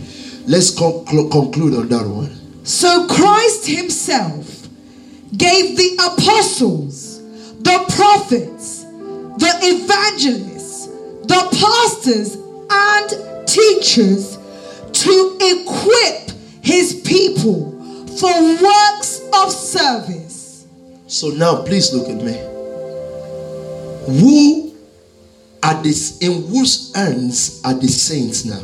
Let's 0.48 0.72
conclude 0.74 1.74
on 1.76 1.90
that 1.90 2.08
one. 2.08 2.66
So 2.66 3.08
Christ 3.08 3.68
Himself 3.68 4.68
gave 5.36 5.76
the 5.78 6.14
apostles, 6.14 7.22
the 7.62 7.86
prophets, 7.96 8.84
the 8.84 9.54
evangelists, 9.62 10.88
the 11.24 11.48
pastors, 11.60 12.38
and 12.70 13.48
teachers 13.48 14.38
to 14.94 15.38
equip 15.42 16.32
His 16.64 17.02
people 17.06 17.72
for 18.18 18.34
works 18.64 19.22
of 19.34 19.52
service. 19.52 20.66
So 21.08 21.30
now, 21.30 21.62
please 21.64 21.94
look 21.94 22.10
at 22.10 22.24
me. 22.24 22.34
Who 24.20 24.67
are 25.68 25.84
this 25.84 26.18
in 26.20 26.48
whose 26.48 26.96
hands 26.96 27.62
are 27.66 27.74
the 27.74 27.88
saints 27.88 28.46
now? 28.46 28.64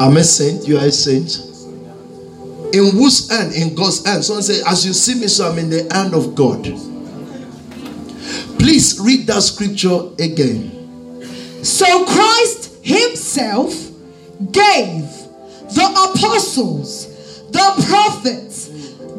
I'm 0.00 0.16
a 0.16 0.24
saint, 0.24 0.66
you 0.66 0.78
are 0.78 0.86
a 0.86 0.90
saint. 0.90 1.40
In 2.74 2.90
whose 2.90 3.30
hand? 3.30 3.52
In 3.52 3.74
God's 3.74 4.04
hand. 4.04 4.24
Someone 4.24 4.42
say, 4.42 4.62
As 4.66 4.84
you 4.86 4.94
see 4.94 5.20
me, 5.20 5.28
so 5.28 5.50
I'm 5.50 5.58
in 5.58 5.68
the 5.68 5.86
hand 5.92 6.14
of 6.14 6.34
God. 6.34 6.64
Please 8.58 8.98
read 9.00 9.26
that 9.26 9.42
scripture 9.42 10.08
again. 10.18 11.22
So 11.62 12.04
Christ 12.06 12.78
Himself 12.82 13.72
gave 14.52 15.04
the 15.74 16.12
apostles, 16.14 17.42
the 17.50 17.84
prophets, 17.88 18.45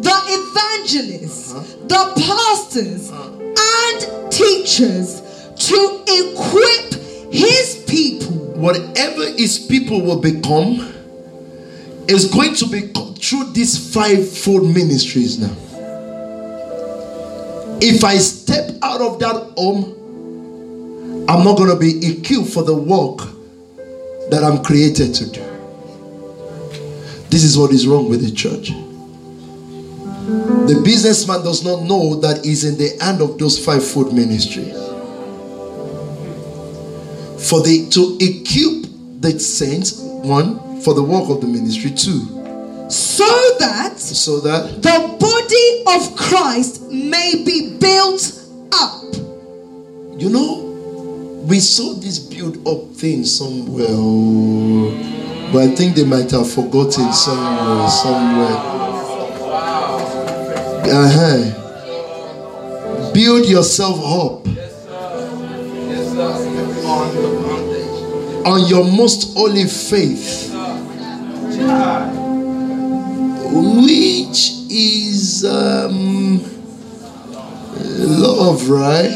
the 0.01 0.17
evangelists, 0.27 1.53
uh-huh. 1.53 1.63
the 1.87 2.21
pastors, 2.21 3.11
uh-huh. 3.11 3.31
and 3.73 4.31
teachers 4.31 5.21
to 5.55 6.03
equip 6.07 6.93
His 7.33 7.83
people. 7.87 8.35
Whatever 8.57 9.31
His 9.31 9.59
people 9.59 10.01
will 10.01 10.19
become 10.19 10.93
is 12.07 12.25
going 12.25 12.55
to 12.55 12.67
be 12.67 12.91
through 13.19 13.51
these 13.51 13.93
fivefold 13.93 14.73
ministries 14.73 15.39
now. 15.39 15.55
If 17.79 18.03
I 18.03 18.17
step 18.17 18.71
out 18.81 19.01
of 19.01 19.19
that 19.19 19.53
home, 19.57 19.97
I'm 21.29 21.43
not 21.43 21.57
going 21.57 21.69
to 21.69 21.75
be 21.75 22.07
equipped 22.07 22.49
for 22.53 22.63
the 22.63 22.73
work 22.73 23.19
that 24.29 24.43
I'm 24.43 24.63
created 24.63 25.13
to 25.15 25.29
do. 25.29 25.41
This 27.29 27.43
is 27.43 27.57
what 27.57 27.71
is 27.71 27.85
wrong 27.85 28.09
with 28.09 28.23
the 28.23 28.31
church. 28.31 28.71
The 30.27 30.81
businessman 30.83 31.41
does 31.43 31.63
not 31.63 31.83
know 31.83 32.15
that 32.15 32.43
he's 32.43 32.65
in 32.65 32.77
the 32.77 33.01
hand 33.01 33.21
of 33.21 33.37
those 33.37 33.63
fivefold 33.63 34.13
ministries. 34.13 34.75
For 37.49 37.61
the 37.61 37.87
to 37.91 38.17
equip 38.19 38.91
the 39.21 39.39
saints, 39.39 39.99
one, 40.01 40.81
for 40.81 40.93
the 40.93 41.01
work 41.01 41.29
of 41.29 41.39
the 41.39 41.47
ministry, 41.47 41.91
two, 41.91 42.25
so 42.89 43.25
that 43.59 43.93
so 43.97 44.41
that 44.41 44.81
the 44.81 45.15
body 45.17 45.83
of 45.95 46.17
Christ 46.17 46.91
may 46.91 47.43
be 47.45 47.77
built 47.77 48.43
up. 48.73 49.03
You 50.19 50.29
know, 50.29 51.45
we 51.47 51.61
saw 51.61 51.93
this 51.93 52.19
build 52.19 52.67
up 52.67 52.91
thing 52.95 53.23
somewhere, 53.23 53.87
oh, 53.89 55.49
but 55.53 55.69
I 55.69 55.73
think 55.73 55.95
they 55.95 56.03
might 56.03 56.29
have 56.31 56.51
forgotten 56.51 57.13
somewhere, 57.13 57.87
somewhere. 57.87 58.76
Uh-huh. 60.89 61.51
Build 63.13 63.45
yourself 63.49 63.97
up 63.99 64.47
on 68.47 68.65
your 68.67 68.85
most 68.85 69.33
holy 69.33 69.65
faith, 69.65 70.53
which 73.51 74.51
is 74.69 75.43
um, 75.43 76.39
love, 77.97 78.69
right? 78.69 79.11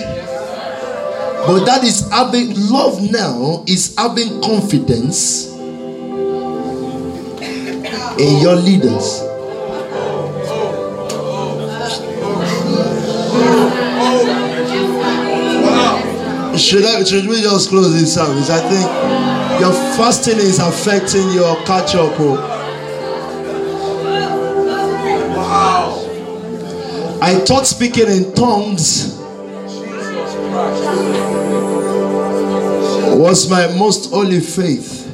But 1.48 1.66
that 1.66 1.84
is 1.86 2.10
having 2.10 2.54
love 2.70 3.02
now 3.12 3.64
is 3.66 3.96
having 3.98 4.42
confidence 4.42 5.48
in 8.20 8.42
your 8.42 8.56
leaders. 8.56 9.31
Should 16.58 16.86
I 16.86 17.04
should 17.04 17.28
we 17.28 17.42
just 17.42 17.70
close 17.70 17.94
this 17.94 18.14
service? 18.14 18.50
I 18.50 18.60
think 18.70 19.62
your 19.62 19.72
fasting 19.96 20.38
is 20.38 20.60
affecting 20.60 21.30
your 21.32 21.56
catch 21.66 21.96
up. 21.96 22.14
Oh. 22.20 22.36
Wow. 25.36 27.20
I 27.22 27.36
thought 27.46 27.68
speaking 27.68 28.08
in 28.08 28.34
tongues 28.34 29.18
was 33.18 33.50
my 33.50 33.68
most 33.78 34.10
holy 34.10 34.40
faith. 34.40 35.08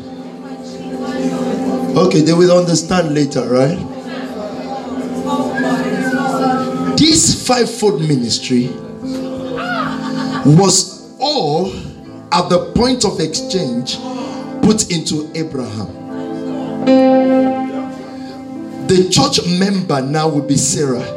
Okay, 1.97 2.21
they 2.21 2.33
will 2.33 2.57
understand 2.57 3.13
later, 3.13 3.47
right? 3.47 3.77
This 6.97 7.45
fivefold 7.45 8.01
ministry 8.01 8.69
was 10.45 10.86
at 12.31 12.49
the 12.49 12.71
point 12.75 13.05
of 13.05 13.19
exchange 13.19 13.97
put 14.61 14.91
into 14.91 15.31
Abraham. 15.35 15.87
The 18.87 19.09
church 19.09 19.45
member 19.59 20.01
now 20.01 20.29
will 20.29 20.41
be 20.41 20.57
Sarah. 20.57 20.99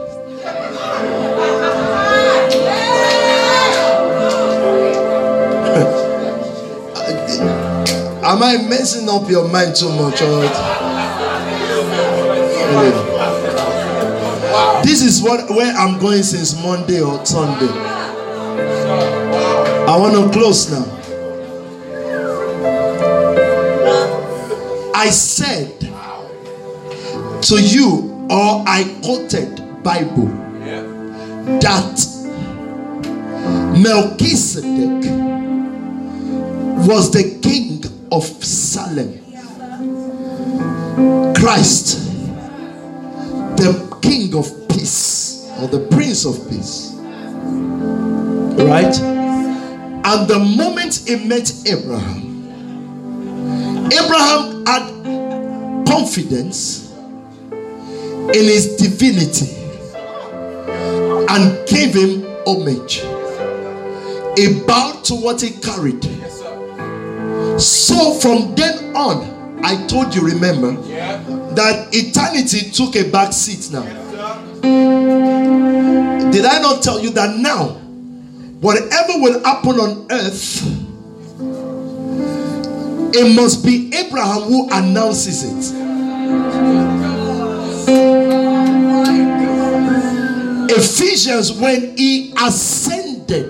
Am 8.24 8.42
I 8.42 8.58
messing 8.68 9.08
up 9.08 9.28
your 9.28 9.48
mind 9.48 9.74
too 9.74 9.88
much? 9.90 10.22
Or... 10.22 10.42
This 14.84 15.02
is 15.02 15.22
what 15.22 15.48
where 15.50 15.74
I'm 15.76 15.98
going 15.98 16.22
since 16.22 16.54
Monday 16.62 17.00
or 17.00 17.24
Sunday. 17.26 17.72
I 19.86 19.96
want 19.96 20.14
to 20.14 20.38
close 20.38 20.70
now. 20.70 20.99
I 25.00 25.08
said 25.08 25.80
to 25.80 27.58
you, 27.58 28.26
or 28.28 28.64
I 28.68 28.84
quoted 29.02 29.82
Bible 29.82 30.26
that 31.58 32.06
Melchizedek 33.82 35.10
was 36.86 37.10
the 37.12 37.38
king 37.40 37.82
of 38.12 38.24
Salem. 38.44 39.18
Christ, 41.34 41.96
the 43.56 43.98
King 44.02 44.34
of 44.36 44.68
Peace, 44.68 45.50
or 45.60 45.68
the 45.68 45.80
Prince 45.90 46.26
of 46.26 46.46
Peace. 46.50 46.92
Right? 48.68 49.00
And 50.04 50.28
the 50.28 50.38
moment 50.58 51.04
he 51.06 51.16
met 51.26 51.50
Abraham, 51.66 52.29
Abraham 54.10 54.66
had 54.66 55.86
confidence 55.86 56.92
in 57.52 58.44
his 58.44 58.76
divinity 58.76 59.54
and 61.28 61.68
gave 61.68 61.94
him 61.94 62.24
homage. 62.44 63.02
He 64.36 64.60
bowed 64.66 65.04
to 65.04 65.14
what 65.14 65.40
he 65.40 65.50
carried 65.50 66.04
so 67.60 68.14
from 68.14 68.54
then 68.54 68.96
on, 68.96 69.60
I 69.62 69.86
told 69.86 70.14
you, 70.14 70.22
remember, 70.22 70.72
that 71.54 71.88
eternity 71.92 72.70
took 72.70 72.96
a 72.96 73.10
back 73.10 73.32
seat 73.34 73.70
now. 73.70 73.82
Did 76.30 76.44
I 76.46 76.58
not 76.60 76.82
tell 76.82 76.98
you 77.00 77.10
that 77.10 77.36
now, 77.38 77.68
whatever 78.60 79.12
will 79.16 79.44
happen 79.44 79.72
on 79.78 80.06
earth, 80.10 80.89
it 83.12 83.34
must 83.34 83.64
be 83.64 83.90
Abraham 83.94 84.42
who 84.42 84.68
announces 84.70 85.42
it. 85.44 85.74
Ephesians, 90.72 91.52
when 91.52 91.96
he 91.96 92.32
ascended, 92.40 93.46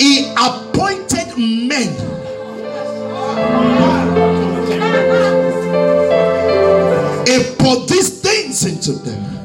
he 0.00 0.32
appointed 0.36 1.36
men. 1.36 1.90
He 7.26 7.54
put 7.56 7.88
these 7.88 8.20
things 8.20 8.64
into 8.64 8.92
them. 8.92 9.40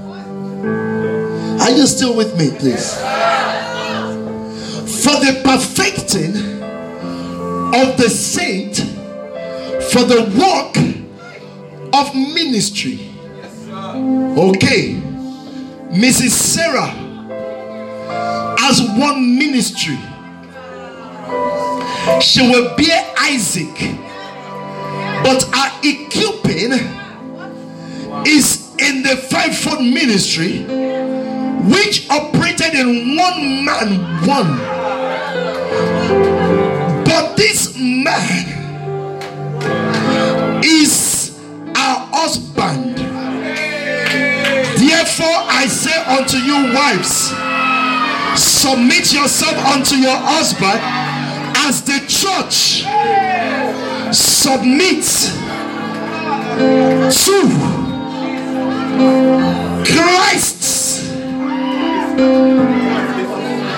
Are 1.62 1.72
you 1.72 1.86
still 1.86 2.16
with 2.16 2.38
me, 2.38 2.52
please? 2.58 2.94
For 5.04 5.14
the 5.20 5.42
perfecting 5.44 6.55
of 7.76 7.98
the 7.98 8.10
saint, 8.10 8.78
for 9.92 10.04
the 10.04 10.24
work 10.40 10.78
of 11.94 12.16
ministry. 12.16 13.12
Okay. 14.38 15.02
Mrs. 15.92 16.30
Sarah 16.30 16.92
has 18.60 18.82
one 18.98 19.38
ministry. 19.38 19.98
She 22.22 22.42
will 22.42 22.76
bear 22.76 23.14
Isaac, 23.20 23.76
but 25.24 25.44
her 25.54 25.80
equipping 25.84 26.74
is 28.28 28.76
in 28.80 29.04
the 29.04 29.18
fivefold 29.30 29.80
ministry, 29.80 30.64
which 31.72 32.10
operated 32.10 32.74
in 32.74 33.16
one 33.18 33.66
man, 33.66 34.28
one. 34.28 35.05
Man 38.06 38.46
is 40.64 41.36
our 41.76 42.08
husband. 42.14 42.98
Therefore, 44.78 45.38
I 45.50 45.66
say 45.68 45.98
unto 46.06 46.38
you, 46.38 46.72
wives, 46.74 47.34
submit 48.40 49.12
yourself 49.12 49.58
unto 49.74 49.96
your 49.96 50.16
husband 50.16 50.80
as 51.66 51.82
the 51.82 52.00
church 52.08 52.86
submits 54.14 55.34
to 57.26 57.38
Christ. 59.94 60.62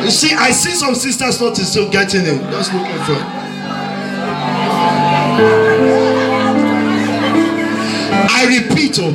You 0.03 0.11
see, 0.11 0.33
I 0.35 0.51
see 0.51 0.71
some 0.71 0.95
sisters 0.95 1.39
not 1.39 1.55
still 1.55 1.89
getting 1.89 2.25
it. 2.25 2.41
Just 2.51 2.73
looking 2.73 3.03
for. 3.03 3.36
I 8.29 8.59
repeat, 8.59 8.97
oh. 8.99 9.13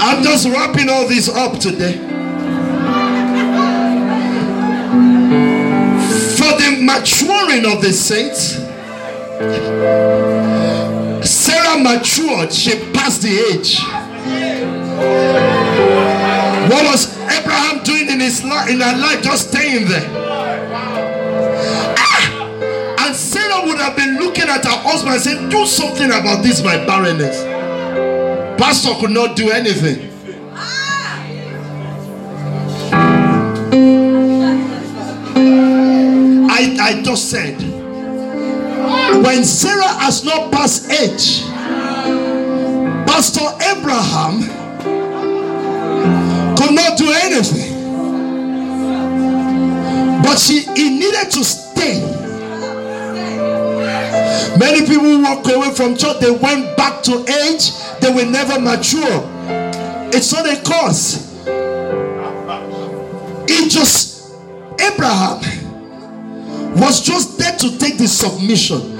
I'm 0.00 0.22
just 0.22 0.46
wrapping 0.46 0.90
all 0.90 1.08
this 1.08 1.28
up 1.30 1.58
today. 1.58 1.94
For 6.36 6.52
the 6.60 6.82
maturing 6.82 7.64
of 7.64 7.80
the 7.80 7.92
saints, 7.94 8.58
Sarah 11.26 11.78
matured, 11.82 12.52
she 12.52 12.78
passed 12.92 13.22
the 13.22 13.38
age. 13.52 13.80
What 16.70 16.84
was 16.90 17.16
Abraham 17.16 17.82
doing 17.84 18.10
in 18.10 18.20
his 18.20 18.44
life 18.44 18.68
in 18.68 18.80
her 18.80 18.96
life? 18.98 19.22
Just 19.22 19.48
staying 19.48 19.88
there. 19.88 20.33
Have 23.84 23.96
been 23.96 24.16
looking 24.16 24.48
at 24.48 24.64
her 24.64 24.70
husband 24.70 25.14
and 25.14 25.22
saying, 25.22 25.48
Do 25.50 25.66
something 25.66 26.06
about 26.06 26.42
this, 26.42 26.64
my 26.64 26.76
barrenness. 26.86 27.42
Pastor 28.58 28.94
could 28.98 29.10
not 29.10 29.36
do 29.36 29.50
anything. 29.50 30.10
I, 36.50 36.76
I 36.80 37.02
just 37.02 37.30
said, 37.30 37.60
when 39.22 39.44
Sarah 39.44 39.92
has 40.00 40.24
not 40.24 40.50
passed 40.50 40.90
age, 40.90 41.42
Pastor 43.06 43.44
Abraham 43.70 44.40
could 46.56 46.74
not 46.74 46.96
do 46.96 47.12
anything. 47.12 47.74
But 50.22 50.38
she 50.38 50.60
he 50.74 50.98
needed 50.98 51.30
to 51.32 51.44
stay. 51.44 52.23
Many 54.58 54.86
people 54.86 55.20
walk 55.22 55.46
away 55.46 55.74
from 55.74 55.96
church, 55.96 56.20
they 56.20 56.30
went 56.30 56.76
back 56.76 57.02
to 57.04 57.24
age, 57.46 57.72
they 58.00 58.12
will 58.12 58.30
never 58.30 58.60
mature. 58.60 59.30
It's 60.12 60.32
not 60.32 60.46
a 60.46 60.62
cause. 60.62 61.34
It 63.46 63.70
just 63.70 64.32
Abraham 64.80 65.40
was 66.76 67.00
just 67.02 67.38
there 67.38 67.56
to 67.56 67.78
take 67.78 67.98
the 67.98 68.06
submission. 68.08 68.96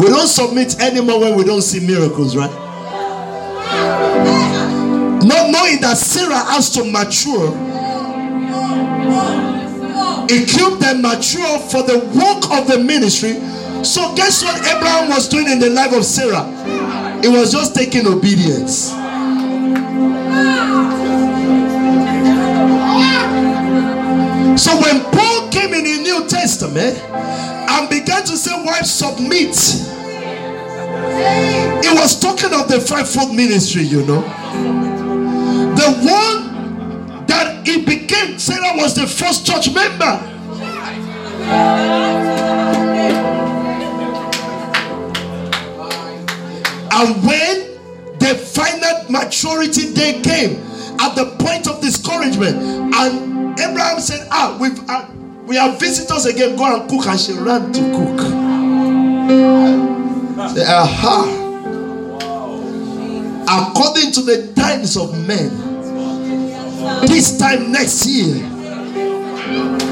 We 0.00 0.06
don't 0.06 0.26
submit 0.28 0.80
anymore 0.80 1.20
when 1.20 1.36
we 1.36 1.44
don't 1.44 1.62
see 1.62 1.84
miracles, 1.86 2.36
right? 2.36 2.50
Not 5.22 5.50
knowing 5.50 5.80
that 5.80 5.96
Sarah 5.98 6.38
has 6.38 6.70
to 6.70 6.84
mature, 6.84 7.50
equip 10.30 10.78
them 10.78 11.02
mature 11.02 11.58
for 11.58 11.82
the 11.82 11.98
work 12.14 12.50
of 12.58 12.68
the 12.68 12.78
ministry. 12.78 13.34
So, 13.84 14.14
guess 14.14 14.42
what 14.42 14.58
Abraham 14.66 15.08
was 15.08 15.28
doing 15.28 15.48
in 15.48 15.58
the 15.58 15.70
life 15.70 15.92
of 15.92 16.04
Sarah? 16.04 16.46
It 17.22 17.28
was 17.28 17.52
just 17.52 17.74
taking 17.74 18.06
obedience. 18.06 18.92
So 24.60 24.78
when 24.78 25.00
Paul 25.10 25.48
came 25.50 25.72
in 25.72 25.84
the 25.84 26.02
New 26.02 26.28
Testament 26.28 26.98
and 26.98 27.88
began 27.88 28.22
to 28.24 28.36
say, 28.36 28.52
Wives, 28.64 28.90
submit, 28.90 29.56
he 31.82 31.90
was 31.94 32.20
talking 32.20 32.52
of 32.52 32.68
the 32.68 32.78
fivefold 32.78 33.34
ministry, 33.34 33.82
you 33.82 34.04
know. 34.04 34.20
The 35.76 35.90
one 36.04 36.39
he 37.64 37.82
became, 37.84 38.38
Sarah 38.38 38.76
was 38.76 38.94
the 38.94 39.06
first 39.06 39.46
church 39.46 39.72
member. 39.74 40.26
And 46.92 47.16
when 47.24 47.78
the 48.18 48.34
final 48.34 49.10
maturity 49.10 49.94
day 49.94 50.20
came, 50.22 50.60
at 51.00 51.14
the 51.14 51.34
point 51.38 51.66
of 51.66 51.80
discouragement, 51.80 52.56
and 52.94 53.58
Abraham 53.58 54.00
said, 54.00 54.28
Ah, 54.30 54.56
we've 54.60 54.78
uh, 54.88 55.06
we 55.46 55.56
have 55.56 55.80
visitors 55.80 56.26
again, 56.26 56.56
go 56.56 56.80
and 56.80 56.88
cook, 56.90 57.06
and 57.06 57.18
she 57.18 57.32
ran 57.32 57.72
to 57.72 57.80
cook. 57.80 58.20
Aha. 60.58 61.36
According 63.48 64.12
to 64.12 64.22
the 64.22 64.52
times 64.54 64.96
of 64.96 65.26
men, 65.26 65.69
this 67.06 67.36
time 67.38 67.72
next 67.72 68.06
year, 68.06 68.36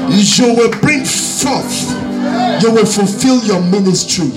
you 0.09 0.53
will 0.55 0.71
bring 0.81 1.05
forth, 1.05 1.91
you 2.61 2.71
will 2.71 2.85
fulfill 2.85 3.43
your 3.43 3.61
ministry. 3.61 4.29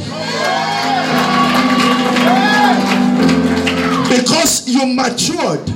Because 4.15 4.69
you 4.69 4.87
matured, 4.87 5.67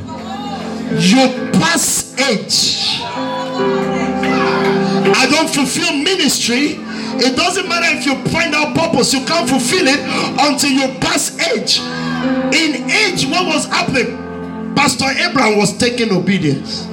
you 1.00 1.50
pass 1.58 2.14
age. 2.28 3.00
I 5.18 5.26
don't 5.30 5.48
fulfill 5.48 5.96
ministry. 5.96 6.78
It 7.18 7.34
doesn't 7.34 7.66
matter 7.66 7.96
if 7.96 8.04
you 8.04 8.14
find 8.30 8.54
out 8.54 8.76
purpose, 8.76 9.14
you 9.14 9.24
can't 9.24 9.48
fulfill 9.48 9.86
it 9.86 10.00
until 10.38 10.70
you 10.70 10.88
pass 11.00 11.38
age. 11.48 11.80
In 12.54 12.90
age, 12.90 13.24
what 13.26 13.46
was 13.46 13.64
happening? 13.66 14.25
Pastor 14.76 15.06
Abraham 15.18 15.56
was 15.56 15.76
taking 15.76 16.12
obedience. 16.12 16.86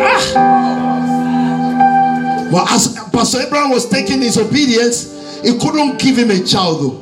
Ah. 0.00 0.88
Well, 2.52 2.68
as 2.68 2.96
Pastor 3.12 3.40
Abraham 3.40 3.70
was 3.70 3.88
taking 3.88 4.22
his 4.22 4.38
obedience, 4.38 5.40
he 5.42 5.58
couldn't 5.58 5.98
give 5.98 6.16
him 6.16 6.30
a 6.30 6.42
child 6.44 6.80
though. 6.82 6.98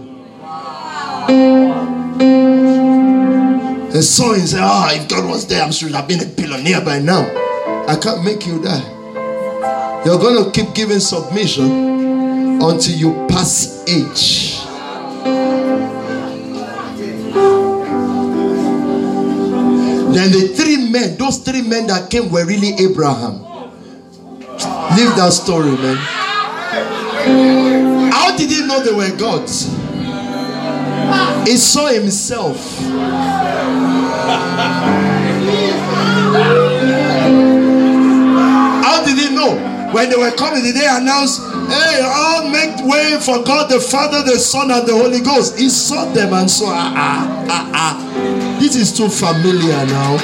And 3.93 4.05
so 4.05 4.32
he 4.32 4.40
said, 4.47 4.60
Ah, 4.62 4.93
if 4.94 5.09
God 5.09 5.28
was 5.28 5.47
there, 5.47 5.62
I'm 5.62 5.72
sure 5.72 5.94
I've 5.94 6.09
been 6.09 6.22
a 6.22 6.27
billionaire 6.27 6.81
by 6.81 7.01
now. 7.01 7.22
I 7.86 7.97
can't 8.01 8.24
make 8.24 8.47
you 8.47 8.62
die. 8.62 8.97
You're 10.06 10.18
going 10.18 10.43
to 10.44 10.51
keep 10.52 10.74
giving 10.74 11.01
submission 11.01 11.70
until 12.62 12.94
you 12.97 13.27
pass 13.28 13.85
age. 13.86 14.56
Then 20.15 20.32
the 20.32 20.49
three 20.57 20.91
men, 20.91 21.16
those 21.16 21.39
three 21.39 21.62
men 21.62 21.87
that 21.87 22.11
came 22.11 22.31
were 22.31 22.45
really 22.45 22.74
Abraham. 22.85 23.43
Leave 24.97 25.15
that 25.16 25.31
story, 25.32 25.70
man. 25.70 25.97
How 28.12 28.37
did 28.37 28.51
he 28.51 28.66
know 28.66 28.82
they 28.82 28.93
were 28.93 29.16
gods? 29.16 29.66
He 31.47 31.57
saw 31.57 31.87
himself. 31.87 32.57
How 38.85 39.05
did 39.05 39.19
he 39.19 39.35
know? 39.35 39.91
When 39.93 40.09
they 40.09 40.16
were 40.16 40.31
coming, 40.32 40.62
did 40.62 40.77
they 40.77 40.87
announce, 40.87 41.39
Hey, 41.39 42.01
all 42.03 42.49
make 42.49 42.77
way 42.85 43.19
for 43.20 43.43
God 43.43 43.70
the 43.70 43.81
Father, 43.81 44.23
the 44.23 44.39
Son, 44.39 44.70
and 44.70 44.87
the 44.87 44.93
Holy 44.93 45.20
Ghost? 45.20 45.59
He 45.59 45.69
saw 45.69 46.05
them 46.12 46.32
and 46.32 46.51
saw, 46.51 46.66
ah, 46.69 46.95
ah, 46.97 47.47
ah, 47.49 47.70
ah. 47.74 48.40
This 48.61 48.77
is 48.77 48.93
too 48.93 49.09
familiar 49.09 49.87
now. 49.87 50.19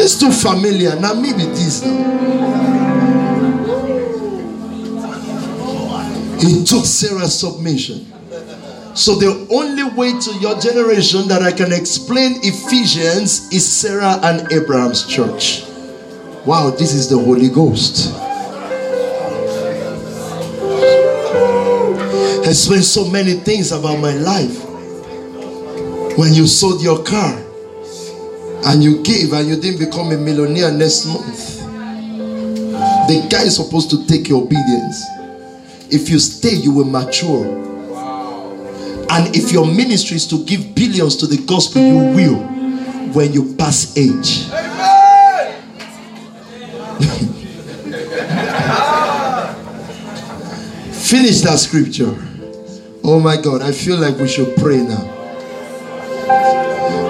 It's 0.00 0.18
too 0.18 0.32
familiar. 0.32 0.98
Now, 0.98 1.12
maybe 1.12 1.44
this. 1.44 1.82
It 6.42 6.66
took 6.66 6.86
Sarah's 6.86 7.38
submission. 7.38 8.06
So 8.94 9.16
the 9.16 9.46
only 9.52 9.84
way 9.84 10.18
to 10.18 10.32
your 10.38 10.58
generation 10.58 11.28
that 11.28 11.42
I 11.42 11.52
can 11.52 11.74
explain 11.74 12.40
Ephesians 12.42 13.52
is 13.52 13.70
Sarah 13.70 14.18
and 14.22 14.50
Abraham's 14.50 15.06
church. 15.06 15.64
Wow, 16.46 16.70
this 16.70 16.94
is 16.94 17.10
the 17.10 17.18
Holy 17.18 17.50
Ghost. 17.50 18.29
Explain 22.50 22.82
so 22.82 23.08
many 23.08 23.34
things 23.34 23.70
about 23.70 24.00
my 24.00 24.12
life. 24.12 24.64
When 26.18 26.34
you 26.34 26.48
sold 26.48 26.82
your 26.82 27.04
car 27.04 27.38
and 28.66 28.82
you 28.82 29.04
gave 29.04 29.32
and 29.32 29.48
you 29.48 29.54
didn't 29.54 29.78
become 29.78 30.10
a 30.10 30.16
millionaire 30.16 30.72
next 30.72 31.06
month, 31.06 31.60
the 33.06 33.24
guy 33.30 33.44
is 33.44 33.54
supposed 33.54 33.88
to 33.90 34.04
take 34.04 34.28
your 34.28 34.42
obedience. 34.42 35.00
If 35.90 36.10
you 36.10 36.18
stay, 36.18 36.54
you 36.54 36.72
will 36.72 36.86
mature. 36.86 37.46
And 39.12 39.36
if 39.36 39.52
your 39.52 39.64
ministry 39.64 40.16
is 40.16 40.26
to 40.26 40.44
give 40.44 40.74
billions 40.74 41.14
to 41.18 41.28
the 41.28 41.38
gospel, 41.46 41.80
you 41.80 41.94
will 42.16 42.34
when 43.12 43.32
you 43.32 43.54
pass 43.54 43.96
age. 43.96 44.50
Finish 51.08 51.42
that 51.42 51.60
scripture. 51.60 52.26
Oh 53.02 53.18
my 53.20 53.40
God, 53.40 53.62
I 53.62 53.72
feel 53.72 53.96
like 53.98 54.16
we 54.18 54.28
should 54.28 54.54
pray 54.56 54.78
now. 54.82 55.16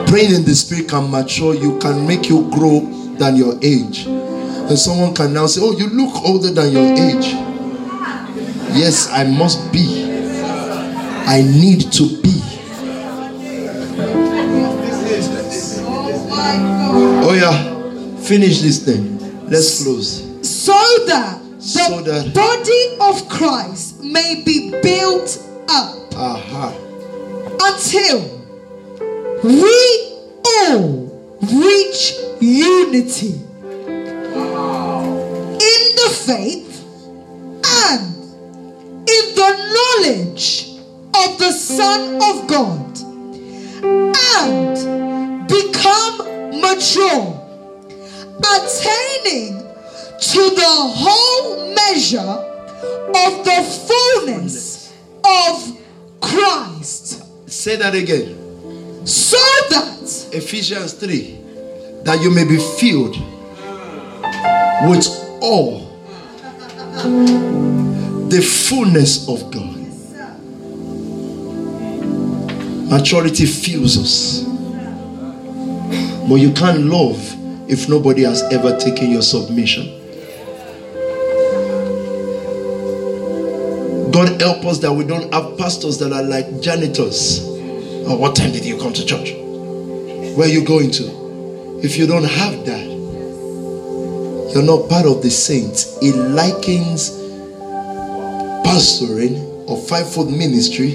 Praying 0.07 0.35
in 0.35 0.45
the 0.45 0.55
spirit 0.55 0.89
can 0.89 1.11
mature 1.11 1.55
you, 1.55 1.79
can 1.79 2.07
make 2.07 2.29
you 2.29 2.49
grow 2.51 2.81
than 3.19 3.37
your 3.37 3.55
age. 3.63 4.07
And 4.07 4.79
someone 4.79 5.15
can 5.15 5.33
now 5.33 5.47
say, 5.47 5.61
Oh, 5.63 5.73
you 5.77 5.89
look 5.89 6.15
older 6.25 6.51
than 6.53 6.73
your 6.73 6.87
age. 6.93 7.27
Yes, 8.77 9.09
I 9.11 9.25
must 9.25 9.73
be. 9.73 10.05
I 11.27 11.43
need 11.43 11.93
to 11.93 12.21
be. 12.23 12.41
Oh, 17.23 17.35
yeah. 17.35 18.21
Finish 18.23 18.61
this 18.61 18.85
thing. 18.85 19.19
Let's 19.49 19.83
close. 19.83 20.23
So 20.49 20.73
that 21.07 21.41
the 21.57 21.63
So 21.63 22.01
that- 22.03 22.33
body 22.35 22.97
of 23.01 23.29
Christ 23.29 24.03
may 24.03 24.43
be 24.45 24.71
built 24.83 25.39
up 25.71 26.15
Aha. 26.17 26.75
until 27.63 28.19
we 29.45 30.19
all 30.45 31.39
reach 31.41 32.15
unity 32.41 33.35
in 35.55 35.83
the 36.01 36.11
faith 36.27 36.85
and 37.87 38.17
in 39.09 39.25
the 39.37 39.51
knowledge 39.75 40.71
of 41.15 41.39
the 41.39 41.53
Son 41.53 42.17
of 42.17 42.49
God 42.49 42.99
and 44.43 45.49
become 45.49 46.19
mature, 46.61 47.37
attaining 48.41 49.61
to 50.19 50.51
the 50.51 50.75
whole 50.99 51.75
measure 51.75 52.19
of 52.19 53.45
the 53.45 53.63
fullness 53.87 54.80
of 55.31 55.77
Christ, 56.21 57.23
Say 57.51 57.77
that 57.77 57.95
again. 57.95 58.37
so 59.07 59.37
that 59.71 60.29
Ephesians 60.33 60.93
3 60.95 61.39
that 62.05 62.21
you 62.23 62.31
may 62.31 62.45
be 62.45 62.59
filled 62.79 63.17
with 64.89 65.07
all 65.43 65.81
the 68.29 68.41
fullness 68.41 69.29
of 69.29 69.51
God. 69.51 69.77
Maturity 72.91 73.47
fills 73.47 73.97
us. 73.99 74.43
But 76.29 76.37
you 76.37 76.53
can't 76.53 76.85
love 76.85 77.19
if 77.71 77.89
nobody 77.89 78.23
has 78.23 78.43
ever 78.53 78.77
taken 78.79 79.11
your 79.11 79.23
submission. 79.23 80.00
God 84.13 84.41
help 84.41 84.65
us 84.65 84.79
that 84.81 84.93
we 84.93 85.05
don't 85.05 85.33
have 85.33 85.57
pastors 85.57 85.99
that 85.99 86.13
are 86.13 86.23
like 86.23 86.61
janitors. 86.61 87.41
Oh, 88.07 88.17
what 88.17 88.35
time 88.35 88.51
did 88.51 88.65
you 88.65 88.79
come 88.79 88.93
to 88.93 89.05
church? 89.05 89.33
Where 90.37 90.49
are 90.49 90.51
you 90.51 90.65
going 90.65 90.91
to? 90.93 91.81
If 91.83 91.97
you 91.97 92.07
don't 92.07 92.25
have 92.25 92.67
that, 92.67 92.87
you're 94.53 94.65
not 94.65 94.89
part 94.89 95.07
of 95.07 95.23
the 95.23 95.31
saints. 95.31 95.97
It 96.03 96.17
likens 96.17 97.11
pastoring 98.67 99.69
or 99.69 99.81
fivefold 99.87 100.33
ministry 100.33 100.93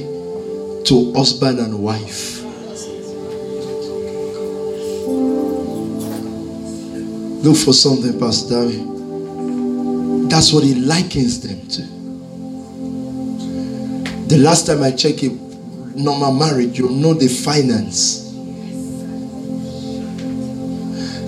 to 0.85 1.13
husband 1.15 1.59
and 1.59 1.79
wife. 1.79 2.41
Look 7.43 7.57
for 7.57 7.73
something, 7.73 8.19
Pastor. 8.19 8.65
That's 10.27 10.51
what 10.51 10.63
he 10.63 10.75
likens 10.75 11.39
them 11.41 11.67
to. 11.69 11.94
The 14.27 14.37
last 14.39 14.65
time 14.65 14.81
I 14.83 14.91
checked 14.91 15.23
it, 15.23 15.31
normal 15.95 16.33
marriage, 16.33 16.77
you 16.79 16.89
know 16.89 17.13
the 17.13 17.27
finance. 17.27 18.25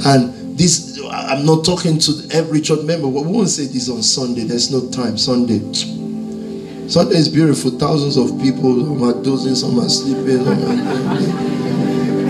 And 0.06 0.58
this, 0.58 1.00
I'm 1.12 1.46
not 1.46 1.64
talking 1.64 2.00
to 2.00 2.28
every 2.32 2.62
church 2.62 2.82
member, 2.84 3.08
we 3.08 3.22
won't 3.22 3.50
say 3.50 3.66
this 3.66 3.90
on 3.90 4.02
Sunday. 4.02 4.44
There's 4.44 4.72
no 4.72 4.90
time. 4.90 5.18
Sunday. 5.18 5.60
Sunday 6.88 7.18
is 7.18 7.30
beautiful. 7.30 7.72
Thousands 7.72 8.18
of 8.18 8.40
people, 8.42 8.84
some 8.84 9.04
are 9.04 9.24
dozing, 9.24 9.56
some 9.56 9.80
are 9.80 9.90
sleeping. 9.90 10.44
some 10.44 10.64
are- 10.64 12.28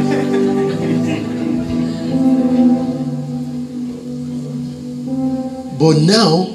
But 5.79 5.99
now, 6.01 6.45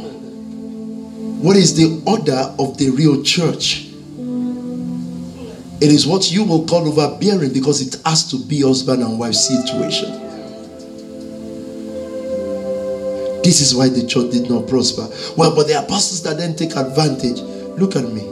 what 1.41 1.57
is 1.57 1.75
the 1.77 2.03
order 2.07 2.55
of 2.59 2.77
the 2.77 2.91
real 2.91 3.23
church? 3.23 3.92
It 5.83 5.91
is 5.91 6.07
what 6.07 6.31
you 6.31 6.45
will 6.45 6.65
call 6.65 6.87
overbearing 6.87 7.53
because 7.53 7.81
it 7.81 8.01
has 8.07 8.31
to 8.31 8.39
be 8.39 8.63
husband 8.63 9.03
and 9.03 9.19
wife 9.19 9.35
situation. 9.35 10.13
This 13.43 13.61
is 13.61 13.75
why 13.75 13.89
the 13.89 14.07
church 14.07 14.31
did 14.31 14.49
not 14.49 14.69
prosper. 14.69 15.09
Well, 15.37 15.57
but 15.57 15.67
there 15.67 15.79
are 15.81 15.87
pastors 15.87 16.23
that 16.23 16.37
then 16.37 16.55
take 16.55 16.77
advantage. 16.77 17.41
Look 17.81 17.97
at 17.97 18.05
me. 18.05 18.23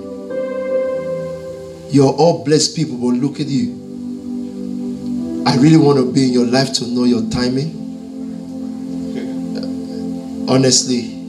You're 1.92 2.12
all 2.12 2.44
blessed 2.44 2.76
people, 2.76 2.96
but 2.96 3.18
look 3.18 3.40
at 3.40 3.48
you. 3.48 3.72
I 5.44 5.56
really 5.56 5.76
want 5.76 5.98
to 5.98 6.12
be 6.12 6.26
in 6.28 6.32
your 6.32 6.46
life 6.46 6.72
to 6.74 6.86
know 6.86 7.02
your 7.02 7.28
timing. 7.30 7.74
Honestly, 10.48 11.19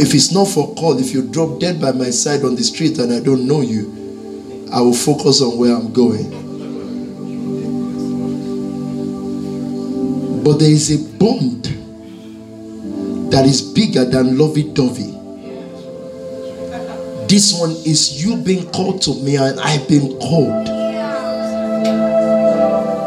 if 0.00 0.14
it's 0.14 0.32
not 0.32 0.48
for 0.48 0.74
call, 0.76 0.98
if 0.98 1.12
you 1.12 1.30
drop 1.30 1.60
dead 1.60 1.78
by 1.78 1.92
my 1.92 2.08
side 2.08 2.42
on 2.42 2.54
the 2.56 2.62
street 2.64 2.98
and 2.98 3.12
I 3.12 3.20
don't 3.20 3.46
know 3.46 3.60
you, 3.60 4.66
I 4.72 4.80
will 4.80 4.94
focus 4.94 5.42
on 5.42 5.58
where 5.58 5.76
I'm 5.76 5.92
going. 5.92 6.30
But 10.42 10.56
there 10.58 10.70
is 10.70 10.90
a 10.90 11.18
bond 11.18 11.64
that 13.30 13.44
is 13.44 13.60
bigger 13.60 14.06
than 14.06 14.38
lovey 14.38 14.72
dovey. 14.72 15.12
This 17.28 17.52
one 17.60 17.72
is 17.84 18.24
you 18.24 18.36
being 18.38 18.70
called 18.70 19.02
to 19.02 19.14
me 19.22 19.36
and 19.36 19.60
I've 19.60 19.86
been 19.86 20.18
called 20.18 20.66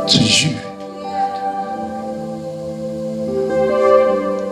to 0.09 0.19
you. 0.21 0.59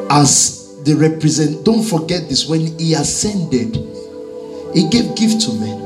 As 0.09 0.60
the 0.83 0.95
represent, 0.95 1.63
don't 1.63 1.83
forget 1.83 2.27
this 2.27 2.47
when 2.47 2.77
he 2.79 2.93
ascended, 2.93 3.75
he 4.73 4.87
gave 4.89 5.15
gift 5.15 5.41
to 5.41 5.53
men. 5.53 5.79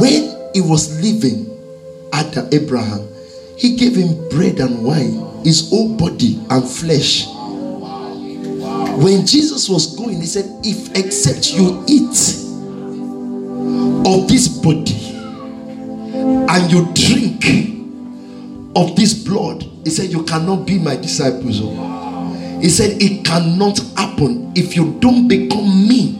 When 0.00 0.50
he 0.54 0.60
was 0.60 1.00
living 1.00 1.46
Adam 2.12 2.48
Abraham, 2.52 3.08
he 3.56 3.76
gave 3.76 3.96
him 3.96 4.28
bread 4.28 4.60
and 4.60 4.84
wine, 4.84 5.44
his 5.44 5.68
whole 5.70 5.96
body 5.96 6.40
and 6.50 6.68
flesh. 6.68 7.26
When 8.98 9.26
Jesus 9.26 9.68
was 9.68 9.96
going, 9.96 10.20
he 10.20 10.26
said, 10.26 10.44
If 10.64 10.96
except 10.96 11.52
you 11.52 11.84
eat 11.86 12.44
of 14.06 14.28
this 14.28 14.48
body 14.48 15.16
and 16.48 16.72
you 16.72 16.84
drink 16.94 17.44
of 18.76 18.96
this 18.96 19.14
blood, 19.14 19.62
he 19.84 19.90
said, 19.90 20.10
You 20.10 20.24
cannot 20.24 20.66
be 20.66 20.78
my 20.78 20.96
disciples. 20.96 21.60
Oh. 21.62 22.07
He 22.60 22.68
said, 22.68 23.00
It 23.00 23.24
cannot 23.24 23.78
happen 23.96 24.52
if 24.54 24.74
you 24.74 24.98
don't 25.00 25.28
become 25.28 25.88
me. 25.88 26.16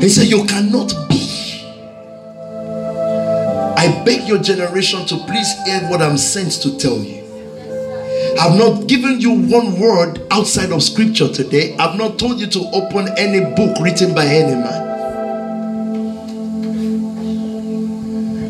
He 0.00 0.08
said, 0.08 0.26
You 0.26 0.44
cannot 0.44 0.92
be. 1.08 1.20
I 3.76 4.02
beg 4.04 4.28
your 4.28 4.38
generation 4.38 5.06
to 5.06 5.16
please 5.26 5.52
hear 5.64 5.80
what 5.88 6.02
I'm 6.02 6.18
sent 6.18 6.52
to 6.62 6.76
tell 6.76 6.98
you. 6.98 7.20
I've 8.38 8.58
not 8.58 8.86
given 8.86 9.20
you 9.20 9.32
one 9.32 9.80
word 9.80 10.26
outside 10.30 10.70
of 10.72 10.82
scripture 10.82 11.28
today. 11.28 11.76
I've 11.78 11.96
not 11.96 12.18
told 12.18 12.40
you 12.40 12.46
to 12.48 12.60
open 12.72 13.08
any 13.16 13.40
book 13.54 13.78
written 13.80 14.14
by 14.14 14.26
any 14.26 14.54
man. 14.54 14.90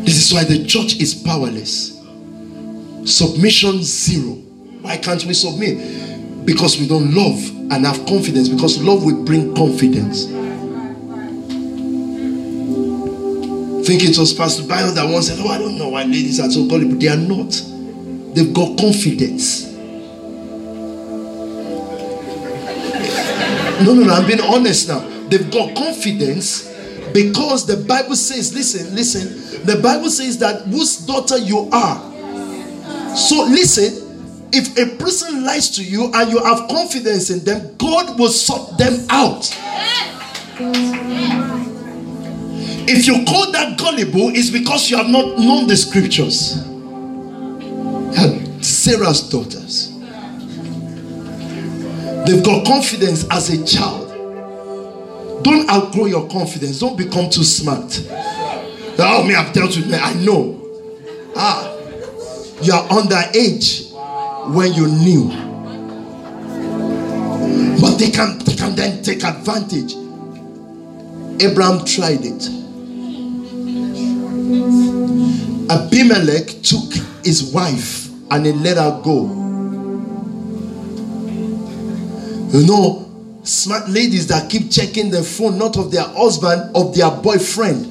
This 0.03 0.17
is 0.17 0.33
why 0.33 0.43
the 0.43 0.65
church 0.65 0.97
is 0.97 1.13
powerless. 1.13 1.97
Submission 3.05 3.81
zero. 3.83 4.50
Why 4.81 4.97
can't 4.97 5.23
we 5.25 5.33
submit? 5.33 6.45
Because 6.45 6.79
we 6.79 6.87
don't 6.87 7.13
love 7.13 7.37
and 7.71 7.85
have 7.85 8.05
confidence. 8.05 8.49
Because 8.49 8.81
love 8.81 9.03
will 9.05 9.23
bring 9.23 9.55
confidence. 9.55 10.25
Think 13.87 14.03
it 14.03 14.17
was 14.17 14.33
Pastor 14.33 14.67
Bio 14.67 14.91
that 14.91 15.07
once 15.09 15.27
said, 15.27 15.39
Oh, 15.41 15.49
I 15.49 15.57
don't 15.57 15.77
know 15.77 15.89
why 15.89 16.03
ladies 16.03 16.39
are 16.39 16.49
so 16.49 16.67
gullible. 16.67 16.91
But 16.91 16.99
they 16.99 17.07
are 17.07 17.17
not. 17.17 17.51
They've 18.35 18.53
got 18.53 18.77
confidence. 18.77 19.71
No, 23.83 23.95
no, 23.95 24.03
no, 24.03 24.13
I'm 24.13 24.27
being 24.27 24.41
honest 24.41 24.87
now. 24.87 24.99
They've 25.29 25.49
got 25.49 25.75
confidence 25.75 26.67
because 27.13 27.65
the 27.65 27.77
Bible 27.77 28.15
says, 28.15 28.53
listen, 28.53 28.95
listen, 28.95 29.65
the 29.65 29.81
Bible 29.81 30.09
says 30.09 30.37
that 30.39 30.61
whose 30.67 30.97
daughter 30.97 31.37
you 31.37 31.67
are. 31.71 31.99
So 33.15 33.43
listen, 33.45 34.00
if 34.53 34.77
a 34.77 34.97
person 34.97 35.43
lies 35.43 35.69
to 35.71 35.83
you 35.83 36.11
and 36.13 36.31
you 36.31 36.43
have 36.43 36.67
confidence 36.67 37.29
in 37.29 37.43
them, 37.43 37.75
God 37.77 38.19
will 38.19 38.29
sort 38.29 38.77
them 38.77 39.05
out. 39.09 39.49
If 42.87 43.07
you 43.07 43.23
call 43.25 43.51
that 43.51 43.77
gullible, 43.77 44.29
it's 44.35 44.49
because 44.49 44.89
you 44.89 44.97
have 44.97 45.07
not 45.07 45.37
known 45.37 45.67
the 45.67 45.77
scriptures. 45.77 46.65
Sarah's 48.65 49.29
daughters. 49.29 49.91
They've 52.25 52.43
got 52.43 52.65
confidence 52.65 53.25
as 53.31 53.49
a 53.49 53.65
child. 53.65 54.09
Don't 55.43 55.69
outgrow 55.69 56.05
your 56.05 56.27
confidence. 56.29 56.79
Don't 56.79 56.97
become 56.97 57.29
too 57.29 57.43
smart. 57.43 58.03
Oh, 58.99 59.23
me, 59.25 59.33
I've 59.33 59.53
dealt 59.53 59.75
with 59.75 59.89
me. 59.89 59.97
I 59.97 60.13
know. 60.15 60.59
Ah, 61.35 61.73
you 62.61 62.73
are 62.73 62.87
underage 62.89 63.90
when 64.49 64.73
you 64.73 64.87
knew. 64.87 65.27
But 67.79 67.97
they 67.97 68.11
can, 68.11 68.39
they 68.39 68.55
can 68.55 68.75
then 68.75 69.03
take 69.03 69.23
advantage. 69.23 69.93
Abraham 71.41 71.85
tried 71.85 72.21
it. 72.23 72.49
Abimelech 75.69 76.61
took 76.61 76.93
his 77.23 77.51
wife 77.53 78.09
and 78.31 78.45
he 78.45 78.51
let 78.51 78.77
her 78.77 79.01
go. 79.03 79.27
You 82.51 82.67
know, 82.67 83.09
smart 83.43 83.89
ladies 83.89 84.27
that 84.27 84.49
keep 84.49 84.69
checking 84.69 85.09
the 85.09 85.23
phone, 85.23 85.57
not 85.57 85.77
of 85.77 85.91
their 85.91 86.03
husband, 86.03 86.75
of 86.75 86.93
their 86.95 87.09
boyfriend. 87.09 87.87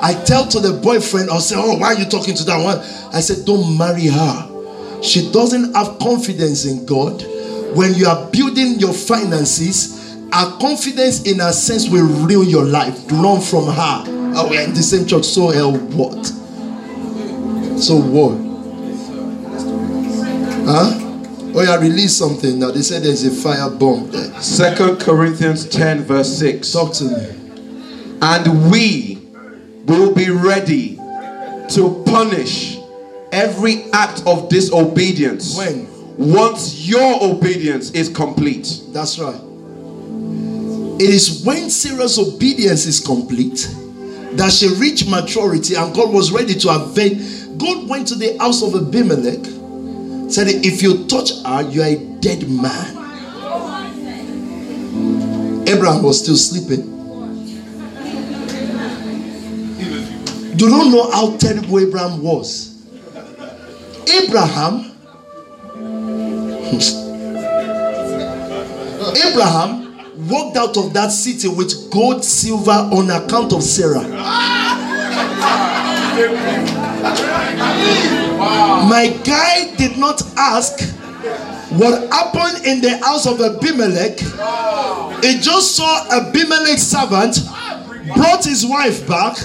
I 0.00 0.14
tell 0.24 0.46
to 0.48 0.60
the 0.60 0.80
boyfriend, 0.80 1.28
I'll 1.28 1.40
say, 1.40 1.56
Oh, 1.58 1.76
why 1.76 1.94
are 1.94 1.98
you 1.98 2.06
talking 2.06 2.34
to 2.34 2.44
that 2.44 2.62
one? 2.62 2.78
I 3.14 3.20
said, 3.20 3.44
Don't 3.44 3.76
marry 3.76 4.06
her. 4.06 4.47
She 5.02 5.30
doesn't 5.32 5.74
have 5.74 5.98
confidence 5.98 6.64
in 6.64 6.84
God. 6.86 7.22
When 7.76 7.94
you 7.94 8.06
are 8.06 8.30
building 8.30 8.78
your 8.78 8.92
finances, 8.92 10.16
her 10.32 10.58
confidence 10.58 11.22
in 11.26 11.40
a 11.40 11.52
sense 11.52 11.88
will 11.88 12.06
ruin 12.26 12.48
your 12.48 12.64
life. 12.64 12.98
Run 13.10 13.40
from 13.40 13.66
her. 13.66 14.04
Oh, 14.34 14.48
we're 14.50 14.62
in 14.62 14.74
the 14.74 14.82
same 14.82 15.06
church. 15.06 15.24
So 15.24 15.48
hell 15.48 15.72
what? 15.72 16.26
So 17.78 17.96
what? 17.96 18.36
Huh? 20.66 21.04
Oh, 21.54 21.62
yeah, 21.62 21.80
release 21.80 22.14
something 22.14 22.58
now. 22.58 22.70
They 22.70 22.82
said 22.82 23.02
there's 23.02 23.24
a 23.24 23.30
fire 23.30 23.70
bomb 23.70 24.10
there. 24.10 24.40
Second 24.40 25.00
Corinthians 25.00 25.68
10, 25.68 26.02
verse 26.02 26.38
6. 26.38 26.70
Talk 26.70 26.92
to 26.94 27.04
me. 27.04 28.18
And 28.20 28.70
we 28.70 29.18
will 29.86 30.14
be 30.14 30.30
ready 30.30 30.96
to 31.70 32.02
punish 32.06 32.77
every 33.32 33.90
act 33.92 34.22
of 34.26 34.48
disobedience. 34.48 35.56
When? 35.56 35.86
Once 36.16 36.86
your 36.88 37.22
obedience 37.22 37.92
is 37.92 38.08
complete. 38.08 38.82
That's 38.88 39.18
right. 39.18 39.40
It 41.00 41.10
is 41.10 41.44
when 41.44 41.70
Sarah's 41.70 42.18
obedience 42.18 42.86
is 42.86 42.98
complete 42.98 43.68
that 44.32 44.52
she 44.52 44.68
reached 44.74 45.08
maturity 45.08 45.76
and 45.76 45.94
God 45.94 46.12
was 46.12 46.32
ready 46.32 46.54
to 46.54 46.70
avenge. 46.70 47.58
God 47.58 47.88
went 47.88 48.08
to 48.08 48.14
the 48.16 48.36
house 48.38 48.62
of 48.62 48.74
Abimelech, 48.74 49.44
said, 50.30 50.48
If 50.48 50.82
you 50.82 51.06
touch 51.06 51.30
her, 51.44 51.62
you 51.70 51.82
are 51.82 51.86
a 51.86 51.96
dead 52.20 52.48
man. 52.48 52.96
Abraham 55.68 56.02
was 56.02 56.20
still 56.22 56.36
sleeping. 56.36 56.94
You 60.58 60.68
don't 60.68 60.90
know 60.90 61.08
how 61.12 61.36
terrible 61.36 61.78
Abraham 61.78 62.22
was. 62.22 62.67
Abraham, 64.10 64.92
Abraham 69.26 70.28
walked 70.28 70.56
out 70.56 70.76
of 70.76 70.92
that 70.94 71.10
city 71.12 71.48
with 71.48 71.90
gold, 71.90 72.24
silver 72.24 72.70
on 72.70 73.10
account 73.10 73.52
of 73.52 73.62
Sarah. 73.62 74.06
My 78.88 79.08
guy 79.24 79.74
did 79.76 79.98
not 79.98 80.22
ask 80.36 80.80
what 81.72 82.10
happened 82.12 82.66
in 82.66 82.80
the 82.80 82.96
house 82.98 83.26
of 83.26 83.40
Abimelech. 83.40 84.18
He 85.22 85.38
just 85.40 85.76
saw 85.76 86.06
Abimelech's 86.10 86.82
servant 86.82 87.38
brought 88.14 88.44
his 88.44 88.64
wife 88.64 89.06
back 89.06 89.36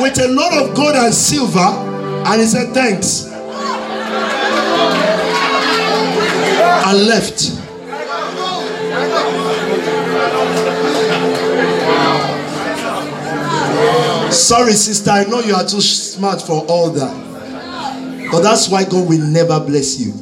with 0.00 0.18
a 0.18 0.28
lot 0.28 0.52
of 0.54 0.74
gold 0.74 0.96
and 0.96 1.12
silver, 1.14 1.58
and 1.58 2.40
he 2.40 2.46
said, 2.46 2.72
Thanks. 2.72 3.35
And 6.84 7.06
left. 7.06 7.40
Sorry, 14.32 14.72
sister, 14.72 15.10
I 15.10 15.24
know 15.24 15.40
you 15.40 15.54
are 15.54 15.64
too 15.64 15.80
smart 15.80 16.42
for 16.42 16.64
all 16.68 16.90
that. 16.90 18.28
But 18.30 18.40
that's 18.42 18.68
why 18.68 18.84
God 18.84 19.08
will 19.08 19.24
never 19.24 19.58
bless 19.60 19.98
you. 20.00 20.12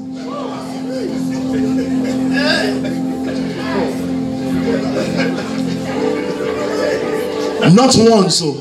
Not 7.75 7.95
once, 7.97 8.37
so. 8.39 8.53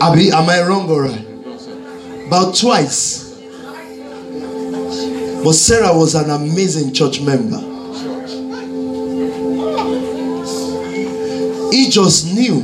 Abi, 0.00 0.30
am 0.30 0.48
I 0.48 0.62
wrong 0.62 0.88
or 0.88 1.02
right? 1.04 1.26
About 2.28 2.54
twice. 2.54 3.25
But 5.44 5.52
Sarah 5.54 5.96
was 5.96 6.14
an 6.14 6.30
amazing 6.30 6.92
church 6.92 7.20
member. 7.20 7.58
He 11.72 11.88
just 11.90 12.34
knew 12.34 12.62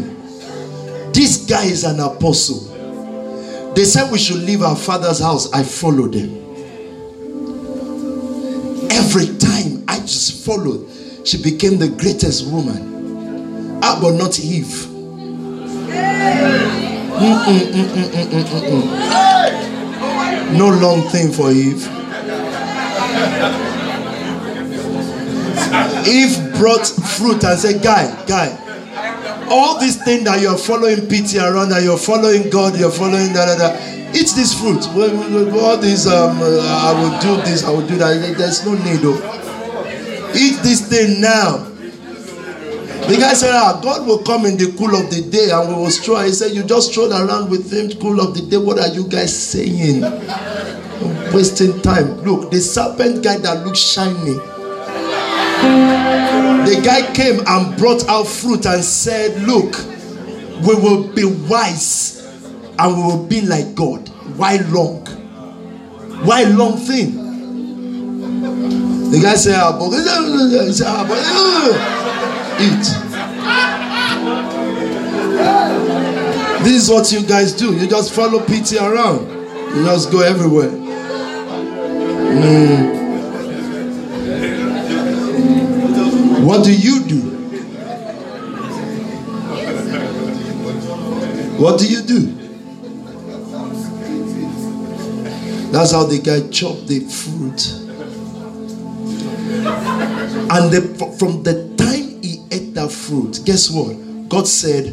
this 1.12 1.46
guy 1.46 1.64
is 1.64 1.84
an 1.84 2.00
apostle. 2.00 2.68
They 3.74 3.84
said 3.84 4.10
we 4.10 4.18
should 4.18 4.38
leave 4.38 4.62
our 4.62 4.76
father's 4.76 5.20
house. 5.20 5.52
I 5.52 5.62
followed 5.62 6.12
them. 6.12 6.38
Every 8.90 9.26
time 9.38 9.84
I 9.88 9.98
just 10.00 10.44
followed, 10.44 10.88
she 11.24 11.42
became 11.42 11.78
the 11.78 11.88
greatest 11.88 12.46
woman. 12.50 13.80
Ah, 13.82 13.98
but 14.00 14.12
not 14.14 14.38
Eve. 14.40 14.88
Mm-mm, 17.22 17.60
mm-mm, 17.72 18.44
mm-mm. 18.44 18.84
No 20.56 20.68
long 20.68 21.02
thing 21.08 21.30
for 21.32 21.50
Eve. 21.50 21.88
Eve 26.06 26.54
brought 26.58 26.86
fruit 26.86 27.44
and 27.44 27.58
said, 27.58 27.82
Guy, 27.82 28.04
guy, 28.26 28.58
all 29.48 29.78
these 29.80 30.02
things 30.02 30.24
that 30.24 30.40
you're 30.40 30.58
following 30.58 31.06
Pity 31.08 31.38
around, 31.38 31.70
that 31.70 31.82
you're 31.82 31.98
following 31.98 32.50
God, 32.50 32.78
you're 32.78 32.90
following 32.90 33.32
da 33.32 33.46
da 33.46 33.56
da. 33.56 33.76
Eat 34.14 34.32
this 34.36 34.58
fruit. 34.58 34.86
All 34.88 35.76
these, 35.78 36.06
um, 36.06 36.38
uh, 36.40 36.44
I 36.44 36.92
will 37.00 37.18
do 37.20 37.42
this, 37.42 37.64
I 37.64 37.70
will 37.70 37.86
do 37.86 37.96
that. 37.96 38.36
There's 38.36 38.64
no 38.64 38.74
need 38.74 39.04
of. 39.04 39.16
Eat 40.36 40.62
this 40.62 40.86
thing 40.88 41.20
now. 41.20 41.68
The 43.08 43.16
guy 43.18 43.34
said, 43.34 43.50
ah, 43.52 43.80
God 43.82 44.06
will 44.06 44.22
come 44.22 44.46
in 44.46 44.56
the 44.56 44.72
cool 44.78 44.94
of 44.94 45.10
the 45.10 45.28
day 45.28 45.50
and 45.50 45.68
we 45.68 45.74
will 45.74 45.90
stroll. 45.90 46.20
He 46.20 46.32
said, 46.32 46.52
You 46.52 46.62
just 46.62 46.92
stroll 46.92 47.12
around 47.12 47.50
with 47.50 47.72
him, 47.72 47.90
cool 48.00 48.20
of 48.20 48.34
the 48.34 48.42
day. 48.42 48.58
What 48.58 48.78
are 48.78 48.88
you 48.88 49.08
guys 49.08 49.36
saying? 49.36 50.02
Wasting 51.34 51.80
time. 51.82 52.20
Look, 52.22 52.50
the 52.50 52.60
serpent 52.60 53.22
guy 53.24 53.38
that 53.38 53.64
looks 53.64 53.78
shiny. 53.78 54.34
The 56.64 56.80
guy 56.84 57.12
came 57.14 57.40
and 57.46 57.76
brought 57.76 58.08
out 58.08 58.26
fruit 58.26 58.66
and 58.66 58.82
said, 58.84 59.42
Look, 59.42 59.76
we 60.66 60.74
will 60.74 61.08
be 61.12 61.24
wise 61.24 62.20
and 62.78 62.96
we 62.96 63.02
will 63.02 63.26
be 63.26 63.40
like 63.42 63.74
God. 63.74 64.08
Why 64.36 64.56
long? 64.70 65.04
Why 66.24 66.44
long 66.44 66.76
thing? 66.78 67.16
The 69.10 69.20
guy 69.20 69.34
said, 69.34 69.56
ah, 69.56 69.78
ah, 69.78 69.88
eat. 72.60 72.86
This 76.64 76.84
is 76.84 76.88
what 76.88 77.12
you 77.12 77.26
guys 77.26 77.52
do. 77.52 77.76
You 77.76 77.86
just 77.86 78.12
follow 78.12 78.40
Pity 78.40 78.78
around. 78.78 79.28
You 79.76 79.84
just 79.84 80.10
go 80.10 80.20
everywhere. 80.20 80.81
Mm. 82.32 83.02
What 86.44 86.64
do 86.64 86.74
you 86.74 87.04
do? 87.04 87.20
What 91.58 91.78
do 91.78 91.86
you 91.86 92.02
do? 92.02 92.20
That's 95.70 95.92
how 95.92 96.04
the 96.04 96.18
guy 96.18 96.48
chopped 96.48 96.86
the 96.88 97.00
fruit. 97.00 97.82
And 100.50 100.70
the, 100.72 100.80
from 101.18 101.42
the 101.42 101.74
time 101.76 102.22
he 102.22 102.42
ate 102.50 102.74
that 102.74 102.90
fruit, 102.90 103.40
guess 103.44 103.70
what? 103.70 104.28
God 104.28 104.48
said, 104.48 104.86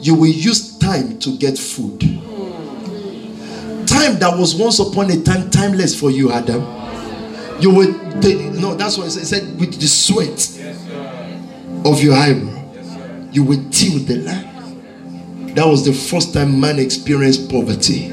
You 0.00 0.14
will 0.14 0.26
use 0.26 0.78
time 0.78 1.18
to 1.20 1.36
get 1.36 1.58
food. 1.58 2.02
Time 4.04 4.18
that 4.18 4.38
was 4.38 4.54
once 4.54 4.80
upon 4.80 5.10
a 5.10 5.22
time 5.22 5.48
timeless 5.50 5.98
for 5.98 6.10
you, 6.10 6.30
Adam. 6.30 6.60
You 7.58 7.94
they, 8.20 8.50
no, 8.50 8.74
that's 8.74 8.98
what 8.98 9.06
it 9.06 9.12
said, 9.12 9.58
with 9.58 9.80
the 9.80 9.86
sweat 9.86 10.44
of 11.86 12.02
your 12.02 12.14
eyebrow, 12.14 13.30
you 13.32 13.44
would 13.44 13.72
till 13.72 14.00
the 14.00 14.16
land. 14.16 15.56
That 15.56 15.66
was 15.66 15.86
the 15.86 15.94
first 15.94 16.34
time 16.34 16.60
man 16.60 16.78
experienced 16.78 17.50
poverty. 17.50 18.08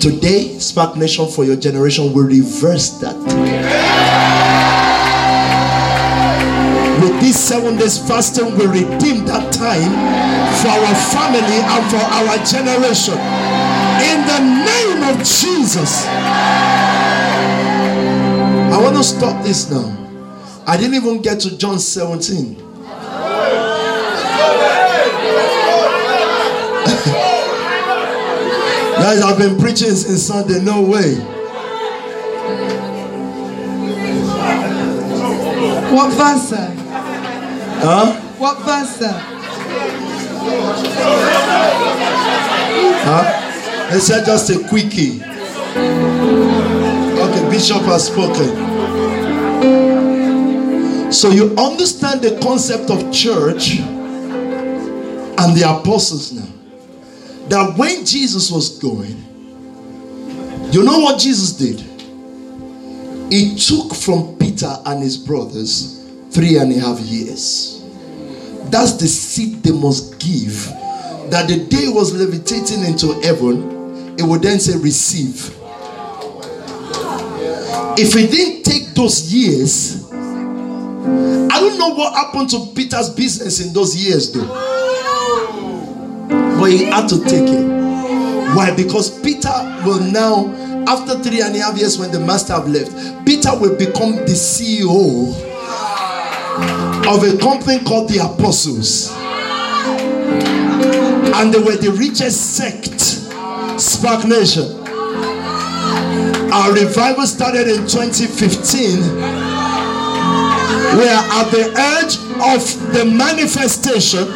Today, 0.00 0.56
SPAC 0.58 0.96
Nation 0.96 1.28
for 1.28 1.44
your 1.44 1.54
generation 1.54 2.12
will 2.12 2.24
reverse 2.24 2.98
that. 2.98 3.14
With 7.00 7.20
these 7.20 7.38
seven 7.38 7.76
days 7.76 7.98
fasting, 8.08 8.50
we 8.58 8.66
redeem 8.66 9.24
that 9.26 9.52
time 9.52 9.94
for 10.58 10.70
our 10.74 10.94
family 11.14 11.62
and 11.62 11.86
for 11.86 12.02
our 12.02 12.36
generation. 12.44 13.14
In 13.98 14.26
the 14.26 14.38
name 14.64 14.77
of 15.10 15.18
Jesus. 15.18 16.06
I 18.70 18.78
want 18.82 18.96
to 18.96 19.02
stop 19.04 19.42
this 19.42 19.70
now. 19.70 19.94
I 20.66 20.76
didn't 20.76 20.94
even 20.94 21.22
get 21.22 21.40
to 21.40 21.56
John 21.56 21.78
17. 21.78 22.54
Guys, 28.98 29.22
I've 29.22 29.38
been 29.38 29.58
preaching 29.58 29.94
since 29.94 30.22
Sunday. 30.24 30.60
No 30.60 30.82
way. 30.82 31.14
What 35.90 36.12
verse, 36.12 36.48
sir? 36.50 36.74
Huh? 37.80 38.12
What 38.36 38.58
verse, 38.58 38.96
sir? 38.96 39.12
Huh? 43.04 43.37
They 43.90 44.00
said 44.00 44.24
just 44.26 44.50
a 44.50 44.58
quickie. 44.68 45.22
Okay, 47.20 47.50
Bishop 47.50 47.82
has 47.82 48.06
spoken. 48.06 48.66
So 51.12 51.30
you 51.30 51.54
understand 51.56 52.20
the 52.20 52.38
concept 52.42 52.90
of 52.90 53.10
church 53.12 53.78
and 53.78 55.56
the 55.56 55.64
apostles 55.66 56.32
now. 56.32 56.46
That 57.48 57.78
when 57.78 58.04
Jesus 58.04 58.50
was 58.50 58.78
going, 58.78 59.24
you 60.70 60.82
know 60.84 60.98
what 60.98 61.18
Jesus 61.18 61.52
did? 61.54 61.80
He 63.32 63.56
took 63.56 63.94
from 63.94 64.36
Peter 64.36 64.76
and 64.84 65.02
his 65.02 65.16
brothers 65.16 66.04
three 66.30 66.58
and 66.58 66.70
a 66.72 66.78
half 66.78 67.00
years. 67.00 67.82
That's 68.70 68.92
the 68.98 69.06
seed 69.06 69.62
they 69.62 69.72
must 69.72 70.18
give. 70.18 70.66
That 71.30 71.48
the 71.48 71.64
day 71.68 71.88
was 71.88 72.12
levitating 72.14 72.84
into 72.84 73.18
heaven, 73.20 73.77
it 74.18 74.22
would 74.22 74.42
then 74.42 74.58
say, 74.58 74.76
Receive. 74.78 75.54
If 78.00 78.14
he 78.14 78.26
didn't 78.26 78.64
take 78.64 78.94
those 78.94 79.32
years, 79.32 80.10
I 80.12 81.60
don't 81.60 81.78
know 81.78 81.94
what 81.94 82.14
happened 82.14 82.50
to 82.50 82.72
Peter's 82.74 83.10
business 83.10 83.60
in 83.64 83.72
those 83.72 83.96
years, 83.96 84.32
though. 84.32 84.46
But 86.60 86.70
he 86.70 86.84
had 86.84 87.08
to 87.08 87.24
take 87.24 87.48
it. 87.48 87.66
Why? 88.54 88.74
Because 88.74 89.20
Peter 89.20 89.52
will 89.84 90.00
now, 90.00 90.46
after 90.86 91.18
three 91.22 91.40
and 91.40 91.54
a 91.56 91.58
half 91.60 91.76
years 91.78 91.98
when 91.98 92.10
the 92.10 92.20
master 92.20 92.54
have 92.54 92.68
left, 92.68 92.92
Peter 93.26 93.50
will 93.58 93.76
become 93.76 94.16
the 94.16 94.34
CEO 94.34 95.28
of 97.06 97.22
a 97.22 97.38
company 97.38 97.78
called 97.84 98.08
the 98.08 98.18
Apostles. 98.18 99.10
And 101.34 101.52
they 101.52 101.58
were 101.58 101.76
the 101.76 101.90
richest 101.98 102.56
sect, 102.56 103.17
SPAC 103.78 104.24
Nation. 104.28 104.66
Our 106.52 106.72
revival 106.72 107.26
started 107.26 107.68
in 107.68 107.86
2015. 107.86 108.98
We 110.98 111.06
are 111.06 111.24
at 111.38 111.50
the 111.54 111.70
edge 111.78 112.18
of 112.42 112.66
the 112.92 113.04
manifestation 113.04 114.26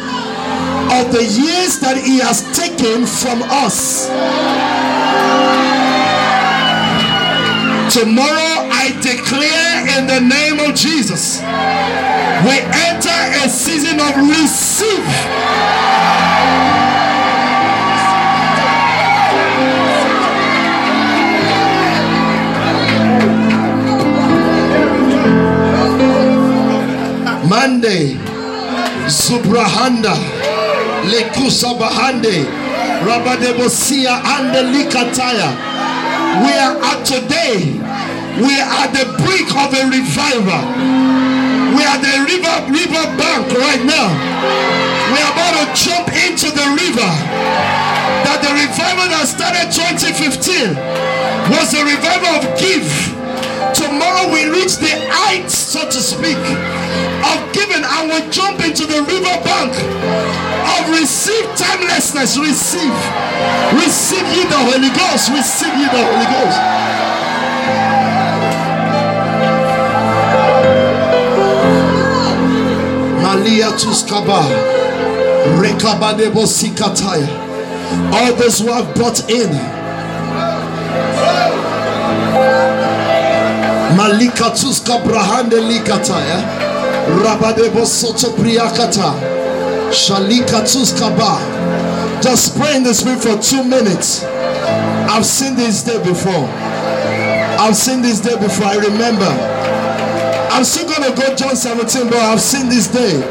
of 0.95 1.11
the 1.11 1.27
years 1.27 1.79
that 1.79 1.99
He 1.99 2.19
has 2.19 2.39
taken 2.55 3.05
from 3.05 3.43
us. 3.51 4.07
Tomorrow, 7.91 8.71
I 8.71 8.95
declare 9.03 9.99
in 9.99 10.07
the 10.07 10.21
name 10.23 10.59
of 10.63 10.73
Jesus, 10.73 11.41
we 12.47 12.63
enter 12.87 13.19
a 13.43 13.49
season 13.49 13.99
of 13.99 14.15
receive. 14.23 15.03
Monday, 27.63 28.19
Subrahanda, 29.07 30.11
Lekusa 31.07 31.71
Bahande, 31.79 32.43
Rabadebosia 33.07 34.19
and 34.19 34.51
Likataya. 34.75 35.47
We 36.43 36.51
are 36.59 36.75
at 36.83 37.05
today. 37.07 37.79
We 38.43 38.59
are 38.59 38.89
the 38.91 39.15
brink 39.23 39.47
of 39.55 39.71
a 39.79 39.83
revival. 39.87 40.59
We 41.71 41.87
are 41.87 41.99
the 42.03 42.27
river 42.27 42.55
river 42.67 43.05
bank 43.15 43.47
right 43.55 43.83
now. 43.87 44.11
We 45.13 45.23
are 45.23 45.31
about 45.31 45.55
to 45.63 45.65
jump 45.71 46.11
into 46.19 46.51
the 46.51 46.67
river. 46.67 47.11
That 48.27 48.43
the 48.43 48.51
revival 48.59 49.07
that 49.07 49.23
started 49.23 49.71
2015 49.71 50.75
was 51.47 51.71
a 51.71 51.83
revival 51.87 52.43
of 52.43 52.59
give. 52.59 53.12
Tomorrow 53.73 54.31
we 54.31 54.45
reach 54.49 54.77
the 54.77 54.93
height, 55.09 55.49
so 55.49 55.85
to 55.85 55.99
speak, 55.99 56.37
of 56.37 57.37
giving 57.53 57.83
and 57.83 58.05
we 58.09 58.19
jump 58.29 58.61
into 58.61 58.85
the 58.85 59.01
river 59.01 59.35
bank 59.43 59.73
of 60.77 60.89
receive 60.89 61.45
timelessness. 61.55 62.37
Receive. 62.37 62.97
Receive 63.73 64.27
ye 64.35 64.43
the 64.45 64.61
Holy 64.69 64.89
Ghost. 64.93 65.31
Receive 65.33 65.73
ye 65.73 65.85
the 65.85 66.03
Holy 66.05 66.27
Ghost. 66.29 66.59
Malia 73.23 73.69
Tuskaba. 73.73 74.41
All 78.13 78.33
those 78.35 78.59
who 78.59 78.71
have 78.71 78.95
brought 78.95 79.29
in. 79.29 79.82
Malika 83.95 84.49
Tuska 84.51 84.99
Brahande 85.03 85.59
Likataya. 85.59 86.41
Rabadebo 87.23 87.85
Soto 87.85 88.31
Priakata. 88.35 89.13
Shalikatuskaba. 89.91 92.21
Just 92.21 92.57
pray 92.57 92.77
in 92.77 92.83
the 92.83 92.93
spirit 92.93 93.21
for 93.21 93.37
two 93.41 93.63
minutes. 93.63 94.23
I've 94.23 95.25
seen 95.25 95.55
this 95.55 95.83
day 95.83 96.01
before. 96.03 96.47
I've 97.59 97.75
seen 97.75 98.01
this 98.01 98.19
day 98.19 98.37
before. 98.39 98.67
I 98.67 98.75
remember. 98.77 99.29
I'm 100.51 100.63
still 100.63 100.87
gonna 100.89 101.15
go 101.15 101.35
John 101.35 101.55
17, 101.55 102.09
but 102.09 102.17
I've 102.17 102.41
seen 102.41 102.69
this 102.69 102.87
day. 102.87 103.21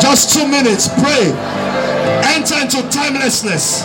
Just 0.00 0.34
two 0.34 0.48
minutes. 0.48 0.88
Pray. 0.88 1.30
Enter 2.34 2.58
into 2.60 2.82
timelessness. 2.90 3.84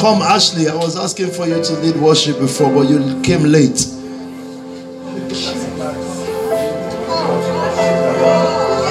Come, 0.00 0.20
Ashley. 0.20 0.68
I 0.68 0.74
was 0.74 0.98
asking 0.98 1.30
for 1.30 1.46
you 1.46 1.62
to 1.62 1.72
lead 1.80 1.96
worship 1.96 2.38
before, 2.38 2.70
but 2.70 2.88
you 2.90 2.98
came 3.22 3.44
late. 3.44 3.78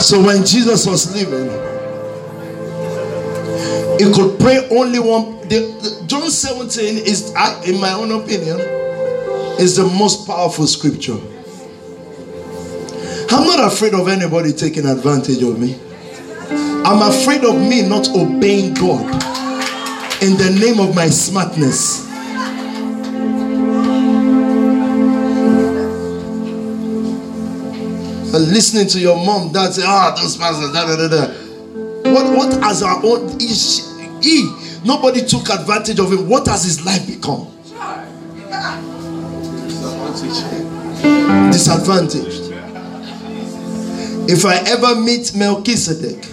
So 0.01 0.23
when 0.23 0.43
Jesus 0.43 0.87
was 0.87 1.13
leaving, 1.13 1.49
he 3.99 4.11
could 4.13 4.39
pray 4.39 4.67
only 4.71 4.99
one. 4.99 5.41
The, 5.47 5.59
the, 5.79 6.03
John 6.07 6.31
17 6.31 6.97
is, 7.05 7.29
in 7.67 7.79
my 7.79 7.93
own 7.93 8.11
opinion, 8.11 8.59
is 9.59 9.77
the 9.77 9.85
most 9.85 10.25
powerful 10.25 10.65
scripture. 10.65 11.17
I'm 13.29 13.45
not 13.45 13.71
afraid 13.71 13.93
of 13.93 14.07
anybody 14.07 14.53
taking 14.53 14.87
advantage 14.87 15.43
of 15.43 15.59
me. 15.59 15.79
I'm 16.83 17.07
afraid 17.11 17.43
of 17.45 17.55
me 17.59 17.87
not 17.87 18.09
obeying 18.09 18.73
God 18.73 19.34
in 20.25 20.37
the 20.37 20.49
name 20.59 20.79
of 20.79 20.95
my 20.95 21.07
smartness. 21.07 22.03
And 28.33 28.47
listening 28.51 28.87
to 28.87 28.99
your 28.99 29.23
mom, 29.23 29.51
dad 29.51 29.73
say, 29.73 29.83
ah, 29.85 30.15
oh, 30.17 30.21
those 30.21 30.35
pastors, 30.35 30.71
da 30.73 30.87
da 30.87 30.95
da 30.95 31.07
da. 31.07 32.11
What 32.11 32.35
what 32.35 32.63
has 32.63 32.81
our 32.81 33.05
own 33.05 33.39
he 33.39 34.51
nobody 34.83 35.21
took 35.23 35.47
advantage 35.49 35.99
of 35.99 36.11
him. 36.11 36.27
What 36.27 36.47
has 36.47 36.63
his 36.63 36.83
life 36.83 37.05
become? 37.05 37.51
Disadvantaged. 41.51 42.51
If 44.27 44.43
I 44.43 44.55
ever 44.65 44.99
meet 44.99 45.35
Melchizedek, 45.35 46.25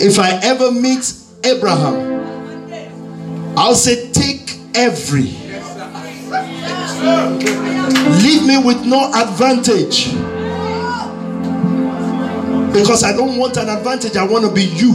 if 0.00 0.18
I 0.18 0.40
ever 0.42 0.72
meet 0.72 1.14
Abraham, 1.44 2.13
I'll 3.56 3.74
say, 3.74 4.10
Take 4.12 4.58
every. 4.74 5.30
Leave 8.22 8.46
me 8.46 8.58
with 8.58 8.84
no 8.84 9.10
advantage. 9.14 10.12
Because 12.72 13.04
I 13.04 13.12
don't 13.12 13.38
want 13.38 13.56
an 13.56 13.68
advantage, 13.68 14.16
I 14.16 14.24
want 14.24 14.44
to 14.44 14.52
be 14.52 14.64
you. 14.64 14.92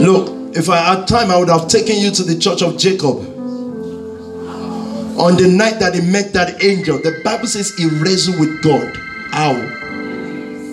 Look, 0.00 0.56
if 0.56 0.68
I 0.68 0.76
had 0.76 1.08
time, 1.08 1.30
I 1.30 1.38
would 1.38 1.48
have 1.48 1.66
taken 1.68 1.96
you 1.96 2.10
to 2.12 2.22
the 2.22 2.38
church 2.38 2.62
of 2.62 2.78
Jacob. 2.78 3.18
On 5.18 5.36
the 5.36 5.48
night 5.48 5.80
that 5.80 5.94
he 5.94 6.00
met 6.00 6.32
that 6.34 6.62
angel, 6.62 6.98
the 6.98 7.20
Bible 7.24 7.46
says 7.46 7.74
he 7.76 7.86
wrestled 7.86 8.38
with 8.38 8.62
God. 8.62 8.96
How? 9.32 9.81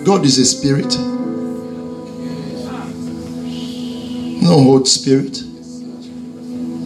God 0.04 0.24
is 0.24 0.38
a 0.38 0.46
spirit. 0.46 0.96
No 4.42 4.54
old 4.54 4.88
spirit. 4.88 5.36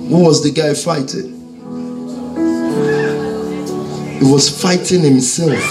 Who 0.09 0.24
was 0.24 0.43
the 0.43 0.51
guy 0.51 0.74
fighting? 0.74 1.31
He 4.19 4.24
was 4.24 4.51
fighting 4.61 5.03
himself. 5.03 5.62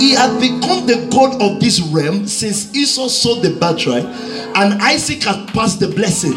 He 0.00 0.12
had 0.12 0.38
become 0.38 0.86
the 0.86 1.08
God 1.10 1.42
of 1.42 1.58
this 1.60 1.80
realm 1.80 2.28
since 2.28 2.72
Esau 2.76 3.08
sold 3.08 3.42
the 3.42 3.50
birthright 3.50 4.04
and 4.04 4.80
Isaac 4.82 5.24
had 5.24 5.48
passed 5.48 5.80
the 5.80 5.88
blessing. 5.88 6.34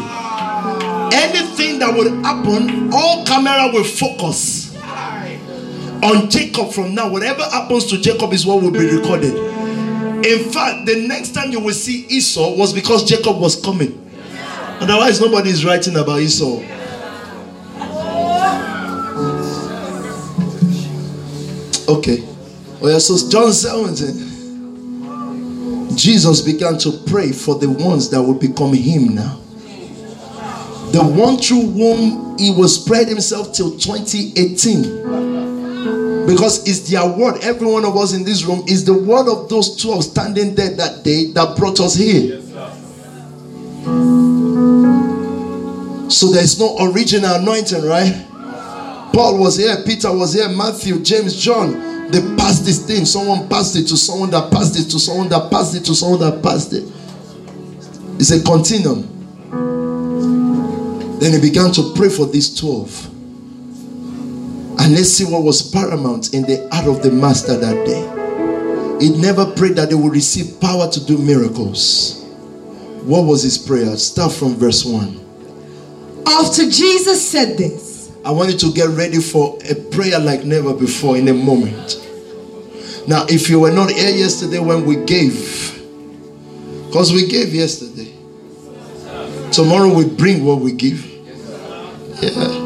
Anything 1.12 1.78
that 1.78 1.94
would 1.96 2.12
happen, 2.24 2.92
all 2.92 3.24
camera 3.24 3.70
will 3.72 3.84
focus 3.84 4.57
on 6.02 6.30
Jacob 6.30 6.72
from 6.72 6.94
now. 6.94 7.10
Whatever 7.10 7.42
happens 7.42 7.84
to 7.86 8.00
Jacob 8.00 8.32
is 8.32 8.46
what 8.46 8.62
will 8.62 8.70
be 8.70 8.96
recorded. 8.96 9.34
In 10.24 10.50
fact, 10.50 10.86
the 10.86 11.04
next 11.06 11.32
time 11.32 11.50
you 11.50 11.60
will 11.60 11.74
see 11.74 12.06
Esau 12.08 12.56
was 12.56 12.72
because 12.72 13.04
Jacob 13.04 13.38
was 13.38 13.60
coming. 13.60 14.04
Otherwise, 14.80 15.20
nobody 15.20 15.50
is 15.50 15.64
writing 15.64 15.96
about 15.96 16.20
Esau. 16.20 16.62
Okay. 21.88 22.22
Oh, 22.80 22.88
yeah, 22.88 22.98
so 22.98 23.28
John 23.28 23.52
17. 23.52 25.96
Jesus 25.96 26.40
began 26.42 26.78
to 26.78 26.92
pray 27.06 27.32
for 27.32 27.56
the 27.56 27.68
ones 27.68 28.08
that 28.10 28.22
would 28.22 28.38
become 28.38 28.72
him 28.72 29.16
now. 29.16 29.40
The 30.92 31.02
one 31.02 31.38
through 31.38 31.62
whom 31.62 32.38
he 32.38 32.50
will 32.50 32.68
spread 32.68 33.08
himself 33.08 33.52
till 33.52 33.76
2018. 33.76 35.27
Because 36.28 36.68
it's 36.68 36.90
their 36.90 37.06
word. 37.08 37.38
Every 37.40 37.66
one 37.66 37.86
of 37.86 37.96
us 37.96 38.12
in 38.12 38.22
this 38.22 38.44
room 38.44 38.62
is 38.68 38.84
the 38.84 38.92
word 38.92 39.32
of 39.32 39.48
those 39.48 39.80
12 39.80 40.04
standing 40.04 40.54
there 40.54 40.76
that 40.76 41.02
day 41.02 41.32
that 41.32 41.56
brought 41.56 41.80
us 41.80 41.94
here. 41.94 42.42
so 46.10 46.26
there's 46.30 46.58
no 46.58 46.76
original 46.92 47.34
anointing, 47.36 47.82
right? 47.82 48.26
Paul 49.14 49.38
was 49.38 49.56
here, 49.56 49.82
Peter 49.86 50.14
was 50.14 50.34
here, 50.34 50.50
Matthew, 50.50 51.00
James, 51.00 51.34
John. 51.34 52.10
They 52.10 52.20
passed 52.36 52.66
this 52.66 52.86
thing. 52.86 53.06
Someone 53.06 53.48
passed 53.48 53.76
it 53.76 53.86
to 53.88 53.96
someone 53.96 54.30
that 54.30 54.50
passed 54.52 54.78
it 54.78 54.90
to 54.90 54.98
someone 54.98 55.30
that 55.30 55.50
passed 55.50 55.74
it 55.76 55.84
to 55.86 55.94
someone 55.94 56.20
that 56.20 56.42
passed 56.42 56.74
it. 56.74 56.84
It's 58.20 58.32
a 58.32 58.42
continuum. 58.42 59.08
Then 61.20 61.32
he 61.32 61.40
began 61.40 61.72
to 61.72 61.94
pray 61.94 62.10
for 62.10 62.26
these 62.26 62.54
12. 62.60 63.17
And 64.88 64.96
let's 64.96 65.10
see 65.10 65.26
what 65.26 65.42
was 65.42 65.60
paramount 65.70 66.32
in 66.32 66.44
the 66.44 66.66
heart 66.72 66.86
of 66.86 67.02
the 67.02 67.10
master 67.10 67.54
that 67.58 67.84
day. 67.84 69.04
He 69.04 69.20
never 69.20 69.44
prayed 69.44 69.76
that 69.76 69.90
they 69.90 69.94
would 69.94 70.12
receive 70.12 70.58
power 70.62 70.90
to 70.90 71.04
do 71.04 71.18
miracles. 71.18 72.24
What 73.02 73.26
was 73.26 73.42
his 73.42 73.58
prayer? 73.58 73.94
Start 73.98 74.32
from 74.32 74.54
verse 74.54 74.86
1. 74.86 76.24
After 76.26 76.62
Jesus 76.70 77.28
said 77.28 77.58
this, 77.58 78.10
I 78.24 78.30
want 78.30 78.50
you 78.50 78.56
to 78.56 78.72
get 78.72 78.88
ready 78.88 79.20
for 79.20 79.58
a 79.68 79.74
prayer 79.74 80.18
like 80.18 80.44
never 80.44 80.72
before 80.72 81.18
in 81.18 81.28
a 81.28 81.34
moment. 81.34 82.02
Now, 83.06 83.26
if 83.28 83.50
you 83.50 83.60
were 83.60 83.72
not 83.72 83.90
here 83.90 84.16
yesterday 84.16 84.58
when 84.58 84.86
we 84.86 85.04
gave, 85.04 85.78
because 86.86 87.12
we 87.12 87.28
gave 87.28 87.52
yesterday, 87.54 88.14
tomorrow 89.52 89.92
we 89.92 90.08
bring 90.08 90.46
what 90.46 90.60
we 90.60 90.72
give. 90.72 91.04
Yeah. 92.22 92.57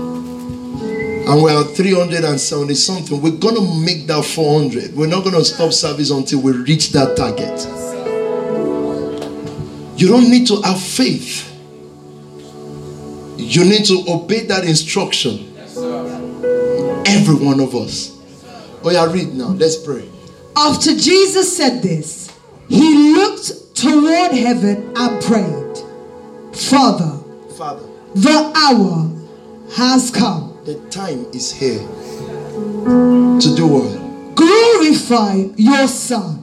Oh, 1.33 1.37
and 1.37 1.43
we're 1.45 1.71
at 1.71 1.75
370 1.75 2.75
something. 2.75 3.23
We're 3.23 3.31
going 3.31 3.55
to 3.55 3.75
make 3.81 4.07
that 4.09 4.23
400. 4.23 4.95
We're 4.95 5.07
not 5.07 5.25
going 5.25 5.37
to 5.37 5.45
stop 5.45 5.73
service 5.73 6.11
until 6.11 6.43
we 6.43 6.53
reach 6.53 6.93
that 6.93 7.17
target. 7.17 7.67
You 9.99 10.09
don't 10.09 10.31
need 10.31 10.47
to 10.49 10.61
have 10.61 10.79
faith. 10.79 11.49
You 13.39 13.65
need 13.65 13.87
to 13.87 14.05
obey 14.09 14.45
that 14.47 14.65
instruction. 14.65 15.57
Every 17.07 17.35
one 17.35 17.61
of 17.61 17.75
us. 17.75 18.19
Oh, 18.85 18.91
yeah, 18.91 19.11
read 19.11 19.33
now. 19.33 19.49
Let's 19.49 19.77
pray. 19.77 20.07
After 20.55 20.95
Jesus 20.95 21.57
said 21.57 21.83
this, 21.83 22.31
he 22.69 23.15
looked 23.15 23.75
toward 23.75 24.33
heaven 24.33 24.93
and 24.97 25.23
prayed, 25.23 25.79
Father, 26.55 27.19
Father, 27.57 27.89
the 28.15 28.53
hour 28.55 29.11
has 29.77 30.11
come. 30.11 30.52
The 30.65 30.75
time 30.91 31.27
is 31.33 31.53
here 31.53 31.81
to 33.41 33.55
do 33.57 33.67
what? 33.67 34.35
Glorify 34.37 35.35
your 35.57 35.89
Son, 35.89 36.43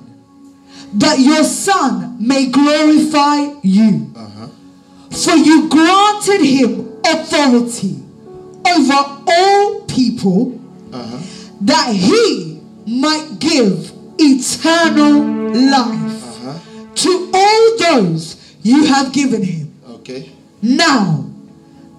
that 0.94 1.20
your 1.20 1.44
Son 1.44 2.18
may 2.20 2.48
glorify 2.48 3.54
you. 3.64 4.12
Uh-huh. 4.16 4.48
For 5.12 5.36
you 5.38 5.70
granted 5.70 6.42
him 6.46 6.98
authority 7.06 8.04
over 8.68 9.22
all 9.28 9.82
people 9.88 10.60
Uh-huh. 10.92 11.18
that 11.62 11.94
he 11.96 12.60
might 12.88 13.40
give 13.40 13.92
eternal 14.18 15.24
life 15.72 16.24
Uh-huh. 16.24 16.60
to 16.96 17.32
all 17.34 17.78
those 17.80 18.36
you 18.64 18.84
have 18.86 19.14
given 19.14 19.44
him. 19.44 19.72
Okay. 19.90 20.30
Now, 20.62 21.24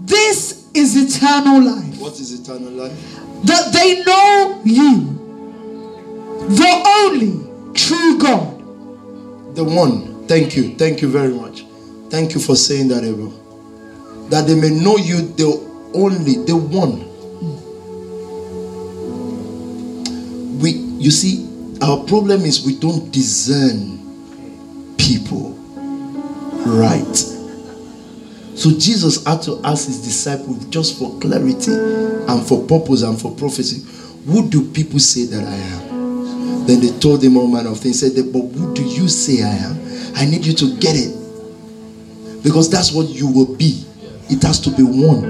this 0.04 0.59
is 0.74 0.96
eternal 0.96 1.60
life 1.62 1.98
What 2.00 2.18
is 2.20 2.32
eternal 2.38 2.70
life? 2.72 2.92
that 3.44 3.72
they 3.72 4.02
know 4.04 4.60
you, 4.64 5.16
the 6.48 6.82
only 7.00 7.72
true 7.74 8.18
God, 8.18 9.54
The 9.54 9.64
one. 9.64 10.26
Thank 10.28 10.54
you. 10.56 10.74
Thank 10.76 11.02
you 11.02 11.08
very 11.08 11.32
much. 11.34 11.64
Thank 12.10 12.34
you 12.34 12.40
for 12.40 12.54
saying 12.54 12.88
that, 12.88 13.02
Abel. 13.02 13.30
That 14.30 14.46
they 14.46 14.54
may 14.54 14.70
know 14.70 14.96
you, 14.96 15.22
the 15.22 15.58
only, 15.94 16.34
the 16.44 16.54
one. 16.56 17.08
We, 20.60 20.70
you 21.02 21.10
see, 21.10 21.48
our 21.82 22.04
problem 22.04 22.42
is 22.42 22.64
we 22.64 22.76
don't 22.78 23.10
discern 23.10 23.98
people 24.98 25.52
right. 26.66 27.16
So 28.60 28.70
Jesus 28.72 29.24
had 29.24 29.40
to 29.44 29.58
ask 29.64 29.86
his 29.86 30.02
disciples 30.02 30.66
just 30.66 30.98
for 30.98 31.18
clarity 31.18 31.72
and 31.72 32.46
for 32.46 32.62
purpose 32.66 33.00
and 33.00 33.18
for 33.18 33.34
prophecy. 33.34 33.86
Who 34.26 34.50
do 34.50 34.70
people 34.70 34.98
say 34.98 35.24
that 35.24 35.42
I 35.42 35.54
am? 35.54 36.66
Then 36.66 36.80
they 36.80 36.90
told 36.98 37.24
him 37.24 37.38
all 37.38 37.46
manner 37.46 37.70
of 37.70 37.80
things. 37.80 38.00
Said, 38.00 38.12
but 38.30 38.38
who 38.38 38.74
do 38.74 38.84
you 38.84 39.08
say 39.08 39.42
I 39.42 39.48
am? 39.48 39.80
I 40.14 40.26
need 40.26 40.44
you 40.44 40.52
to 40.52 40.76
get 40.76 40.94
it. 40.94 42.42
Because 42.42 42.68
that's 42.68 42.92
what 42.92 43.08
you 43.08 43.32
will 43.32 43.56
be. 43.56 43.82
It 44.28 44.42
has 44.42 44.60
to 44.60 44.70
be 44.70 44.82
one. 44.82 45.24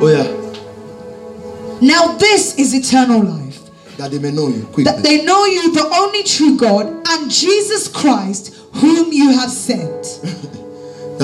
Oh 0.00 0.06
yeah. 0.06 1.80
now 1.80 2.16
this 2.18 2.56
is 2.56 2.72
eternal 2.72 3.20
life. 3.20 3.58
That 3.96 4.12
they 4.12 4.20
may 4.20 4.30
know 4.30 4.46
you 4.46 4.62
quickly. 4.66 4.84
That 4.84 5.02
they 5.02 5.24
know 5.24 5.44
you, 5.44 5.72
the 5.72 5.90
only 5.92 6.22
true 6.22 6.56
God, 6.56 6.86
and 7.08 7.28
Jesus 7.28 7.88
Christ, 7.88 8.54
whom 8.74 9.12
you 9.12 9.32
have 9.32 9.50
sent. 9.50 10.20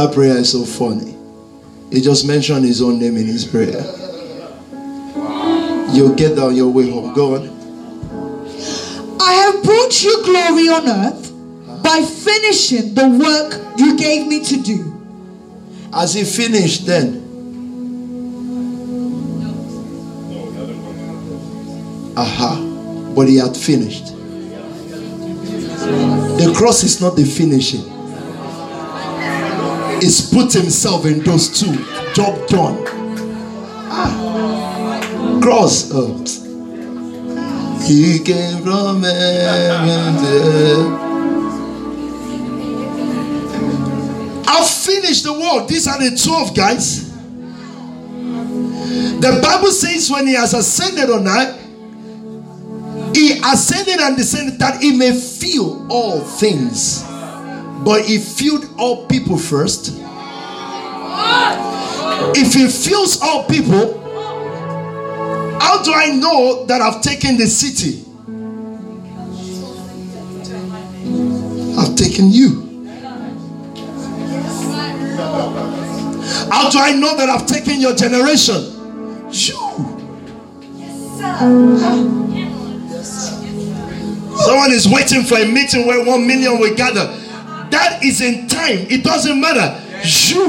That 0.01 0.15
prayer 0.15 0.39
is 0.39 0.53
so 0.53 0.65
funny. 0.65 1.15
He 1.93 2.01
just 2.01 2.27
mentioned 2.27 2.65
his 2.65 2.81
own 2.81 2.99
name 2.99 3.19
in 3.19 3.27
his 3.27 3.45
prayer. 3.45 3.85
You'll 5.93 6.15
get 6.15 6.37
down 6.37 6.57
your 6.57 6.71
way 6.73 6.89
home. 6.89 7.13
Go 7.13 7.35
on. 7.35 7.51
I 9.21 9.33
have 9.35 9.63
brought 9.63 10.03
you 10.03 10.23
glory 10.25 10.69
on 10.71 10.89
earth 10.89 11.83
by 11.83 12.01
finishing 12.01 12.95
the 12.95 13.11
work 13.11 13.79
you 13.79 13.95
gave 13.99 14.27
me 14.27 14.43
to 14.43 14.63
do. 14.63 14.91
As 15.93 16.15
he 16.15 16.25
finished, 16.25 16.87
then. 16.87 17.21
Aha. 22.17 23.13
But 23.15 23.29
he 23.29 23.37
had 23.37 23.55
finished. 23.55 24.17
The 26.39 26.55
cross 26.57 26.85
is 26.85 27.03
not 27.03 27.17
the 27.17 27.25
finishing. 27.27 28.00
He's 30.01 30.31
put 30.31 30.53
himself 30.53 31.05
in 31.05 31.23
those 31.23 31.61
two. 31.61 31.73
Job 32.15 32.47
done. 32.49 32.85
Ah. 33.93 35.41
Cross. 35.43 35.91
Oh. 35.93 36.17
He 37.87 38.19
came 38.21 38.63
from 38.63 39.03
heaven 39.03 40.21
I've 44.47 44.69
finished 44.69 45.25
the 45.25 45.33
work. 45.33 45.69
These 45.69 45.87
are 45.89 45.99
the 45.99 46.17
12 46.17 46.55
guys. 46.55 47.11
The 49.21 49.41
Bible 49.43 49.71
says 49.71 50.11
when 50.11 50.27
he 50.27 50.35
has 50.35 50.55
ascended 50.55 51.11
on 51.11 51.27
high, 51.27 51.57
he 53.15 53.39
ascended 53.45 54.01
and 54.01 54.17
descended 54.17 54.59
that 54.61 54.81
he 54.81 54.97
may 54.97 55.13
feel 55.13 55.87
all 55.91 56.21
things. 56.21 57.10
But 57.85 58.05
he 58.05 58.19
filled 58.19 58.69
all 58.79 59.07
people 59.07 59.39
first. 59.39 60.01
If 62.37 62.55
he 62.55 62.69
fills 62.69 63.21
all 63.23 63.45
people, 63.45 63.99
how 65.61 65.83
do 65.83 65.93
I 65.95 66.15
know 66.15 66.67
that 66.67 66.81
I've 66.81 67.01
taken 67.03 67.37
the 67.37 67.47
city? 67.47 68.05
I've 71.79 71.95
taken 71.97 72.31
you. 72.31 72.69
How 76.51 76.69
do 76.69 76.79
I 76.79 76.93
know 76.93 77.17
that 77.17 77.29
I've 77.31 77.47
taken 77.47 77.81
your 77.81 77.95
generation? 77.95 78.57
You. 79.31 79.57
Someone 84.37 84.73
is 84.73 84.89
waiting 84.89 85.23
for 85.23 85.39
a 85.39 85.47
meeting 85.47 85.87
where 85.87 86.05
one 86.05 86.27
million 86.27 86.59
will 86.59 86.75
gather. 86.75 87.17
That 87.71 88.01
is 88.03 88.21
in 88.21 88.49
time. 88.49 88.87
It 88.91 89.05
doesn't 89.05 89.41
matter. 89.41 89.81
You. 90.03 90.49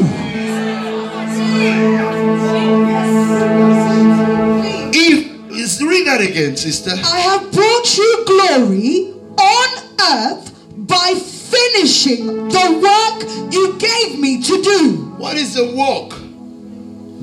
If 4.93 5.87
read 5.91 6.07
that 6.07 6.21
again, 6.21 6.55
sister. 6.55 6.91
I 6.91 7.19
have 7.19 7.51
brought 7.51 7.97
you 7.97 8.23
glory 8.25 9.13
on 9.37 9.69
earth 10.13 10.51
by 10.77 11.13
finishing 11.15 12.25
the 12.47 12.67
work 12.81 13.53
you 13.53 13.77
gave 13.77 14.19
me 14.19 14.41
to 14.41 14.61
do. 14.61 15.13
What 15.17 15.37
is 15.37 15.55
the 15.55 15.65
work? 15.75 16.09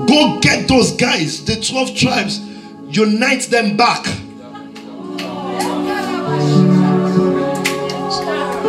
Go 0.07 0.39
get 0.41 0.69
those 0.69 0.93
guys, 0.93 1.45
the 1.45 1.57
12 1.57 1.97
tribes, 1.97 2.39
unite 2.91 3.43
them 3.51 3.77
back. 3.77 4.07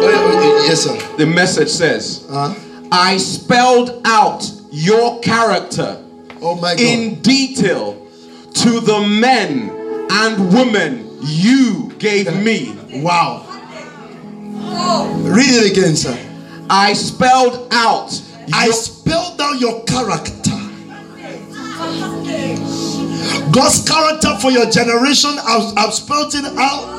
Yes, 0.01 0.83
sir. 0.83 1.15
The 1.17 1.25
message 1.25 1.69
says, 1.69 2.25
Uh, 2.29 2.55
I 2.91 3.17
spelled 3.17 4.01
out 4.05 4.49
your 4.71 5.19
character 5.21 6.03
oh 6.41 6.55
my 6.55 6.75
God. 6.75 6.79
in 6.79 7.21
detail 7.21 8.07
to 8.53 8.79
the 8.79 9.01
men 9.01 9.69
and 10.11 10.53
women 10.53 11.17
you 11.21 11.91
gave 11.99 12.33
me. 12.35 12.75
wow. 13.01 13.45
Read 15.23 15.49
it 15.49 15.71
again, 15.71 15.95
sir. 15.95 16.17
I 16.69 16.93
spelled 16.93 17.67
out 17.71 18.11
I 18.53 18.71
spelled 18.71 19.39
out 19.39 19.59
your 19.59 19.83
character. 19.83 20.49
God's 23.51 23.87
character 23.87 24.37
for 24.41 24.51
your 24.51 24.69
generation. 24.69 25.31
I've, 25.45 25.77
I've 25.77 25.93
spelled 25.93 26.33
it 26.35 26.45
out. 26.57 26.98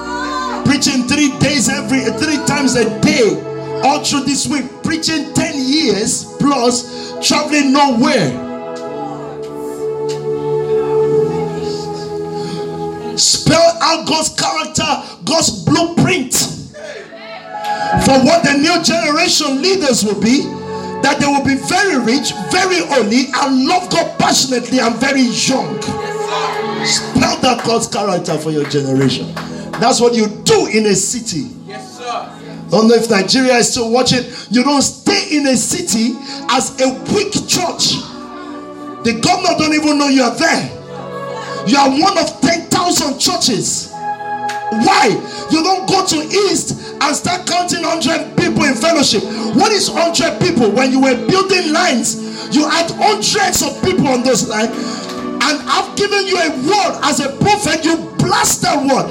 Preaching 0.71 1.09
three 1.09 1.37
days 1.41 1.69
every 1.69 2.05
three 2.05 2.37
times 2.47 2.77
a 2.77 2.85
day, 3.01 3.83
all 3.83 4.05
through 4.05 4.21
this 4.21 4.47
week. 4.47 4.65
Preaching 4.85 5.35
10 5.35 5.55
years 5.57 6.37
plus, 6.39 7.11
traveling 7.27 7.73
nowhere. 7.73 8.31
Spell 13.19 13.79
out 13.83 14.07
God's 14.07 14.29
character, 14.29 14.87
God's 15.25 15.65
blueprint 15.65 16.35
for 18.07 18.23
what 18.23 18.45
the 18.45 18.55
new 18.55 18.81
generation 18.85 19.61
leaders 19.61 20.05
will 20.05 20.21
be 20.21 20.43
that 21.03 21.17
they 21.19 21.27
will 21.27 21.45
be 21.45 21.57
very 21.67 21.99
rich, 21.99 22.31
very 22.53 22.79
holy, 22.87 23.27
and 23.43 23.67
love 23.67 23.91
God 23.91 24.17
passionately 24.21 24.79
and 24.79 24.95
very 25.01 25.23
young. 25.23 25.83
Spell 26.87 27.41
that 27.41 27.63
God's 27.67 27.89
character 27.89 28.39
for 28.39 28.53
your 28.53 28.69
generation. 28.69 29.35
That's 29.81 30.01
what 30.01 30.15
you 30.15 30.29
do 30.45 30.67
in 30.67 30.87
a 30.87 30.95
city. 30.95 31.49
Yes, 31.67 31.97
sir. 31.99 32.69
don't 32.71 32.89
know 32.89 32.95
if 32.95 33.09
Nigeria 33.09 33.55
is 33.55 33.71
still 33.73 33.91
watching. 33.91 34.25
You 34.51 34.63
don't 34.63 34.83
stay 34.83 35.37
in 35.37 35.47
a 35.47 35.57
city 35.57 36.15
as 36.51 36.79
a 36.81 36.93
weak 37.15 37.33
church. 37.49 37.97
The 39.05 39.19
governor 39.25 39.57
don't 39.59 39.73
even 39.73 39.99
know 39.99 40.09
you 40.09 40.23
are 40.23 40.35
there. 40.37 40.77
You 41.67 41.79
are 41.79 41.89
one 41.91 42.19
of 42.19 42.41
10,000 42.41 43.19
churches. 43.19 43.91
Why? 43.93 45.09
You 45.51 45.63
don't 45.63 45.89
go 45.89 46.05
to 46.07 46.17
East 46.29 46.95
and 47.01 47.17
start 47.17 47.47
counting 47.47 47.83
100 47.83 48.37
people 48.37 48.65
in 48.65 48.75
fellowship. 48.75 49.23
What 49.57 49.73
is 49.73 49.91
100 49.91 50.41
people? 50.41 50.71
When 50.71 50.93
you 50.93 51.01
were 51.01 51.17
building 51.27 51.73
lines, 51.73 52.55
you 52.55 52.69
had 52.69 52.91
hundreds 52.93 53.63
of 53.63 53.83
people 53.83 54.09
on 54.09 54.23
those 54.23 54.49
lines. 54.49 54.71
And 55.43 55.57
I've 55.65 55.97
given 55.97 56.27
you 56.27 56.37
a 56.37 56.51
word 56.69 57.01
as 57.03 57.21
a 57.21 57.33
prophet, 57.41 57.85
you 57.85 57.97
blast 58.19 58.63
that 58.63 58.79
word. 58.79 59.09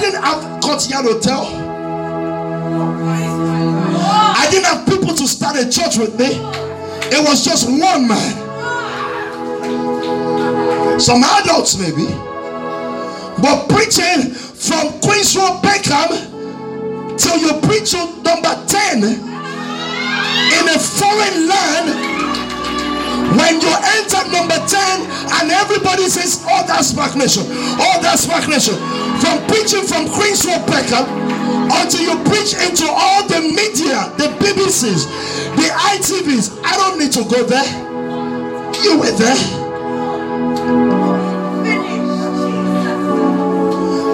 Didn't 0.00 0.22
have 0.22 0.60
Courtyard 0.62 1.04
Hotel. 1.04 1.44
I 4.36 4.48
didn't 4.50 4.64
have 4.64 4.86
people 4.86 5.14
to 5.14 5.28
start 5.28 5.56
a 5.56 5.68
church 5.68 5.98
with 5.98 6.18
me. 6.18 6.40
It 7.12 7.28
was 7.28 7.44
just 7.44 7.68
one 7.68 8.08
man. 8.08 8.48
Some 10.98 11.22
adults, 11.22 11.76
maybe. 11.78 12.06
But 13.42 13.68
preaching 13.68 14.32
from 14.32 15.00
Queens 15.00 15.36
Road, 15.36 15.62
Peckham 15.62 16.30
till 17.16 17.38
you 17.38 17.60
preach 17.60 17.90
to 17.90 17.98
number 18.22 18.54
10 18.66 19.04
in 19.04 20.68
a 20.68 20.78
foreign 20.78 21.48
land. 21.48 22.09
When 23.36 23.60
you 23.60 23.72
enter 24.00 24.22
number 24.30 24.56
10 24.56 25.06
and 25.40 25.50
everybody 25.50 26.08
says, 26.08 26.44
Oh, 26.48 26.64
that's 26.66 26.94
Nation, 27.16 27.44
oh, 27.48 27.98
that's 28.02 28.26
Nation. 28.48 28.76
From 29.20 29.36
preaching 29.46 29.84
from 29.84 30.08
Queens 30.08 30.44
Road 30.44 30.64
Peckham 30.66 31.04
until 31.72 32.00
you 32.00 32.16
preach 32.24 32.54
into 32.54 32.86
all 32.88 33.26
the 33.26 33.40
media, 33.40 34.10
the 34.16 34.28
BBCs, 34.40 35.06
the 35.56 35.68
ITVs. 35.94 36.60
I 36.64 36.76
don't 36.76 36.98
need 36.98 37.12
to 37.12 37.24
go 37.24 37.44
there. 37.44 37.64
You 38.82 38.98
were 38.98 39.12
there. 39.12 39.36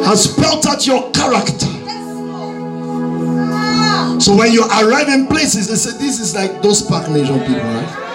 Has 0.05 0.25
spelt 0.25 0.67
out 0.67 0.87
your 0.87 1.11
character. 1.13 1.67
So 4.21 4.35
when 4.35 4.53
you 4.53 4.65
arrive 4.65 5.09
in 5.09 5.27
places, 5.27 5.69
they 5.69 5.75
say 5.75 5.99
this 5.99 6.21
is 6.21 6.35
like 6.35 6.63
those 6.63 6.83
Park 6.83 7.11
Nation 7.11 7.39
people, 7.41 7.55
right? 7.57 8.06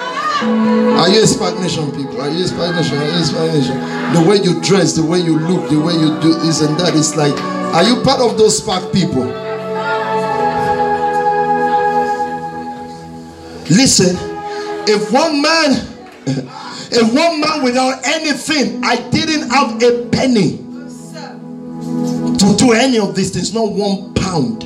Are 0.42 1.08
you 1.08 1.22
a 1.22 1.26
SPAC 1.26 1.60
Nation 1.62 1.92
people? 1.92 2.20
Are 2.20 2.30
you 2.30 2.44
a 2.44 2.48
SPAC 2.48 2.76
Nation? 2.76 2.98
Are 2.98 3.06
you 3.06 3.24
SPAC 3.24 3.54
Nation? 3.54 3.78
The 4.14 4.28
way 4.28 4.38
you 4.38 4.60
dress, 4.62 4.94
the 4.94 5.06
way 5.06 5.20
you 5.20 5.38
look, 5.38 5.70
the 5.70 5.80
way 5.80 5.94
you 5.94 6.20
do 6.20 6.34
this 6.40 6.62
and 6.62 6.80
that, 6.80 6.96
it's 6.96 7.16
like, 7.16 7.34
are 7.76 7.84
you 7.84 8.02
part 8.02 8.22
of 8.22 8.40
those 8.40 8.60
SPAC 8.60 8.92
people? 8.92 9.26
Listen, 13.70 14.16
if 14.90 15.12
one 15.12 15.44
man, 15.44 15.72
if 16.26 17.14
one 17.14 17.40
man 17.40 17.64
without 17.64 18.04
anything, 18.04 18.84
I 18.84 18.96
didn't 19.12 19.48
have 19.52 19.82
a 19.84 20.08
penny 20.10 20.58
to 22.40 22.56
do 22.58 22.72
any 22.74 22.98
of 22.98 23.16
these 23.16 23.30
things, 23.30 23.54
not 23.54 23.72
one 23.72 24.16
pound. 24.16 24.64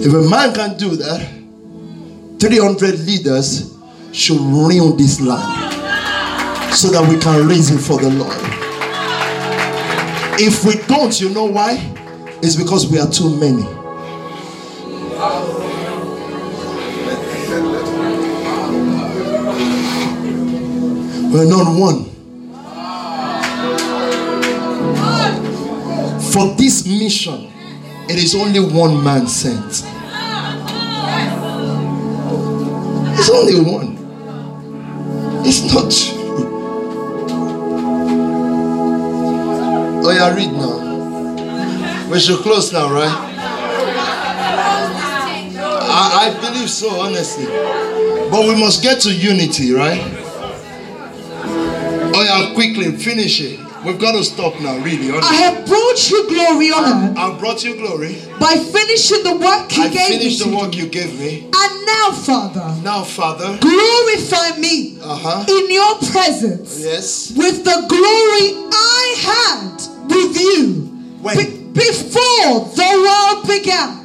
If 0.00 0.12
a 0.14 0.22
man 0.30 0.54
can 0.54 0.78
do 0.78 0.96
that, 0.96 1.33
300 2.44 2.98
leaders 3.06 3.74
should 4.12 4.38
ruin 4.38 4.98
this 4.98 5.18
land 5.18 5.72
so 6.74 6.88
that 6.90 7.08
we 7.08 7.18
can 7.18 7.48
raise 7.48 7.70
it 7.70 7.78
for 7.78 7.98
the 7.98 8.10
Lord. 8.10 8.36
If 10.38 10.62
we 10.62 10.74
don't, 10.86 11.18
you 11.18 11.30
know 11.30 11.46
why? 11.46 11.78
It's 12.42 12.54
because 12.54 12.86
we 12.92 12.98
are 12.98 13.08
too 13.08 13.34
many. 13.40 13.62
We're 21.32 21.48
not 21.48 21.80
one. 21.80 22.04
For 26.30 26.54
this 26.56 26.86
mission, 26.86 27.50
it 28.06 28.22
is 28.22 28.34
only 28.34 28.60
one 28.60 29.02
man 29.02 29.26
sent. 29.28 29.93
It's 33.26 33.32
only 33.32 33.56
one. 33.58 33.96
It's 35.46 35.72
not 35.72 35.90
true. 35.90 36.20
Oh, 40.04 40.10
yeah, 40.10 40.34
read 40.34 40.52
now. 40.52 42.10
We 42.10 42.20
should 42.20 42.40
close 42.40 42.70
now, 42.70 42.92
right? 42.92 43.08
I, 45.56 46.36
I 46.36 46.38
believe 46.38 46.68
so, 46.68 47.00
honestly. 47.00 47.46
But 48.30 48.46
we 48.46 48.60
must 48.60 48.82
get 48.82 49.00
to 49.00 49.10
unity, 49.10 49.72
right? 49.72 50.02
Oh, 52.14 52.22
yeah, 52.22 52.52
quickly, 52.52 52.92
finish 52.92 53.40
it. 53.40 53.63
We've 53.84 53.98
got 53.98 54.12
to 54.12 54.24
stop 54.24 54.58
now, 54.60 54.78
really. 54.78 55.10
Honestly. 55.10 55.36
I 55.36 55.40
have 55.42 55.66
brought 55.66 56.10
you 56.10 56.26
glory 56.28 56.70
on 56.70 57.16
I, 57.18 57.28
have 57.30 57.38
brought 57.38 57.62
you 57.62 57.76
glory. 57.76 58.14
By 58.40 58.56
finishing 58.56 59.22
the 59.22 59.36
work 59.36 59.76
you 59.76 59.82
I 59.82 59.88
gave 59.90 60.08
finished 60.08 60.46
me. 60.46 60.50
the 60.50 60.56
work 60.56 60.74
you 60.74 60.86
gave 60.88 61.18
me. 61.18 61.50
And 61.54 61.86
now, 61.86 62.12
Father. 62.12 62.82
Now, 62.82 63.02
Father. 63.04 63.58
Glorify 63.60 64.56
me 64.58 64.98
uh-huh. 65.02 65.44
in 65.48 65.70
your 65.70 65.96
presence. 66.10 66.80
Yes. 66.80 67.32
With 67.36 67.64
the 67.64 67.84
glory 67.88 68.56
I 68.72 69.04
had 69.20 69.76
with 70.08 70.40
you. 70.40 70.84
When? 71.20 71.36
Be- 71.36 71.64
before 71.74 72.70
the 72.76 72.90
world 73.04 73.46
began. 73.48 74.04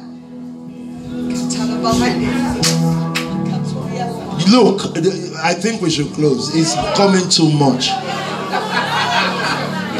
Look, 4.50 4.96
I 5.38 5.54
think 5.54 5.80
we 5.80 5.88
should 5.90 6.12
close. 6.12 6.54
It's 6.54 6.74
coming 6.96 7.28
too 7.30 7.50
much. 7.50 7.88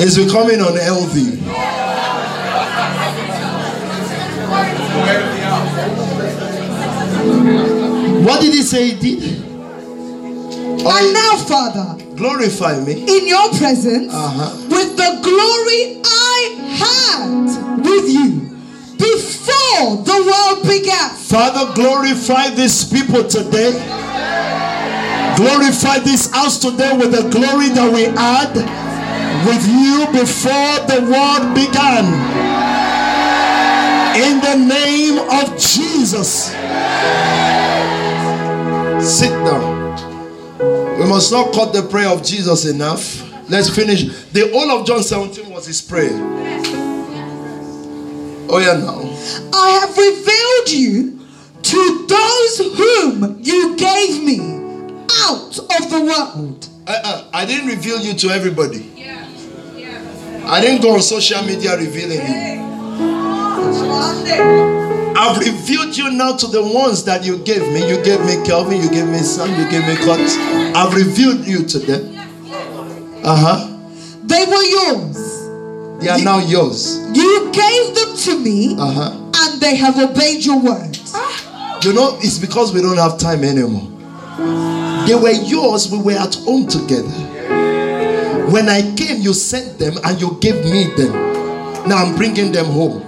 It's 0.03 0.17
becoming 0.17 0.61
unhealthy. 0.61 1.37
What 8.25 8.41
did 8.41 8.55
he 8.55 8.62
say 8.62 8.93
he 8.93 8.99
did? 8.99 9.45
and 10.83 11.12
now, 11.12 11.37
Father, 11.37 12.03
glorify 12.17 12.81
me 12.81 12.93
in 13.03 13.29
your 13.29 13.51
presence 13.51 14.11
uh-huh. 14.11 14.69
with 14.70 14.97
the 14.97 15.20
glory 15.20 16.01
I 16.03 16.41
had 16.81 17.85
with 17.85 18.09
you 18.09 18.57
before 18.97 20.01
the 20.01 20.17
world 20.25 20.62
began. 20.67 21.11
Father, 21.11 21.75
glorify 21.75 22.49
these 22.49 22.91
people 22.91 23.29
today. 23.29 23.73
Glorify 25.37 25.99
this 25.99 26.31
house 26.33 26.59
today 26.59 26.97
with 26.97 27.12
the 27.12 27.29
glory 27.29 27.69
that 27.69 27.93
we 27.93 28.05
had 28.05 28.90
with 29.47 29.67
you 29.67 30.07
before 30.12 30.77
the 30.86 31.01
world 31.10 31.55
began. 31.55 32.05
In 34.17 34.41
the 34.41 34.57
name 34.67 35.19
of 35.19 35.59
Jesus. 35.59 36.51
Sit 39.02 39.31
down. 39.44 39.81
We 40.99 41.07
must 41.07 41.33
not 41.33 41.55
cut 41.55 41.73
the 41.73 41.86
prayer 41.89 42.09
of 42.09 42.23
Jesus 42.23 42.67
enough. 42.67 43.27
Let's 43.49 43.75
finish. 43.75 44.05
The 44.33 44.51
whole 44.52 44.70
of 44.70 44.86
John 44.86 45.02
17 45.02 45.49
was 45.51 45.67
his 45.67 45.81
prayer. 45.81 46.12
Oh, 48.52 48.59
yeah, 48.59 48.77
now. 48.77 49.01
I 49.52 49.70
have 49.81 49.97
revealed 49.97 50.70
you 50.70 51.20
to 51.62 52.07
those 52.07 52.59
whom 52.77 53.39
you 53.41 53.77
gave 53.77 54.23
me 54.23 54.41
out 55.23 55.59
of 55.59 55.91
the 55.91 56.01
world. 56.05 56.69
Uh, 56.86 57.01
uh, 57.05 57.31
I 57.33 57.47
didn't 57.47 57.69
reveal 57.69 58.01
you 58.01 58.15
to 58.15 58.31
everybody. 58.31 58.90
I 60.53 60.61
didn't 60.61 60.83
go 60.83 60.95
on 60.95 61.01
social 61.01 61.43
media 61.45 61.77
revealing 61.77 62.19
you. 62.19 62.61
I've 65.17 65.39
revealed 65.39 65.97
you 65.97 66.11
now 66.11 66.35
to 66.37 66.47
the 66.49 66.61
ones 66.61 67.05
that 67.05 67.25
you 67.25 67.39
gave 67.39 67.62
me. 67.69 67.89
You 67.89 68.03
gave 68.03 68.20
me 68.25 68.45
Kelvin, 68.45 68.81
you 68.83 68.91
gave 68.91 69.07
me 69.07 69.19
Sam, 69.19 69.49
you 69.51 69.70
gave 69.70 69.87
me 69.87 69.95
Cut. 69.95 70.19
I've 70.75 70.93
revealed 70.93 71.47
you 71.47 71.65
to 71.67 71.79
them. 71.79 72.17
Uh 73.23 73.37
huh. 73.37 73.77
They 74.25 74.45
were 74.45 74.65
yours. 74.65 76.03
They 76.03 76.09
are 76.09 76.19
you, 76.19 76.25
now 76.25 76.39
yours. 76.41 76.99
You 77.15 77.53
gave 77.53 77.95
them 77.95 78.17
to 78.17 78.39
me, 78.43 78.75
uh 78.77 78.91
huh, 78.91 79.31
and 79.37 79.61
they 79.61 79.77
have 79.77 79.99
obeyed 79.99 80.45
your 80.45 80.59
word. 80.59 80.99
You 81.85 81.93
know, 81.93 82.19
it's 82.23 82.39
because 82.39 82.75
we 82.75 82.83
don't 82.83 82.97
have 82.97 83.19
time 83.19 83.45
anymore. 83.45 83.87
They 85.07 85.15
were 85.15 85.31
yours, 85.31 85.93
we 85.93 85.99
were 86.03 86.19
at 86.19 86.35
home 86.35 86.67
together. 86.67 87.40
When 88.51 88.69
I 88.69 88.83
came, 88.97 89.20
you 89.23 89.33
sent 89.33 89.79
them 89.79 89.95
and 90.03 90.20
you 90.20 90.37
gave 90.41 90.65
me 90.65 90.91
them. 90.97 91.12
Now 91.89 92.03
I'm 92.05 92.17
bringing 92.17 92.51
them 92.51 92.67
home. 92.67 93.01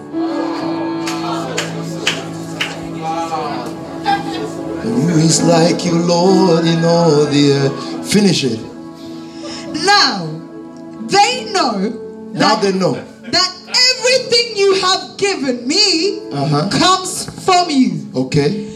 Who 4.82 5.08
is 5.18 5.42
like 5.42 5.84
you, 5.84 5.98
Lord, 5.98 6.64
in 6.64 6.84
all 6.84 7.26
the 7.26 7.52
earth? 7.54 8.12
Finish 8.12 8.44
it. 8.44 8.60
Now 9.84 10.26
they 11.10 11.50
know. 11.52 11.90
Now 12.32 12.54
they 12.62 12.72
know 12.72 12.94
that 12.94 13.50
everything 13.66 14.56
you 14.56 14.74
have 14.80 15.16
given 15.18 15.66
me 15.66 16.20
uh-huh. 16.30 16.70
comes 16.70 17.26
from 17.44 17.68
you. 17.68 18.06
Okay. 18.14 18.70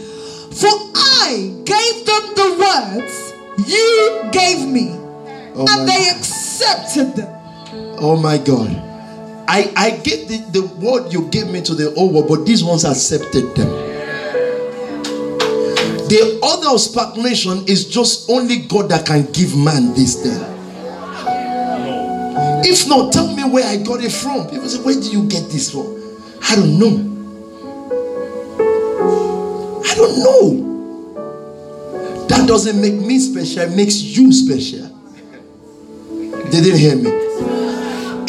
For 0.51 0.75
I 0.95 1.63
gave 1.63 2.05
them 2.05 2.23
the 2.35 2.49
words 2.59 3.33
you 3.69 4.29
gave 4.33 4.67
me, 4.67 4.91
oh 5.55 5.65
and 5.69 5.87
they 5.87 6.09
accepted 6.09 6.46
accepted 6.65 7.15
them. 7.15 7.33
Oh 7.99 8.19
my 8.21 8.37
God. 8.37 8.69
I, 9.49 9.71
I 9.77 9.91
get 9.91 10.27
the, 10.27 10.37
the 10.51 10.61
word 10.75 11.13
you 11.13 11.29
gave 11.29 11.47
me 11.47 11.61
to 11.61 11.73
the 11.73 11.93
old 11.95 12.13
world, 12.13 12.27
but 12.27 12.45
these 12.45 12.63
ones 12.63 12.83
accepted 12.83 13.55
them. 13.55 13.69
The 16.09 16.39
other 16.43 16.69
of 16.69 16.79
SPAC 16.79 17.17
Nation 17.17 17.63
is 17.67 17.85
just 17.85 18.29
only 18.29 18.57
God 18.59 18.89
that 18.89 19.05
can 19.05 19.29
give 19.31 19.57
man 19.57 19.93
this 19.93 20.21
thing. 20.21 20.39
If 22.63 22.87
not, 22.87 23.13
tell 23.13 23.33
me 23.33 23.43
where 23.43 23.65
I 23.65 23.77
got 23.77 24.03
it 24.03 24.11
from. 24.11 24.47
People 24.49 24.67
say, 24.67 24.81
Where 24.81 24.95
did 24.95 25.11
you 25.11 25.27
get 25.27 25.49
this 25.49 25.71
from? 25.71 25.87
I 26.43 26.55
don't 26.55 26.79
know. 26.79 27.13
I 29.85 29.95
don't 29.95 30.19
know. 30.23 30.67
That 32.27 32.47
doesn't 32.47 32.81
make 32.81 32.93
me 32.93 33.19
special, 33.19 33.63
it 33.63 33.75
makes 33.75 34.01
you 34.01 34.33
special. 34.33 34.96
They 36.51 36.61
didn't 36.61 36.79
hear 36.79 36.95
me. 36.95 37.11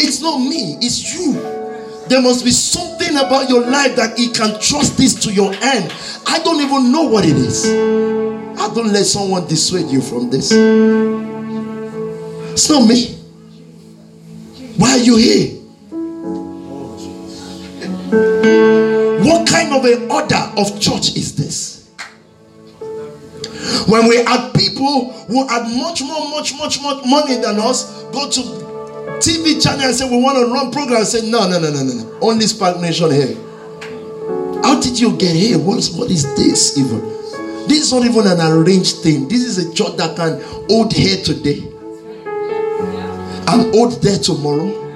It's 0.00 0.20
not 0.20 0.38
me, 0.38 0.76
it's 0.80 1.14
you. 1.14 1.34
There 2.08 2.22
must 2.22 2.44
be 2.44 2.50
something 2.50 3.16
about 3.16 3.48
your 3.48 3.66
life 3.66 3.94
that 3.96 4.18
He 4.18 4.30
can 4.30 4.58
trust 4.60 4.96
this 4.96 5.14
to 5.24 5.32
your 5.32 5.52
end. 5.52 5.92
I 6.26 6.40
don't 6.42 6.60
even 6.60 6.90
know 6.90 7.02
what 7.02 7.24
it 7.24 7.36
is. 7.36 7.66
I 7.66 8.74
don't 8.74 8.92
let 8.92 9.04
someone 9.04 9.46
dissuade 9.46 9.86
you 9.86 10.00
from 10.00 10.30
this. 10.30 10.50
It's 12.52 12.68
not 12.68 12.88
me. 12.88 13.14
Why 14.78 14.90
are 14.92 14.98
you 14.98 15.16
here? 15.16 15.54
What 19.24 19.46
kind 19.46 19.72
of 19.74 19.84
an 19.84 20.10
order 20.10 20.52
of 20.56 20.80
church 20.80 21.16
is 21.16 21.36
this? 21.36 21.90
When 23.86 24.08
we 24.08 24.16
had 24.16 24.52
people 24.54 25.12
who 25.12 25.46
had 25.46 25.62
much 25.76 26.02
more, 26.02 26.30
much, 26.30 26.54
much, 26.54 26.82
much 26.82 27.04
money 27.06 27.36
than 27.36 27.58
us 27.58 27.97
go 28.12 28.30
to 28.30 28.40
TV 29.20 29.62
channel 29.62 29.86
and 29.86 29.94
say 29.94 30.08
we 30.08 30.22
want 30.22 30.38
to 30.38 30.52
run 30.52 30.70
program 30.70 31.04
say 31.04 31.28
no, 31.30 31.48
no, 31.48 31.58
no, 31.58 31.70
no, 31.70 31.82
no. 31.82 32.18
Only 32.20 32.44
SPAC 32.46 32.80
Nation 32.80 33.10
here. 33.10 33.36
How 34.62 34.80
did 34.80 34.98
you 34.98 35.16
get 35.16 35.34
here? 35.34 35.58
What's 35.58 35.90
what 35.90 36.10
is 36.10 36.24
this 36.36 36.78
even? 36.78 37.00
This 37.68 37.82
is 37.82 37.92
not 37.92 38.04
even 38.04 38.26
an 38.26 38.40
arranged 38.40 38.98
thing. 38.98 39.28
This 39.28 39.42
is 39.42 39.58
a 39.58 39.74
church 39.74 39.96
that 39.96 40.16
can 40.16 40.40
hold 40.68 40.92
here 40.92 41.22
today 41.22 41.60
and 43.48 43.74
hold 43.74 44.00
there 44.02 44.18
tomorrow. 44.18 44.86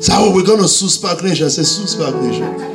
So 0.00 0.12
how 0.12 0.28
are 0.28 0.34
we 0.34 0.44
gonna 0.44 0.68
sue 0.68 0.86
SPAC 0.86 1.22
Nation? 1.22 1.46
I 1.46 1.48
said, 1.48 1.64
sue 1.64 1.84
SPAC 1.84 2.22
Nation. 2.22 2.73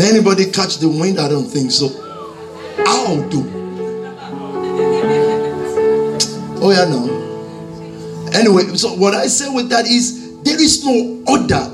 And 0.00 0.08
anybody 0.16 0.50
catch 0.50 0.78
the 0.78 0.88
wind? 0.88 1.20
I 1.20 1.28
don't 1.28 1.44
think 1.44 1.70
so. 1.70 1.88
I'll 2.86 3.28
do. 3.28 3.44
Oh 6.62 6.70
yeah, 6.72 6.88
no. 6.88 8.30
Anyway, 8.32 8.62
so 8.78 8.94
what 8.94 9.12
I 9.12 9.26
say 9.26 9.54
with 9.54 9.68
that 9.68 9.84
is 9.84 10.40
there 10.42 10.58
is 10.58 10.82
no 10.86 11.22
order, 11.28 11.68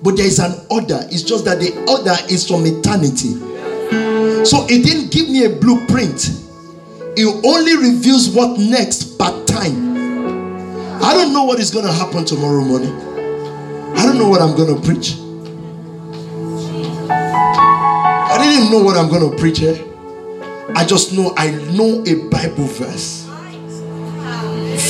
but 0.00 0.16
there 0.16 0.26
is 0.26 0.38
an 0.38 0.64
order. 0.70 1.00
It's 1.10 1.24
just 1.24 1.44
that 1.46 1.58
the 1.58 1.74
order 1.90 2.14
is 2.32 2.46
from 2.46 2.66
eternity. 2.66 3.34
So 4.44 4.64
it 4.70 4.84
didn't 4.84 5.10
give 5.10 5.28
me 5.28 5.46
a 5.46 5.50
blueprint. 5.50 6.30
It 7.16 7.26
only 7.44 7.76
reveals 7.76 8.30
what 8.30 8.60
next 8.60 9.18
per 9.18 9.44
time. 9.46 11.02
I 11.02 11.14
don't 11.14 11.32
know 11.32 11.42
what 11.42 11.58
is 11.58 11.72
going 11.72 11.86
to 11.86 11.92
happen 11.92 12.24
tomorrow 12.24 12.62
morning. 12.62 12.94
I 13.96 14.06
don't 14.06 14.18
know 14.18 14.28
what 14.28 14.40
I'm 14.40 14.56
going 14.56 14.72
to 14.72 14.86
preach. 14.86 15.16
Didn't 18.52 18.70
know 18.70 18.82
what 18.82 18.96
I'm 18.96 19.08
going 19.08 19.30
to 19.30 19.36
preach 19.38 19.58
here. 19.58 19.82
I 20.74 20.84
just 20.84 21.12
know 21.12 21.32
I 21.36 21.50
know 21.72 22.02
a 22.06 22.28
Bible 22.28 22.66
verse. 22.66 23.24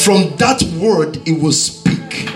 From 0.05 0.37
that 0.37 0.63
word, 0.81 1.17
it 1.29 1.41
will 1.41 1.53
speak. 1.53 2.29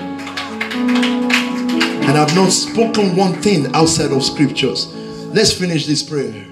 And 2.06 2.16
I've 2.16 2.34
not 2.36 2.50
spoken 2.52 3.16
one 3.16 3.34
thing 3.42 3.74
outside 3.74 4.12
of 4.12 4.22
scriptures. 4.22 4.94
Let's 5.34 5.52
finish 5.52 5.86
this 5.86 6.02
prayer. 6.02 6.46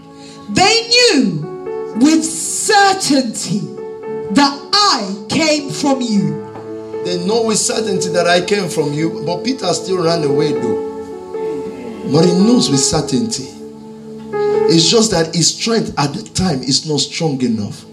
They 0.50 0.88
knew 0.88 1.94
with 2.00 2.24
certainty 2.24 3.60
that 4.34 4.70
I 4.72 5.26
came 5.28 5.70
from 5.70 6.00
you 6.00 6.44
they 7.04 7.22
know 7.26 7.42
with 7.44 7.58
certainty 7.58 8.08
that 8.08 8.26
I 8.26 8.40
came 8.40 8.66
from 8.70 8.94
you, 8.94 9.22
but 9.26 9.44
Peter 9.44 9.70
still 9.74 10.02
ran 10.02 10.24
away 10.24 10.52
though. 10.52 12.10
But 12.10 12.24
he 12.24 12.32
knows 12.32 12.70
with 12.70 12.80
certainty. 12.80 13.63
It's 14.66 14.88
just 14.88 15.10
that 15.10 15.34
his 15.34 15.54
strength 15.54 15.92
at 15.98 16.14
the 16.14 16.22
time 16.22 16.62
is 16.62 16.88
not 16.88 17.00
strong 17.00 17.40
enough. 17.42 17.84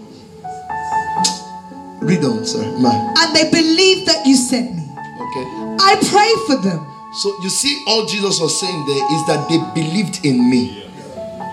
Read 2.00 2.24
on, 2.24 2.44
sir. 2.44 2.62
Man. 2.78 3.14
And 3.18 3.36
they 3.36 3.50
believe 3.50 4.06
that 4.06 4.26
you 4.26 4.34
sent 4.34 4.74
me. 4.74 4.82
Okay. 4.82 5.44
I 5.78 5.96
pray 6.10 6.56
for 6.56 6.62
them. 6.62 6.86
So 7.14 7.28
you 7.42 7.50
see, 7.50 7.84
all 7.86 8.06
Jesus 8.06 8.40
was 8.40 8.58
saying 8.58 8.86
there 8.86 9.14
is 9.14 9.26
that 9.26 9.48
they 9.48 9.58
believed 9.80 10.24
in 10.24 10.50
me. 10.50 10.90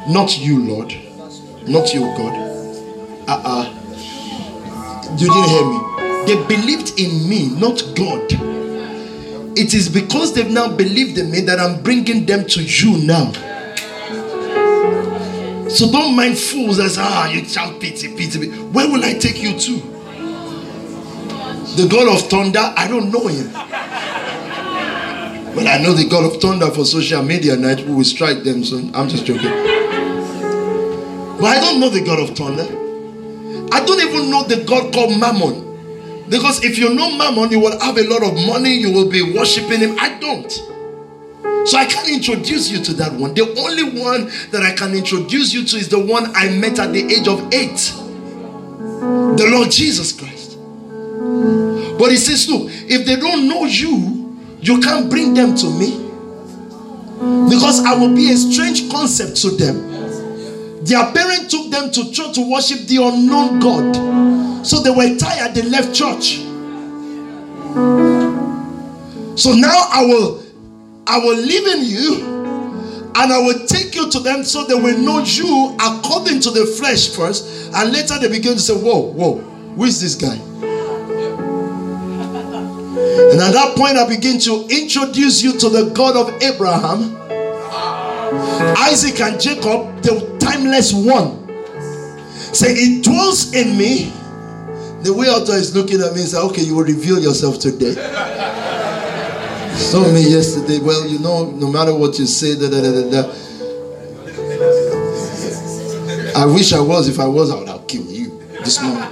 Not 0.08 0.40
you, 0.40 0.64
Lord. 0.64 0.96
Not 1.68 1.94
you, 1.94 2.02
God. 2.18 2.34
Uh-uh. 3.28 3.76
You 5.18 5.28
didn't 5.28 5.50
hear 5.50 5.66
me. 5.66 5.80
They 6.26 6.36
believed 6.48 7.00
in 7.00 7.30
me, 7.30 7.50
not 7.60 7.84
God. 7.96 8.26
It 9.58 9.74
is 9.74 9.90
because 9.90 10.34
they've 10.34 10.50
now 10.50 10.76
believed 10.76 11.18
in 11.18 11.30
me 11.30 11.42
that 11.42 11.60
I'm 11.60 11.84
bringing 11.84 12.26
them 12.26 12.46
to 12.48 12.64
you 12.64 12.98
now. 13.06 13.32
So 15.70 15.92
don't 15.92 16.16
mind 16.16 16.38
fools 16.38 16.78
that 16.78 16.90
say, 16.90 17.02
ah, 17.04 17.30
you 17.30 17.46
shout 17.46 17.80
pity, 17.80 18.16
pity. 18.16 18.50
Where 18.50 18.90
will 18.90 19.04
I 19.04 19.14
take 19.14 19.42
you 19.42 19.58
to? 19.58 19.80
The 21.76 21.88
God 21.90 22.08
of 22.14 22.28
thunder, 22.30 22.74
I 22.76 22.88
don't 22.88 23.12
know 23.12 23.28
him. 23.28 23.52
But 25.56 25.68
I 25.68 25.78
know 25.82 25.94
the 25.94 26.08
God 26.10 26.26
of 26.26 26.42
thunder 26.42 26.72
for 26.72 26.86
social 26.86 27.22
media 27.22 27.56
night 27.56 27.80
who 27.82 27.96
will 27.98 28.04
strike 28.04 28.44
them 28.44 28.64
soon. 28.64 28.94
I'm 28.96 29.08
just 29.10 29.26
joking. 29.26 29.52
But 31.40 31.46
I 31.46 31.60
don't 31.60 31.80
know 31.80 31.90
the 31.90 32.02
God 32.02 32.20
of 32.20 32.36
thunder. 32.36 32.66
I 33.72 33.86
don't 33.86 34.02
even 34.02 34.32
know 34.32 34.44
the 34.44 34.64
God 34.66 34.92
called 34.94 35.20
Mammon. 35.20 36.26
Because 36.30 36.64
if 36.64 36.78
you 36.78 36.94
know 36.94 37.16
Mammon, 37.18 37.52
you 37.52 37.60
will 37.60 37.80
have 37.80 37.98
a 37.98 38.04
lot 38.04 38.24
of 38.24 38.34
money, 38.48 38.74
you 38.74 38.92
will 38.92 39.10
be 39.10 39.22
worshiping 39.22 39.80
him. 39.80 39.98
I 40.00 40.18
don't. 40.20 40.52
So 41.70 41.78
I 41.78 41.86
can't 41.86 42.10
introduce 42.10 42.72
you 42.72 42.84
to 42.84 42.94
that 42.94 43.14
one. 43.14 43.36
The 43.36 43.44
only 43.44 44.02
one 44.02 44.26
that 44.50 44.64
I 44.64 44.74
can 44.74 44.96
introduce 44.96 45.54
you 45.54 45.64
to 45.66 45.78
is 45.78 45.88
the 45.88 46.00
one 46.00 46.36
I 46.36 46.50
met 46.50 46.80
at 46.80 46.92
the 46.94 47.04
age 47.06 47.28
of 47.28 47.54
eight 47.54 47.94
the 49.38 49.48
Lord 49.52 49.70
Jesus 49.70 50.12
Christ. 50.12 50.58
But 52.00 52.10
he 52.10 52.18
says, 52.18 52.50
Look, 52.50 52.72
if 52.72 53.06
they 53.06 53.18
don't 53.18 53.48
know 53.48 53.66
you, 53.66 54.36
you 54.62 54.80
can't 54.82 55.12
bring 55.12 55.36
them 55.36 55.56
to 55.58 55.70
me 55.70 55.92
because 57.50 57.86
I 57.86 57.94
will 57.94 58.16
be 58.16 58.32
a 58.32 58.36
strange 58.36 58.90
concept 58.90 59.38
to 59.44 59.52
them. 59.52 60.84
Their 60.86 61.06
parents 61.12 61.52
took 61.52 61.70
them 61.70 61.92
to 61.92 62.12
church 62.12 62.34
to 62.34 62.52
worship 62.52 62.88
the 62.88 62.98
unknown 62.98 63.60
God. 63.60 64.66
So 64.66 64.82
they 64.82 64.90
were 64.90 65.16
tired, 65.18 65.54
they 65.54 65.62
left 65.62 65.94
church. 65.94 66.38
So 69.40 69.54
now 69.54 69.88
I 69.92 70.04
will 70.08 70.49
I 71.10 71.18
will 71.18 71.38
live 71.38 71.66
in 71.66 71.86
you 71.86 72.40
and 73.16 73.34
I 73.34 73.40
will 73.40 73.66
take 73.66 73.96
you 73.96 74.12
to 74.12 74.20
them 74.20 74.44
so 74.44 74.64
they 74.66 74.76
will 74.76 74.98
know 75.00 75.24
you 75.24 75.76
according 75.82 76.40
to 76.42 76.52
the 76.52 76.66
flesh 76.78 77.10
first, 77.10 77.74
and 77.74 77.92
later 77.92 78.20
they 78.20 78.30
begin 78.30 78.54
to 78.54 78.60
say, 78.60 78.76
Whoa, 78.76 79.12
whoa, 79.12 79.40
who 79.76 79.84
is 79.86 80.00
this 80.00 80.14
guy? 80.16 80.36
And 83.32 83.42
at 83.42 83.52
that 83.54 83.76
point, 83.76 83.98
I 83.98 84.08
begin 84.08 84.40
to 84.42 84.68
introduce 84.70 85.42
you 85.42 85.58
to 85.60 85.70
the 85.70 85.92
God 85.94 86.16
of 86.16 86.42
Abraham, 86.42 87.18
Isaac, 88.78 89.20
and 89.20 89.42
Jacob, 89.42 90.02
the 90.02 90.38
timeless 90.40 90.94
one. 90.94 91.48
Say, 92.54 92.74
it 92.74 93.04
dwells 93.04 93.54
in 93.54 93.78
me. 93.78 94.14
The 95.04 95.14
way 95.14 95.28
author 95.28 95.54
is 95.54 95.76
looking 95.76 96.02
at 96.02 96.14
me 96.14 96.22
is 96.22 96.36
okay, 96.36 96.62
you 96.62 96.76
will 96.76 96.84
reveal 96.86 97.20
yourself 97.20 97.60
today. 97.60 97.96
Told 99.92 100.14
me 100.14 100.22
yesterday, 100.30 100.80
well, 100.80 101.08
you 101.08 101.20
know, 101.20 101.50
no 101.52 101.72
matter 101.72 101.96
what 101.96 102.20
you 102.20 102.26
say, 102.26 102.56
da, 102.56 102.70
da, 102.70 102.82
da, 102.82 103.10
da, 103.10 103.30
I 106.36 106.46
wish 106.46 106.74
I 106.74 106.80
was. 106.80 107.08
If 107.08 107.20
I 107.20 107.26
was, 107.28 107.50
I 107.52 107.58
would 107.58 107.68
have 107.70 107.88
killed 107.88 108.10
you 108.10 108.40
this 108.64 108.82
morning. 108.82 109.04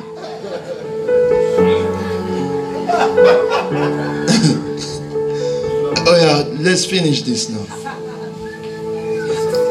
oh 6.06 6.18
yeah, 6.22 6.44
let's 6.62 6.86
finish 6.86 7.24
this 7.24 7.50
now. 7.50 7.66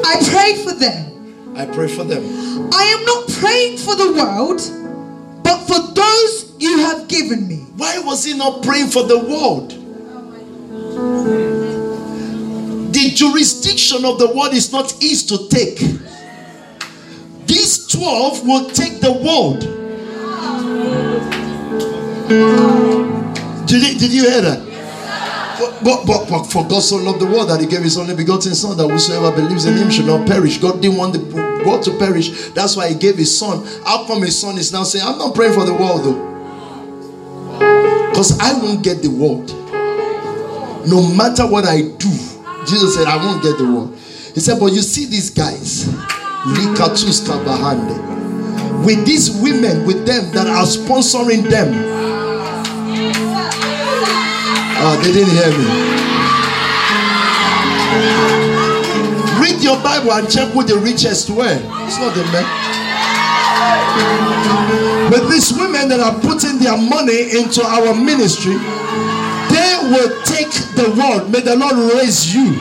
I 0.05 0.16
pray 0.31 0.57
for 0.65 0.73
them 0.73 1.07
I 1.57 1.65
pray 1.65 1.89
for 1.89 2.05
them. 2.05 2.23
I 2.70 2.83
am 2.84 3.05
not 3.07 3.28
praying 3.41 3.78
for 3.78 3.97
the 3.97 4.12
world, 4.12 4.60
but 5.42 5.58
for 5.66 5.94
those 5.94 6.52
you 6.58 6.78
have 6.81 7.08
given 7.08 7.49
me. 7.49 7.65
Why 7.76 7.99
was 8.00 8.25
he 8.25 8.36
not 8.36 8.62
praying 8.62 8.89
for 8.89 9.05
the 9.05 9.18
world? 9.18 9.73
The 12.93 13.12
jurisdiction 13.15 14.05
of 14.05 14.18
the 14.18 14.33
world 14.35 14.55
is 14.55 14.73
not 14.73 14.93
his 15.01 15.25
to 15.26 15.49
take. 15.49 15.78
These 17.47 17.86
12 17.89 18.47
will 18.47 18.70
take 18.70 19.01
the 19.01 19.12
world. 19.12 19.60
Did, 23.67 23.83
you, 23.83 23.99
did 23.99 24.12
you 24.12 24.23
hear 24.23 24.41
that? 24.41 24.67
But, 25.85 26.07
but, 26.07 26.28
but, 26.28 26.44
for 26.44 26.67
God 26.67 26.81
so 26.81 26.97
loved 26.97 27.20
the 27.20 27.26
world 27.26 27.51
that 27.51 27.60
he 27.60 27.67
gave 27.67 27.83
his 27.83 27.97
only 27.97 28.15
begotten 28.15 28.55
son 28.55 28.76
that 28.76 28.89
whosoever 28.89 29.31
believes 29.35 29.65
in 29.67 29.76
him 29.76 29.91
should 29.91 30.07
not 30.07 30.26
perish. 30.26 30.59
God 30.59 30.81
didn't 30.83 30.97
want 30.97 31.12
the 31.12 31.65
world 31.67 31.83
to 31.85 31.97
perish. 31.99 32.51
That's 32.51 32.76
why 32.76 32.89
he 32.89 32.94
gave 32.94 33.17
his 33.17 33.36
son. 33.36 33.65
How 33.85 34.07
come 34.07 34.23
his 34.23 34.39
son 34.39 34.59
is 34.59 34.73
now 34.73 34.83
saying, 34.85 35.05
I'm 35.07 35.18
not 35.18 35.35
praying 35.35 35.55
for 35.55 35.65
the 35.65 35.75
world 35.75 36.05
though? 36.05 36.36
Because 38.10 38.39
I 38.41 38.52
won't 38.55 38.83
get 38.83 39.02
the 39.02 39.09
world. 39.09 39.51
No 40.86 41.02
matter 41.15 41.47
what 41.47 41.65
I 41.65 41.82
do, 41.82 42.10
Jesus 42.66 42.94
said, 42.94 43.06
I 43.06 43.16
won't 43.16 43.42
get 43.42 43.58
the 43.58 43.65
world. 43.65 43.97
He 44.34 44.40
said, 44.40 44.58
But 44.60 44.73
you 44.73 44.81
see 44.81 45.06
these 45.06 45.31
guys, 45.31 45.86
with 48.84 49.05
these 49.05 49.31
women 49.42 49.84
with 49.86 50.06
them 50.06 50.31
that 50.32 50.47
are 50.47 50.65
sponsoring 50.65 51.48
them 51.48 51.97
Oh, 54.78 54.94
they 55.02 55.10
didn't 55.10 55.32
hear 55.32 55.50
me. 55.50 55.66
Read 59.40 59.65
your 59.65 59.82
Bible 59.82 60.12
and 60.12 60.31
check 60.31 60.52
who 60.52 60.62
the 60.62 60.76
richest 60.76 61.31
were. 61.31 61.58
It's 61.89 61.98
not 61.98 62.15
the 62.15 62.23
men. 62.31 62.44
But 65.10 65.31
these 65.31 65.50
women 65.56 65.89
that 65.89 65.98
are 65.98 66.20
putting 66.20 66.58
their 66.58 66.76
money 66.76 67.34
into 67.34 67.65
our 67.65 67.94
ministry, 67.97 68.55
will 69.90 70.23
take 70.23 70.52
the 70.74 70.94
world. 70.97 71.31
May 71.31 71.40
the 71.40 71.56
Lord 71.56 71.76
raise 71.94 72.34
you. 72.34 72.52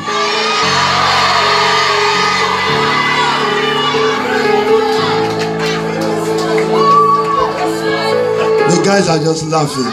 The 8.70 8.82
guys 8.84 9.10
are 9.10 9.20
just 9.20 9.46
laughing. 9.48 9.92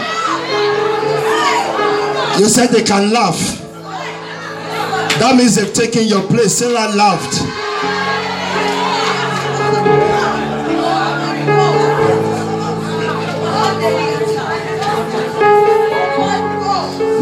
You 2.41 2.49
said 2.49 2.69
they 2.69 2.83
can 2.83 3.13
laugh. 3.13 3.39
That 5.19 5.37
means 5.37 5.55
they've 5.55 5.73
taken 5.73 6.05
your 6.05 6.23
place. 6.23 6.59
Sarah 6.59 6.89
laughed. 6.95 7.52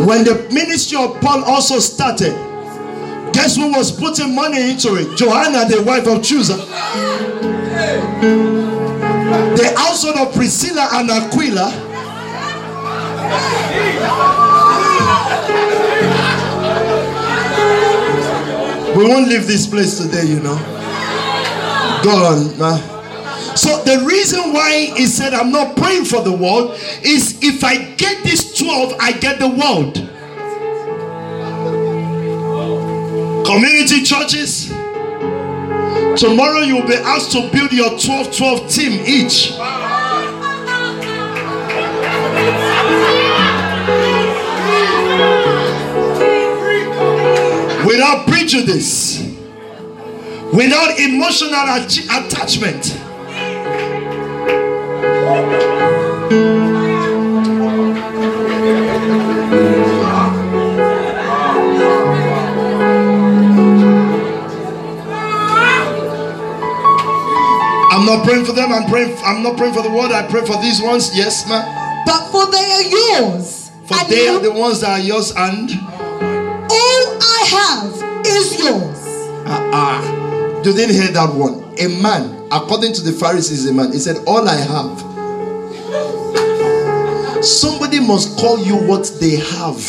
When 0.06 0.24
the 0.24 0.48
ministry 0.50 0.96
of 0.98 1.20
Paul 1.20 1.44
also 1.44 1.78
started, 1.78 2.32
guess 3.32 3.56
who 3.56 3.70
was 3.70 3.92
putting 3.92 4.34
money 4.34 4.70
into 4.70 4.96
it? 4.96 5.16
Joanna, 5.16 5.68
the 5.68 5.82
wife 5.82 6.06
of 6.06 6.22
Chuza. 6.22 6.56
The 9.56 9.74
household 9.76 10.16
of 10.16 10.34
Priscilla 10.34 10.88
and 10.92 11.10
Aquila. 11.10 11.88
We 18.96 19.04
won't 19.06 19.28
leave 19.28 19.46
this 19.46 19.66
place 19.66 19.98
today, 19.98 20.24
you 20.24 20.40
know. 20.40 20.56
Go 22.02 22.10
on, 22.24 22.58
man. 22.58 23.56
So 23.56 23.82
the 23.84 24.04
reason 24.06 24.52
why 24.52 24.92
he 24.96 25.06
said 25.06 25.34
I'm 25.34 25.52
not 25.52 25.76
praying 25.76 26.06
for 26.06 26.22
the 26.22 26.32
world 26.32 26.78
is 27.02 27.38
if 27.42 27.62
I 27.62 27.76
get 27.94 28.22
12, 28.60 28.94
I 29.00 29.12
get 29.12 29.39
the 29.39 29.48
world. 29.48 29.94
Community 33.47 34.02
churches. 34.02 34.68
Tomorrow 36.20 36.60
you'll 36.60 36.86
be 36.86 36.94
asked 36.94 37.32
to 37.32 37.50
build 37.50 37.72
your 37.72 37.98
12 37.98 38.36
12 38.36 38.70
team 38.70 39.00
each. 39.06 39.52
Without 47.86 48.26
prejudice, 48.26 49.20
without 50.52 50.98
emotional 50.98 51.55
ach- 51.55 52.05
attachment. 52.05 52.97
Not 68.10 68.26
praying 68.26 68.44
for 68.44 68.52
them. 68.52 68.72
I'm 68.72 68.89
praying. 68.90 69.16
I'm 69.24 69.42
not 69.42 69.56
praying 69.56 69.72
for 69.74 69.82
the 69.82 69.90
world. 69.90 70.10
I 70.10 70.26
pray 70.28 70.44
for 70.44 70.60
these 70.60 70.82
ones. 70.82 71.16
Yes, 71.16 71.48
ma'am. 71.48 71.62
But 72.05 72.26
for 72.32 72.50
they 72.50 72.58
are 72.58 72.82
yours. 72.82 73.70
For 73.86 73.94
and 73.94 74.08
they 74.08 74.24
you- 74.26 74.32
are 74.32 74.40
the 74.40 74.52
ones 74.52 74.80
that 74.80 74.98
are 74.98 75.05
yours, 75.05 75.30
and 75.36 75.70
all 75.70 77.02
I 77.22 77.40
have 77.55 78.26
is 78.26 78.58
yours. 78.58 78.98
ah, 79.47 79.70
ah. 79.72 80.62
you 80.64 80.72
didn't 80.72 80.94
hear 80.94 81.12
that 81.12 81.32
one. 81.34 81.62
A 81.78 81.86
man, 82.02 82.48
according 82.50 82.92
to 82.94 83.02
the 83.02 83.12
Pharisees, 83.12 83.66
a 83.68 83.72
man. 83.72 83.92
He 83.92 83.98
said, 83.98 84.16
"All 84.26 84.48
I 84.48 84.56
have." 84.56 85.06
Somebody 87.44 88.00
must 88.00 88.36
call 88.39 88.58
you 88.58 88.76
what 88.76 89.10
they 89.20 89.36
have. 89.36 89.80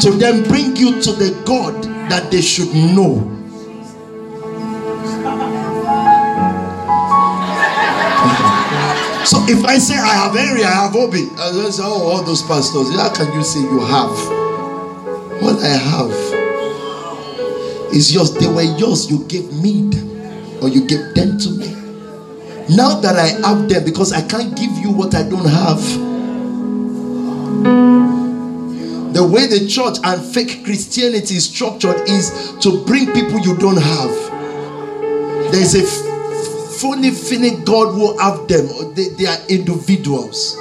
To 0.00 0.10
then 0.12 0.44
bring 0.44 0.76
you 0.76 1.00
to 1.00 1.12
the 1.12 1.34
God 1.44 1.74
that 2.08 2.30
they 2.30 2.40
should 2.40 2.72
know. 2.74 3.32
So 9.26 9.42
if 9.48 9.64
I 9.64 9.78
say 9.78 9.94
I 9.96 10.14
have 10.22 10.36
Henry, 10.36 10.62
I 10.62 10.70
have 10.70 10.94
Obi, 10.94 11.26
I 11.36 11.50
say, 11.70 11.82
oh, 11.84 12.12
all 12.14 12.22
those 12.22 12.42
pastors, 12.42 12.94
how 12.94 13.12
can 13.12 13.26
you 13.34 13.42
say 13.42 13.58
you 13.58 13.80
have? 13.80 14.14
What 15.42 15.58
I 15.64 15.74
have 15.74 16.12
is 17.92 18.14
yours. 18.14 18.32
They 18.34 18.46
were 18.46 18.62
yours. 18.62 19.10
You 19.10 19.24
gave 19.26 19.52
me 19.52 19.90
them, 19.90 20.62
or 20.62 20.68
you 20.68 20.86
gave 20.86 21.12
them 21.14 21.38
to 21.38 21.50
me. 21.50 21.74
Now 22.76 23.00
that 23.00 23.16
I 23.16 23.28
have 23.48 23.68
them, 23.68 23.84
because 23.84 24.12
I 24.12 24.22
can't 24.22 24.56
give 24.56 24.70
you 24.78 24.92
what 24.92 25.14
I 25.16 25.28
don't 25.28 25.44
have. 25.48 25.82
The 29.16 29.24
way 29.26 29.46
the 29.46 29.66
church 29.66 29.96
and 30.04 30.20
fake 30.20 30.62
Christianity 30.62 31.36
is 31.36 31.48
structured 31.48 32.06
is 32.06 32.52
to 32.60 32.84
bring 32.84 33.06
people 33.14 33.40
you 33.40 33.56
don't 33.56 33.80
have. 33.80 34.12
There's 35.50 35.74
a 35.74 35.86
phony 36.76 37.10
feeling 37.12 37.64
God 37.64 37.96
will 37.96 38.18
have 38.18 38.46
them. 38.46 38.68
They, 38.92 39.08
they 39.08 39.24
are 39.24 39.38
individuals. 39.48 40.58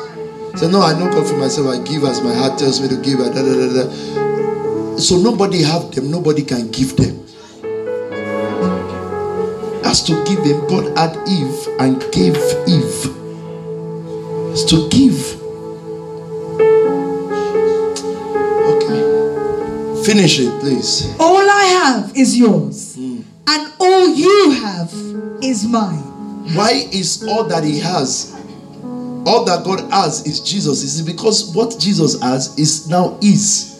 So 0.55 0.69
no, 0.69 0.79
I 0.79 0.97
don't 0.97 1.11
come 1.11 1.25
for 1.25 1.35
myself. 1.35 1.67
I 1.67 1.83
give 1.83 2.05
as 2.05 2.21
my 2.21 2.33
heart 2.33 2.57
tells 2.57 2.79
me 2.79 2.87
to 2.87 2.95
give. 2.95 3.17
Da, 3.19 3.33
da, 3.33 3.43
da. 3.43 4.97
So 4.99 5.17
nobody 5.17 5.61
have 5.61 5.91
them. 5.91 6.09
Nobody 6.09 6.43
can 6.43 6.71
give 6.71 6.95
them. 6.95 7.25
As 9.83 10.01
to 10.03 10.13
give 10.23 10.45
them, 10.45 10.65
God 10.69 10.97
had 10.97 11.17
Eve 11.27 11.67
and 11.81 11.99
gave 12.13 12.37
Eve. 12.71 13.03
As 14.53 14.63
to 14.63 14.87
give. 14.87 15.44
Finish 20.05 20.39
it, 20.39 20.59
please. 20.59 21.15
All 21.19 21.37
I 21.37 21.63
have 21.83 22.15
is 22.15 22.37
yours. 22.37 22.95
Hmm. 22.95 23.21
And 23.47 23.73
all 23.79 24.07
you 24.13 24.51
have 24.61 24.93
is 25.43 25.65
mine. 25.65 26.03
Why 26.55 26.87
is 26.91 27.25
all 27.27 27.45
that 27.45 27.63
he 27.63 27.79
has, 27.79 28.33
all 29.25 29.45
that 29.45 29.63
God 29.63 29.89
has 29.91 30.25
is 30.27 30.39
Jesus? 30.41 30.83
Is 30.83 30.99
it 30.99 31.05
because 31.05 31.55
what 31.55 31.75
Jesus 31.79 32.21
has 32.21 32.57
is 32.59 32.87
now 32.87 33.17
is? 33.21 33.71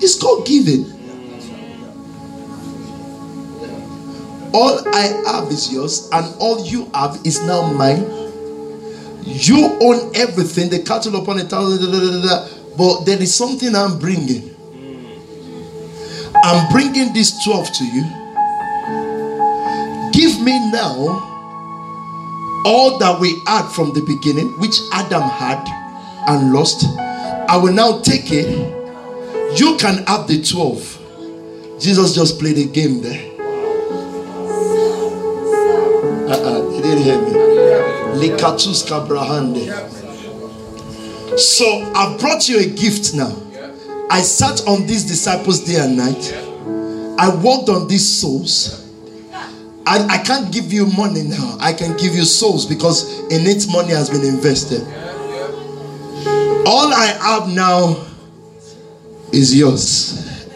It's 0.00 0.20
called 0.20 0.46
giving. 0.46 0.84
All 4.52 4.86
I 4.94 5.22
have 5.26 5.50
is 5.50 5.72
yours, 5.72 6.08
and 6.12 6.34
all 6.38 6.64
you 6.64 6.90
have 6.94 7.18
is 7.24 7.42
now 7.42 7.72
mine. 7.72 8.04
You 9.24 9.78
own 9.80 10.14
everything, 10.14 10.68
the 10.70 10.82
cattle 10.82 11.16
upon 11.16 11.38
a 11.38 11.44
thousand, 11.44 11.90
but 12.76 13.04
there 13.04 13.20
is 13.20 13.34
something 13.34 13.74
I'm 13.74 13.98
bringing. 13.98 14.55
I'm 16.48 16.70
bringing 16.70 17.12
this 17.12 17.42
12 17.42 17.72
to 17.72 17.84
you. 17.84 18.02
Give 20.12 20.40
me 20.40 20.70
now 20.70 20.94
all 22.64 22.98
that 22.98 23.18
we 23.20 23.42
had 23.48 23.68
from 23.72 23.92
the 23.94 24.02
beginning, 24.02 24.56
which 24.60 24.78
Adam 24.92 25.22
had 25.22 25.66
and 26.28 26.52
lost. 26.52 26.86
I 27.48 27.56
will 27.56 27.72
now 27.72 27.98
take 27.98 28.30
it. 28.30 28.46
You 29.58 29.76
can 29.76 30.04
have 30.04 30.28
the 30.28 30.40
12. 30.40 31.80
Jesus 31.80 32.14
just 32.14 32.38
played 32.38 32.58
a 32.58 32.64
game 32.64 33.02
there. 33.02 33.32
Uh-uh, 36.30 36.70
they 36.70 36.80
didn't 36.80 37.02
hear 37.02 37.20
me. 37.22 37.32
Kabrahande. 38.86 39.66
So 41.36 41.66
I 41.92 42.16
brought 42.20 42.48
you 42.48 42.60
a 42.60 42.66
gift 42.66 43.14
now. 43.14 43.45
I 44.10 44.22
sat 44.22 44.66
on 44.66 44.86
these 44.86 45.04
disciples 45.04 45.64
day 45.64 45.76
and 45.80 45.96
night. 45.96 46.32
I 47.18 47.34
worked 47.34 47.68
on 47.68 47.88
these 47.88 48.06
souls. 48.06 48.82
I, 49.86 50.04
I 50.06 50.18
can't 50.18 50.52
give 50.52 50.72
you 50.72 50.86
money 50.86 51.22
now. 51.22 51.56
I 51.60 51.72
can 51.72 51.96
give 51.96 52.14
you 52.14 52.24
souls 52.24 52.66
because 52.66 53.20
in 53.30 53.46
it 53.46 53.66
money 53.70 53.90
has 53.90 54.10
been 54.10 54.24
invested. 54.24 54.82
All 56.66 56.92
I 56.92 57.06
have 57.20 57.48
now 57.48 58.04
is 59.32 59.56
yours. 59.56 60.46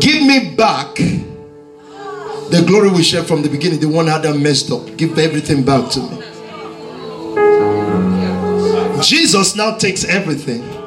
Give 0.00 0.22
me 0.22 0.54
back 0.56 0.96
the 2.50 2.64
glory 2.66 2.90
we 2.90 3.04
shared 3.04 3.26
from 3.26 3.42
the 3.42 3.48
beginning, 3.48 3.78
the 3.78 3.88
one 3.88 4.08
Adam 4.08 4.42
messed 4.42 4.72
up. 4.72 4.96
Give 4.96 5.16
everything 5.18 5.64
back 5.64 5.88
to 5.92 6.00
me. 6.00 6.16
Jesus 9.02 9.54
now 9.54 9.76
takes 9.76 10.04
everything. 10.04 10.79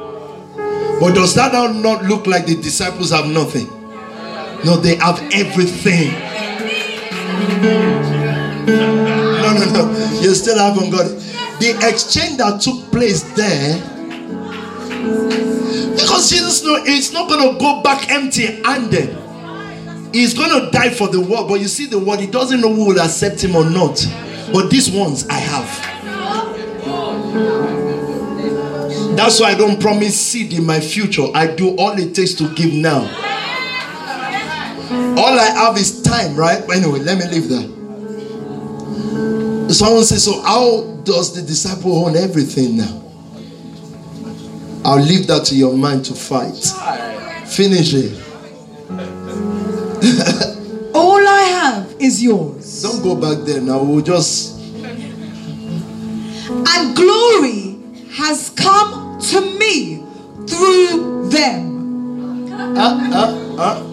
But 1.00 1.14
does 1.14 1.34
that 1.34 1.52
not 1.52 2.04
look 2.04 2.26
like 2.26 2.46
the 2.46 2.56
disciples 2.56 3.10
have 3.10 3.26
nothing? 3.26 3.68
No, 4.64 4.76
they 4.76 4.96
have 4.96 5.20
everything. 5.32 6.12
No, 9.42 9.52
no, 9.52 9.66
no. 9.72 10.20
You 10.20 10.34
still 10.34 10.58
haven't 10.58 10.90
got 10.90 11.06
it. 11.06 11.20
the 11.60 11.88
exchange 11.88 12.38
that 12.38 12.60
took 12.60 12.90
place 12.90 13.22
there. 13.34 13.78
Because 15.94 16.30
Jesus 16.30 16.64
know 16.64 16.76
it's 16.84 17.12
not 17.12 17.28
gonna 17.28 17.58
go 17.58 17.82
back 17.82 18.10
empty-handed. 18.10 19.18
He's 20.12 20.34
gonna 20.34 20.70
die 20.70 20.90
for 20.90 21.08
the 21.08 21.20
world, 21.20 21.48
but 21.48 21.60
you 21.60 21.68
see 21.68 21.86
the 21.86 21.98
world, 21.98 22.20
he 22.20 22.26
doesn't 22.26 22.60
know 22.60 22.72
who 22.72 22.86
will 22.88 23.00
accept 23.00 23.42
him 23.42 23.56
or 23.56 23.68
not. 23.68 24.06
But 24.52 24.70
these 24.70 24.90
ones 24.90 25.26
I 25.28 25.38
have. 25.38 25.94
That's 29.16 29.40
why 29.40 29.52
I 29.52 29.54
don't 29.54 29.80
promise 29.80 30.20
seed 30.20 30.52
in 30.52 30.64
my 30.66 30.80
future. 30.80 31.26
I 31.34 31.54
do 31.54 31.76
all 31.76 31.98
it 31.98 32.14
takes 32.14 32.34
to 32.34 32.52
give 32.54 32.72
now. 32.72 33.02
All 35.16 35.38
I 35.38 35.50
have 35.54 35.76
is 35.76 36.02
time, 36.02 36.36
right? 36.36 36.60
Anyway, 36.70 36.98
let 36.98 37.18
me 37.18 37.24
leave 37.30 37.48
that. 37.48 37.74
Someone 39.72 40.04
says, 40.04 40.24
So, 40.24 40.40
how 40.42 40.82
does 41.04 41.34
the 41.34 41.42
disciple 41.42 42.04
own 42.04 42.16
everything 42.16 42.76
now? 42.76 43.02
I'll 44.84 45.00
leave 45.02 45.26
that 45.28 45.44
to 45.46 45.54
your 45.54 45.74
mind 45.76 46.04
to 46.06 46.14
fight. 46.14 46.56
Finish 47.48 47.94
it. 47.94 48.20
All 50.94 51.26
I 51.26 51.40
have 51.62 51.94
is 51.98 52.22
yours. 52.22 52.82
Don't 52.82 53.02
go 53.02 53.14
back 53.14 53.46
there 53.46 53.60
now. 53.60 53.82
We'll 53.82 54.02
just. 54.02 54.54
And 56.66 56.96
glory 56.96 57.78
has 58.12 58.50
come 58.50 59.03
to 59.30 59.40
me 59.58 60.04
through 60.46 61.28
them. 61.30 62.52
Uh, 62.76 63.10
uh, 63.12 63.56
uh. 63.58 63.90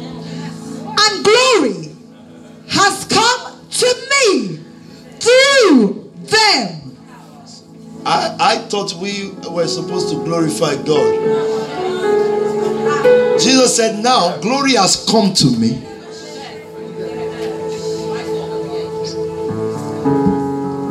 And 1.00 1.24
glory 1.24 1.96
has 2.70 3.06
come 3.06 3.60
to 3.70 4.08
me 4.12 4.60
through 5.20 6.12
them. 6.26 6.98
I, 8.06 8.36
I 8.40 8.58
thought 8.68 8.94
we 8.96 9.32
were 9.50 9.68
supposed 9.68 10.10
to 10.10 10.24
glorify 10.24 10.76
God. 10.84 11.20
Jesus 13.40 13.76
said, 13.76 14.04
Now 14.04 14.38
glory 14.40 14.74
has 14.74 15.06
come 15.10 15.34
to 15.36 15.48
me. 15.58 15.82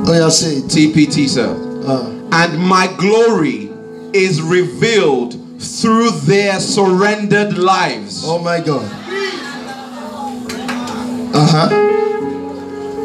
Oh, 0.07 0.13
yeah, 0.13 0.29
say 0.29 0.57
it. 0.57 0.65
TPT, 0.65 1.29
sir. 1.29 1.49
Uh, 1.87 2.11
And 2.33 2.59
my 2.59 2.87
glory 2.99 3.70
is 4.15 4.41
revealed 4.43 5.35
through 5.61 6.11
their 6.11 6.59
surrendered 6.61 7.59
lives. 7.59 8.23
oh, 8.25 8.39
my 8.39 8.61
God. 8.61 8.85
Uh 11.33 11.47
huh. 11.47 11.69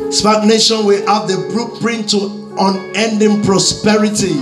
SPAC 0.10 0.48
Nation 0.48 0.86
will 0.86 1.06
have 1.08 1.28
the 1.28 1.36
blueprint 1.52 2.10
to 2.10 2.56
unending 2.58 3.44
prosperity. 3.44 4.34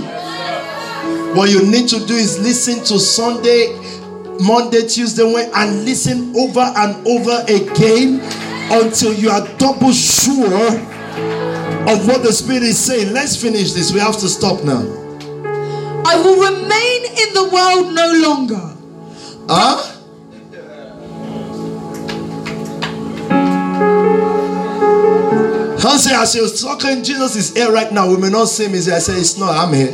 What 1.34 1.50
you 1.50 1.66
need 1.68 1.88
to 1.88 1.98
do 2.06 2.14
is 2.14 2.38
listen 2.38 2.84
to 2.84 2.98
Sunday, 2.98 3.76
Monday, 4.40 4.86
Tuesday, 4.86 5.24
Wednesday, 5.24 5.52
and 5.54 5.84
listen 5.84 6.34
over 6.36 6.60
and 6.60 7.06
over 7.06 7.42
again 7.48 8.20
until 8.72 9.12
you 9.12 9.30
are 9.30 9.46
double 9.58 9.92
sure 9.92 10.78
of 11.90 12.06
what 12.06 12.22
the 12.22 12.32
Spirit 12.32 12.62
is 12.62 12.78
saying. 12.78 13.12
Let's 13.12 13.36
finish 13.40 13.72
this. 13.72 13.92
We 13.92 13.98
have 14.00 14.16
to 14.18 14.28
stop 14.28 14.64
now. 14.64 15.03
I 16.06 16.16
will 16.22 16.38
remain 16.52 17.04
in 17.04 17.34
the 17.34 17.44
world 17.52 17.94
no 17.94 18.12
longer. 18.28 18.74
Huh? 19.48 19.90
I 25.86 25.96
say, 25.96 26.14
as 26.16 26.34
you're 26.34 26.48
talking, 26.48 27.04
Jesus 27.04 27.36
is 27.36 27.54
here 27.54 27.70
right 27.70 27.92
now. 27.92 28.08
We 28.10 28.16
may 28.16 28.28
not 28.28 28.46
see 28.46 28.64
him. 28.64 28.72
He 28.72 28.80
say, 28.80 28.96
I 28.96 28.98
say, 28.98 29.14
it's 29.14 29.38
not. 29.38 29.54
I'm 29.54 29.72
here. 29.72 29.92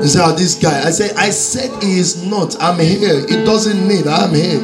He 0.00 0.08
said, 0.08 0.24
oh, 0.24 0.34
this 0.34 0.54
guy. 0.54 0.86
I 0.86 0.90
say, 0.90 1.14
I 1.14 1.28
said 1.30 1.82
he 1.82 1.98
is 1.98 2.24
not. 2.24 2.56
I'm 2.62 2.78
here. 2.78 3.26
It 3.28 3.44
doesn't 3.44 3.86
need. 3.86 4.06
I'm 4.06 4.34
here. 4.34 4.62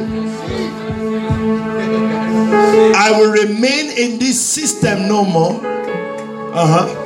I 2.95 3.11
will 3.11 3.31
remain 3.31 3.91
in 3.91 4.17
this 4.17 4.43
system 4.43 5.07
no 5.07 5.23
more. 5.23 5.61
Uh 6.53 6.67
huh. 6.67 6.87
But 6.87 7.01
they 7.01 7.02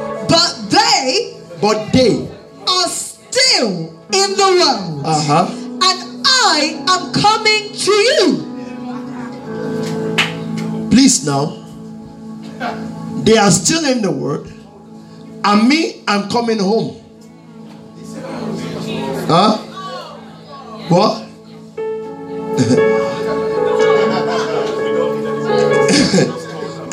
But 1.62 1.92
they. 1.92 2.28
are 2.68 2.88
still 2.88 3.90
in 4.14 4.36
the 4.38 4.50
world. 4.60 5.06
Uh 5.06 5.22
huh. 5.26 5.48
And 5.50 6.24
I 6.26 6.84
am 6.88 7.12
coming 7.14 7.74
to 7.74 7.92
you. 7.92 8.48
Please 10.92 11.26
now. 11.26 11.64
They 13.24 13.38
are 13.38 13.52
still 13.52 13.86
in 13.86 14.02
the 14.02 14.12
world. 14.12 14.52
And 15.44 15.68
me, 15.68 16.04
I'm 16.08 16.30
coming 16.30 16.60
home. 16.60 16.96
Huh? 19.28 19.58
What? 20.90 21.24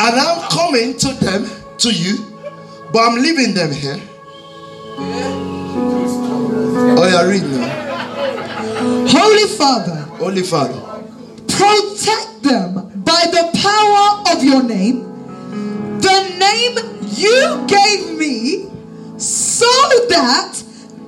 and 0.04 0.14
I'm 0.20 0.50
coming 0.50 0.96
to 0.98 1.12
them, 1.14 1.46
to 1.78 1.90
you, 1.92 2.18
but 2.92 3.00
I'm 3.00 3.16
leaving 3.20 3.54
them 3.54 3.70
here. 3.72 4.00
Oh, 6.96 7.06
yeah, 7.10 7.22
read 7.28 7.42
now. 7.42 7.68
Holy 9.08 9.48
Father, 9.56 9.96
Holy 10.18 10.42
Father. 10.42 10.80
protect 11.48 12.42
them 12.42 12.74
by 13.02 13.24
the 13.30 13.50
power 13.60 14.22
of 14.36 14.42
your 14.44 14.62
name, 14.62 15.02
the 16.00 16.28
name 16.38 16.76
you 17.16 17.64
gave 17.66 18.16
me, 18.18 18.68
so 19.18 19.66
that 20.08 20.62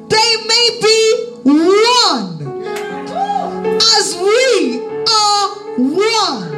they 0.08 0.36
may 0.46 0.68
be 0.82 1.26
one 1.44 2.42
as 3.98 4.16
we 4.16 4.80
are 5.06 5.48
one. 5.78 6.50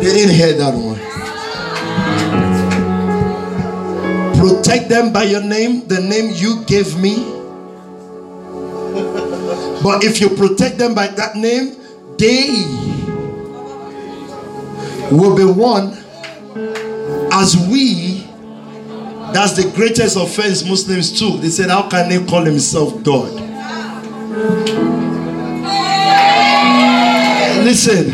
They 0.00 0.12
didn't 0.14 0.34
hear 0.34 0.52
that 0.54 0.74
one. 0.74 0.98
Protect 4.40 4.88
them 4.88 5.12
by 5.12 5.24
your 5.24 5.42
name, 5.42 5.86
the 5.86 6.00
name 6.00 6.32
you 6.34 6.64
gave 6.64 6.98
me. 6.98 7.16
But 9.82 10.02
if 10.02 10.18
you 10.18 10.30
protect 10.30 10.78
them 10.78 10.94
by 10.94 11.08
that 11.08 11.36
name, 11.36 11.76
they 12.16 12.48
will 15.14 15.36
be 15.36 15.44
one 15.44 15.92
as 17.32 17.54
we. 17.68 18.26
That's 19.34 19.62
the 19.62 19.70
greatest 19.74 20.16
offense 20.16 20.64
Muslims 20.64 21.18
took. 21.18 21.42
They 21.42 21.50
said, 21.50 21.68
How 21.68 21.90
can 21.90 22.08
they 22.08 22.24
call 22.24 22.42
himself 22.42 23.02
God? 23.02 23.32
Listen. 27.62 28.10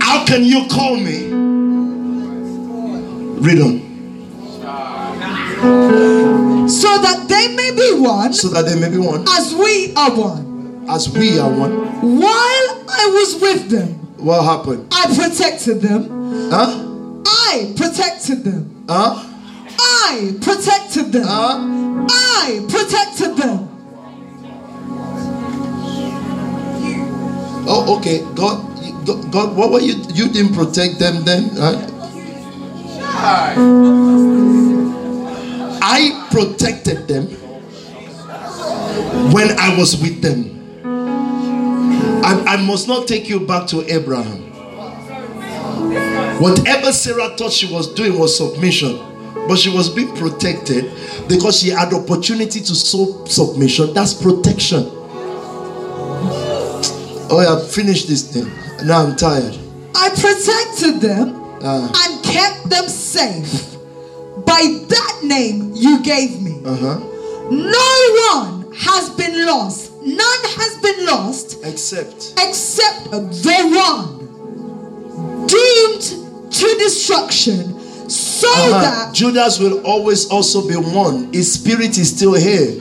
How 0.00 0.24
can 0.24 0.44
you 0.44 0.68
call 0.68 0.96
me? 0.96 1.30
Read 3.40 3.60
on. 3.60 3.83
So 6.68 6.88
that 6.98 7.26
they 7.28 7.54
may 7.54 7.70
be 7.74 8.00
one 8.00 8.32
So 8.32 8.48
that 8.48 8.66
they 8.66 8.78
may 8.78 8.88
be 8.90 8.98
one. 8.98 9.24
as 9.28 9.54
we 9.54 9.94
are 9.94 10.10
one. 10.14 10.86
As 10.88 11.08
we 11.10 11.38
are 11.38 11.50
one. 11.50 11.72
While 12.20 12.68
I 12.88 13.10
was 13.12 13.40
with 13.40 13.68
them, 13.70 13.88
What 14.18 14.42
happened? 14.44 14.88
I 14.92 15.06
protected 15.14 15.80
them. 15.80 16.50
Huh? 16.50 17.22
I 17.26 17.72
protected 17.76 18.44
them. 18.44 18.84
Huh? 18.88 19.22
I 19.78 20.32
protected 20.40 21.12
them. 21.12 21.24
Huh? 21.26 22.06
I 22.10 22.64
protected 22.68 23.36
them. 23.36 23.68
Oh, 27.66 27.96
okay. 27.98 28.20
God, 28.34 28.60
God, 29.06 29.32
God, 29.32 29.56
what 29.56 29.70
were 29.72 29.80
you? 29.80 29.94
You 30.12 30.28
didn't 30.28 30.54
protect 30.54 30.98
them 30.98 31.24
then, 31.24 31.48
right? 31.56 31.90
I 35.86 36.28
protected 36.30 37.06
them 37.08 37.26
when 39.32 39.50
I 39.58 39.76
was 39.76 40.00
with 40.00 40.22
them. 40.22 40.50
I, 42.24 42.54
I 42.54 42.66
must 42.66 42.88
not 42.88 43.06
take 43.06 43.28
you 43.28 43.40
back 43.40 43.66
to 43.68 43.82
Abraham. 43.92 44.50
Whatever 46.40 46.90
Sarah 46.90 47.36
thought 47.36 47.52
she 47.52 47.70
was 47.70 47.92
doing 47.92 48.18
was 48.18 48.34
submission, 48.34 48.96
but 49.46 49.58
she 49.58 49.68
was 49.68 49.90
being 49.90 50.16
protected 50.16 50.90
because 51.28 51.60
she 51.60 51.68
had 51.68 51.92
opportunity 51.92 52.60
to 52.60 52.74
show 52.74 53.22
submission. 53.26 53.92
That's 53.92 54.14
protection. 54.14 54.84
Oh, 57.30 57.38
I 57.38 57.44
yeah, 57.44 57.68
finished 57.68 58.08
this 58.08 58.22
thing. 58.32 58.50
Now 58.86 59.04
I'm 59.04 59.16
tired. 59.16 59.54
I 59.94 60.08
protected 60.08 61.02
them 61.02 61.40
Ah. 61.62 61.92
and 62.06 62.24
kept 62.24 62.70
them 62.70 62.88
safe 62.88 63.73
by 64.54 64.62
that 64.88 65.20
name 65.24 65.72
you 65.74 66.00
gave 66.02 66.40
me. 66.40 66.60
Uh 66.64 66.76
huh. 66.76 66.98
No 67.50 67.90
one 68.38 68.72
has 68.72 69.10
been 69.10 69.44
lost. 69.46 69.92
None 70.02 70.44
has 70.60 70.78
been 70.80 71.06
lost 71.06 71.64
Except. 71.64 72.34
except 72.38 73.10
the 73.10 73.58
one 73.88 75.46
doomed 75.46 76.52
to 76.52 76.66
destruction 76.78 77.80
so 78.08 78.48
Uh-huh. 78.48 78.80
that 78.80 79.14
Judas 79.14 79.58
will 79.58 79.80
always 79.84 80.30
also 80.30 80.68
be 80.68 80.74
one. 80.76 81.32
His 81.32 81.52
spirit 81.52 81.98
is 81.98 82.14
still 82.16 82.34
here. 82.34 82.78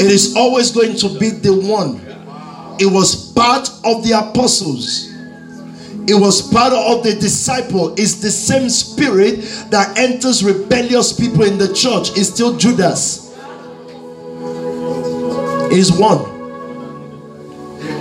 It 0.00 0.10
is 0.10 0.34
always 0.36 0.70
going 0.70 0.96
to 0.96 1.08
be 1.18 1.28
the 1.30 1.52
one. 1.52 2.00
It 2.80 2.86
was 2.86 3.32
part 3.32 3.68
of 3.84 4.02
the 4.02 4.12
apostles. 4.12 5.11
It 6.08 6.14
was 6.14 6.42
part 6.50 6.72
of 6.72 7.04
the 7.04 7.14
disciple. 7.14 7.94
It's 7.96 8.14
the 8.14 8.30
same 8.30 8.68
spirit 8.68 9.36
that 9.70 9.96
enters 9.96 10.42
rebellious 10.42 11.12
people 11.12 11.44
in 11.44 11.58
the 11.58 11.72
church. 11.72 12.10
It's 12.18 12.28
still 12.28 12.56
Judas. 12.56 13.30
Is 15.72 15.92
one. 15.92 16.18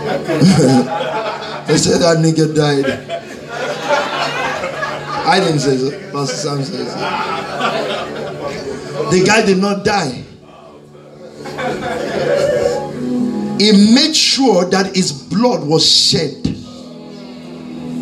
they 1.67 1.77
said 1.77 2.01
that 2.01 2.17
nigga 2.17 2.55
died. 2.55 2.85
I 5.27 5.39
didn't 5.39 5.59
say 5.59 5.77
so. 5.77 5.91
Pastor 6.11 6.35
Sam 6.35 6.63
says 6.63 6.91
so. 6.91 6.97
The 9.11 9.23
guy 9.25 9.45
did 9.45 9.59
not 9.59 9.85
die. 9.85 10.23
He 13.59 13.93
made 13.93 14.15
sure 14.15 14.65
that 14.65 14.95
his 14.95 15.11
blood 15.11 15.63
was 15.67 15.85
shed 15.87 16.60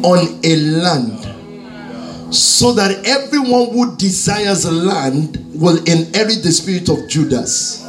on 0.04 0.40
a 0.44 0.56
land 0.56 1.30
so 2.34 2.74
that 2.74 3.06
everyone 3.06 3.72
who 3.72 3.96
desires 3.98 4.66
land 4.72 5.38
will 5.56 5.78
inherit 5.80 6.44
the 6.44 6.52
spirit 6.52 6.88
of 6.90 7.08
Judas. 7.10 7.84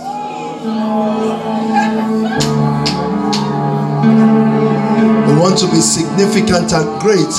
We 5.26 5.36
want 5.38 5.58
to 5.58 5.66
be 5.70 5.80
significant 5.80 6.72
and 6.72 7.00
great. 7.00 7.30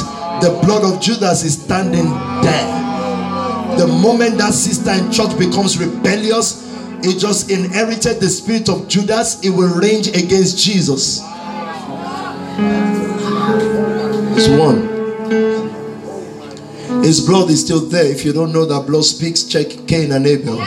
The 0.41 0.59
blood 0.63 0.83
of 0.83 1.01
Judas 1.01 1.43
is 1.43 1.61
standing 1.61 2.09
there. 2.41 2.81
The 3.77 3.87
moment 3.87 4.37
that 4.37 4.53
sister 4.53 4.91
in 4.91 5.11
church 5.11 5.37
becomes 5.37 5.77
rebellious, 5.77 6.69
it 7.03 7.17
just 7.17 7.49
inherited 7.49 8.19
the 8.19 8.29
spirit 8.29 8.69
of 8.69 8.87
Judas, 8.87 9.43
it 9.43 9.49
will 9.49 9.73
range 9.79 10.07
against 10.09 10.59
Jesus. 10.63 11.21
One. 14.49 14.89
His 17.03 17.25
blood 17.25 17.49
is 17.49 17.61
still 17.61 17.81
there. 17.81 18.05
If 18.05 18.23
you 18.25 18.33
don't 18.33 18.51
know 18.53 18.65
that 18.65 18.85
blood 18.87 19.05
speaks, 19.05 19.43
check 19.43 19.67
Cain 19.87 20.11
and 20.11 20.25
Abel. 20.27 20.57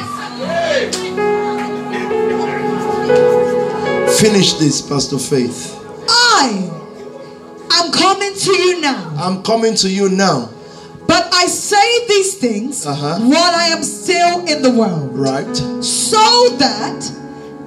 Finish 4.18 4.54
this, 4.54 4.80
Pastor 4.80 5.18
Faith. 5.18 5.74
I 6.08 6.70
am 7.72 7.92
coming 7.92 8.34
to 8.34 8.52
you 8.52 8.80
now. 8.80 9.12
I'm 9.18 9.42
coming 9.42 9.74
to 9.76 9.88
you 9.90 10.08
now, 10.08 10.48
But 11.06 11.28
I 11.34 11.46
say 11.46 12.06
these 12.08 12.34
things 12.36 12.86
Uh-huh. 12.86 13.18
while 13.20 13.54
I 13.54 13.66
am 13.76 13.82
still 13.82 14.44
in 14.46 14.62
the 14.62 14.70
world, 14.70 15.10
right? 15.18 15.54
so 15.82 16.48
that 16.58 17.00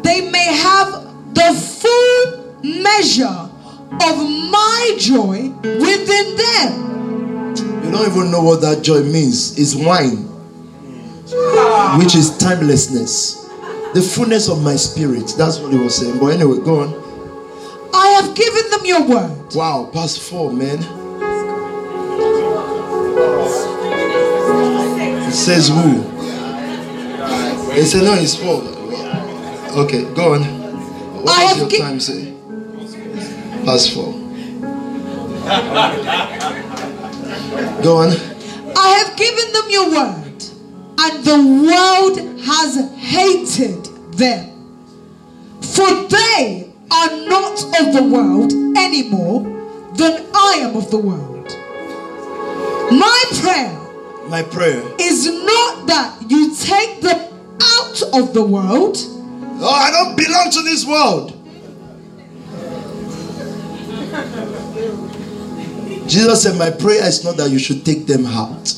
they 0.04 0.30
may 0.32 0.50
have 0.58 1.04
the 1.34 1.54
full 1.54 2.56
measure 2.64 3.47
of 3.92 4.18
my 4.52 4.96
joy 5.00 5.50
within 5.64 6.36
them. 6.36 7.56
You 7.84 7.92
don't 7.92 8.08
even 8.12 8.32
know 8.32 8.42
what 8.44 8.62
that 8.62 8.82
joy 8.84 9.02
means. 9.04 9.58
It's 9.58 9.76
wine, 9.76 10.28
which 12.00 12.16
is 12.16 12.38
timelessness. 12.38 13.46
The 13.94 14.02
fullness 14.02 14.50
of 14.50 14.62
my 14.62 14.76
spirit. 14.76 15.34
That's 15.38 15.60
what 15.60 15.72
he 15.72 15.80
was 15.80 15.96
saying. 15.96 16.20
But 16.20 16.28
anyway, 16.28 16.60
go 16.64 16.82
on. 16.82 17.08
I 17.94 18.08
have 18.22 18.36
given 18.36 18.70
them 18.70 18.86
your 18.86 19.08
word, 19.08 19.56
Wow, 19.56 19.90
past 19.92 20.20
four, 20.22 20.52
man. 20.52 20.78
It 25.28 25.32
says 25.32 25.70
who? 25.70 26.04
They 27.74 27.86
said 27.86 28.04
no, 28.04 28.14
it's 28.16 28.36
four. 28.36 28.62
Okay, 29.84 30.04
go 30.14 30.34
on. 30.34 30.44
What 31.24 31.30
I 31.30 31.42
does 31.42 31.58
have 31.60 31.72
your 31.72 31.82
time 31.82 32.00
say? 32.00 32.37
Past 33.68 33.94
for. 33.94 34.14
Go 37.84 37.98
on. 37.98 38.10
I 38.78 39.04
have 39.04 39.18
given 39.18 39.52
them 39.52 39.66
your 39.70 39.90
word, 39.92 40.44
and 41.00 41.24
the 41.26 41.38
world 41.68 42.18
has 42.46 42.78
hated 42.96 43.84
them. 44.14 44.46
For 45.62 45.86
they 46.08 46.72
are 46.90 47.28
not 47.28 47.62
of 47.82 47.94
the 47.94 48.04
world 48.10 48.54
any 48.78 49.10
more 49.10 49.44
than 49.96 50.26
I 50.34 50.60
am 50.62 50.78
of 50.78 50.90
the 50.90 50.98
world. 51.00 51.48
My 52.90 53.24
prayer 53.42 53.78
My 54.30 54.44
prayer. 54.44 54.82
is 54.98 55.26
not 55.28 55.88
that 55.88 56.24
you 56.30 56.56
take 56.56 57.02
them 57.02 57.20
out 57.62 58.02
of 58.14 58.34
the 58.34 58.44
world, 58.44 58.96
Oh, 59.60 59.70
I 59.70 59.92
don't 59.92 60.16
belong 60.16 60.52
to 60.52 60.62
this 60.62 60.86
world. 60.86 61.34
Jesus 66.08 66.44
said, 66.44 66.58
My 66.58 66.70
prayer 66.72 67.06
is 67.06 67.24
not 67.24 67.38
that 67.38 67.50
you 67.50 67.60
should 67.60 67.86
take 67.86 68.06
them 68.08 68.26
out. 68.26 68.74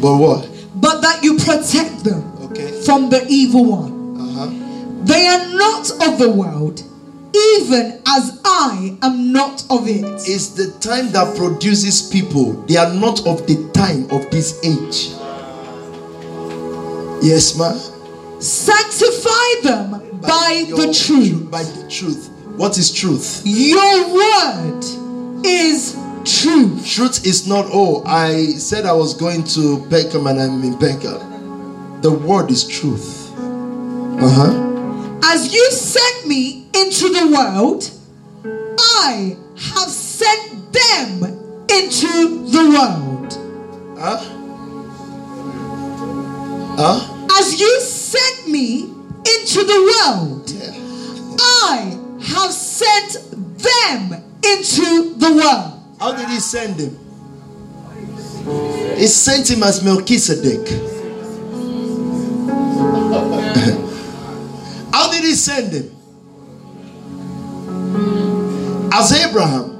But 0.00 0.16
what? 0.18 0.48
but 0.76 1.00
that 1.00 1.22
you 1.24 1.36
protect 1.38 2.04
them 2.04 2.22
Okay. 2.42 2.82
from 2.82 3.08
the 3.08 3.24
evil 3.28 3.64
one. 3.64 4.20
Uh-huh. 4.20 4.50
They 5.04 5.26
are 5.26 5.48
not 5.56 5.90
of 6.06 6.18
the 6.18 6.30
world, 6.30 6.82
even 7.34 8.00
as 8.06 8.40
I 8.44 8.96
am 9.02 9.32
not 9.32 9.64
of 9.70 9.88
it. 9.88 10.04
It's 10.28 10.48
the 10.48 10.70
time 10.80 11.10
that 11.12 11.34
produces 11.36 12.10
people. 12.10 12.52
They 12.68 12.76
are 12.76 12.92
not 12.92 13.26
of 13.26 13.46
the 13.46 13.68
time 13.72 14.04
of 14.10 14.30
this 14.30 14.60
age. 14.62 15.14
Yes, 17.24 17.56
ma'am. 17.58 17.76
Sanctify 18.40 19.60
them 19.62 20.20
by, 20.20 20.64
your 20.68 20.78
the 20.86 20.92
truth. 20.92 21.50
By 21.50 21.62
the 21.62 21.88
truth. 21.88 22.30
What 22.56 22.78
is 22.78 22.90
truth? 22.90 23.42
Your 23.44 24.14
word 24.14 24.82
is 25.44 25.94
truth. 26.24 26.86
Truth 26.86 27.26
is 27.26 27.46
not, 27.46 27.66
oh, 27.72 28.02
I 28.06 28.46
said 28.54 28.86
I 28.86 28.92
was 28.92 29.14
going 29.14 29.44
to 29.44 29.84
Peckham 29.90 30.26
and 30.26 30.40
I'm 30.40 30.64
in 30.64 30.78
Peckham. 30.78 32.00
The 32.00 32.12
word 32.12 32.50
is 32.50 32.66
truth. 32.66 33.30
Uh 33.36 34.30
huh. 34.30 35.20
As 35.24 35.52
you 35.52 35.70
sent 35.70 36.26
me 36.26 36.66
into 36.74 37.10
the 37.10 37.28
world, 37.28 37.90
I 38.78 39.36
have 39.56 39.90
sent 39.90 40.72
them 40.72 41.24
into 41.68 42.46
the 42.48 42.70
world. 42.70 43.98
Huh? 43.98 44.18
Huh? 46.78 47.26
As 47.38 47.60
you 47.60 47.80
sent 47.80 48.48
me 48.48 48.84
into 48.84 49.64
the 49.64 49.94
world, 50.06 50.50
Yeah. 50.50 50.72
I 51.38 51.98
have 52.26 52.52
sent 52.52 53.14
them 53.58 54.12
into 54.44 55.14
the 55.14 55.32
world. 55.32 55.72
How 55.98 56.12
did 56.16 56.28
he 56.28 56.40
send 56.40 56.78
him? 56.78 56.96
He 58.96 59.06
sent 59.06 59.50
him 59.50 59.62
as 59.62 59.82
Melchizedek. 59.82 60.68
How 64.92 65.10
did 65.10 65.24
he 65.24 65.34
send 65.34 65.72
him? 65.72 65.90
As 68.92 69.12
Abraham, 69.12 69.70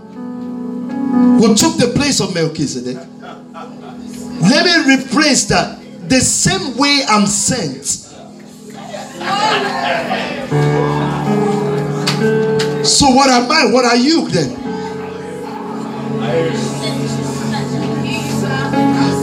who 1.39 1.55
took 1.55 1.77
the 1.77 1.89
place 1.95 2.21
of 2.21 2.35
Melchizedek. 2.35 2.97
Let 4.43 4.65
me 4.65 4.97
rephrase 4.97 5.49
that. 5.49 5.79
The 6.09 6.21
same 6.21 6.77
way 6.77 7.03
I'm 7.09 7.27
sent. 7.27 8.05
So, 12.87 13.11
what 13.11 13.29
am 13.29 13.51
I? 13.51 13.67
What 13.73 13.85
are 13.85 13.97
you 13.97 14.29
then? 14.29 14.55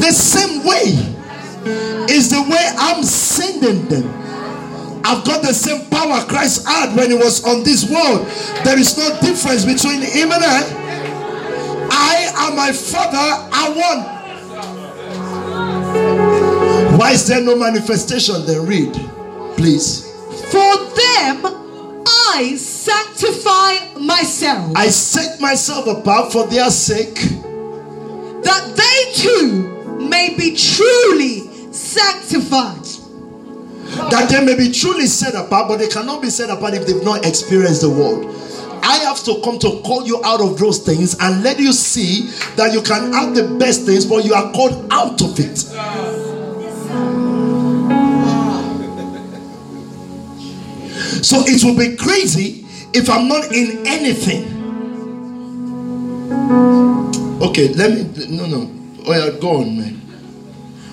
The 0.02 0.12
same 0.12 0.66
way 0.66 1.00
is 2.14 2.30
the 2.30 2.42
way 2.42 2.70
I'm 2.78 3.04
sending 3.04 3.88
them. 3.88 4.10
I've 5.06 5.24
got 5.24 5.42
the 5.44 5.54
same 5.54 5.90
power 5.90 6.26
Christ 6.26 6.68
had 6.68 6.94
when 6.96 7.12
he 7.12 7.16
was 7.16 7.46
on 7.46 7.64
this 7.64 7.90
world. 7.90 8.28
There 8.66 8.78
is 8.78 8.98
no 8.98 9.18
difference 9.22 9.64
between 9.64 10.02
him 10.02 10.34
and 10.34 10.44
I. 10.44 10.64
I 11.90 12.48
and 12.48 12.56
my 12.58 12.74
Father 12.74 13.18
are 13.18 13.72
one. 13.72 14.04
Why 17.00 17.12
is 17.12 17.26
there 17.28 17.42
no 17.42 17.56
manifestation? 17.56 18.46
Then 18.46 18.66
read, 18.66 18.94
please. 19.56 20.12
For 20.52 20.76
them 20.96 21.63
I 22.36 22.56
sanctify 22.56 24.00
myself, 24.00 24.76
I 24.76 24.88
set 24.88 25.40
myself 25.40 25.86
apart 25.86 26.32
for 26.32 26.48
their 26.48 26.72
sake, 26.72 27.14
that 27.14 28.74
they 28.76 29.14
too 29.14 30.00
may 30.00 30.36
be 30.36 30.56
truly 30.56 31.42
sanctified. 31.72 32.80
that 34.10 34.28
they 34.30 34.44
may 34.44 34.56
be 34.58 34.72
truly 34.72 35.06
set 35.06 35.36
apart, 35.36 35.68
but 35.68 35.78
they 35.78 35.88
cannot 35.88 36.24
be 36.24 36.30
set 36.32 36.50
apart 36.50 36.74
if 36.74 36.88
they've 36.88 37.04
not 37.04 37.24
experienced 37.24 37.82
the 37.82 37.90
world. 37.90 38.26
I 38.82 38.98
have 39.06 39.24
to 39.26 39.40
come 39.44 39.60
to 39.60 39.82
call 39.86 40.06
you 40.08 40.20
out 40.26 40.42
of 40.42 40.58
those 40.58 40.80
things 40.80 41.16
and 41.20 41.44
let 41.44 41.60
you 41.60 41.72
see 41.72 42.32
that 42.56 42.74
you 42.74 42.82
can 42.82 43.14
have 43.14 43.36
the 43.36 43.44
best 43.60 43.86
things, 43.86 44.06
but 44.06 44.26
you 44.26 44.34
are 44.34 44.52
called 44.54 44.88
out 44.92 45.22
of 45.22 45.40
it. 45.40 46.33
So 51.24 51.38
it 51.48 51.64
will 51.64 51.78
be 51.78 51.96
crazy 51.96 52.66
if 52.94 53.10
I'm 53.10 53.30
not 53.30 53.46
in 53.54 53.88
anything. 53.88 54.44
Okay, 57.42 57.70
let 57.76 57.92
me. 57.92 58.28
No, 58.36 58.46
no. 58.46 58.70
Oh, 59.06 59.14
yeah, 59.14 59.40
go 59.40 59.62
on, 59.62 59.78
man. 59.78 60.02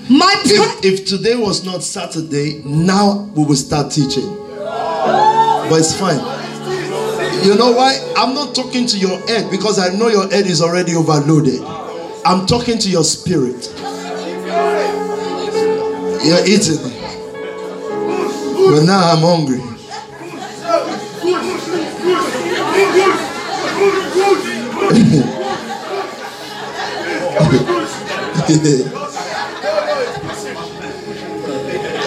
My. 0.09 0.33
If, 0.44 0.84
if 0.84 1.07
today 1.07 1.34
was 1.34 1.65
not 1.65 1.83
Saturday, 1.83 2.62
now 2.65 3.28
we 3.34 3.44
will 3.44 3.57
start 3.57 3.91
teaching. 3.91 4.36
But 4.57 5.78
it's 5.81 5.99
fine. 5.99 6.20
You 7.44 7.57
know 7.57 7.73
why? 7.73 7.99
I'm 8.17 8.33
not 8.33 8.55
talking 8.55 8.86
to 8.86 8.99
your 8.99 9.18
head 9.26 9.50
because 9.50 9.81
I 9.81 9.89
know 9.97 10.07
your 10.09 10.28
head 10.31 10.47
is 10.47 10.62
already 10.62 10.94
overloaded. 10.94 11.60
I'm 12.25 12.47
talking 12.47 12.78
to 12.78 12.89
your 12.89 13.02
spirit. 13.02 13.73
You're 16.23 16.47
eating. 16.47 16.78
But 18.70 18.84
now 18.84 19.10
I'm 19.12 19.23
hungry. 19.23 19.69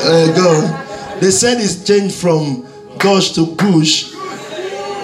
Uh, 0.05 0.33
go. 0.35 1.19
They 1.19 1.31
said 1.31 1.61
it's 1.61 1.83
changed 1.85 2.15
from 2.15 2.67
Gosh 2.97 3.31
to 3.33 3.55
Gush 3.55 4.11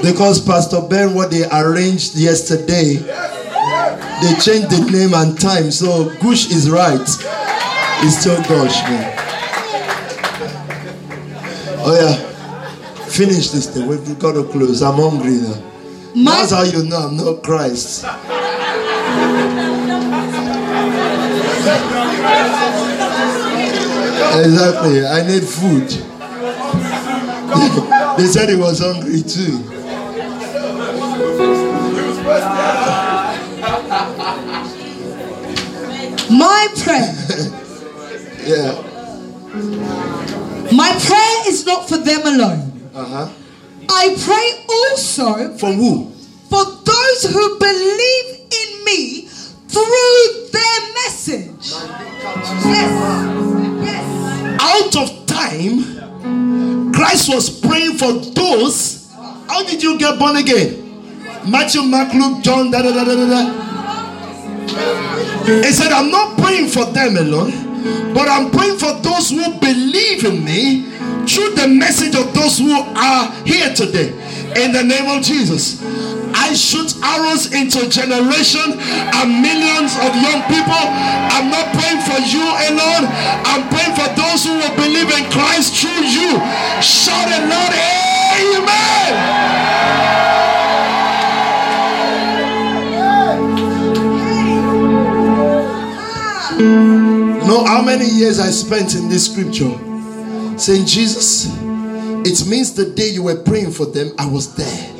because 0.01 0.41
Pastor 0.45 0.81
Ben, 0.81 1.13
what 1.13 1.31
they 1.31 1.47
arranged 1.49 2.15
yesterday, 2.15 2.95
they 2.95 4.33
changed 4.39 4.69
the 4.71 4.89
name 4.91 5.13
and 5.13 5.39
time. 5.39 5.71
So 5.71 6.09
Gush 6.19 6.51
is 6.51 6.69
right. 6.69 6.99
It's 7.01 8.17
still 8.19 8.41
Gosh, 8.43 8.81
man. 8.83 9.15
Oh 11.81 11.95
yeah. 11.99 12.25
Finish 13.07 13.49
this 13.49 13.73
thing. 13.73 13.87
We've 13.87 14.19
got 14.19 14.33
to 14.33 14.43
close. 14.43 14.81
I'm 14.81 14.95
hungry 14.95 15.31
now. 15.41 15.68
My- 16.15 16.31
That's 16.31 16.51
how 16.51 16.63
you 16.63 16.83
know 16.83 16.97
I'm 17.07 17.17
not 17.17 17.43
Christ. 17.43 18.05
Exactly. 23.69 25.05
I 25.05 25.27
need 25.27 25.43
food. 25.43 25.89
they 28.17 28.25
said 28.27 28.49
he 28.49 28.55
was 28.55 28.79
hungry 28.79 29.21
too. 29.21 29.59
My 36.29 36.67
prayer. 36.83 37.55
Yeah. 38.39 38.71
My 40.71 40.97
prayer 41.05 41.49
is 41.49 41.65
not 41.67 41.87
for 41.87 41.97
them 41.97 42.21
alone. 42.25 42.89
Uh 42.95 43.05
huh. 43.05 43.29
I 43.91 44.15
pray 44.23 44.65
also 44.69 45.57
For 45.57 45.71
who? 45.73 46.11
for 46.49 46.65
those 46.65 47.23
who 47.31 47.59
believe 47.59 48.39
in 48.51 48.85
me 48.85 49.27
through 49.67 50.49
their 50.51 50.81
message. 50.95 51.73
Yes. 52.65 52.91
Yes. 53.85 54.05
Out 54.61 54.95
of 54.97 55.25
time, 55.27 56.91
Christ 56.91 57.29
was 57.29 57.49
praying 57.59 57.97
for 57.97 58.13
those. 58.33 59.11
How 59.47 59.63
did 59.63 59.83
you 59.83 59.97
get 59.99 60.17
born 60.17 60.37
again? 60.37 60.85
Matthew, 61.47 61.83
Mark, 61.83 62.13
Luke, 62.13 62.41
John, 62.43 62.71
da 62.71 62.81
da 62.81 62.91
da 62.91 63.03
da 63.03 63.15
da. 63.15 63.41
He 65.45 65.71
said, 65.71 65.91
I'm 65.91 66.09
not 66.09 66.37
praying 66.39 66.67
for 66.69 66.85
them 66.85 67.15
alone, 67.17 68.13
but 68.13 68.27
I'm 68.27 68.49
praying 68.51 68.77
for 68.79 68.93
those 69.01 69.29
who 69.29 69.59
believe 69.59 70.25
in 70.25 70.43
me 70.43 70.88
through 71.29 71.53
the 71.53 71.67
message 71.67 72.15
of 72.15 72.33
those 72.33 72.57
who 72.57 72.73
are 72.73 73.31
here 73.45 73.69
today. 73.73 74.09
In 74.57 74.73
the 74.73 74.83
name 74.83 75.05
of 75.05 75.21
Jesus. 75.23 75.77
I 76.33 76.53
shoot 76.53 76.97
arrows 77.03 77.53
into 77.53 77.87
generation 77.89 78.73
and 78.73 79.27
millions 79.41 79.93
of 80.01 80.09
young 80.17 80.41
people. 80.49 80.81
I'm 81.29 81.53
not 81.53 81.69
praying 81.77 82.01
for 82.01 82.17
you 82.25 82.41
alone. 82.41 83.05
I'm 83.45 83.69
praying 83.69 83.93
for 83.93 84.09
those 84.17 84.45
who 84.45 84.57
will 84.57 84.75
believe 84.75 85.09
in 85.13 85.29
Christ 85.29 85.77
through 85.77 86.01
you. 86.09 86.41
Shout 86.81 87.29
it 87.29 87.45
loud, 87.45 87.73
Amen. 88.39 89.13
Know 97.47 97.65
how 97.65 97.81
many 97.83 98.05
years 98.05 98.39
I 98.39 98.49
spent 98.49 98.95
in 98.95 99.09
this 99.09 99.31
scripture 99.31 99.88
saying, 100.59 100.85
Jesus, 100.85 101.47
it 102.25 102.47
means 102.47 102.73
the 102.73 102.91
day 102.95 103.09
you 103.09 103.23
were 103.23 103.41
praying 103.43 103.71
for 103.71 103.85
them, 103.85 104.11
I 104.17 104.25
was 104.25 104.55
there. 104.55 104.95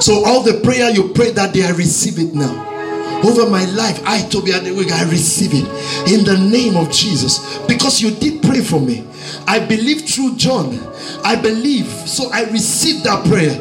So 0.00 0.24
all 0.24 0.42
the 0.42 0.60
prayer 0.62 0.90
you 0.90 1.12
prayed 1.12 1.36
that 1.36 1.52
day, 1.54 1.64
I 1.64 1.70
receive 1.70 2.18
it 2.18 2.34
now. 2.34 2.79
Over 3.24 3.50
my 3.50 3.64
life, 3.66 4.00
I 4.06 4.22
to 4.28 4.38
Tobi 4.38 4.52
Adegboyega, 4.52 4.92
I 4.92 5.10
receive 5.10 5.50
it 5.52 5.66
in 6.10 6.24
the 6.24 6.38
name 6.50 6.76
of 6.76 6.90
Jesus 6.90 7.58
because 7.66 8.00
you 8.00 8.10
did 8.10 8.42
pray 8.42 8.60
for 8.62 8.80
me. 8.80 9.06
I 9.46 9.58
believe 9.58 10.08
through 10.08 10.36
John. 10.36 10.78
I 11.24 11.36
believe, 11.36 11.86
so 11.86 12.30
I 12.32 12.44
received 12.50 13.04
that 13.04 13.26
prayer. 13.26 13.52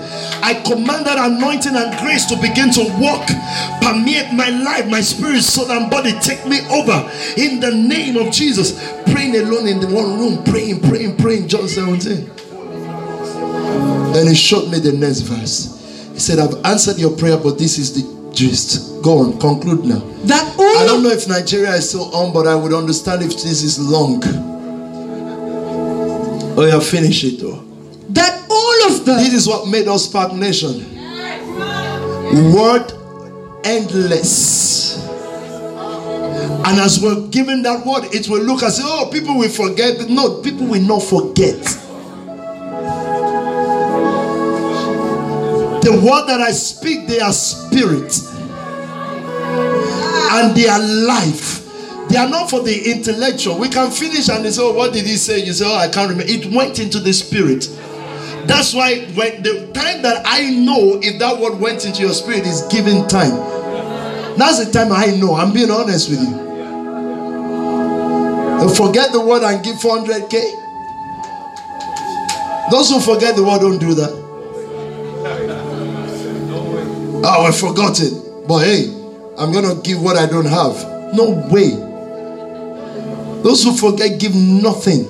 I 0.41 0.53
command 0.65 1.05
that 1.05 1.17
anointing 1.17 1.75
and 1.75 1.99
grace 1.99 2.25
to 2.27 2.35
begin 2.35 2.71
to 2.71 2.83
walk, 2.99 3.27
permeate 3.81 4.33
my 4.33 4.49
life, 4.49 4.87
my 4.87 5.01
spirit, 5.01 5.41
soul, 5.41 5.69
and 5.71 5.89
body. 5.91 6.13
Take 6.21 6.45
me 6.45 6.61
over 6.71 7.09
in 7.37 7.59
the 7.59 7.71
name 7.71 8.17
of 8.17 8.31
Jesus. 8.31 8.79
Praying 9.11 9.35
alone 9.35 9.67
in 9.67 9.79
the 9.79 9.87
one 9.87 10.17
room, 10.19 10.43
praying, 10.45 10.81
praying, 10.81 11.17
praying. 11.17 11.47
John 11.47 11.67
17. 11.67 12.31
Then 14.13 14.27
he 14.27 14.35
showed 14.35 14.69
me 14.71 14.79
the 14.79 14.93
next 14.93 15.21
verse. 15.21 15.75
He 16.13 16.19
said, 16.19 16.39
I've 16.39 16.65
answered 16.65 16.97
your 16.97 17.15
prayer, 17.15 17.37
but 17.37 17.57
this 17.57 17.77
is 17.77 17.93
the 17.93 18.18
gist. 18.39 19.01
Go 19.03 19.19
on, 19.19 19.37
conclude 19.39 19.83
now. 19.85 19.99
That 20.23 20.55
I 20.57 20.85
don't 20.85 21.03
know 21.03 21.09
if 21.09 21.27
Nigeria 21.27 21.71
is 21.73 21.89
still 21.89 22.13
on, 22.15 22.31
but 22.31 22.47
I 22.47 22.55
would 22.55 22.73
understand 22.73 23.21
if 23.21 23.31
this 23.33 23.63
is 23.63 23.77
long. 23.79 24.21
Oh, 26.57 26.65
yeah, 26.65 26.79
finish 26.79 27.23
it 27.23 27.39
though. 27.39 27.63
that 28.09 28.45
all 28.49 28.91
of 28.91 29.05
them 29.05 29.17
This 29.17 29.33
is 29.33 29.47
what 29.47 29.67
made 29.67 29.87
us 29.87 30.07
SPAC 30.07 30.37
Nation. 30.37 30.85
Word 32.53 32.91
endless. 33.65 35.05
And 36.65 36.79
as 36.79 37.01
we're 37.01 37.27
given 37.27 37.61
that 37.63 37.85
word, 37.85 38.05
it 38.13 38.27
will 38.29 38.41
look 38.43 38.63
as 38.63 38.79
oh, 38.81 39.09
people 39.11 39.37
will 39.37 39.49
forget. 39.49 40.09
No, 40.09 40.41
people 40.41 40.65
will 40.67 40.81
not 40.81 40.99
forget. 41.03 41.57
The 45.89 45.95
word 45.95 46.27
that 46.27 46.39
I 46.39 46.51
speak, 46.51 47.07
they 47.07 47.19
are 47.19 47.33
spirit 47.33 48.15
and 50.37 50.55
they 50.55 50.67
are 50.67 50.79
life. 50.79 51.65
They 52.09 52.17
are 52.17 52.29
not 52.29 52.51
for 52.51 52.61
the 52.61 52.91
intellectual. 52.91 53.57
We 53.57 53.69
can 53.69 53.89
finish 53.89 54.29
and 54.29 54.45
they 54.45 54.51
say, 54.51 54.61
Oh, 54.61 54.71
what 54.73 54.93
did 54.93 55.07
he 55.07 55.15
say? 55.15 55.43
You 55.43 55.51
say, 55.51 55.65
Oh, 55.65 55.73
I 55.73 55.87
can't 55.87 56.11
remember. 56.11 56.31
It 56.31 56.45
went 56.53 56.77
into 56.77 56.99
the 56.99 57.11
spirit. 57.11 57.67
That's 58.45 58.71
why 58.71 58.99
when 59.15 59.41
the 59.41 59.71
time 59.73 60.03
that 60.03 60.21
I 60.27 60.51
know 60.51 60.99
if 61.01 61.17
that 61.17 61.39
word 61.39 61.59
went 61.59 61.83
into 61.87 62.03
your 62.03 62.13
spirit 62.13 62.45
is 62.45 62.61
given 62.71 63.07
time. 63.07 63.33
That's 64.37 64.63
the 64.63 64.71
time 64.71 64.91
I 64.91 65.07
know. 65.17 65.33
I'm 65.33 65.51
being 65.51 65.71
honest 65.71 66.11
with 66.11 66.21
you. 66.21 66.37
Don't 68.61 68.77
forget 68.77 69.11
the 69.11 69.21
word 69.21 69.41
and 69.41 69.65
give 69.65 69.77
400k. 69.77 70.37
Those 72.69 72.91
who 72.91 72.99
forget 72.99 73.35
the 73.35 73.43
word 73.43 73.61
don't 73.61 73.79
do 73.79 73.95
that. 73.95 74.28
Ah, 77.23 77.37
oh, 77.39 77.45
I 77.47 77.51
forgot 77.51 77.99
it. 77.99 78.13
But 78.47 78.59
hey, 78.59 78.87
I'm 79.37 79.51
gonna 79.51 79.75
give 79.81 80.01
what 80.01 80.17
I 80.17 80.25
don't 80.25 80.45
have. 80.45 80.75
No 81.13 81.31
way. 81.51 81.71
Those 83.43 83.63
who 83.63 83.75
forget 83.75 84.19
give 84.19 84.35
nothing. 84.35 85.05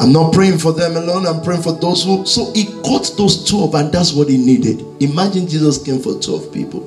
I'm 0.00 0.12
not 0.12 0.32
praying 0.32 0.58
for 0.58 0.72
them 0.72 0.96
alone. 0.96 1.26
I'm 1.26 1.42
praying 1.42 1.62
for 1.62 1.72
those 1.72 2.04
who. 2.04 2.24
So 2.24 2.52
he 2.54 2.64
caught 2.82 3.12
those 3.18 3.44
12, 3.48 3.74
and 3.74 3.92
that's 3.92 4.12
what 4.12 4.28
he 4.28 4.38
needed. 4.38 4.80
Imagine 5.02 5.46
Jesus 5.46 5.82
came 5.82 6.00
for 6.00 6.14
12 6.14 6.52
people. 6.52 6.86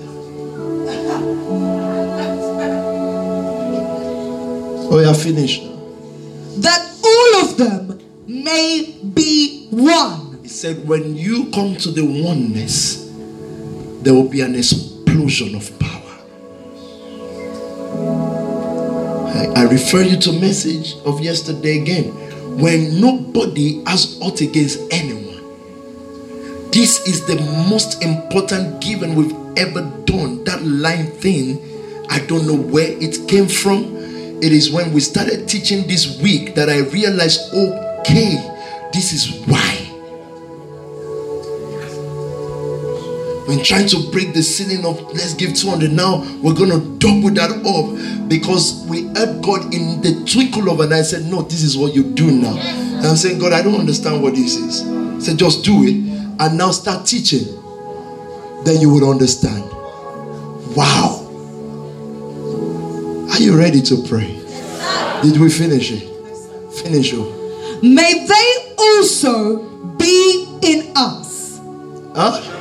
Oh, 4.91 4.99
yeah, 4.99 5.13
finished. 5.13 5.63
that 6.61 6.81
all 7.03 7.41
of 7.45 7.57
them 7.57 7.99
may 8.27 8.95
be 9.13 9.67
one. 9.71 10.22
He 10.43 10.49
said, 10.49 10.87
when 10.87 11.15
you 11.15 11.49
come 11.51 11.75
to 11.77 11.89
the 11.89 12.05
oneness, 12.05 13.09
there 14.03 14.13
will 14.13 14.29
be 14.29 14.41
an 14.41 14.55
explosion 14.55 15.55
of 15.55 15.79
power. 15.79 15.89
I, 19.33 19.61
I 19.61 19.63
refer 19.71 20.01
you 20.01 20.17
to 20.17 20.33
message 20.33 20.95
of 21.05 21.21
yesterday 21.21 21.81
again. 21.81 22.11
when 22.59 23.01
nobody 23.01 23.83
has 23.85 24.19
ought 24.21 24.41
against 24.41 24.79
anyone. 24.91 25.41
This 26.71 27.07
is 27.07 27.25
the 27.25 27.35
most 27.69 28.03
important 28.03 28.81
given 28.81 29.15
we've 29.15 29.35
ever 29.57 29.81
done. 30.05 30.43
That 30.43 30.63
line 30.63 31.07
thing, 31.07 31.59
I 32.09 32.19
don't 32.19 32.45
know 32.47 32.55
where 32.57 32.91
it 33.01 33.27
came 33.27 33.47
from. 33.47 33.95
It 34.41 34.51
is 34.51 34.71
when 34.71 34.91
we 34.93 34.99
started 34.99 35.47
teaching 35.47 35.87
this 35.87 36.21
week 36.21 36.55
that 36.55 36.69
I 36.69 36.79
realized, 36.79 37.53
okay, 37.53 38.35
this 38.91 39.13
is 39.13 39.45
why. 39.47 39.82
When 43.47 43.63
trying 43.63 43.87
to 43.87 44.09
break 44.11 44.33
the 44.33 44.41
ceiling 44.41 44.85
of 44.85 45.01
let's 45.11 45.33
give 45.33 45.53
200 45.53 45.91
now, 45.91 46.23
we're 46.41 46.53
gonna 46.53 46.79
double 46.97 47.29
that 47.31 47.51
up 47.51 48.29
because 48.29 48.85
we 48.87 49.07
heard 49.07 49.43
God 49.43 49.73
in 49.73 50.01
the 50.01 50.23
twinkle 50.25 50.69
of 50.69 50.79
an 50.79 50.93
eye 50.93 51.01
said, 51.01 51.23
No, 51.25 51.41
this 51.41 51.61
is 51.61 51.77
what 51.77 51.93
you 51.93 52.03
do 52.03 52.31
now. 52.31 52.55
And 52.57 53.05
I'm 53.05 53.15
saying, 53.17 53.39
God, 53.39 53.51
I 53.51 53.61
don't 53.61 53.79
understand 53.79 54.23
what 54.23 54.35
this 54.35 54.55
is. 54.55 55.25
Said, 55.25 55.37
just 55.37 55.63
do 55.63 55.83
it 55.83 56.13
and 56.39 56.57
now 56.57 56.71
start 56.71 57.05
teaching, 57.05 57.45
then 58.63 58.81
you 58.81 58.89
would 58.93 59.03
understand. 59.03 59.63
Wow. 60.75 61.19
Are 63.31 63.39
you 63.39 63.57
ready 63.57 63.81
to 63.81 64.03
pray? 64.07 64.39
Did 65.21 65.39
we 65.39 65.49
finish 65.49 65.91
it? 65.91 66.03
Finish 66.73 67.13
it. 67.13 67.83
May 67.83 68.25
they 68.25 68.75
also 68.77 69.63
be 69.97 70.59
in 70.61 70.91
us. 70.95 71.59
Huh? 72.15 72.52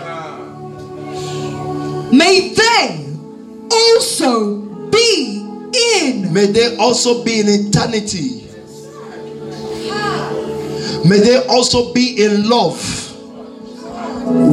May 2.12 2.52
they 2.55 3.16
also 3.73 4.60
be 4.91 5.41
in. 5.97 6.32
May 6.32 6.47
they 6.47 6.76
also 6.76 7.24
be 7.24 7.41
in 7.41 7.47
eternity. 7.49 8.47
May 11.08 11.18
they 11.18 11.42
also 11.49 11.92
be 11.94 12.23
in 12.23 12.49
love 12.49 12.78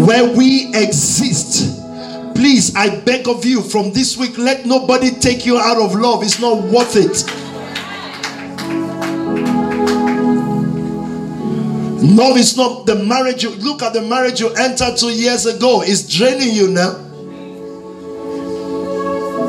where 0.08 0.36
we 0.36 0.68
exist. 0.74 1.76
Please, 2.34 2.74
I 2.76 3.02
beg 3.02 3.28
of 3.28 3.44
you 3.44 3.62
from 3.62 3.92
this 3.92 4.16
week, 4.16 4.38
let 4.38 4.66
nobody 4.66 5.12
take 5.12 5.46
you 5.46 5.58
out 5.58 5.78
of 5.78 5.94
love. 5.96 6.24
It's 6.24 6.40
not 6.40 6.64
worth 6.64 6.96
it. 6.96 7.26
Love 12.16 12.38
is 12.38 12.56
not 12.56 12.86
the 12.86 12.96
marriage 12.96 13.44
you 13.44 13.50
look 13.52 13.84
at 13.84 13.94
the 13.94 14.02
marriage 14.02 14.40
you 14.40 14.50
entered 14.56 14.96
two 14.98 15.10
years 15.10 15.46
ago, 15.46 15.82
it's 15.84 16.08
draining 16.08 16.56
you 16.56 16.70
now. 16.70 17.09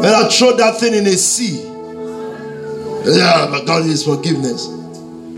And 0.02 0.06
I 0.06 0.28
throw 0.30 0.56
that 0.56 0.80
thing 0.80 0.94
in 0.94 1.06
a 1.06 1.12
sea. 1.12 1.62
Yeah, 3.04 3.48
but 3.50 3.66
God 3.66 3.84
is 3.84 4.04
forgiveness. 4.04 4.66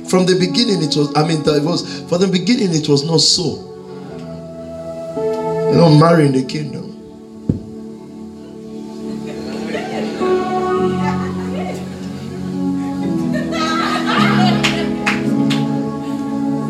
From 0.08 0.24
the 0.24 0.36
beginning, 0.38 0.82
it 0.82 0.96
was, 0.96 1.12
I 1.16 1.26
mean, 1.26 1.40
it 1.40 1.64
was, 1.64 2.02
for 2.02 2.16
the 2.16 2.28
beginning, 2.28 2.72
it 2.72 2.88
was 2.88 3.04
not 3.04 3.20
so. 3.20 3.70
You 5.72 5.78
don't 5.78 5.98
marry 5.98 6.26
in 6.26 6.32
the 6.32 6.44
kingdom. 6.44 6.90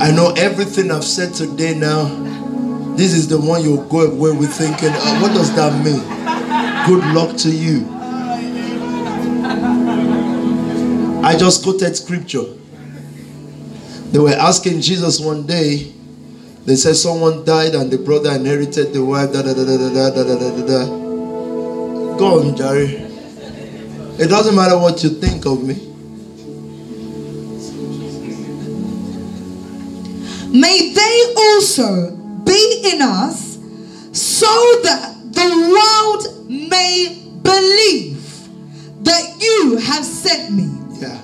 I 0.01 0.11
know 0.13 0.33
everything 0.39 0.91
I've 0.91 1.05
said 1.05 1.35
today 1.35 1.75
now. 1.79 2.05
This 2.97 3.13
is 3.13 3.29
the 3.29 3.39
one 3.39 3.63
you'll 3.63 3.85
go 3.89 4.01
away 4.01 4.33
with 4.33 4.53
thinking, 4.53 4.91
oh, 4.93 5.23
what 5.23 5.35
does 5.35 5.55
that 5.57 5.85
mean? 5.85 6.22
Good 6.87 7.05
luck 7.15 7.37
to 7.39 7.51
you. 7.51 7.87
I 11.25 11.37
just 11.39 11.63
quoted 11.63 11.97
scripture. 11.97 12.45
They 14.11 14.19
were 14.19 14.31
asking 14.31 14.81
Jesus 14.81 15.21
one 15.21 15.47
day, 15.47 15.93
they 16.67 16.77
said 16.77 16.97
someone 16.97 17.45
died 17.45 17.75
and 17.75 17.91
the 17.91 17.99
brother 17.99 18.33
inherited 18.33 18.93
the 18.93 19.05
wife. 19.05 19.33
Da 19.33 19.43
da 19.43 19.55
da 19.55 19.65
da 19.65 19.77
da 19.77 20.11
da 20.11 20.23
da 20.23 20.37
da 20.39 20.67
da. 20.67 20.87
Go 22.19 22.41
on, 22.41 22.57
Jerry. 22.57 23.09
It 24.19 24.29
doesn't 24.29 24.55
matter 24.55 24.77
what 24.79 25.03
you 25.03 25.11
think 25.11 25.47
of 25.47 25.63
me. 25.63 25.75
May 30.53 30.93
they 30.93 31.35
also 31.37 32.11
be 32.45 32.83
in 32.93 33.01
us 33.03 33.59
so 34.13 34.47
that 34.83 35.17
the 35.33 35.49
world 35.73 36.43
may 36.73 37.23
believe 37.43 38.17
that 39.05 39.25
you 39.39 39.77
have 39.77 40.05
sent 40.05 40.53
me. 40.55 40.69
Yeah. 40.99 41.21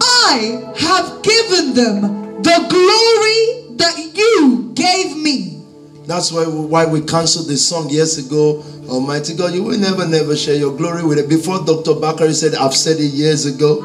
I 0.00 0.72
have 0.78 1.22
given 1.22 1.74
them 1.74 2.42
the 2.42 2.56
glory 2.72 3.76
that 3.76 3.96
you 4.14 4.72
gave 4.74 5.16
me. 5.16 5.62
That's 6.06 6.32
why 6.32 6.46
we, 6.46 6.60
why 6.64 6.86
we 6.86 7.02
canceled 7.02 7.48
this 7.48 7.68
song 7.68 7.90
years 7.90 8.16
ago. 8.16 8.64
Almighty 8.88 9.34
God, 9.36 9.52
you 9.52 9.62
will 9.62 9.78
never, 9.78 10.08
never 10.08 10.34
share 10.34 10.54
your 10.54 10.74
glory 10.74 11.04
with 11.04 11.18
it. 11.18 11.28
Before 11.28 11.62
Dr. 11.62 11.94
Bakari 11.94 12.32
said, 12.32 12.54
I've 12.54 12.74
said 12.74 12.96
it 12.98 13.12
years 13.12 13.44
ago. 13.44 13.82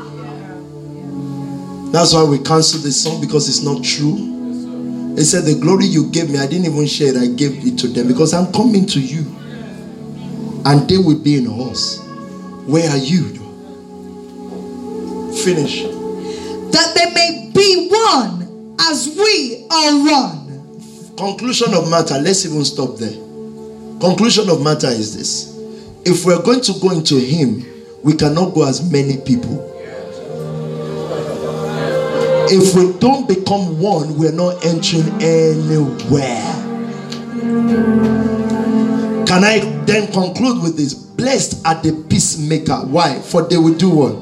That's 1.91 2.13
why 2.13 2.23
we 2.23 2.39
canceled 2.39 2.83
the 2.83 2.91
song 2.93 3.19
because 3.19 3.49
it's 3.49 3.61
not 3.61 3.83
true. 3.83 4.15
He 5.15 5.23
said, 5.25 5.43
The 5.43 5.59
glory 5.59 5.85
you 5.85 6.09
gave 6.09 6.29
me, 6.29 6.39
I 6.39 6.47
didn't 6.47 6.65
even 6.65 6.87
share 6.87 7.09
it, 7.09 7.17
I 7.17 7.27
gave 7.27 7.67
it 7.67 7.77
to 7.79 7.87
them 7.87 8.07
because 8.07 8.33
I'm 8.33 8.51
coming 8.53 8.85
to 8.87 8.99
you. 9.01 9.25
And 10.65 10.87
they 10.89 10.97
will 10.97 11.19
be 11.19 11.35
in 11.37 11.47
us. 11.47 11.99
Where 12.65 12.89
are 12.89 12.97
you? 12.97 13.23
Finish. 15.43 15.83
That 16.71 16.93
they 16.95 17.13
may 17.13 17.51
be 17.53 17.89
one 17.89 18.75
as 18.79 19.07
we 19.17 19.65
are 19.69 19.93
one. 20.09 21.15
Conclusion 21.17 21.73
of 21.73 21.89
matter, 21.89 22.17
let's 22.19 22.45
even 22.45 22.63
stop 22.65 22.97
there. 22.97 23.13
Conclusion 23.99 24.49
of 24.49 24.61
matter 24.63 24.87
is 24.87 25.15
this 25.15 25.53
if 26.05 26.25
we're 26.25 26.41
going 26.41 26.61
to 26.61 26.73
go 26.81 26.91
into 26.91 27.15
Him, 27.17 27.65
we 28.03 28.13
cannot 28.13 28.53
go 28.53 28.67
as 28.67 28.91
many 28.91 29.17
people. 29.17 29.69
If 32.49 32.75
we 32.75 32.91
don't 32.99 33.27
become 33.27 33.79
one, 33.79 34.17
we're 34.17 34.31
not 34.33 34.65
entering 34.65 35.09
anywhere. 35.21 36.49
Can 39.33 39.43
I 39.43 39.61
then 39.85 40.11
conclude 40.11 40.61
with 40.61 40.77
this? 40.77 40.93
Blessed 40.93 41.65
are 41.65 41.81
the 41.81 42.05
peacemaker. 42.07 42.75
Why? 42.85 43.19
For 43.19 43.41
they 43.41 43.57
will 43.57 43.73
do 43.73 43.89
what? 43.89 44.13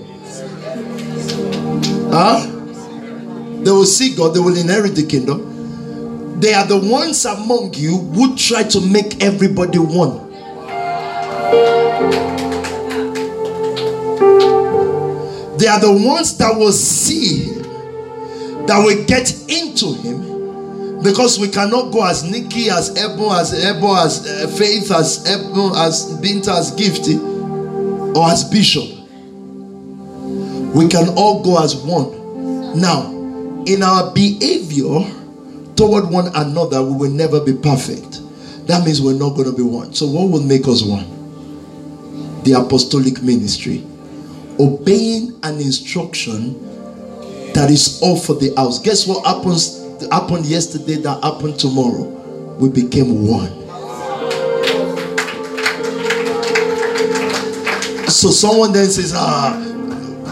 Huh? 2.14 2.48
They 3.61 3.72
will 3.72 3.83
see 3.83 4.15
God, 4.15 4.33
they 4.33 4.40
will 4.40 4.57
inherit 4.57 4.95
the 4.95 5.06
kingdom. 5.06 6.40
They 6.40 6.53
are 6.53 6.65
the 6.65 6.77
ones 6.77 7.25
among 7.25 7.73
you 7.73 7.98
who 7.98 8.38
try 8.38 8.64
to 8.64 8.80
make 8.80 9.22
everybody 9.22 9.80
one. 9.80 10.30
They 15.57 15.67
are 15.67 15.81
the 15.81 15.91
ones 15.91 16.38
that 16.38 16.56
will 16.56 16.72
see 16.72 17.49
him, 17.51 17.64
that 18.65 18.81
will 18.81 19.03
get 19.07 19.30
into 19.49 19.93
him, 19.93 20.31
because 21.04 21.40
we 21.40 21.48
cannot 21.48 21.92
go 21.92 22.06
as 22.06 22.24
Nikki, 22.24 22.70
as 22.70 22.96
Ebo, 22.98 23.34
as 23.34 23.54
Ebo, 23.54 23.96
as 23.96 24.28
uh, 24.28 24.48
Faith, 24.58 24.92
as 24.92 25.26
Ebo, 25.28 25.76
as 25.76 26.06
Binta, 26.22 26.58
as 26.58 26.72
Gifty, 26.74 27.18
or 28.16 28.30
as 28.30 28.44
Bishop. 28.44 29.00
We 30.76 30.88
can 30.88 31.10
all 31.18 31.44
go 31.44 31.62
as 31.64 31.76
one. 31.76 32.80
Now, 32.80 33.10
in 33.66 33.84
our 33.84 34.14
behavior 34.14 35.02
toward 35.76 36.10
one 36.10 36.28
another, 36.36 36.84
we 36.84 36.94
will 36.96 37.12
never 37.12 37.44
be 37.44 37.54
perfect. 37.54 38.22
That 38.68 38.86
means 38.86 39.02
we're 39.02 39.14
not 39.14 39.32
going 39.32 39.50
to 39.50 39.56
be 39.56 39.64
one. 39.64 39.94
So, 39.94 40.06
what 40.06 40.30
will 40.30 40.44
make 40.44 40.68
us 40.68 40.84
one? 40.84 41.06
The 42.44 42.54
apostolic 42.54 43.22
ministry. 43.24 43.84
Obeying 44.60 45.40
an 45.44 45.56
instruction 45.60 46.54
that 47.54 47.70
is 47.72 48.00
all 48.04 48.18
for 48.18 48.36
the 48.36 48.54
house. 48.56 48.80
Guess 48.80 49.08
what 49.08 49.26
happens 49.26 49.81
happened 50.12 50.46
yesterday 50.46 50.96
that 51.02 51.24
happened 51.24 51.60
tomorrow? 51.60 52.04
We 52.58 52.70
became 52.70 53.28
one. 53.28 53.62
So 58.10 58.30
someone 58.30 58.74
then 58.74 58.88
says, 58.88 59.14
ah, 59.16 59.54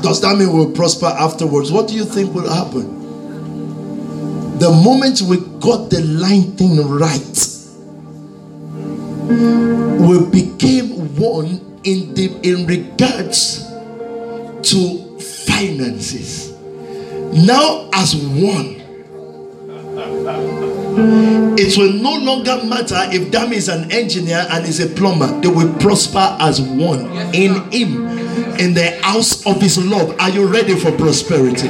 does 0.01 0.21
that 0.21 0.37
mean 0.37 0.53
we'll 0.53 0.71
prosper 0.71 1.07
afterwards? 1.07 1.71
What 1.71 1.87
do 1.87 1.95
you 1.95 2.05
think 2.05 2.33
will 2.33 2.49
happen? 2.49 2.97
The 4.59 4.69
moment 4.69 5.21
we 5.21 5.37
got 5.59 5.89
the 5.89 6.01
line 6.01 6.55
thing 6.57 6.85
right, 6.87 7.47
we 10.01 10.25
became 10.29 11.15
one 11.15 11.79
in 11.83 12.13
the 12.13 12.29
in 12.43 12.65
regards 12.67 13.65
to 14.69 15.19
finances. 15.19 16.51
Now, 17.33 17.89
as 17.93 18.15
one, 18.15 18.78
it 21.57 21.77
will 21.77 21.93
no 21.93 22.15
longer 22.17 22.63
matter 22.63 22.97
if 23.11 23.31
that 23.31 23.51
is 23.51 23.67
an 23.67 23.91
engineer 23.91 24.45
and 24.49 24.65
is 24.65 24.79
a 24.79 24.87
plumber, 24.87 25.27
they 25.41 25.47
will 25.47 25.73
prosper 25.79 26.37
as 26.39 26.61
one 26.61 27.05
in 27.33 27.69
him 27.71 28.07
in 28.57 28.73
the 28.73 28.99
house 29.03 29.45
of 29.45 29.61
his 29.61 29.83
love. 29.83 30.15
Are 30.19 30.29
you 30.29 30.47
ready 30.47 30.75
for 30.75 30.91
prosperity? 30.93 31.67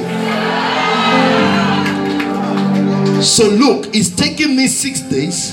So 3.22 3.48
look, 3.48 3.94
it's 3.94 4.10
taking 4.10 4.56
me 4.56 4.66
six 4.66 5.00
days, 5.00 5.52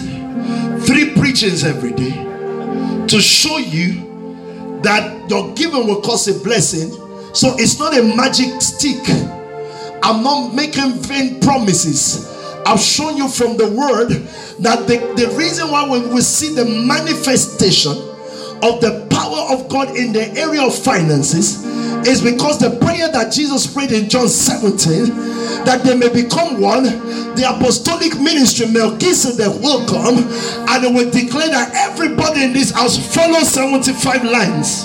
three 0.86 1.14
preachings 1.16 1.64
every 1.64 1.92
day 1.92 2.12
to 3.08 3.22
show 3.22 3.58
you 3.58 4.80
that 4.84 5.30
your 5.30 5.54
giving 5.56 5.88
will 5.88 6.02
cause 6.02 6.28
a 6.28 6.44
blessing. 6.44 6.92
So 7.34 7.56
it's 7.58 7.80
not 7.80 7.98
a 7.98 8.04
magic 8.04 8.62
stick. 8.62 9.02
I'm 10.04 10.24
not 10.24 10.54
making 10.54 10.92
vain 11.02 11.40
promises. 11.42 12.37
I've 12.68 12.82
shown 12.82 13.16
you 13.16 13.30
from 13.30 13.56
the 13.56 13.70
word 13.70 14.10
that 14.60 14.88
the, 14.88 14.98
the 15.16 15.34
reason 15.38 15.72
why 15.72 15.88
when 15.88 16.14
we 16.14 16.20
see 16.20 16.54
the 16.54 16.66
manifestation 16.66 17.94
of 17.94 18.82
the 18.82 19.08
power 19.10 19.56
of 19.56 19.70
God 19.70 19.96
in 19.96 20.12
the 20.12 20.28
area 20.36 20.62
of 20.62 20.76
finances 20.76 21.64
is 22.06 22.22
because 22.22 22.60
the 22.60 22.78
prayer 22.84 23.10
that 23.10 23.32
Jesus 23.32 23.72
prayed 23.74 23.94
in 23.94 24.10
John 24.10 24.28
17 24.28 25.16
that 25.64 25.84
they 25.86 25.96
may 25.96 26.10
become 26.12 26.60
one, 26.60 26.84
the 27.40 27.46
apostolic 27.48 28.20
ministry 28.20 28.68
Melchizedek 28.68 29.62
will 29.64 29.88
come 29.88 30.18
and 30.18 30.84
it 30.84 30.94
will 30.94 31.10
declare 31.10 31.48
that 31.48 31.72
everybody 31.74 32.44
in 32.44 32.52
this 32.52 32.72
house 32.72 32.98
follows 33.16 33.48
75 33.48 34.26
lines. 34.26 34.84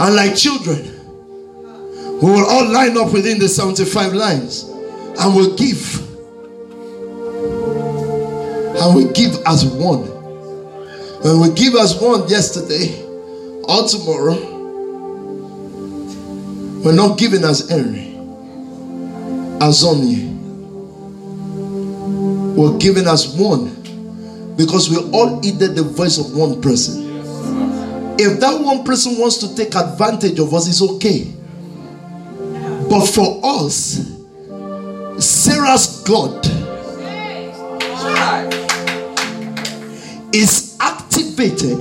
And 0.00 0.14
like 0.16 0.34
children, 0.36 0.99
we 2.22 2.30
will 2.30 2.44
all 2.44 2.70
line 2.70 2.98
up 2.98 3.12
within 3.12 3.38
the 3.38 3.48
75 3.48 4.12
lines 4.12 4.64
and 4.64 5.34
we'll 5.34 5.56
give. 5.56 5.98
And 8.76 8.94
we 8.94 9.10
give 9.12 9.36
as 9.46 9.64
one. 9.64 10.00
When 11.22 11.40
we 11.40 11.54
give 11.54 11.74
as 11.76 11.98
one 12.00 12.28
yesterday 12.28 13.02
or 13.64 13.86
tomorrow, 13.88 14.36
we're 16.82 16.94
not 16.94 17.18
giving 17.18 17.44
as 17.44 17.68
Henry, 17.68 18.14
as 19.60 19.82
Onye. 19.84 20.28
We're 22.54 22.78
giving 22.78 23.06
as 23.06 23.28
one 23.36 23.76
because 24.56 24.90
we 24.90 24.96
all 25.12 25.40
heeded 25.42 25.74
the 25.74 25.82
voice 25.82 26.18
of 26.18 26.34
one 26.36 26.60
person. 26.60 27.08
If 28.18 28.40
that 28.40 28.60
one 28.60 28.84
person 28.84 29.18
wants 29.18 29.38
to 29.38 29.54
take 29.56 29.74
advantage 29.74 30.38
of 30.38 30.52
us, 30.52 30.68
it's 30.68 30.82
okay. 30.82 31.32
But 32.90 33.06
for 33.06 33.40
us, 33.44 34.04
Sarah's 35.24 36.02
God 36.02 36.44
is 40.34 40.76
activated 40.80 41.78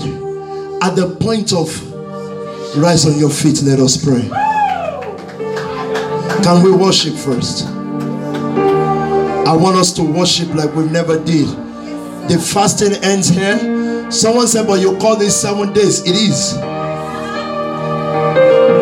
at 0.83 0.95
the 0.95 1.17
point 1.19 1.51
of 1.51 1.67
rise 2.77 3.07
on 3.07 3.17
your 3.17 3.31
feet. 3.31 3.63
Let 3.63 3.79
us 3.79 3.97
pray. 4.03 4.21
Can 6.43 6.63
we 6.63 6.71
worship 6.71 7.15
first? 7.15 7.65
I 9.47 9.55
want 9.55 9.77
us 9.77 9.91
to 9.93 10.03
worship 10.03 10.53
like 10.53 10.75
we 10.75 10.85
never 10.85 11.17
did. 11.17 11.47
The 12.29 12.37
fasting 12.37 12.93
ends 13.03 13.29
here. 13.29 14.11
Someone 14.11 14.45
said, 14.47 14.67
But 14.67 14.79
you 14.79 14.95
call 14.99 15.15
this 15.15 15.41
seven 15.41 15.73
days. 15.73 16.01
It 16.03 16.15
is. 16.15 16.53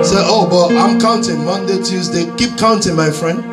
Say, 0.07 0.15
oh, 0.19 0.47
but 0.49 0.73
I'm 0.77 1.01
counting 1.01 1.43
Monday, 1.43 1.83
Tuesday. 1.83 2.33
Keep 2.37 2.57
counting, 2.57 2.95
my 2.95 3.11
friend. 3.11 3.43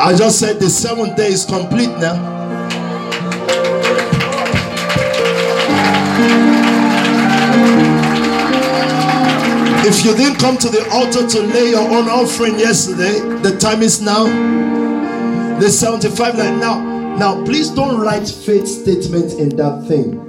I 0.00 0.16
just 0.16 0.40
said 0.40 0.58
the 0.58 0.70
seventh 0.70 1.14
day 1.14 1.28
is 1.28 1.44
complete 1.44 1.90
now. 1.98 2.16
If 9.84 10.04
you 10.06 10.16
didn't 10.16 10.38
come 10.38 10.56
to 10.56 10.70
the 10.70 10.88
altar 10.90 11.28
to 11.28 11.42
lay 11.42 11.70
your 11.70 11.82
own 11.82 12.08
offering 12.08 12.58
yesterday, 12.58 13.20
the 13.42 13.58
time 13.58 13.82
is 13.82 14.00
now. 14.00 14.24
The 15.60 15.68
75 15.68 16.38
line 16.38 16.60
now. 16.60 17.16
Now, 17.18 17.44
please 17.44 17.68
don't 17.68 18.00
write 18.00 18.26
faith 18.26 18.66
statements 18.66 19.34
in 19.34 19.50
that 19.56 19.84
thing. 19.86 20.25